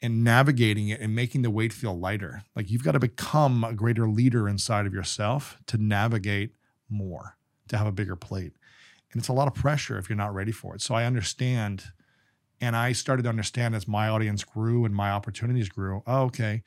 and 0.00 0.22
navigating 0.22 0.88
it 0.88 1.00
and 1.00 1.14
making 1.14 1.42
the 1.42 1.50
weight 1.50 1.72
feel 1.72 1.98
lighter, 1.98 2.44
like 2.54 2.70
you've 2.70 2.84
got 2.84 2.92
to 2.92 2.98
become 2.98 3.64
a 3.64 3.72
greater 3.72 4.08
leader 4.08 4.48
inside 4.48 4.86
of 4.86 4.94
yourself 4.94 5.58
to 5.66 5.76
navigate 5.76 6.52
more, 6.88 7.36
to 7.68 7.76
have 7.76 7.86
a 7.86 7.92
bigger 7.92 8.16
plate. 8.16 8.52
And 9.12 9.20
it's 9.20 9.28
a 9.28 9.32
lot 9.32 9.48
of 9.48 9.54
pressure 9.54 9.98
if 9.98 10.08
you're 10.08 10.16
not 10.16 10.34
ready 10.34 10.52
for 10.52 10.74
it. 10.74 10.82
So 10.82 10.94
I 10.94 11.04
understand 11.04 11.84
and 12.60 12.76
I 12.76 12.92
started 12.92 13.22
to 13.22 13.28
understand 13.28 13.74
as 13.74 13.86
my 13.86 14.08
audience 14.08 14.44
grew 14.44 14.84
and 14.84 14.94
my 14.94 15.10
opportunities 15.10 15.68
grew. 15.68 16.02
Oh, 16.06 16.22
okay. 16.24 16.62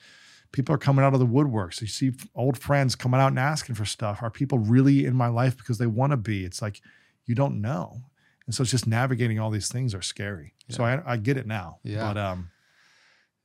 People 0.52 0.76
are 0.76 0.80
coming 0.80 1.04
out 1.04 1.14
of 1.14 1.20
the 1.20 1.26
woodworks. 1.26 1.82
You 1.82 1.88
see 1.88 2.12
old 2.36 2.58
friends 2.58 2.96
coming 2.96 3.20
out 3.20 3.28
and 3.28 3.40
asking 3.40 3.76
for 3.76 3.86
stuff. 3.86 4.22
Are 4.22 4.30
people 4.30 4.60
really 4.60 5.06
in 5.06 5.16
my 5.16 5.28
life 5.28 5.58
because 5.58 5.78
they 5.78 5.88
want 5.88 6.12
to 6.12 6.18
be? 6.18 6.44
It's 6.46 6.62
like 6.62 6.82
you 7.26 7.36
don't 7.36 7.62
know. 7.62 8.02
And 8.46 8.56
so 8.56 8.64
it's 8.64 8.72
just 8.72 8.88
navigating 8.88 9.40
all 9.40 9.50
these 9.50 9.70
things 9.70 9.94
are 9.94 10.02
scary. 10.02 10.54
So 10.70 10.84
I, 10.84 11.02
I 11.06 11.18
get 11.18 11.38
it 11.38 11.46
now. 11.46 11.80
Yeah. 11.84 12.08
But 12.08 12.18
um, 12.18 12.50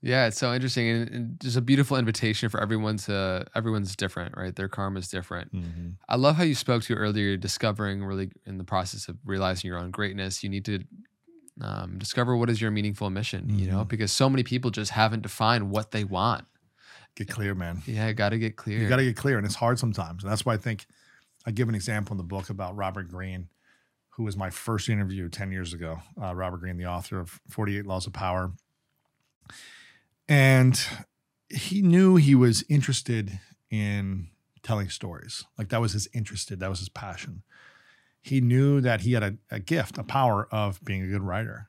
Yeah, 0.06 0.26
it's 0.28 0.38
so 0.38 0.54
interesting, 0.54 0.88
and, 0.88 1.10
and 1.10 1.40
just 1.40 1.56
a 1.56 1.60
beautiful 1.60 1.96
invitation 1.96 2.48
for 2.48 2.60
everyone 2.60 2.96
to. 2.98 3.44
Everyone's 3.56 3.96
different, 3.96 4.36
right? 4.36 4.54
Their 4.54 4.68
karma 4.68 5.00
is 5.00 5.08
different. 5.08 5.50
I 6.08 6.14
love 6.14 6.36
how 6.36 6.44
you 6.44 6.54
spoke 6.54 6.84
to 6.84 6.94
earlier, 6.94 7.36
discovering 7.36 8.04
really 8.04 8.30
in 8.46 8.56
the 8.56 8.64
process 8.64 9.08
of 9.08 9.16
realizing 9.24 9.66
your 9.68 9.78
own 9.78 9.90
greatness. 9.90 10.44
You 10.44 10.48
need 10.50 10.64
to 10.66 10.84
um, 11.60 11.98
discover 11.98 12.36
what 12.36 12.50
is 12.50 12.60
your 12.60 12.70
meaningful 12.70 13.10
mission. 13.10 13.48
You 13.58 13.70
know, 13.70 13.78
Mhm. 13.84 13.88
because 13.88 14.12
so 14.12 14.28
many 14.30 14.42
people 14.44 14.70
just 14.70 14.92
haven't 14.92 15.22
defined 15.22 15.70
what 15.70 15.90
they 15.90 16.04
want. 16.04 16.44
get 17.16 17.28
clear, 17.28 17.54
man. 17.54 17.82
Yeah, 17.86 18.12
got 18.12 18.28
to 18.28 18.38
get 18.38 18.56
clear. 18.56 18.78
You 18.78 18.88
got 18.90 18.96
to 18.98 19.04
get 19.04 19.16
clear, 19.16 19.38
and 19.38 19.46
it's 19.46 19.54
hard 19.56 19.78
sometimes. 19.78 20.22
And 20.22 20.30
that's 20.30 20.44
why 20.44 20.52
I 20.52 20.58
think 20.58 20.84
I 21.46 21.50
give 21.50 21.68
an 21.68 21.74
example 21.74 22.12
in 22.12 22.18
the 22.18 22.24
book 22.24 22.50
about 22.50 22.76
Robert 22.76 23.08
Greene, 23.08 23.48
who 24.10 24.22
was 24.22 24.36
my 24.36 24.50
first 24.50 24.88
interview 24.90 25.28
10 25.30 25.50
years 25.50 25.72
ago. 25.72 26.00
Uh, 26.20 26.34
Robert 26.36 26.58
Greene, 26.58 26.76
the 26.76 26.84
author 26.86 27.18
of 27.18 27.40
48 27.48 27.86
Laws 27.86 28.06
of 28.06 28.12
Power. 28.12 28.52
And 30.28 30.78
he 31.48 31.82
knew 31.82 32.16
he 32.16 32.34
was 32.34 32.64
interested 32.68 33.38
in 33.70 34.28
telling 34.62 34.88
stories. 34.88 35.44
Like 35.56 35.68
that 35.68 35.80
was 35.80 35.92
his 35.92 36.08
interested, 36.12 36.60
that 36.60 36.70
was 36.70 36.80
his 36.80 36.88
passion. 36.88 37.42
He 38.20 38.40
knew 38.40 38.80
that 38.80 39.02
he 39.02 39.12
had 39.12 39.22
a, 39.22 39.36
a 39.50 39.60
gift, 39.60 39.98
a 39.98 40.02
power 40.02 40.48
of 40.50 40.84
being 40.84 41.02
a 41.02 41.06
good 41.06 41.22
writer, 41.22 41.68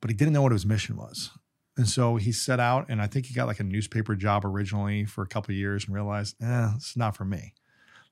but 0.00 0.10
he 0.10 0.16
didn't 0.16 0.32
know 0.32 0.42
what 0.42 0.52
his 0.52 0.66
mission 0.66 0.96
was. 0.96 1.30
And 1.76 1.88
so 1.88 2.16
he 2.16 2.32
set 2.32 2.60
out, 2.60 2.86
and 2.88 3.00
I 3.00 3.06
think 3.06 3.26
he 3.26 3.34
got 3.34 3.46
like 3.46 3.60
a 3.60 3.64
newspaper 3.64 4.14
job 4.14 4.44
originally 4.44 5.04
for 5.04 5.22
a 5.22 5.26
couple 5.28 5.54
years 5.54 5.86
and 5.86 5.94
realized, 5.94 6.36
eh, 6.42 6.72
it's 6.74 6.96
not 6.96 7.16
for 7.16 7.24
me. 7.24 7.54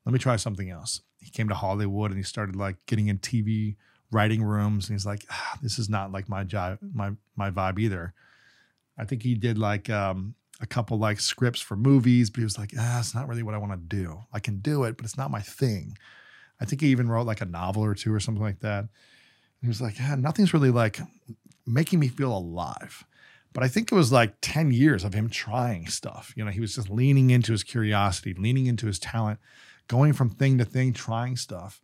Let 0.07 0.12
me 0.12 0.18
try 0.18 0.36
something 0.36 0.70
else. 0.70 1.03
He 1.18 1.30
came 1.30 1.48
to 1.48 1.55
Hollywood 1.55 2.11
and 2.11 2.18
he 2.18 2.24
started 2.24 2.57
like 2.57 2.76
getting 2.86 3.09
in 3.09 3.18
TV 3.18 3.76
writing 4.11 4.42
rooms 4.42 4.88
and 4.88 4.94
he's 4.94 5.05
like, 5.05 5.26
ah, 5.30 5.59
this 5.62 5.78
is 5.78 5.90
not 5.90 6.11
like 6.12 6.28
my 6.28 6.44
job, 6.44 6.78
my 6.94 7.12
my 7.36 7.51
vibe 7.51 7.78
either. 7.78 8.14
I 9.01 9.05
think 9.05 9.22
he 9.22 9.34
did 9.34 9.59
like 9.59 9.88
um, 9.88 10.34
a 10.61 10.66
couple 10.66 10.98
like 10.98 11.20
scripts 11.20 11.61
for 11.61 11.76
movies, 11.76 12.30
but 12.30 12.38
he 12.38 12.44
was 12.44 12.59
like, 12.59 12.72
ah, 12.78 12.98
it's 12.98 13.14
not 13.14 13.28
really 13.28 13.42
what 13.42 13.55
I 13.55 13.59
want 13.59 13.72
to 13.72 13.96
do. 13.96 14.20
I 14.32 14.40
can 14.40 14.59
do 14.59 14.84
it, 14.84 14.96
but 14.96 15.07
it's 15.07 15.16
not 15.16 15.30
my 15.30 15.40
thing. 15.40 15.96
I 16.61 16.66
think 16.66 16.82
he 16.82 16.88
even 16.88 17.09
wrote 17.09 17.26
like 17.26 17.40
a 17.40 17.46
novel 17.46 17.82
or 17.82 17.94
two 17.94 18.12
or 18.12 18.20
something 18.20 18.42
like 18.42 18.61
that. 18.61 18.80
And 18.80 18.88
he 19.62 19.68
was 19.68 19.80
like, 19.80 19.98
yeah, 19.98 20.14
nothing's 20.16 20.53
really 20.53 20.70
like 20.70 21.01
making 21.66 21.98
me 21.98 22.09
feel 22.09 22.36
alive. 22.36 23.05
But 23.53 23.64
I 23.64 23.68
think 23.68 23.90
it 23.90 23.94
was 23.94 24.12
like 24.12 24.34
10 24.42 24.70
years 24.70 25.03
of 25.03 25.14
him 25.14 25.28
trying 25.28 25.88
stuff. 25.88 26.32
You 26.36 26.44
know, 26.44 26.51
he 26.51 26.61
was 26.61 26.74
just 26.74 26.90
leaning 26.90 27.30
into 27.30 27.53
his 27.53 27.64
curiosity, 27.64 28.34
leaning 28.34 28.66
into 28.66 28.86
his 28.86 28.98
talent, 28.98 29.40
going 29.88 30.12
from 30.12 30.30
thing 30.30 30.59
to 30.59 30.64
thing, 30.64 30.92
trying 30.92 31.36
stuff 31.36 31.80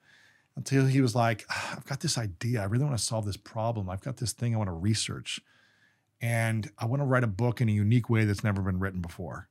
until 0.55 0.87
he 0.87 1.01
was 1.01 1.15
like, 1.15 1.45
ah, 1.51 1.75
I've 1.77 1.87
got 1.87 2.01
this 2.01 2.19
idea. 2.19 2.61
I 2.61 2.65
really 2.65 2.85
want 2.85 2.97
to 2.97 3.03
solve 3.03 3.27
this 3.27 3.37
problem. 3.37 3.91
I've 3.91 4.01
got 4.01 4.19
this 4.19 4.33
thing 4.33 4.55
I 4.55 4.59
want 4.59 4.69
to 4.69 4.75
research. 4.75 5.41
And 6.21 6.71
I 6.79 6.87
want 6.87 7.03
to 7.03 7.07
write 7.07 7.25
a 7.25 7.29
book 7.29 7.61
in 7.61 7.69
a 7.69 7.73
unique 7.73 8.09
way 8.09 8.25
that's 8.25 8.45
never 8.45 8.63
been 8.63 8.79
written 8.79 9.01
before. 9.01 9.49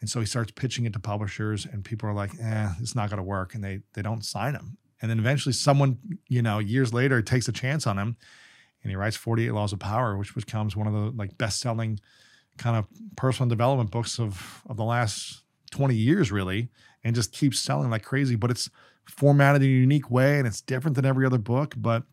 And 0.00 0.08
so 0.10 0.20
he 0.20 0.26
starts 0.26 0.50
pitching 0.50 0.84
it 0.84 0.92
to 0.94 0.98
publishers, 0.98 1.64
and 1.64 1.84
people 1.84 2.08
are 2.08 2.14
like, 2.14 2.32
eh, 2.40 2.72
it's 2.80 2.94
not 2.94 3.08
going 3.08 3.18
to 3.18 3.22
work. 3.22 3.54
And 3.54 3.62
they, 3.62 3.80
they 3.94 4.02
don't 4.02 4.24
sign 4.24 4.54
him. 4.54 4.78
And 5.00 5.10
then 5.10 5.18
eventually, 5.18 5.52
someone, 5.52 5.98
you 6.28 6.42
know, 6.42 6.60
years 6.60 6.92
later 6.92 7.22
takes 7.22 7.48
a 7.48 7.52
chance 7.52 7.86
on 7.86 7.98
him 7.98 8.16
and 8.82 8.90
he 8.90 8.96
writes 8.96 9.16
48 9.16 9.52
Laws 9.52 9.72
of 9.72 9.78
Power, 9.78 10.16
which 10.16 10.34
becomes 10.34 10.76
one 10.76 10.86
of 10.86 10.92
the 10.92 11.10
like 11.16 11.38
best 11.38 11.60
selling 11.60 12.00
kind 12.58 12.76
of 12.76 12.86
personal 13.16 13.48
development 13.48 13.90
books 13.90 14.18
of, 14.18 14.62
of 14.68 14.76
the 14.76 14.84
last 14.84 15.42
20 15.70 15.94
years, 15.94 16.30
really, 16.30 16.68
and 17.02 17.14
just 17.14 17.32
keeps 17.32 17.58
selling 17.58 17.90
like 17.90 18.02
crazy. 18.02 18.36
But 18.36 18.50
it's 18.50 18.68
formatted 19.06 19.62
in 19.62 19.68
a 19.68 19.72
unique 19.72 20.10
way 20.10 20.38
and 20.38 20.46
it's 20.46 20.60
different 20.60 20.96
than 20.96 21.04
every 21.06 21.26
other 21.26 21.38
book. 21.38 21.74
But 21.76 22.04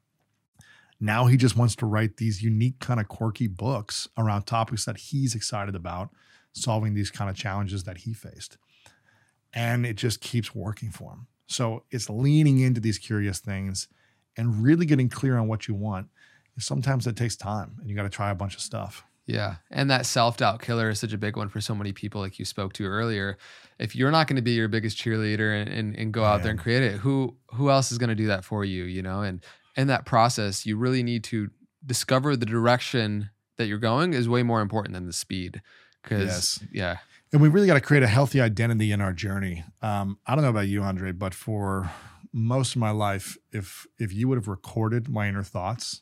now 0.99 1.27
he 1.27 1.37
just 1.37 1.55
wants 1.55 1.75
to 1.77 1.85
write 1.85 2.17
these 2.17 2.43
unique, 2.43 2.79
kind 2.79 2.99
of 2.99 3.07
quirky 3.07 3.47
books 3.47 4.07
around 4.17 4.43
topics 4.43 4.85
that 4.85 4.97
he's 4.97 5.33
excited 5.33 5.75
about, 5.75 6.09
solving 6.51 6.93
these 6.93 7.09
kind 7.09 7.29
of 7.29 7.35
challenges 7.35 7.85
that 7.85 7.99
he 7.99 8.13
faced. 8.13 8.57
And 9.53 9.85
it 9.85 9.95
just 9.95 10.21
keeps 10.21 10.53
working 10.53 10.91
for 10.91 11.11
him. 11.11 11.27
So 11.47 11.83
it's 11.89 12.09
leaning 12.09 12.59
into 12.59 12.81
these 12.81 12.97
curious 12.97 13.39
things 13.39 13.87
and 14.37 14.63
really 14.63 14.85
getting 14.85 15.09
clear 15.09 15.37
on 15.37 15.47
what 15.47 15.67
you 15.67 15.73
want. 15.73 16.07
Sometimes 16.59 17.07
it 17.07 17.15
takes 17.15 17.35
time 17.35 17.77
and 17.79 17.89
you 17.89 17.95
got 17.95 18.03
to 18.03 18.09
try 18.09 18.29
a 18.29 18.35
bunch 18.35 18.55
of 18.55 18.61
stuff. 18.61 19.05
Yeah. 19.25 19.55
And 19.69 19.91
that 19.91 20.05
self 20.05 20.37
doubt 20.37 20.61
killer 20.61 20.89
is 20.89 20.99
such 20.99 21.13
a 21.13 21.17
big 21.17 21.37
one 21.37 21.49
for 21.49 21.61
so 21.61 21.75
many 21.75 21.93
people, 21.93 22.19
like 22.19 22.39
you 22.39 22.45
spoke 22.45 22.73
to 22.73 22.85
earlier. 22.85 23.37
If 23.77 23.95
you're 23.95 24.11
not 24.11 24.27
going 24.27 24.37
to 24.37 24.41
be 24.41 24.51
your 24.51 24.67
biggest 24.67 24.97
cheerleader 24.97 25.61
and, 25.61 25.69
and, 25.69 25.95
and 25.95 26.11
go 26.11 26.23
out 26.25 26.41
there 26.41 26.51
and 26.51 26.59
create 26.59 26.83
it, 26.83 26.97
who 26.97 27.35
who 27.53 27.69
else 27.69 27.91
is 27.91 27.99
going 27.99 28.09
to 28.09 28.15
do 28.15 28.27
that 28.27 28.43
for 28.43 28.65
you? 28.65 28.85
You 28.85 29.03
know, 29.03 29.21
and 29.21 29.43
in 29.75 29.87
that 29.87 30.05
process, 30.05 30.65
you 30.65 30.77
really 30.77 31.03
need 31.03 31.23
to 31.25 31.49
discover 31.85 32.35
the 32.35 32.45
direction 32.45 33.29
that 33.57 33.67
you're 33.67 33.77
going 33.77 34.13
is 34.13 34.27
way 34.27 34.43
more 34.43 34.61
important 34.61 34.93
than 34.93 35.05
the 35.05 35.13
speed. 35.13 35.61
Cause 36.03 36.19
yes. 36.19 36.63
yeah. 36.71 36.97
And 37.31 37.41
we 37.41 37.49
really 37.49 37.67
got 37.67 37.75
to 37.75 37.81
create 37.81 38.03
a 38.03 38.07
healthy 38.07 38.41
identity 38.41 38.91
in 38.91 39.01
our 39.01 39.13
journey. 39.13 39.63
Um, 39.81 40.17
I 40.25 40.33
don't 40.33 40.43
know 40.43 40.49
about 40.49 40.67
you, 40.67 40.81
Andre, 40.81 41.11
but 41.11 41.33
for 41.33 41.91
most 42.33 42.75
of 42.75 42.79
my 42.79 42.91
life, 42.91 43.37
if 43.51 43.85
if 43.99 44.13
you 44.13 44.27
would 44.27 44.37
have 44.37 44.47
recorded 44.47 45.09
my 45.09 45.27
inner 45.27 45.43
thoughts 45.43 46.01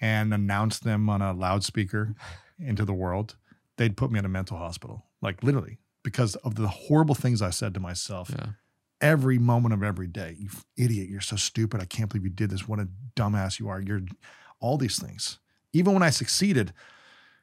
and 0.00 0.32
announced 0.32 0.84
them 0.84 1.08
on 1.08 1.22
a 1.22 1.32
loudspeaker 1.32 2.14
into 2.58 2.84
the 2.84 2.92
world, 2.92 3.36
they'd 3.76 3.96
put 3.96 4.10
me 4.10 4.18
in 4.18 4.24
a 4.24 4.28
mental 4.28 4.58
hospital, 4.58 5.06
like 5.22 5.42
literally, 5.42 5.78
because 6.02 6.36
of 6.36 6.56
the 6.56 6.68
horrible 6.68 7.14
things 7.14 7.40
I 7.40 7.50
said 7.50 7.74
to 7.74 7.80
myself. 7.80 8.30
Yeah. 8.30 8.50
Every 9.00 9.38
moment 9.38 9.74
of 9.74 9.82
every 9.82 10.08
day, 10.08 10.36
you 10.38 10.48
idiot, 10.76 11.08
you're 11.08 11.20
so 11.20 11.36
stupid. 11.36 11.80
I 11.80 11.84
can't 11.84 12.10
believe 12.10 12.24
you 12.24 12.30
did 12.30 12.50
this. 12.50 12.66
What 12.66 12.80
a 12.80 12.88
dumbass 13.14 13.60
you 13.60 13.68
are. 13.68 13.80
You're 13.80 14.02
all 14.60 14.76
these 14.76 14.98
things. 14.98 15.38
Even 15.72 15.94
when 15.94 16.02
I 16.02 16.10
succeeded, 16.10 16.72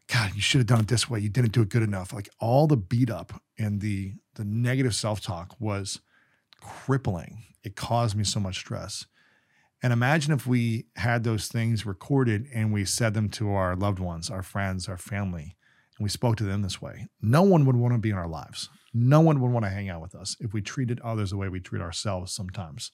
God, 0.08 0.36
you 0.36 0.41
should 0.41 0.60
have 0.60 0.68
done 0.68 0.82
it 0.82 0.88
this 0.88 1.10
way. 1.10 1.20
You 1.20 1.30
didn't 1.30 1.53
do 1.53 1.62
it 1.62 1.70
good 1.70 1.84
enough. 1.84 2.14
Like 2.14 2.30
all 2.39 2.68
the 2.68 2.78
beat 2.78 3.10
up 3.10 3.41
and 3.58 3.82
the 3.82 4.14
the 4.36 4.43
negative 4.43 4.93
self-talk 4.93 5.56
was 5.60 6.01
crippling. 6.60 7.43
It 7.64 7.76
caused 7.76 8.16
me 8.16 8.24
so 8.24 8.39
much 8.39 8.58
stress. 8.58 9.06
And 9.82 9.93
imagine 9.93 10.34
if 10.34 10.45
we 10.45 10.88
had 10.95 11.24
those 11.24 11.47
things 11.47 11.86
recorded 11.86 12.47
and 12.53 12.74
we 12.74 12.86
said 12.86 13.14
them 13.14 13.30
to 13.30 13.51
our 13.51 13.76
loved 13.76 13.99
ones, 13.99 14.30
our 14.30 14.43
friends, 14.43 14.89
our 14.89 14.97
family, 14.97 15.56
and 15.97 16.03
we 16.03 16.10
spoke 16.10 16.36
to 16.38 16.43
them 16.43 16.62
this 16.64 16.82
way. 16.82 17.08
No 17.22 17.43
one 17.43 17.66
would 17.66 17.76
want 17.76 17.93
to 17.93 17.99
be 17.99 18.10
in 18.10 18.18
our 18.18 18.28
lives. 18.28 18.70
No 18.98 19.20
one 19.20 19.41
would 19.41 19.52
want 19.52 19.66
to 19.66 19.70
hang 19.70 19.89
out 19.89 20.02
with 20.02 20.16
us 20.16 20.38
if 20.39 20.54
we 20.54 20.62
treated 20.62 21.02
others 21.02 21.32
the 21.32 21.38
way 21.38 21.50
we 21.50 21.60
treat 21.60 21.82
ourselves 21.82 22.32
sometimes. 22.32 22.91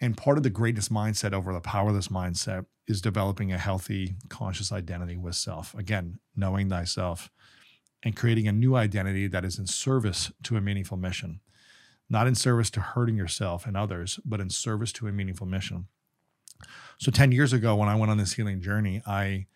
And 0.00 0.16
part 0.16 0.38
of 0.38 0.44
the 0.44 0.50
greatness 0.50 0.88
mindset 0.88 1.34
over 1.34 1.52
the 1.52 1.60
powerless 1.60 2.08
mindset 2.08 2.64
is 2.86 3.02
developing 3.02 3.52
a 3.52 3.58
healthy, 3.58 4.16
conscious 4.30 4.72
identity 4.72 5.18
with 5.18 5.34
self. 5.34 5.74
Again, 5.74 6.20
knowing 6.34 6.70
thyself 6.70 7.30
and 8.02 8.16
creating 8.16 8.48
a 8.48 8.52
new 8.52 8.76
identity 8.76 9.26
that 9.26 9.44
is 9.44 9.58
in 9.58 9.66
service 9.66 10.32
to 10.44 10.56
a 10.56 10.60
meaningful 10.62 10.96
mission, 10.96 11.40
not 12.08 12.26
in 12.26 12.34
service 12.34 12.70
to 12.70 12.80
hurting 12.80 13.16
yourself 13.16 13.66
and 13.66 13.76
others, 13.76 14.18
but 14.24 14.40
in 14.40 14.48
service 14.48 14.92
to 14.92 15.06
a 15.06 15.12
meaningful 15.12 15.46
mission. 15.46 15.86
So 16.98 17.10
10 17.10 17.32
years 17.32 17.52
ago, 17.52 17.76
when 17.76 17.90
I 17.90 17.94
went 17.94 18.10
on 18.10 18.16
this 18.16 18.32
healing 18.32 18.62
journey, 18.62 19.02
I, 19.06 19.48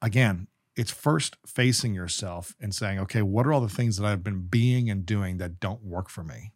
again, 0.00 0.46
it's 0.76 0.90
first 0.90 1.36
facing 1.46 1.94
yourself 1.94 2.54
and 2.60 2.74
saying, 2.74 2.98
okay, 3.00 3.22
what 3.22 3.46
are 3.46 3.52
all 3.52 3.60
the 3.60 3.68
things 3.68 3.96
that 3.96 4.06
I've 4.06 4.22
been 4.22 4.42
being 4.42 4.88
and 4.88 5.04
doing 5.04 5.38
that 5.38 5.60
don't 5.60 5.82
work 5.82 6.08
for 6.08 6.22
me? 6.22 6.52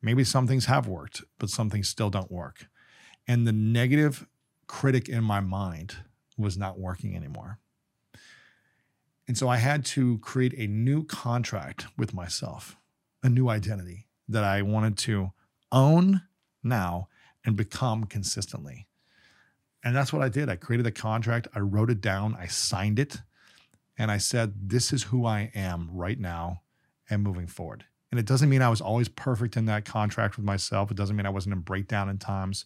Maybe 0.00 0.24
some 0.24 0.46
things 0.46 0.66
have 0.66 0.86
worked, 0.86 1.22
but 1.38 1.50
some 1.50 1.70
things 1.70 1.88
still 1.88 2.10
don't 2.10 2.30
work. 2.30 2.68
And 3.26 3.46
the 3.46 3.52
negative 3.52 4.26
critic 4.66 5.08
in 5.08 5.24
my 5.24 5.40
mind 5.40 5.96
was 6.36 6.56
not 6.56 6.78
working 6.78 7.16
anymore. 7.16 7.58
And 9.26 9.36
so 9.36 9.48
I 9.48 9.58
had 9.58 9.84
to 9.86 10.18
create 10.18 10.54
a 10.56 10.66
new 10.66 11.04
contract 11.04 11.86
with 11.98 12.14
myself, 12.14 12.76
a 13.22 13.28
new 13.28 13.48
identity 13.48 14.06
that 14.28 14.44
I 14.44 14.62
wanted 14.62 14.96
to 14.98 15.32
own 15.70 16.22
now 16.62 17.08
and 17.44 17.56
become 17.56 18.04
consistently. 18.04 18.87
And 19.84 19.94
that's 19.94 20.12
what 20.12 20.22
I 20.22 20.28
did. 20.28 20.48
I 20.48 20.56
created 20.56 20.86
a 20.86 20.90
contract, 20.90 21.48
I 21.54 21.60
wrote 21.60 21.90
it 21.90 22.00
down, 22.00 22.36
I 22.38 22.46
signed 22.46 22.98
it, 22.98 23.18
and 23.96 24.10
I 24.10 24.18
said, 24.18 24.70
This 24.70 24.92
is 24.92 25.04
who 25.04 25.24
I 25.24 25.50
am 25.54 25.88
right 25.92 26.18
now 26.18 26.62
and 27.08 27.22
moving 27.22 27.46
forward. 27.46 27.84
And 28.10 28.18
it 28.18 28.26
doesn't 28.26 28.48
mean 28.48 28.62
I 28.62 28.70
was 28.70 28.80
always 28.80 29.08
perfect 29.08 29.56
in 29.56 29.66
that 29.66 29.84
contract 29.84 30.36
with 30.36 30.44
myself. 30.44 30.90
It 30.90 30.96
doesn't 30.96 31.14
mean 31.14 31.26
I 31.26 31.30
wasn't 31.30 31.54
in 31.54 31.60
breakdown 31.60 32.08
in 32.08 32.18
times, 32.18 32.64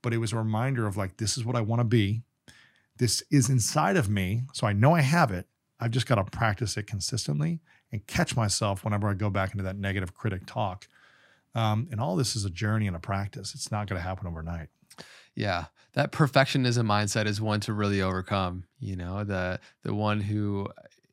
but 0.00 0.14
it 0.14 0.18
was 0.18 0.32
a 0.32 0.36
reminder 0.36 0.86
of 0.86 0.96
like, 0.96 1.16
this 1.16 1.36
is 1.36 1.44
what 1.44 1.56
I 1.56 1.60
want 1.60 1.80
to 1.80 1.84
be. 1.84 2.22
This 2.98 3.22
is 3.30 3.50
inside 3.50 3.96
of 3.96 4.08
me. 4.08 4.42
So 4.52 4.66
I 4.66 4.72
know 4.72 4.94
I 4.94 5.00
have 5.00 5.30
it. 5.30 5.46
I've 5.80 5.90
just 5.90 6.06
got 6.06 6.16
to 6.16 6.24
practice 6.24 6.76
it 6.76 6.86
consistently 6.86 7.60
and 7.90 8.06
catch 8.06 8.36
myself 8.36 8.84
whenever 8.84 9.08
I 9.08 9.14
go 9.14 9.30
back 9.30 9.52
into 9.52 9.64
that 9.64 9.76
negative 9.76 10.14
critic 10.14 10.42
talk. 10.46 10.86
Um, 11.54 11.88
and 11.90 12.00
all 12.00 12.14
this 12.14 12.36
is 12.36 12.44
a 12.44 12.50
journey 12.50 12.86
and 12.86 12.94
a 12.94 13.00
practice. 13.00 13.54
It's 13.54 13.72
not 13.72 13.88
going 13.88 14.00
to 14.00 14.06
happen 14.06 14.26
overnight. 14.26 14.68
Yeah, 15.34 15.66
that 15.94 16.12
perfectionism 16.12 16.86
mindset 16.86 17.26
is 17.26 17.40
one 17.40 17.60
to 17.60 17.72
really 17.72 18.02
overcome. 18.02 18.64
You 18.78 18.96
know, 18.96 19.24
the 19.24 19.60
the 19.82 19.94
one 19.94 20.20
who 20.20 20.68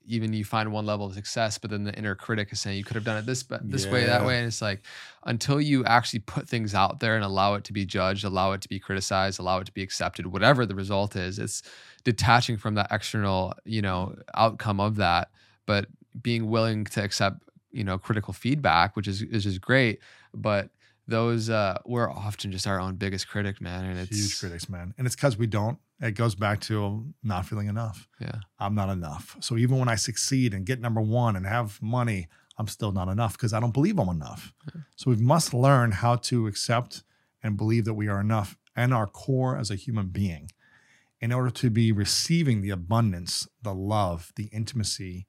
even 0.09 0.31
you 0.31 0.45
find 0.45 0.71
one 0.71 0.85
level 0.85 1.05
of 1.05 1.13
success, 1.13 1.57
but 1.57 1.69
then 1.69 1.83
the 1.83 1.93
inner 1.95 2.15
critic 2.15 2.47
is 2.51 2.61
saying 2.61 2.77
you 2.77 2.83
could 2.83 2.95
have 2.95 3.03
done 3.03 3.17
it 3.17 3.25
this 3.25 3.43
but 3.43 3.69
this 3.69 3.85
yeah. 3.85 3.91
way, 3.91 4.05
that 4.05 4.25
way, 4.25 4.37
and 4.37 4.47
it's 4.47 4.61
like 4.61 4.81
until 5.23 5.59
you 5.59 5.83
actually 5.83 6.19
put 6.19 6.47
things 6.47 6.73
out 6.73 7.01
there 7.01 7.15
and 7.15 7.25
allow 7.25 7.55
it 7.55 7.65
to 7.65 7.73
be 7.73 7.85
judged, 7.85 8.23
allow 8.23 8.53
it 8.53 8.61
to 8.61 8.69
be 8.69 8.79
criticized, 8.79 9.39
allow 9.39 9.59
it 9.59 9.65
to 9.65 9.73
be 9.73 9.83
accepted, 9.83 10.27
whatever 10.27 10.65
the 10.65 10.75
result 10.75 11.15
is, 11.15 11.37
it's 11.37 11.61
detaching 12.05 12.55
from 12.55 12.75
that 12.75 12.87
external, 12.89 13.53
you 13.65 13.81
know, 13.81 14.15
outcome 14.33 14.79
of 14.79 14.95
that, 14.95 15.29
but 15.65 15.87
being 16.21 16.49
willing 16.49 16.85
to 16.85 17.03
accept, 17.03 17.41
you 17.71 17.83
know, 17.83 17.97
critical 17.97 18.33
feedback, 18.33 18.95
which 18.95 19.07
is 19.09 19.21
is 19.23 19.43
just 19.43 19.59
great, 19.59 19.99
but 20.33 20.69
those 21.07 21.49
uh 21.49 21.79
we're 21.85 22.09
often 22.09 22.51
just 22.51 22.67
our 22.67 22.79
own 22.79 22.95
biggest 22.95 23.27
critic, 23.27 23.61
man, 23.61 23.85
and 23.85 23.99
it's 23.99 24.15
huge 24.15 24.39
critics, 24.39 24.69
man, 24.69 24.93
and 24.97 25.07
it's 25.07 25.15
because 25.15 25.37
we 25.37 25.47
don't 25.47 25.79
it 25.99 26.11
goes 26.11 26.35
back 26.35 26.61
to 26.61 27.05
not 27.23 27.45
feeling 27.45 27.67
enough. 27.67 28.07
Yeah. 28.19 28.39
I'm 28.59 28.75
not 28.75 28.89
enough. 28.89 29.35
So 29.39 29.57
even 29.57 29.79
when 29.79 29.89
I 29.89 29.95
succeed 29.95 30.53
and 30.53 30.65
get 30.65 30.79
number 30.79 31.01
one 31.01 31.35
and 31.35 31.45
have 31.45 31.81
money, 31.81 32.27
I'm 32.57 32.67
still 32.67 32.91
not 32.91 33.07
enough 33.07 33.33
because 33.33 33.53
I 33.53 33.59
don't 33.59 33.73
believe 33.73 33.97
I'm 33.99 34.09
enough. 34.09 34.53
Yeah. 34.73 34.81
So 34.95 35.11
we 35.11 35.17
must 35.17 35.53
learn 35.53 35.91
how 35.91 36.17
to 36.17 36.47
accept 36.47 37.03
and 37.41 37.57
believe 37.57 37.85
that 37.85 37.95
we 37.95 38.07
are 38.07 38.19
enough 38.19 38.57
and 38.75 38.93
our 38.93 39.07
core 39.07 39.57
as 39.57 39.71
a 39.71 39.75
human 39.75 40.07
being 40.07 40.51
in 41.19 41.31
order 41.31 41.49
to 41.49 41.69
be 41.71 41.91
receiving 41.91 42.61
the 42.61 42.69
abundance, 42.69 43.47
the 43.63 43.73
love, 43.73 44.31
the 44.35 44.45
intimacy 44.51 45.25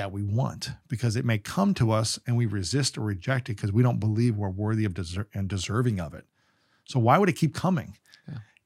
that 0.00 0.12
we 0.12 0.22
want 0.22 0.70
because 0.88 1.14
it 1.14 1.26
may 1.26 1.36
come 1.36 1.74
to 1.74 1.90
us 1.90 2.18
and 2.26 2.34
we 2.34 2.46
resist 2.46 2.96
or 2.96 3.02
reject 3.02 3.50
it 3.50 3.56
because 3.56 3.70
we 3.70 3.82
don't 3.82 4.00
believe 4.00 4.34
we're 4.34 4.48
worthy 4.48 4.86
of 4.86 4.94
deser- 4.94 5.26
and 5.34 5.46
deserving 5.46 6.00
of 6.00 6.14
it. 6.14 6.24
So 6.86 6.98
why 6.98 7.18
would 7.18 7.28
it 7.28 7.36
keep 7.36 7.54
coming? 7.54 7.98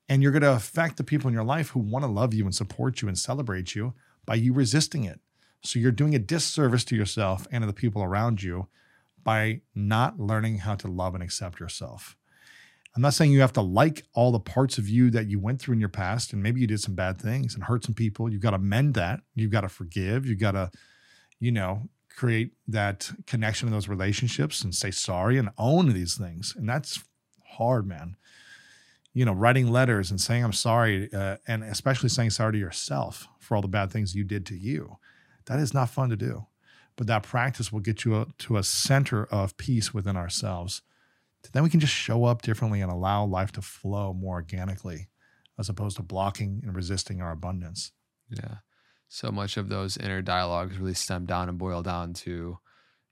And 0.08 0.22
you're 0.22 0.30
going 0.30 0.42
to 0.42 0.52
affect 0.52 0.96
the 0.96 1.02
people 1.02 1.26
in 1.26 1.34
your 1.34 1.42
life 1.42 1.70
who 1.70 1.80
want 1.80 2.04
to 2.04 2.10
love 2.10 2.34
you 2.34 2.44
and 2.44 2.54
support 2.54 3.02
you 3.02 3.08
and 3.08 3.18
celebrate 3.18 3.74
you 3.74 3.94
by 4.24 4.36
you 4.36 4.52
resisting 4.52 5.02
it. 5.02 5.18
So 5.64 5.80
you're 5.80 5.90
doing 5.90 6.14
a 6.14 6.20
disservice 6.20 6.84
to 6.84 6.94
yourself 6.94 7.48
and 7.50 7.62
to 7.62 7.66
the 7.66 7.72
people 7.72 8.04
around 8.04 8.40
you 8.40 8.68
by 9.24 9.62
not 9.74 10.20
learning 10.20 10.58
how 10.58 10.76
to 10.76 10.86
love 10.86 11.14
and 11.14 11.22
accept 11.24 11.58
yourself. 11.58 12.16
I'm 12.94 13.02
not 13.02 13.14
saying 13.14 13.32
you 13.32 13.40
have 13.40 13.54
to 13.54 13.60
like 13.60 14.04
all 14.14 14.30
the 14.30 14.38
parts 14.38 14.78
of 14.78 14.88
you 14.88 15.10
that 15.10 15.26
you 15.26 15.40
went 15.40 15.60
through 15.60 15.74
in 15.74 15.80
your 15.80 15.88
past, 15.88 16.32
and 16.32 16.40
maybe 16.40 16.60
you 16.60 16.68
did 16.68 16.80
some 16.80 16.94
bad 16.94 17.20
things 17.20 17.56
and 17.56 17.64
hurt 17.64 17.84
some 17.84 17.94
people. 17.94 18.30
You've 18.30 18.40
got 18.40 18.52
to 18.52 18.58
mend 18.58 18.94
that. 18.94 19.20
You've 19.34 19.50
got 19.50 19.62
to 19.62 19.68
forgive. 19.68 20.26
You've 20.26 20.38
got 20.38 20.52
to, 20.52 20.70
you 21.44 21.52
know, 21.52 21.88
create 22.08 22.52
that 22.68 23.10
connection 23.26 23.68
in 23.68 23.74
those 23.74 23.88
relationships 23.88 24.62
and 24.62 24.74
say 24.74 24.90
sorry 24.90 25.36
and 25.38 25.50
own 25.58 25.92
these 25.92 26.16
things. 26.16 26.54
And 26.56 26.68
that's 26.68 27.02
hard, 27.44 27.86
man. 27.86 28.16
You 29.12 29.24
know, 29.24 29.32
writing 29.32 29.68
letters 29.70 30.10
and 30.10 30.20
saying 30.20 30.44
I'm 30.44 30.52
sorry, 30.52 31.12
uh, 31.12 31.36
and 31.46 31.62
especially 31.62 32.08
saying 32.08 32.30
sorry 32.30 32.52
to 32.52 32.58
yourself 32.58 33.28
for 33.38 33.56
all 33.56 33.62
the 33.62 33.68
bad 33.68 33.90
things 33.90 34.14
you 34.14 34.24
did 34.24 34.46
to 34.46 34.56
you. 34.56 34.96
That 35.46 35.60
is 35.60 35.74
not 35.74 35.90
fun 35.90 36.10
to 36.10 36.16
do. 36.16 36.46
But 36.96 37.06
that 37.08 37.22
practice 37.24 37.72
will 37.72 37.80
get 37.80 38.04
you 38.04 38.20
a, 38.20 38.26
to 38.38 38.56
a 38.56 38.62
center 38.62 39.24
of 39.26 39.56
peace 39.56 39.92
within 39.92 40.16
ourselves 40.16 40.82
then 41.52 41.62
we 41.62 41.70
can 41.70 41.80
just 41.80 41.92
show 41.92 42.24
up 42.24 42.42
differently 42.42 42.80
and 42.80 42.90
allow 42.90 43.24
life 43.24 43.52
to 43.52 43.62
flow 43.62 44.12
more 44.12 44.36
organically 44.36 45.08
as 45.58 45.68
opposed 45.68 45.96
to 45.96 46.02
blocking 46.02 46.62
and 46.64 46.74
resisting 46.74 47.20
our 47.20 47.32
abundance. 47.32 47.92
Yeah. 48.28 48.56
So 49.08 49.30
much 49.30 49.56
of 49.56 49.68
those 49.68 49.96
inner 49.96 50.22
dialogues 50.22 50.78
really 50.78 50.94
stem 50.94 51.26
down 51.26 51.48
and 51.48 51.58
boil 51.58 51.82
down 51.82 52.14
to 52.14 52.58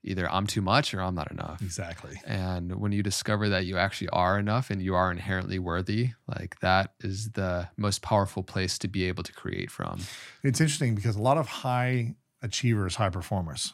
either 0.05 0.29
I'm 0.29 0.45
too 0.45 0.61
much 0.61 0.93
or 0.93 1.01
I'm 1.01 1.15
not 1.15 1.31
enough. 1.31 1.61
Exactly. 1.61 2.19
And 2.25 2.75
when 2.75 2.91
you 2.91 3.01
discover 3.01 3.47
that 3.49 3.65
you 3.65 3.77
actually 3.77 4.09
are 4.09 4.37
enough 4.37 4.69
and 4.69 4.81
you 4.81 4.95
are 4.95 5.09
inherently 5.09 5.59
worthy, 5.59 6.09
like 6.27 6.59
that 6.59 6.93
is 6.99 7.31
the 7.31 7.69
most 7.77 8.01
powerful 8.01 8.43
place 8.43 8.77
to 8.79 8.89
be 8.89 9.05
able 9.05 9.23
to 9.23 9.31
create 9.31 9.71
from. 9.71 10.01
It's 10.43 10.59
interesting 10.59 10.93
because 10.93 11.15
a 11.15 11.21
lot 11.21 11.37
of 11.37 11.47
high 11.47 12.15
achievers, 12.41 12.95
high 12.95 13.11
performers, 13.11 13.73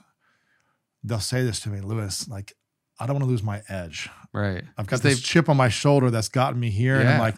they'll 1.03 1.19
say 1.19 1.43
this 1.43 1.59
to 1.61 1.69
me, 1.69 1.81
Lewis, 1.81 2.27
like, 2.27 2.53
I 2.99 3.07
don't 3.07 3.15
want 3.15 3.23
to 3.23 3.29
lose 3.29 3.41
my 3.41 3.63
edge. 3.67 4.09
Right. 4.31 4.63
I've 4.77 4.85
got 4.85 5.01
this 5.01 5.21
chip 5.21 5.49
on 5.49 5.57
my 5.57 5.69
shoulder 5.69 6.11
that's 6.11 6.29
gotten 6.29 6.59
me 6.59 6.69
here. 6.69 6.95
Yeah. 6.95 6.99
And 6.99 7.09
I'm 7.09 7.19
like, 7.19 7.37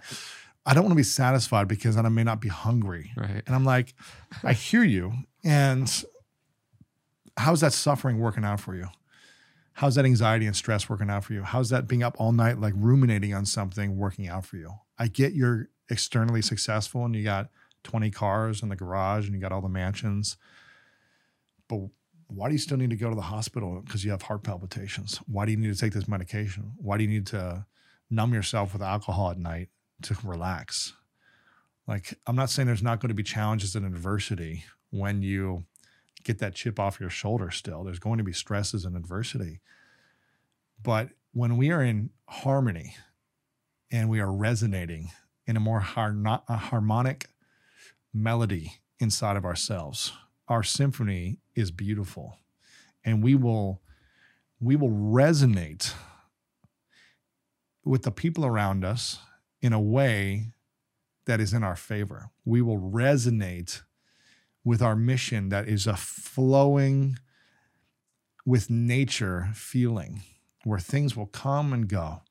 I 0.66 0.74
don't 0.74 0.84
want 0.84 0.91
to 0.91 0.97
be 0.97 1.03
satisfied 1.03 1.68
because 1.68 1.95
then 1.95 2.05
I 2.05 2.09
may 2.09 2.24
not 2.24 2.39
be 2.39 2.49
hungry. 2.49 3.12
Right. 3.18 3.41
And 3.45 3.55
I'm 3.55 3.66
like, 3.66 3.93
I 4.43 4.53
hear 4.53 4.84
you. 4.84 5.14
And 5.43 5.91
how's 7.38 7.62
that 7.62 7.74
suffering 7.74 8.20
working 8.20 8.45
out 8.45 8.59
for 8.59 8.76
you? 8.76 8.88
How's 9.74 9.95
that 9.95 10.05
anxiety 10.05 10.45
and 10.45 10.55
stress 10.55 10.89
working 10.89 11.09
out 11.09 11.24
for 11.24 11.34
you? 11.34 11.43
How's 11.43 11.70
that 11.70 11.88
being 11.88 12.03
up 12.03 12.16
all 12.20 12.32
night, 12.32 12.59
like 12.59 12.74
ruminating 12.76 13.34
on 13.34 13.45
something, 13.45 13.97
working 13.97 14.28
out 14.28 14.45
for 14.45 14.57
you? 14.57 14.74
I 14.99 15.07
get 15.07 15.34
you're 15.34 15.70
externally 15.89 16.41
successful 16.41 17.05
and 17.05 17.16
you 17.16 17.24
got 17.24 17.49
20 17.84 18.12
cars 18.12 18.62
in 18.62 18.70
the 18.70 18.76
garage 18.76 19.26
and 19.26 19.34
you 19.34 19.41
got 19.41 19.51
all 19.51 19.62
the 19.62 19.70
mansions. 19.70 20.38
But 21.68 21.80
why 22.28 22.49
do 22.49 22.53
you 22.53 22.59
still 22.59 22.78
need 22.78 22.91
to 22.91 22.95
go 22.95 23.09
to 23.09 23.16
the 23.16 23.22
hospital 23.22 23.82
because 23.84 24.05
you 24.05 24.12
have 24.12 24.22
heart 24.24 24.43
palpitations? 24.43 25.18
Why 25.28 25.45
do 25.45 25.51
you 25.51 25.57
need 25.57 25.74
to 25.74 25.80
take 25.80 25.93
this 25.93 26.07
medication? 26.07 26.74
Why 26.78 26.97
do 26.97 27.03
you 27.03 27.09
need 27.09 27.28
to 27.28 27.66
numb 28.09 28.34
yourself 28.34 28.74
with 28.74 28.82
alcohol 28.82 29.32
at 29.32 29.39
night 29.39 29.70
to 30.04 30.18
relax? 30.24 30.93
Like, 31.88 32.18
I'm 32.28 32.36
not 32.36 32.49
saying 32.49 32.68
there's 32.68 32.84
not 32.84 32.99
going 32.99 33.10
to 33.10 33.16
be 33.16 33.24
challenges 33.24 33.76
and 33.76 33.86
adversity 33.86 34.64
when 34.91 35.22
you 35.22 35.66
get 36.24 36.39
that 36.39 36.56
chip 36.56 36.80
off 36.80 36.99
your 36.99 37.10
shoulder 37.10 37.52
still. 37.52 37.84
There's 37.84 37.99
going 37.99 38.18
to 38.20 38.24
be 38.24 38.34
stresses 38.34 38.86
and 38.86 38.95
adversity. 38.95 39.62
But 40.82 41.10
when 41.34 41.58
we 41.58 41.72
are 41.72 41.84
in 41.84 42.12
harmony 42.28 42.95
and 43.91 44.10
we 44.10 44.20
are 44.20 44.32
resonating 44.32 45.12
in 45.45 45.58
a 45.58 45.60
more 45.60 45.80
har- 45.80 46.16
a 46.47 46.58
harmonic 46.58 47.28
melody 48.14 48.74
inside 48.99 49.38
of 49.38 49.45
ourselves, 49.45 50.14
our 50.47 50.64
symphony 50.64 51.39
is 51.56 51.72
beautiful 51.72 52.38
and 53.04 53.24
we 53.24 53.36
will 53.36 53.82
we 54.60 54.76
will 54.76 54.91
resonate 54.91 55.93
with 57.84 58.04
the 58.04 58.12
people 58.12 58.45
around 58.45 58.86
us 58.86 59.20
in 59.62 59.74
a 59.74 59.80
way 59.80 60.53
that 61.26 61.39
is 61.39 61.53
in 61.53 61.64
our 61.64 61.76
favor. 61.76 62.30
We 62.45 62.62
will 62.62 62.80
resonate 62.80 63.82
with 64.64 64.82
our 64.82 64.95
mission 64.95 65.49
that 65.49 65.68
is 65.68 65.88
a 65.88 65.95
flowing 65.95 67.18
with 68.45 68.70
nature 68.70 69.49
feeling 69.53 70.22
where 70.64 70.80
things 70.80 71.16
will 71.16 71.28
come 71.28 71.74
and 71.74 71.88
go. 71.88 72.22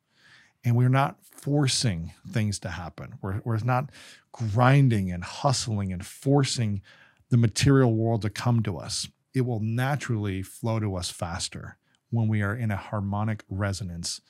And 0.64 0.76
we're 0.76 0.89
not 0.89 1.16
forcing 1.22 2.12
things 2.28 2.59
to 2.61 2.70
happen. 2.70 3.14
We're, 3.22 3.41
we're 3.45 3.59
not 3.59 3.91
grinding 4.33 5.11
and 5.11 5.24
hustling 5.24 5.93
and 5.93 6.05
forcing 6.05 6.83
the 7.31 7.37
material 7.37 7.95
world 7.95 8.22
to 8.22 8.31
come 8.31 8.62
to 8.64 8.76
us. 8.76 9.09
It 9.33 9.43
will 9.43 9.61
naturally 9.61 10.43
flow 10.43 10.81
to 10.81 10.97
us 10.97 11.11
faster 11.11 11.78
when 12.11 12.28
we 12.28 12.43
are 12.43 12.55
in 12.55 12.70
a 12.70 12.76
harmonic 12.76 13.45
resonance 13.49 14.20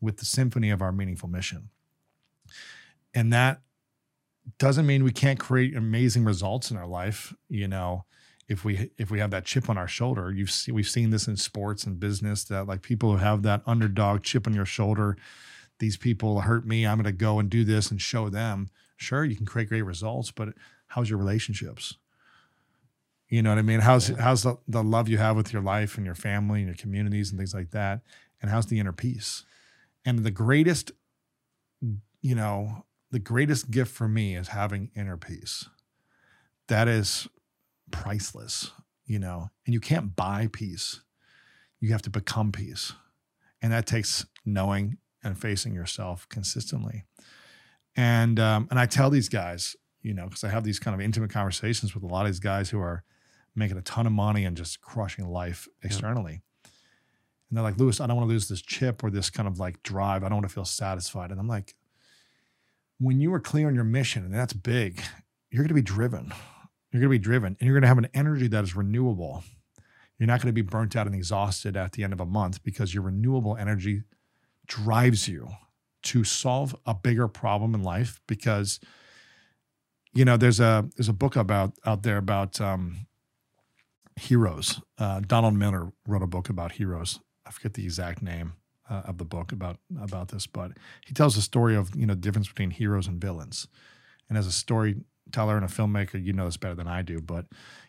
with 0.00 0.16
the 0.16 0.24
symphony 0.24 0.70
of 0.70 0.82
our 0.82 0.92
meaningful 0.92 1.28
mission. 1.28 1.68
And 3.16 3.32
that 3.32 3.62
doesn't 4.58 4.86
mean 4.86 5.02
we 5.02 5.10
can't 5.10 5.40
create 5.40 5.74
amazing 5.74 6.24
results 6.24 6.70
in 6.70 6.76
our 6.76 6.86
life, 6.86 7.34
you 7.48 7.66
know, 7.66 8.04
if 8.46 8.62
we 8.62 8.90
if 8.98 9.10
we 9.10 9.18
have 9.18 9.30
that 9.30 9.46
chip 9.46 9.70
on 9.70 9.78
our 9.78 9.88
shoulder. 9.88 10.30
You've 10.30 10.50
seen, 10.50 10.74
we've 10.74 10.86
seen 10.86 11.10
this 11.10 11.26
in 11.26 11.36
sports 11.38 11.84
and 11.84 11.98
business 11.98 12.44
that 12.44 12.68
like 12.68 12.82
people 12.82 13.12
who 13.12 13.16
have 13.16 13.42
that 13.42 13.62
underdog 13.66 14.22
chip 14.22 14.46
on 14.46 14.52
your 14.52 14.66
shoulder, 14.66 15.16
these 15.78 15.96
people 15.96 16.42
hurt 16.42 16.66
me, 16.66 16.86
I'm 16.86 16.98
going 16.98 17.04
to 17.06 17.12
go 17.12 17.38
and 17.38 17.48
do 17.48 17.64
this 17.64 17.90
and 17.90 18.00
show 18.00 18.28
them. 18.28 18.68
Sure, 18.98 19.24
you 19.24 19.34
can 19.34 19.46
create 19.46 19.70
great 19.70 19.82
results, 19.82 20.30
but 20.30 20.50
how's 20.88 21.08
your 21.08 21.18
relationships? 21.18 21.96
You 23.28 23.42
know 23.42 23.50
what 23.50 23.58
I 23.58 23.62
mean? 23.62 23.80
How's 23.80 24.10
yeah. 24.10 24.20
how's 24.20 24.42
the, 24.42 24.58
the 24.68 24.84
love 24.84 25.08
you 25.08 25.16
have 25.16 25.36
with 25.36 25.54
your 25.54 25.62
life 25.62 25.96
and 25.96 26.04
your 26.04 26.14
family 26.14 26.60
and 26.60 26.68
your 26.68 26.76
communities 26.76 27.30
and 27.30 27.38
things 27.38 27.54
like 27.54 27.70
that? 27.70 28.02
And 28.42 28.50
how's 28.50 28.66
the 28.66 28.78
inner 28.78 28.92
peace? 28.92 29.44
And 30.04 30.18
the 30.18 30.30
greatest, 30.30 30.92
you 32.20 32.34
know, 32.34 32.84
the 33.16 33.20
greatest 33.20 33.70
gift 33.70 33.90
for 33.94 34.06
me 34.06 34.36
is 34.36 34.48
having 34.48 34.90
inner 34.94 35.16
peace. 35.16 35.70
That 36.68 36.86
is 36.86 37.26
priceless, 37.90 38.72
you 39.06 39.18
know, 39.18 39.48
and 39.64 39.72
you 39.72 39.80
can't 39.80 40.14
buy 40.14 40.50
peace. 40.52 41.00
You 41.80 41.92
have 41.92 42.02
to 42.02 42.10
become 42.10 42.52
peace. 42.52 42.92
And 43.62 43.72
that 43.72 43.86
takes 43.86 44.26
knowing 44.44 44.98
and 45.24 45.38
facing 45.38 45.72
yourself 45.72 46.28
consistently. 46.28 47.04
And 47.96 48.38
um, 48.38 48.68
and 48.70 48.78
I 48.78 48.84
tell 48.84 49.08
these 49.08 49.30
guys, 49.30 49.76
you 50.02 50.12
know, 50.12 50.26
because 50.26 50.44
I 50.44 50.50
have 50.50 50.64
these 50.64 50.78
kind 50.78 50.94
of 50.94 51.00
intimate 51.00 51.30
conversations 51.30 51.94
with 51.94 52.04
a 52.04 52.06
lot 52.06 52.26
of 52.26 52.32
these 52.32 52.38
guys 52.38 52.68
who 52.68 52.80
are 52.80 53.02
making 53.54 53.78
a 53.78 53.82
ton 53.82 54.06
of 54.06 54.12
money 54.12 54.44
and 54.44 54.58
just 54.58 54.82
crushing 54.82 55.26
life 55.26 55.66
externally. 55.82 56.42
Yeah. 56.64 56.70
And 57.48 57.56
they're 57.56 57.64
like, 57.64 57.78
Lewis, 57.78 57.98
I 57.98 58.06
don't 58.06 58.16
want 58.16 58.28
to 58.28 58.32
lose 58.34 58.48
this 58.48 58.60
chip 58.60 59.02
or 59.02 59.10
this 59.10 59.30
kind 59.30 59.48
of 59.48 59.58
like 59.58 59.82
drive. 59.82 60.22
I 60.22 60.28
don't 60.28 60.36
want 60.36 60.48
to 60.50 60.54
feel 60.54 60.66
satisfied. 60.66 61.30
And 61.30 61.40
I'm 61.40 61.48
like, 61.48 61.74
when 62.98 63.20
you 63.20 63.32
are 63.34 63.40
clear 63.40 63.68
on 63.68 63.74
your 63.74 63.84
mission, 63.84 64.24
and 64.24 64.34
that's 64.34 64.52
big, 64.52 65.02
you're 65.50 65.62
going 65.62 65.68
to 65.68 65.74
be 65.74 65.82
driven. 65.82 66.32
You're 66.92 67.00
going 67.00 67.12
to 67.12 67.18
be 67.18 67.22
driven 67.22 67.56
and 67.58 67.66
you're 67.66 67.74
going 67.74 67.82
to 67.82 67.88
have 67.88 67.98
an 67.98 68.08
energy 68.14 68.48
that 68.48 68.64
is 68.64 68.74
renewable. 68.74 69.44
You're 70.18 70.26
not 70.26 70.40
going 70.40 70.48
to 70.48 70.52
be 70.52 70.62
burnt 70.62 70.96
out 70.96 71.06
and 71.06 71.14
exhausted 71.14 71.76
at 71.76 71.92
the 71.92 72.04
end 72.04 72.12
of 72.12 72.20
a 72.20 72.26
month 72.26 72.62
because 72.62 72.94
your 72.94 73.02
renewable 73.02 73.56
energy 73.56 74.04
drives 74.66 75.28
you 75.28 75.48
to 76.04 76.24
solve 76.24 76.74
a 76.86 76.94
bigger 76.94 77.28
problem 77.28 77.74
in 77.74 77.82
life 77.82 78.20
because 78.26 78.80
you 80.14 80.24
know 80.24 80.36
there's 80.36 80.60
a 80.60 80.88
there's 80.96 81.08
a 81.08 81.12
book 81.12 81.36
about 81.36 81.74
out 81.84 82.02
there 82.02 82.16
about 82.16 82.60
um, 82.60 83.06
Heroes. 84.18 84.80
Uh, 84.96 85.20
Donald 85.20 85.54
Miller 85.54 85.92
wrote 86.06 86.22
a 86.22 86.26
book 86.26 86.48
about 86.48 86.72
heroes. 86.72 87.20
I 87.44 87.50
forget 87.50 87.74
the 87.74 87.84
exact 87.84 88.22
name 88.22 88.54
uh, 88.88 89.02
of 89.06 89.18
the 89.18 89.24
book 89.24 89.52
about 89.52 89.78
about 90.00 90.28
this, 90.28 90.46
but 90.46 90.72
he 91.04 91.14
tells 91.14 91.34
the 91.34 91.42
story 91.42 91.74
of 91.74 91.94
you 91.94 92.06
know 92.06 92.14
the 92.14 92.20
difference 92.20 92.48
between 92.48 92.70
heroes 92.70 93.06
and 93.06 93.20
villains. 93.20 93.68
And 94.28 94.36
as 94.36 94.46
a 94.46 94.52
storyteller 94.52 95.56
and 95.56 95.64
a 95.64 95.68
filmmaker, 95.68 96.22
you 96.22 96.32
know 96.32 96.46
this 96.46 96.56
better 96.56 96.74
than 96.74 96.88
I 96.88 97.02
do. 97.02 97.20
But 97.20 97.46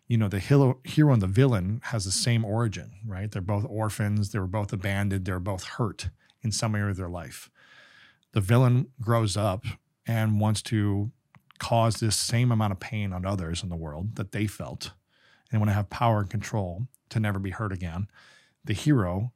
you 0.07 0.17
know 0.17 0.27
the 0.27 0.39
hero, 0.39 0.79
hero 0.83 1.13
and 1.13 1.21
the 1.21 1.27
villain 1.27 1.81
has 1.85 2.05
the 2.05 2.11
same 2.11 2.45
origin, 2.45 2.91
right? 3.05 3.31
They're 3.31 3.41
both 3.41 3.65
orphans. 3.67 4.31
They 4.31 4.39
were 4.39 4.47
both 4.47 4.73
abandoned. 4.73 5.25
They're 5.25 5.39
both 5.39 5.63
hurt 5.63 6.09
in 6.43 6.51
some 6.51 6.75
area 6.75 6.91
of 6.91 6.97
their 6.97 7.09
life. 7.09 7.49
The 8.33 8.41
villain 8.41 8.87
grows 9.01 9.35
up 9.35 9.65
and 10.05 10.39
wants 10.39 10.61
to 10.63 11.11
cause 11.59 11.95
this 11.95 12.15
same 12.15 12.51
amount 12.51 12.71
of 12.71 12.79
pain 12.79 13.11
on 13.11 13.25
others 13.25 13.63
in 13.63 13.69
the 13.69 13.75
world 13.75 14.15
that 14.15 14.31
they 14.31 14.47
felt 14.47 14.91
and 15.51 15.59
want 15.59 15.69
to 15.69 15.73
have 15.75 15.89
power 15.89 16.19
and 16.19 16.29
control 16.29 16.87
to 17.09 17.19
never 17.19 17.39
be 17.39 17.49
hurt 17.51 17.71
again. 17.71 18.07
The 18.63 18.73
hero 18.73 19.31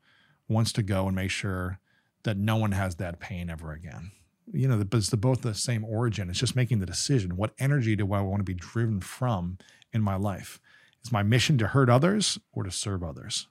wants 0.52 0.72
to 0.73 0.84
go 0.84 1.07
and 1.07 1.15
make 1.15 1.32
sure 1.32 1.80
that 2.23 2.38
no 2.38 2.56
one 2.56 2.72
has 2.73 2.95
that 2.95 3.19
pain 3.19 3.49
ever 3.49 3.72
again. 3.72 4.11
You 4.53 4.68
know, 4.68 4.84
but 4.84 4.98
it's 4.98 5.10
the, 5.10 5.18
both 5.18 5.41
the 5.41 5.53
same 5.53 5.86
origin. 5.86 6.30
It's 6.30 6.40
just 6.40 6.56
making 6.56 6.80
the 6.80 6.86
decision. 6.86 7.38
What 7.38 7.53
energy 7.57 7.95
do 7.95 8.11
I 8.14 8.22
want 8.22 8.40
to 8.40 8.44
be 8.44 8.53
driven 8.53 8.99
from 8.99 9.57
in 9.94 10.02
my 10.02 10.15
life? 10.15 10.60
Is 11.03 11.11
my 11.11 11.23
mission 11.23 11.57
to 11.60 11.68
hurt 11.68 11.90
others 11.90 12.38
or 12.52 12.64
to 12.64 12.72
serve 12.72 13.03
others? 13.03 13.48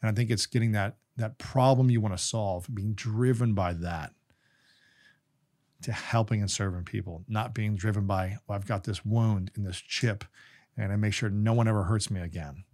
And 0.00 0.10
I 0.10 0.14
think 0.14 0.30
it's 0.30 0.46
getting 0.46 0.72
that 0.72 0.96
that 1.16 1.38
problem 1.38 1.90
you 1.90 2.00
want 2.00 2.16
to 2.16 2.22
solve, 2.22 2.66
being 2.72 2.94
driven 2.94 3.52
by 3.52 3.74
that 3.74 4.12
to 5.82 5.92
helping 5.92 6.40
and 6.40 6.50
serving 6.50 6.84
people, 6.84 7.24
not 7.28 7.54
being 7.54 7.74
driven 7.74 8.06
by, 8.06 8.38
well, 8.46 8.56
I've 8.56 8.66
got 8.66 8.84
this 8.84 9.04
wound 9.04 9.50
and 9.54 9.66
this 9.66 9.80
chip 9.80 10.24
and 10.76 10.92
I 10.92 10.96
make 10.96 11.12
sure 11.12 11.28
no 11.28 11.52
one 11.52 11.68
ever 11.68 11.84
hurts 11.84 12.10
me 12.10 12.20
again. 12.20 12.64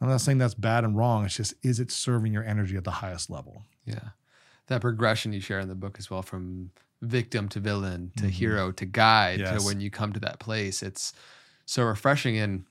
I'm 0.00 0.08
not 0.08 0.20
saying 0.20 0.38
that's 0.38 0.54
bad 0.54 0.84
and 0.84 0.96
wrong. 0.96 1.24
It's 1.26 1.36
just, 1.36 1.54
is 1.62 1.78
it 1.80 1.90
serving 1.90 2.32
your 2.32 2.44
energy 2.44 2.76
at 2.76 2.84
the 2.84 2.90
highest 2.90 3.28
level? 3.30 3.64
Yeah. 3.84 4.10
That 4.68 4.80
progression 4.80 5.32
you 5.32 5.40
share 5.40 5.60
in 5.60 5.68
the 5.68 5.74
book 5.74 5.96
as 5.98 6.10
well 6.10 6.22
from 6.22 6.70
victim 7.02 7.48
to 7.50 7.60
villain 7.60 8.12
to 8.16 8.24
Mhm. 8.24 8.30
hero 8.30 8.72
to 8.72 8.84
guide 8.86 9.40
Yes. 9.40 9.60
to 9.60 9.66
when 9.66 9.80
you 9.80 9.90
come 9.90 10.12
to 10.12 10.20
that 10.20 10.38
place. 10.38 10.82
It's 10.82 11.12
so 11.66 11.84
refreshing 11.84 12.36
and 12.38 12.64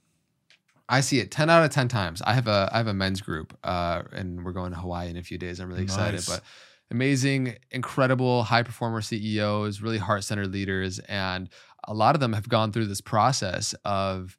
I 0.87 1.01
see 1.01 1.19
it 1.19 1.29
10 1.29 1.49
out 1.49 1.63
of 1.63 1.69
10 1.71 1.87
times. 1.87 2.21
I 2.23 2.33
have 2.33 2.47
a 2.47 2.69
I 2.71 2.77
have 2.77 2.87
a 2.87 2.93
men's 2.93 3.21
group 3.21 3.57
uh 3.63 4.03
and 4.11 4.43
we're 4.45 4.51
going 4.53 4.71
to 4.71 4.79
Hawaii 4.79 5.09
in 5.09 5.17
a 5.17 5.23
few 5.23 5.37
days. 5.37 5.59
I'm 5.59 5.67
really 5.69 5.83
excited, 5.83 6.15
Nice. 6.17 6.27
but 6.29 6.43
amazing, 6.91 7.57
incredible 7.71 8.43
high 8.43 8.63
performer 8.63 9.01
CEOs, 9.01 9.81
really 9.81 9.97
heart-centered 9.99 10.51
leaders 10.51 10.99
and 10.99 11.49
a 11.85 11.93
lot 11.93 12.15
of 12.15 12.19
them 12.21 12.33
have 12.33 12.49
gone 12.49 12.71
through 12.71 12.87
this 12.87 13.01
process 13.01 13.73
of 13.85 14.37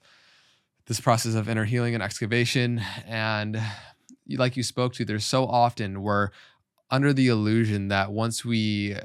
this 0.91 0.99
process 0.99 1.37
of 1.37 1.49
inner 1.49 1.65
healing 1.65 1.95
and 1.95 2.03
excavation 2.03 2.83
and 3.07 3.63
like 4.29 4.57
you 4.57 4.63
spoke 4.65 4.93
to 4.93 5.05
there's 5.05 5.25
so 5.25 5.47
often 5.47 6.03
we're 6.03 6.31
under 6.91 7.13
the 7.13 7.29
illusion 7.29 7.87
that 7.87 8.11
once 8.11 8.45
we 8.45 8.97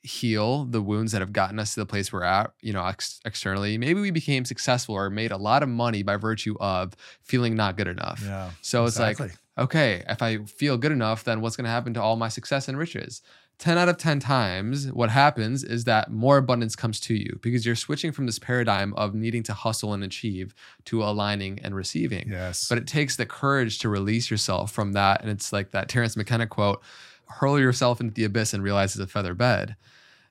heal 0.00 0.64
the 0.64 0.80
wounds 0.80 1.12
that 1.12 1.20
have 1.20 1.34
gotten 1.34 1.58
us 1.58 1.74
to 1.74 1.80
the 1.80 1.86
place 1.86 2.10
we're 2.10 2.22
at, 2.22 2.52
you 2.60 2.72
know, 2.72 2.84
ex- 2.86 3.20
externally, 3.24 3.76
maybe 3.76 4.00
we 4.00 4.10
became 4.10 4.44
successful 4.44 4.94
or 4.94 5.10
made 5.10 5.32
a 5.32 5.36
lot 5.36 5.62
of 5.62 5.68
money 5.68 6.02
by 6.02 6.16
virtue 6.16 6.56
of 6.60 6.94
feeling 7.22 7.54
not 7.54 7.76
good 7.76 7.88
enough. 7.88 8.22
Yeah. 8.24 8.50
So 8.62 8.84
it's 8.84 8.98
like, 8.98 9.18
okay, 9.58 10.02
if 10.08 10.22
I 10.22 10.44
feel 10.44 10.76
good 10.76 10.92
enough, 10.92 11.24
then 11.24 11.40
what's 11.40 11.56
going 11.56 11.64
to 11.64 11.70
happen 11.70 11.94
to 11.94 12.02
all 12.02 12.16
my 12.16 12.28
success 12.28 12.68
and 12.68 12.78
riches? 12.78 13.22
10 13.58 13.78
out 13.78 13.88
of 13.88 13.96
10 13.98 14.18
times, 14.20 14.90
what 14.92 15.10
happens 15.10 15.62
is 15.62 15.84
that 15.84 16.10
more 16.10 16.38
abundance 16.38 16.74
comes 16.74 16.98
to 17.00 17.14
you 17.14 17.38
because 17.40 17.64
you're 17.64 17.76
switching 17.76 18.10
from 18.12 18.26
this 18.26 18.38
paradigm 18.38 18.92
of 18.94 19.14
needing 19.14 19.42
to 19.44 19.54
hustle 19.54 19.92
and 19.92 20.02
achieve 20.02 20.54
to 20.86 21.02
aligning 21.02 21.60
and 21.62 21.74
receiving. 21.74 22.28
yes. 22.28 22.68
But 22.68 22.78
it 22.78 22.86
takes 22.86 23.16
the 23.16 23.26
courage 23.26 23.78
to 23.80 23.88
release 23.88 24.30
yourself 24.30 24.72
from 24.72 24.92
that. 24.94 25.20
And 25.22 25.30
it's 25.30 25.52
like 25.52 25.70
that 25.70 25.88
Terence 25.88 26.16
McKenna 26.16 26.46
quote 26.46 26.82
hurl 27.26 27.58
yourself 27.58 28.00
into 28.00 28.12
the 28.12 28.24
abyss 28.24 28.52
and 28.52 28.62
realize 28.62 28.94
it's 28.96 29.04
a 29.04 29.06
feather 29.06 29.34
bed. 29.34 29.76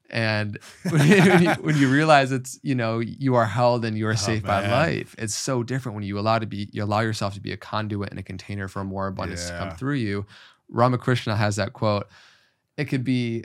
And 0.10 0.60
when 0.90 1.08
you, 1.08 1.50
when 1.62 1.76
you 1.78 1.90
realize 1.90 2.32
it's, 2.32 2.60
you 2.62 2.76
know, 2.76 3.00
you 3.00 3.34
are 3.36 3.46
held 3.46 3.84
and 3.86 3.98
you 3.98 4.06
are 4.08 4.12
Oh, 4.12 4.16
safe 4.16 4.44
by 4.44 4.68
life, 4.70 5.16
it's 5.18 5.34
so 5.34 5.64
different 5.64 5.96
when 5.96 6.04
you 6.04 6.20
allow 6.20 6.38
to 6.40 6.46
be, 6.46 6.70
you 6.72 6.84
allow 6.84 7.00
yourself 7.00 7.34
to 7.34 7.40
be 7.42 7.52
a 7.52 7.58
conduit 7.58 8.10
and 8.12 8.20
a 8.20 8.24
container 8.24 8.68
for 8.68 8.84
more 8.84 9.08
abundance 9.08 9.50
to 9.50 9.58
come 9.58 9.72
through 9.72 9.96
you. 9.96 10.26
Ramakrishna 10.70 11.36
has 11.36 11.56
that 11.56 11.74
quote. 11.74 12.08
It 12.78 12.86
could 12.86 13.04
be 13.04 13.44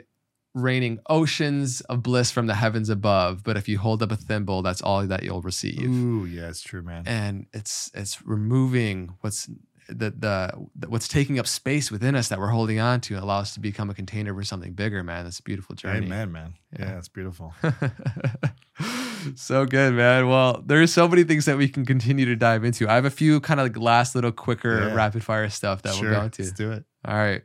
raining 0.55 0.99
oceans 1.09 1.81
of 1.81 2.01
bliss 2.01 2.31
from 2.31 2.47
the 2.47 2.55
heavens 2.55 2.89
above, 2.89 3.43
but 3.43 3.55
if 3.55 3.67
you 3.69 3.77
hold 3.77 4.01
up 4.01 4.11
a 4.11 4.15
thimble, 4.15 4.61
that's 4.63 4.81
all 4.81 5.05
that 5.05 5.21
you'll 5.23 5.41
receive 5.43 5.87
Ooh, 5.87 6.25
yeah, 6.25 6.49
it's 6.49 6.61
true, 6.61 6.81
man. 6.81 7.03
and 7.05 7.45
it's 7.53 7.91
it's 7.93 8.25
removing 8.25 9.13
what's 9.21 9.47
the, 9.87 10.11
the 10.11 10.67
the 10.75 10.87
what's 10.89 11.07
taking 11.07 11.39
up 11.39 11.47
space 11.47 11.89
within 11.91 12.15
us 12.15 12.27
that 12.29 12.37
we're 12.39 12.49
holding 12.49 12.79
on 12.79 12.99
to 13.01 13.15
and 13.15 13.23
allow 13.23 13.39
us 13.39 13.53
to 13.55 13.59
become 13.59 13.89
a 13.89 13.93
container 13.93 14.33
for 14.35 14.43
something 14.43 14.73
bigger 14.73 15.03
man 15.03 15.23
that's 15.23 15.39
a 15.39 15.43
beautiful 15.43 15.75
journey 15.75 16.05
Amen, 16.05 16.31
man. 16.31 16.53
Yeah. 16.77 16.85
Yeah, 16.91 16.97
it's 16.99 17.07
beautiful. 17.07 17.53
so 19.35 19.65
good 19.65 19.93
man 19.93 20.27
well 20.29 20.63
there's 20.65 20.93
so 20.93 21.07
many 21.07 21.23
things 21.23 21.45
that 21.45 21.57
we 21.57 21.67
can 21.67 21.85
continue 21.85 22.23
to 22.25 22.35
dive 22.35 22.63
into 22.63 22.87
i 22.87 22.95
have 22.95 23.03
a 23.05 23.09
few 23.09 23.39
kind 23.41 23.59
of 23.59 23.65
like 23.65 23.77
last 23.77 24.15
little 24.15 24.31
quicker 24.31 24.87
Yeah. 24.87 24.93
rapid 24.93 25.23
fire 25.23 25.49
stuff 25.49 25.81
that 25.81 25.95
sure, 25.95 26.09
we'll 26.09 26.19
go 26.19 26.25
into 26.25 26.43
let's 26.43 26.53
do 26.53 26.71
it. 26.71 26.85
all 27.05 27.15
right 27.15 27.41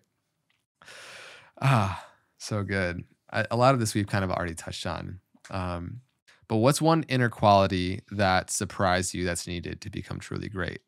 ah 1.61 2.05
so 2.39 2.63
good 2.63 3.05
I, 3.31 3.47
a 3.51 3.57
lot 3.57 3.75
of 3.75 3.81
this 3.81 3.95
we've 3.95 4.07
kind 4.07 4.25
of 4.25 4.31
already 4.31 4.55
touched 4.55 4.87
on 4.87 5.21
um 5.51 6.01
but 6.47 6.57
what's 6.57 6.83
one 6.83 7.05
inner 7.09 7.31
quality 7.31 8.01
that 8.11 8.51
surprised 8.51 9.15
you 9.15 9.25
that's 9.25 9.47
needed 9.47 9.81
to 9.83 9.91
become 9.91 10.21
truly 10.21 10.49
great 10.49 10.81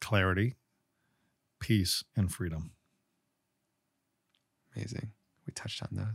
Clarity, 0.00 0.56
peace, 1.60 2.02
and 2.16 2.32
freedom. 2.32 2.72
Amazing. 4.74 5.12
We 5.46 5.52
touched 5.52 5.82
on 5.82 5.88
those. 5.92 6.06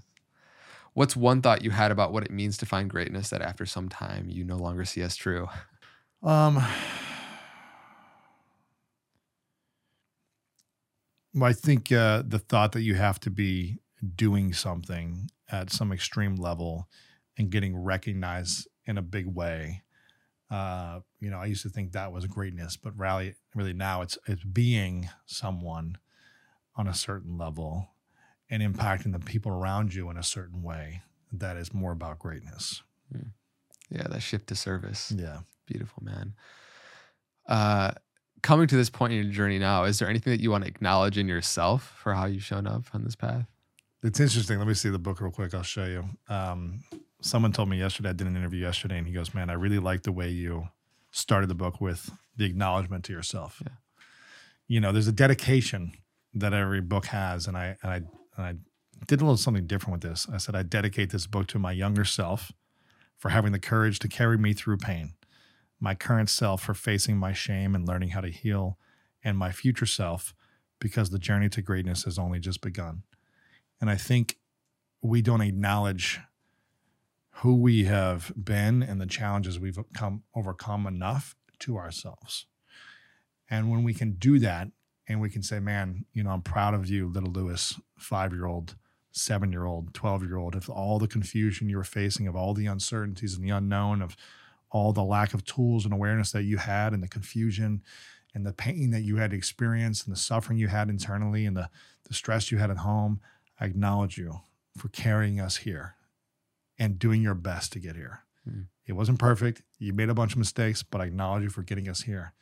What's 0.94 1.16
one 1.16 1.42
thought 1.42 1.62
you 1.62 1.72
had 1.72 1.92
about 1.92 2.14
what 2.14 2.24
it 2.24 2.32
means 2.32 2.58
to 2.58 2.66
find 2.66 2.90
greatness 2.90 3.30
that 3.30 3.42
after 3.42 3.66
some 3.66 3.90
time 3.90 4.28
you 4.30 4.44
no 4.44 4.56
longer 4.56 4.86
see 4.86 5.02
as 5.02 5.16
true? 5.16 5.48
Um, 6.24 6.64
well, 11.36 11.50
I 11.50 11.54
think 11.54 11.92
uh, 11.92 12.24
the 12.26 12.40
thought 12.40 12.72
that 12.72 12.82
you 12.82 12.96
have 12.96 13.20
to 13.22 13.30
be 13.30 13.80
doing 14.16 14.54
something 14.54 15.30
at 15.52 15.70
some 15.70 15.92
extreme 15.92 16.36
level 16.36 16.88
and 17.38 17.50
getting 17.50 17.78
recognized 17.78 18.68
in 18.86 18.98
a 18.98 19.02
big 19.02 19.28
way. 19.28 19.84
Uh, 20.50 21.02
you 21.20 21.30
know, 21.30 21.40
I 21.40 21.46
used 21.46 21.64
to 21.64 21.70
think 21.70 21.92
that 21.92 22.12
was 22.12 22.26
greatness, 22.26 22.78
but 22.78 22.98
really, 22.98 23.36
really 23.54 23.74
now 23.74 24.02
it's 24.02 24.18
it's 24.28 24.44
being 24.44 25.10
someone 25.26 25.98
on 26.76 26.88
a 26.88 26.94
certain 26.94 27.38
level 27.38 27.90
and 28.50 28.62
impacting 28.62 29.12
the 29.12 29.20
people 29.20 29.52
around 29.52 29.94
you 29.94 30.10
in 30.10 30.18
a 30.18 30.24
certain 30.24 30.62
way 30.62 31.02
that 31.32 31.58
is 31.58 31.74
more 31.74 31.92
about 31.92 32.20
greatness. 32.20 32.84
Yeah, 33.90 34.08
that 34.08 34.22
shift 34.22 34.48
to 34.48 34.56
service. 34.56 35.12
Yeah. 35.16 35.40
Beautiful, 35.66 36.04
man. 36.04 36.34
Uh, 37.48 37.92
coming 38.46 38.68
to 38.68 38.78
this 38.78 38.92
point 38.92 39.12
in 39.12 39.24
your 39.24 39.34
journey 39.34 39.58
now, 39.58 39.86
is 39.86 39.98
there 39.98 40.08
anything 40.08 40.32
that 40.32 40.40
you 40.40 40.52
want 40.52 40.64
to 40.64 40.70
acknowledge 40.70 41.18
in 41.18 41.28
yourself 41.28 41.98
for 42.02 42.14
how 42.14 42.26
you've 42.26 42.44
shown 42.44 42.68
up 42.68 42.84
on 42.94 43.04
this 43.04 43.16
path? 43.16 43.48
It's 44.04 44.20
interesting. 44.20 44.60
Let 44.60 44.68
me 44.68 44.76
see 44.76 44.90
the 44.90 45.00
book 45.00 45.20
real 45.20 45.32
quick. 45.32 45.56
I'll 45.56 45.64
show 45.64 45.86
you. 45.86 46.06
Um, 46.30 46.82
someone 47.22 47.52
told 47.52 47.70
me 47.70 47.80
yesterday, 47.80 48.10
I 48.10 48.14
did 48.14 48.28
an 48.28 48.36
interview 48.38 48.62
yesterday, 48.62 49.00
and 49.00 49.08
he 49.08 49.14
goes, 49.14 49.34
Man, 49.34 49.50
I 49.50 49.54
really 49.54 49.80
like 49.80 50.04
the 50.04 50.12
way 50.12 50.30
you 50.30 50.70
started 51.10 51.50
the 51.50 51.56
book 51.56 51.82
with 51.82 52.12
the 52.38 52.46
acknowledgement 52.46 53.04
to 53.06 53.14
yourself. 53.14 53.64
Yeah. 53.66 53.74
You 54.68 54.80
know, 54.80 54.92
there's 54.92 55.08
a 55.08 55.12
dedication 55.12 55.94
that 56.36 56.54
every 56.54 56.82
book 56.82 57.08
has. 57.08 57.48
And 57.48 57.58
I, 57.58 57.78
and 57.82 57.92
I, 57.92 57.96
and 57.96 58.06
I 58.38 58.54
did 59.08 59.22
a 59.22 59.24
little 59.24 59.38
something 59.38 59.66
different 59.66 60.04
with 60.04 60.12
this. 60.12 60.28
I 60.32 60.38
said, 60.38 60.56
I 60.56 60.62
dedicate 60.62 61.10
this 61.10 61.26
book 61.26 61.48
to 61.48 61.60
my 61.60 61.72
younger 61.72 62.06
self 62.06 62.52
for 63.18 63.30
having 63.30 63.54
the 63.54 63.60
courage 63.60 63.98
to 64.00 64.08
carry 64.08 64.38
me 64.38 64.54
through 64.54 64.78
pain, 64.78 65.14
my 65.80 65.96
current 65.96 66.30
self 66.30 66.64
for 66.64 66.74
facing 66.74 67.18
my 67.18 67.34
shame 67.34 67.76
and 67.76 67.88
learning 67.88 68.10
how 68.10 68.22
to 68.22 68.30
heal, 68.30 68.78
and 69.24 69.38
my 69.38 69.52
future 69.52 69.86
self 69.86 70.34
because 70.80 71.10
the 71.10 71.20
journey 71.20 71.50
to 71.50 71.62
greatness 71.62 72.04
has 72.04 72.20
only 72.20 72.40
just 72.40 72.62
begun. 72.62 73.04
And 73.82 73.90
I 73.90 73.96
think 73.96 74.38
we 75.02 75.22
don't 75.22 75.42
acknowledge 75.42 76.20
who 77.40 77.56
we 77.56 77.86
have 77.86 78.32
been 78.42 78.82
and 78.82 79.02
the 79.02 79.06
challenges 79.06 79.60
we've 79.60 79.78
come 79.94 80.24
overcome 80.36 80.88
enough 80.88 81.36
to 81.60 81.78
ourselves. 81.78 82.46
And 83.50 83.70
when 83.70 83.84
we 83.84 83.94
can 83.94 84.14
do 84.14 84.40
that 84.40 84.70
and 85.08 85.20
we 85.22 85.30
can 85.30 85.44
say, 85.44 85.60
man, 85.60 86.06
you 86.14 86.24
know, 86.24 86.32
I'm 86.32 86.42
proud 86.42 86.74
of 86.74 86.90
you, 86.90 87.10
little 87.10 87.32
Lewis, 87.32 87.80
five 87.98 88.32
year 88.32 88.46
old, 88.46 88.76
seven 89.12 89.52
year 89.52 89.66
old, 89.66 89.94
12 89.94 90.24
year 90.24 90.38
old, 90.38 90.56
of 90.56 90.70
all 90.70 90.98
the 90.98 91.08
confusion 91.08 91.70
you 91.70 91.78
were 91.78 91.84
facing, 91.84 92.28
of 92.28 92.36
all 92.36 92.54
the 92.54 92.66
uncertainties 92.66 93.36
and 93.36 93.44
the 93.44 93.50
unknown, 93.50 94.02
of 94.02 94.16
all 94.76 94.92
the 94.92 95.02
lack 95.02 95.34
of 95.34 95.46
tools 95.46 95.86
and 95.86 95.94
awareness 95.94 96.34
that 96.34 96.44
you 96.44 96.58
had, 96.58 96.92
and 96.92 97.02
the 97.02 97.08
confusion 97.08 97.82
and 98.34 98.46
the 98.46 98.52
pain 98.52 98.92
that 98.92 99.04
you 99.04 99.16
had 99.16 99.32
experienced, 99.32 100.06
and 100.06 100.14
the 100.14 100.20
suffering 100.20 100.60
you 100.60 100.68
had 100.68 100.90
internally, 100.90 101.46
and 101.46 101.56
the, 101.56 101.70
the 102.10 102.14
stress 102.14 102.52
you 102.52 102.58
had 102.58 102.70
at 102.70 102.80
home. 102.80 103.22
I 103.58 103.68
acknowledge 103.68 104.18
you 104.18 104.42
for 104.78 104.90
carrying 104.90 105.40
us 105.40 105.56
here 105.56 105.96
and 106.78 107.00
doing 107.00 107.22
your 107.22 107.36
best 107.36 107.72
to 107.72 107.80
get 107.80 107.96
here. 107.96 108.24
Mm. 108.46 108.66
It 108.86 108.92
wasn't 108.92 109.18
perfect. 109.18 109.62
You 109.80 109.94
made 109.94 110.10
a 110.10 110.14
bunch 110.14 110.34
of 110.34 110.40
mistakes, 110.40 110.84
but 110.84 111.00
I 111.00 111.06
acknowledge 111.06 111.44
you 111.44 111.50
for 111.50 111.64
getting 111.64 111.88
us 111.88 112.02
here. 112.02 112.34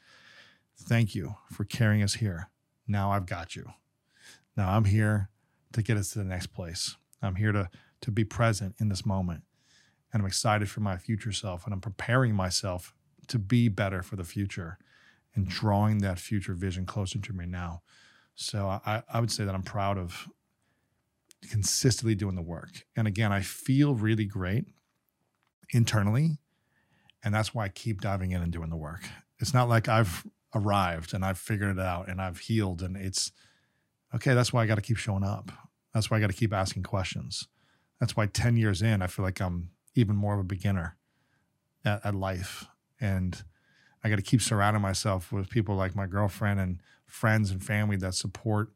Thank 0.75 1.13
you 1.13 1.35
for 1.51 1.65
carrying 1.65 2.01
us 2.01 2.15
here. 2.15 2.49
Now 2.87 3.11
I've 3.11 3.27
got 3.27 3.55
you. 3.55 3.73
Now 4.57 4.75
I'm 4.75 4.85
here 4.85 5.29
to 5.73 5.83
get 5.83 5.97
us 5.97 6.09
to 6.13 6.17
the 6.17 6.25
next 6.25 6.47
place. 6.47 6.97
I'm 7.21 7.35
here 7.35 7.51
to 7.51 7.69
to 8.01 8.11
be 8.11 8.25
present 8.25 8.73
in 8.79 8.89
this 8.89 9.05
moment. 9.05 9.43
And 10.13 10.21
I'm 10.21 10.27
excited 10.27 10.69
for 10.69 10.79
my 10.79 10.95
future 10.95 11.31
self 11.31 11.65
and 11.65 11.73
I'm 11.73 11.81
preparing 11.81 12.35
myself 12.35 12.93
to 13.27 13.39
be 13.39 13.67
better 13.67 14.03
for 14.03 14.15
the 14.15 14.23
future 14.23 14.77
and 15.35 15.47
drawing 15.47 15.97
that 15.99 16.19
future 16.19 16.53
vision 16.53 16.85
closer 16.85 17.19
to 17.19 17.33
me 17.33 17.45
now. 17.47 17.81
So 18.35 18.67
I, 18.67 19.03
I 19.11 19.19
would 19.19 19.31
say 19.31 19.43
that 19.43 19.55
I'm 19.55 19.63
proud 19.63 19.97
of 19.97 20.27
consistently 21.49 22.15
doing 22.15 22.35
the 22.35 22.41
work. 22.41 22.85
And 22.95 23.07
again, 23.07 23.31
I 23.31 23.41
feel 23.41 23.95
really 23.95 24.25
great 24.25 24.65
internally. 25.71 26.37
And 27.23 27.33
that's 27.33 27.53
why 27.53 27.65
I 27.65 27.69
keep 27.69 28.01
diving 28.01 28.31
in 28.31 28.41
and 28.41 28.51
doing 28.51 28.69
the 28.69 28.77
work. 28.77 29.03
It's 29.39 29.53
not 29.53 29.69
like 29.69 29.87
I've 29.87 30.25
arrived 30.53 31.13
and 31.13 31.23
I've 31.23 31.37
figured 31.37 31.77
it 31.77 31.81
out 31.81 32.09
and 32.09 32.21
I've 32.21 32.39
healed. 32.39 32.81
And 32.81 32.95
it's 32.95 33.31
okay, 34.13 34.33
that's 34.33 34.53
why 34.53 34.63
I 34.63 34.67
got 34.67 34.75
to 34.75 34.81
keep 34.81 34.97
showing 34.97 35.23
up. 35.23 35.51
That's 35.93 36.09
why 36.09 36.17
I 36.17 36.19
got 36.19 36.29
to 36.29 36.35
keep 36.35 36.53
asking 36.53 36.83
questions. 36.83 37.47
That's 37.99 38.15
why 38.15 38.25
10 38.25 38.57
years 38.57 38.81
in, 38.81 39.01
I 39.01 39.07
feel 39.07 39.23
like 39.23 39.39
I'm 39.39 39.69
even 39.95 40.15
more 40.15 40.33
of 40.33 40.39
a 40.39 40.43
beginner 40.43 40.97
at, 41.85 42.05
at 42.05 42.15
life. 42.15 42.65
And 42.99 43.41
I 44.03 44.09
got 44.09 44.15
to 44.17 44.21
keep 44.21 44.41
surrounding 44.41 44.81
myself 44.81 45.31
with 45.31 45.49
people 45.49 45.75
like 45.75 45.95
my 45.95 46.07
girlfriend 46.07 46.59
and 46.59 46.81
friends 47.05 47.51
and 47.51 47.63
family 47.63 47.95
that 47.97 48.13
support 48.15 48.71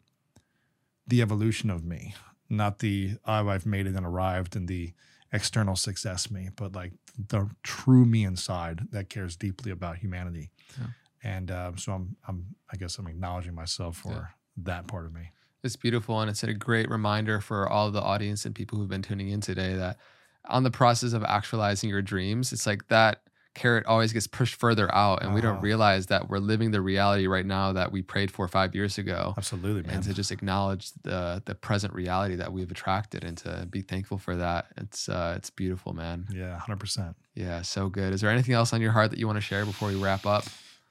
the 1.08 1.22
evolution 1.22 1.70
of 1.70 1.84
me, 1.86 2.16
not 2.50 2.80
the 2.80 3.18
oh, 3.26 3.48
I've 3.48 3.66
made 3.66 3.88
it 3.88 3.96
and 3.96 4.06
arrived 4.06 4.56
and 4.56 4.68
the 4.68 4.94
external 5.34 5.76
success 5.76 6.30
me, 6.32 6.50
but 6.56 6.74
like 6.74 6.94
the 7.28 7.50
true 7.64 8.06
me 8.06 8.24
inside 8.24 8.88
that 8.92 9.10
cares 9.10 9.36
deeply 9.36 9.72
about 9.72 9.98
humanity. 9.98 10.52
Yeah. 10.80 10.88
and 11.24 11.52
um, 11.52 11.78
so 11.78 11.94
I'm 11.94 12.16
I'm 12.28 12.56
I 12.72 12.78
guess 12.78 12.98
I'm 12.98 13.08
acknowledging 13.08 13.56
myself 13.56 13.98
for 13.98 14.12
Yeah. 14.12 14.26
that 14.64 14.88
part 14.88 15.06
of 15.06 15.14
me. 15.14 15.32
It's 15.64 15.76
beautiful, 15.76 16.22
and 16.22 16.30
it's 16.30 16.44
a 16.44 16.54
great 16.54 16.90
reminder 16.90 17.42
for 17.42 17.68
all 17.68 17.90
the 17.92 18.02
audience 18.02 18.46
and 18.46 18.54
people 18.54 18.78
who've 18.78 18.88
been 18.88 19.02
tuning 19.02 19.30
in 19.30 19.42
today 19.42 19.74
that 19.76 19.98
on 20.46 20.64
the 20.64 20.72
process 20.72 21.14
of 21.14 21.24
actualizing 21.24 21.90
your 21.90 22.02
dreams, 22.02 22.54
it's 22.54 22.66
like 22.66 22.88
that 22.90 23.22
carrot 23.54 23.88
always 23.88 24.14
gets 24.14 24.28
pushed 24.28 24.54
further 24.54 24.94
out, 24.94 25.24
and 25.24 25.34
we 25.34 25.42
don't 25.42 25.54
Uh-huh. 25.54 25.62
realize 25.62 26.06
that 26.08 26.30
we're 26.30 26.38
living 26.38 26.70
the 26.70 26.80
reality 26.80 27.26
right 27.26 27.46
now 27.46 27.74
that 27.74 27.92
we 27.92 28.04
prayed 28.04 28.30
for 28.30 28.48
five 28.48 28.76
years 28.76 29.00
ago. 29.00 29.34
Absolutely, 29.36 29.82
man. 29.82 29.96
And 29.96 30.04
to 30.04 30.14
just 30.14 30.32
acknowledge 30.32 30.92
the 31.02 31.42
the 31.44 31.56
present 31.56 31.94
reality 31.96 32.36
that 32.36 32.54
we've 32.54 32.70
attracted, 32.70 33.24
and 33.24 33.36
to 33.40 33.68
be 33.70 33.82
thankful 33.82 34.20
for 34.20 34.36
that, 34.36 34.68
it's 34.78 35.10
uh, 35.10 35.34
it's 35.38 35.50
beautiful, 35.50 35.94
man. 35.94 36.28
yeah, 36.32 36.56
hundred 36.60 36.80
percent. 36.80 37.16
Yeah, 37.34 37.64
so 37.64 37.90
good. 37.90 38.14
Is 38.14 38.22
there 38.22 38.30
anything 38.30 38.54
else 38.54 38.74
on 38.74 38.82
your 38.82 38.92
heart 38.92 39.10
that 39.10 39.18
you 39.20 39.26
want 39.26 39.38
to 39.38 39.42
share 39.42 39.66
before 39.66 39.90
we 39.90 39.96
wrap 39.96 40.26
up? 40.28 40.44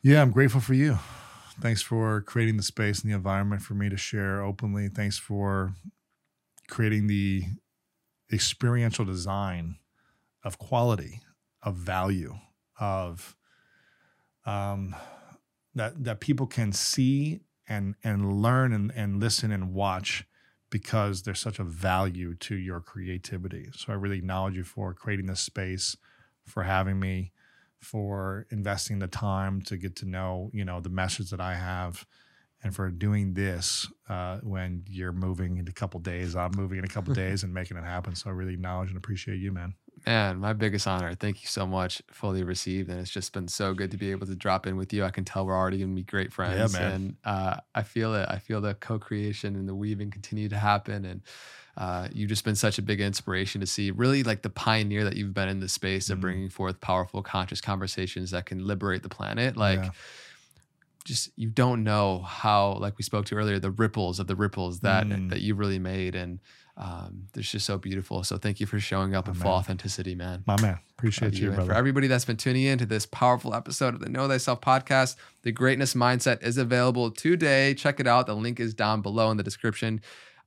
Yeah, 0.03 0.21
I'm 0.23 0.33
grateful 0.33 0.61
for 0.61 0.75
you. 0.75 0.99
Thanks 1.61 1.83
for 1.83 2.21
creating 2.21 2.57
the 2.57 2.63
space 2.65 3.01
and 3.01 3.11
the 3.11 3.15
environment 3.17 3.63
for 3.63 3.75
me 3.75 3.89
to 3.91 3.97
share 3.97 4.43
openly. 4.43 4.89
Thanks 4.89 5.19
for 5.19 5.73
creating 6.69 7.07
the 7.07 7.45
experiential 8.33 9.05
design 9.05 9.77
of 10.45 10.59
quality, 10.59 11.21
of 11.63 11.77
value, 11.77 12.35
of 12.79 13.37
um, 14.45 14.95
that 15.75 16.05
that 16.05 16.21
people 16.21 16.47
can 16.47 16.73
see 16.73 17.41
and 17.69 17.95
and 18.05 18.43
learn 18.43 18.73
and, 18.73 18.93
and 18.95 19.21
listen 19.21 19.51
and 19.51 19.73
watch 19.73 20.25
because 20.71 21.23
there's 21.23 21.41
such 21.41 21.59
a 21.59 21.65
value 21.65 22.35
to 22.35 22.55
your 22.55 22.81
creativity. 22.81 23.69
So 23.75 23.93
I 23.93 23.97
really 23.97 24.19
acknowledge 24.19 24.57
you 24.57 24.65
for 24.65 24.93
creating 24.95 25.27
this 25.27 25.41
space, 25.41 25.97
for 26.45 26.65
having 26.65 26.99
me, 26.99 27.33
for 27.81 28.47
investing 28.51 28.99
the 28.99 29.07
time 29.07 29.63
to 29.63 29.77
get 29.77 29.97
to 29.97 30.07
know, 30.07 30.51
you 30.53 30.65
know, 30.65 30.81
the 30.81 30.89
message 30.89 31.31
that 31.31 31.41
I 31.41 31.55
have, 31.55 32.07
and 32.67 32.75
for 32.75 32.91
doing 32.91 33.33
this 33.35 33.89
uh, 34.09 34.39
when 34.43 34.85
you're 34.89 35.13
moving 35.13 35.57
in 35.59 35.69
a 35.69 35.73
couple 35.73 36.01
days. 36.01 36.35
I'm 36.37 36.51
moving 36.57 36.79
in 36.79 36.85
a 36.85 36.89
couple 36.89 37.15
days 37.25 37.43
and 37.45 37.55
making 37.55 37.77
it 37.77 37.85
happen. 37.85 38.15
So 38.15 38.29
I 38.29 38.33
really 38.33 38.55
acknowledge 38.55 38.89
and 38.89 38.99
appreciate 38.99 39.37
you, 39.39 39.53
man. 39.53 39.75
Man, 40.05 40.39
my 40.39 40.53
biggest 40.53 40.87
honor. 40.87 41.15
Thank 41.15 41.43
you 41.43 41.49
so 41.49 41.67
much. 41.67 42.03
Fully 42.13 42.43
received. 42.45 42.91
And 42.91 43.01
it's 43.01 43.11
just 43.11 43.33
been 43.33 43.49
so 43.49 43.73
good 43.73 43.91
to 43.93 43.97
be 43.97 44.11
able 44.11 44.27
to 44.27 44.37
drop 44.37 44.67
in 44.67 44.77
with 44.77 44.93
you. 44.93 45.05
I 45.05 45.11
can 45.11 45.25
tell 45.25 45.47
we're 45.47 45.57
already 45.57 45.79
going 45.79 45.91
to 45.91 45.95
be 45.97 46.03
great 46.05 46.33
friends. 46.33 46.75
man. 46.75 46.93
And 46.93 47.17
uh, 47.25 47.57
I 47.75 47.83
feel 47.83 48.15
it. 48.15 48.27
I 48.29 48.39
feel 48.39 48.61
the 48.61 48.75
co 48.75 48.99
creation 48.99 49.57
and 49.57 49.69
the 49.69 49.75
weaving 49.75 50.11
continue 50.11 50.49
to 50.51 50.59
happen. 50.59 51.05
And 51.05 51.23
uh, 51.77 52.09
you've 52.13 52.29
just 52.29 52.45
been 52.45 52.57
such 52.57 52.79
a 52.79 52.83
big 52.83 53.01
inspiration 53.01 53.61
to 53.63 53.67
see 53.67 53.91
really 53.91 54.23
like 54.23 54.43
the 54.43 54.51
pioneer 54.51 55.05
that 55.05 55.17
you've 55.17 55.35
been 55.35 55.49
in 55.49 55.61
the 55.61 55.69
space 55.69 56.11
of 56.11 56.19
Mhm. 56.19 56.23
bringing 56.23 56.49
forth 56.51 56.81
powerful, 56.81 57.23
conscious 57.23 57.61
conversations 57.61 58.31
that 58.33 58.47
can 58.47 58.65
liberate 58.67 59.03
the 59.03 59.09
planet. 59.09 59.57
Like, 59.57 59.79
Yeah. 59.81 59.91
Just 61.07 61.31
you 61.37 61.49
don't 61.49 61.83
know 61.85 62.19
how 62.21 62.73
like 62.75 62.99
we 62.99 63.05
spoke 63.05 63.25
to 63.27 63.35
earlier 63.37 63.59
the 63.59 63.71
ripples 63.71 64.19
of 64.21 64.27
the 64.27 64.37
ripples 64.37 64.81
that 64.81 65.07
Mm. 65.07 65.31
that 65.31 65.41
you 65.41 65.55
really 65.55 65.79
made 65.79 66.15
and 66.15 66.41
um 66.77 67.29
it's 67.35 67.51
just 67.51 67.65
so 67.65 67.79
beautiful 67.79 68.23
so 68.25 68.37
thank 68.37 68.59
you 68.61 68.67
for 68.67 68.79
showing 68.79 69.15
up 69.15 69.29
Oh, 69.29 69.31
in 69.31 69.37
full 69.39 69.53
authenticity 69.53 70.15
man 70.15 70.43
My 70.47 70.61
man, 70.61 70.79
appreciate 70.99 71.35
you, 71.35 71.53
And 71.53 71.65
for 71.65 71.73
everybody 71.73 72.07
that's 72.09 72.25
been 72.27 72.37
tuning 72.37 72.65
in 72.65 72.77
to 72.79 72.87
this 72.87 73.07
powerful 73.07 73.55
episode 73.55 73.95
of 73.95 74.01
the 74.01 74.09
Know 74.11 74.27
Thyself 74.29 74.61
podcast, 74.61 75.17
the 75.43 75.53
Greatness 75.53 75.95
Mindset 75.95 76.43
is 76.43 76.59
available 76.59 77.11
today. 77.11 77.73
Check 77.75 77.99
it 78.01 78.07
out. 78.07 78.27
The 78.27 78.35
link 78.37 78.59
is 78.61 78.75
down 78.75 79.01
below 79.01 79.31
in 79.31 79.37
the 79.39 79.43
description. 79.43 80.01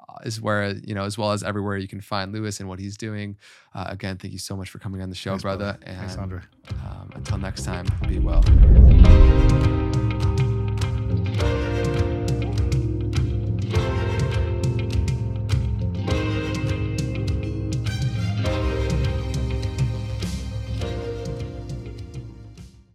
Uh, 0.08 0.18
is 0.26 0.42
where 0.42 0.72
you 0.72 0.94
know, 0.96 1.04
as 1.04 1.18
well 1.20 1.32
as 1.32 1.42
everywhere 1.44 1.78
you 1.78 1.88
can 1.88 2.02
find 2.02 2.32
Lewis 2.34 2.60
and 2.60 2.68
what 2.68 2.80
he's 2.80 2.98
doing. 2.98 3.38
Uh, 3.76 3.86
again, 3.88 4.18
thank 4.18 4.34
you 4.34 4.40
so 4.40 4.56
much 4.58 4.70
for 4.70 4.80
coming 4.80 5.02
on 5.04 5.10
the 5.10 5.16
show, 5.16 5.32
Thanks, 5.32 5.44
brother. 5.44 5.78
brother. 5.84 5.98
Thanks, 6.00 6.14
And 6.14 6.22
Andre. 6.24 6.42
um, 6.84 7.10
until 7.16 7.38
next 7.38 7.64
time, 7.64 7.86
be 8.08 8.18
well. 8.20 8.44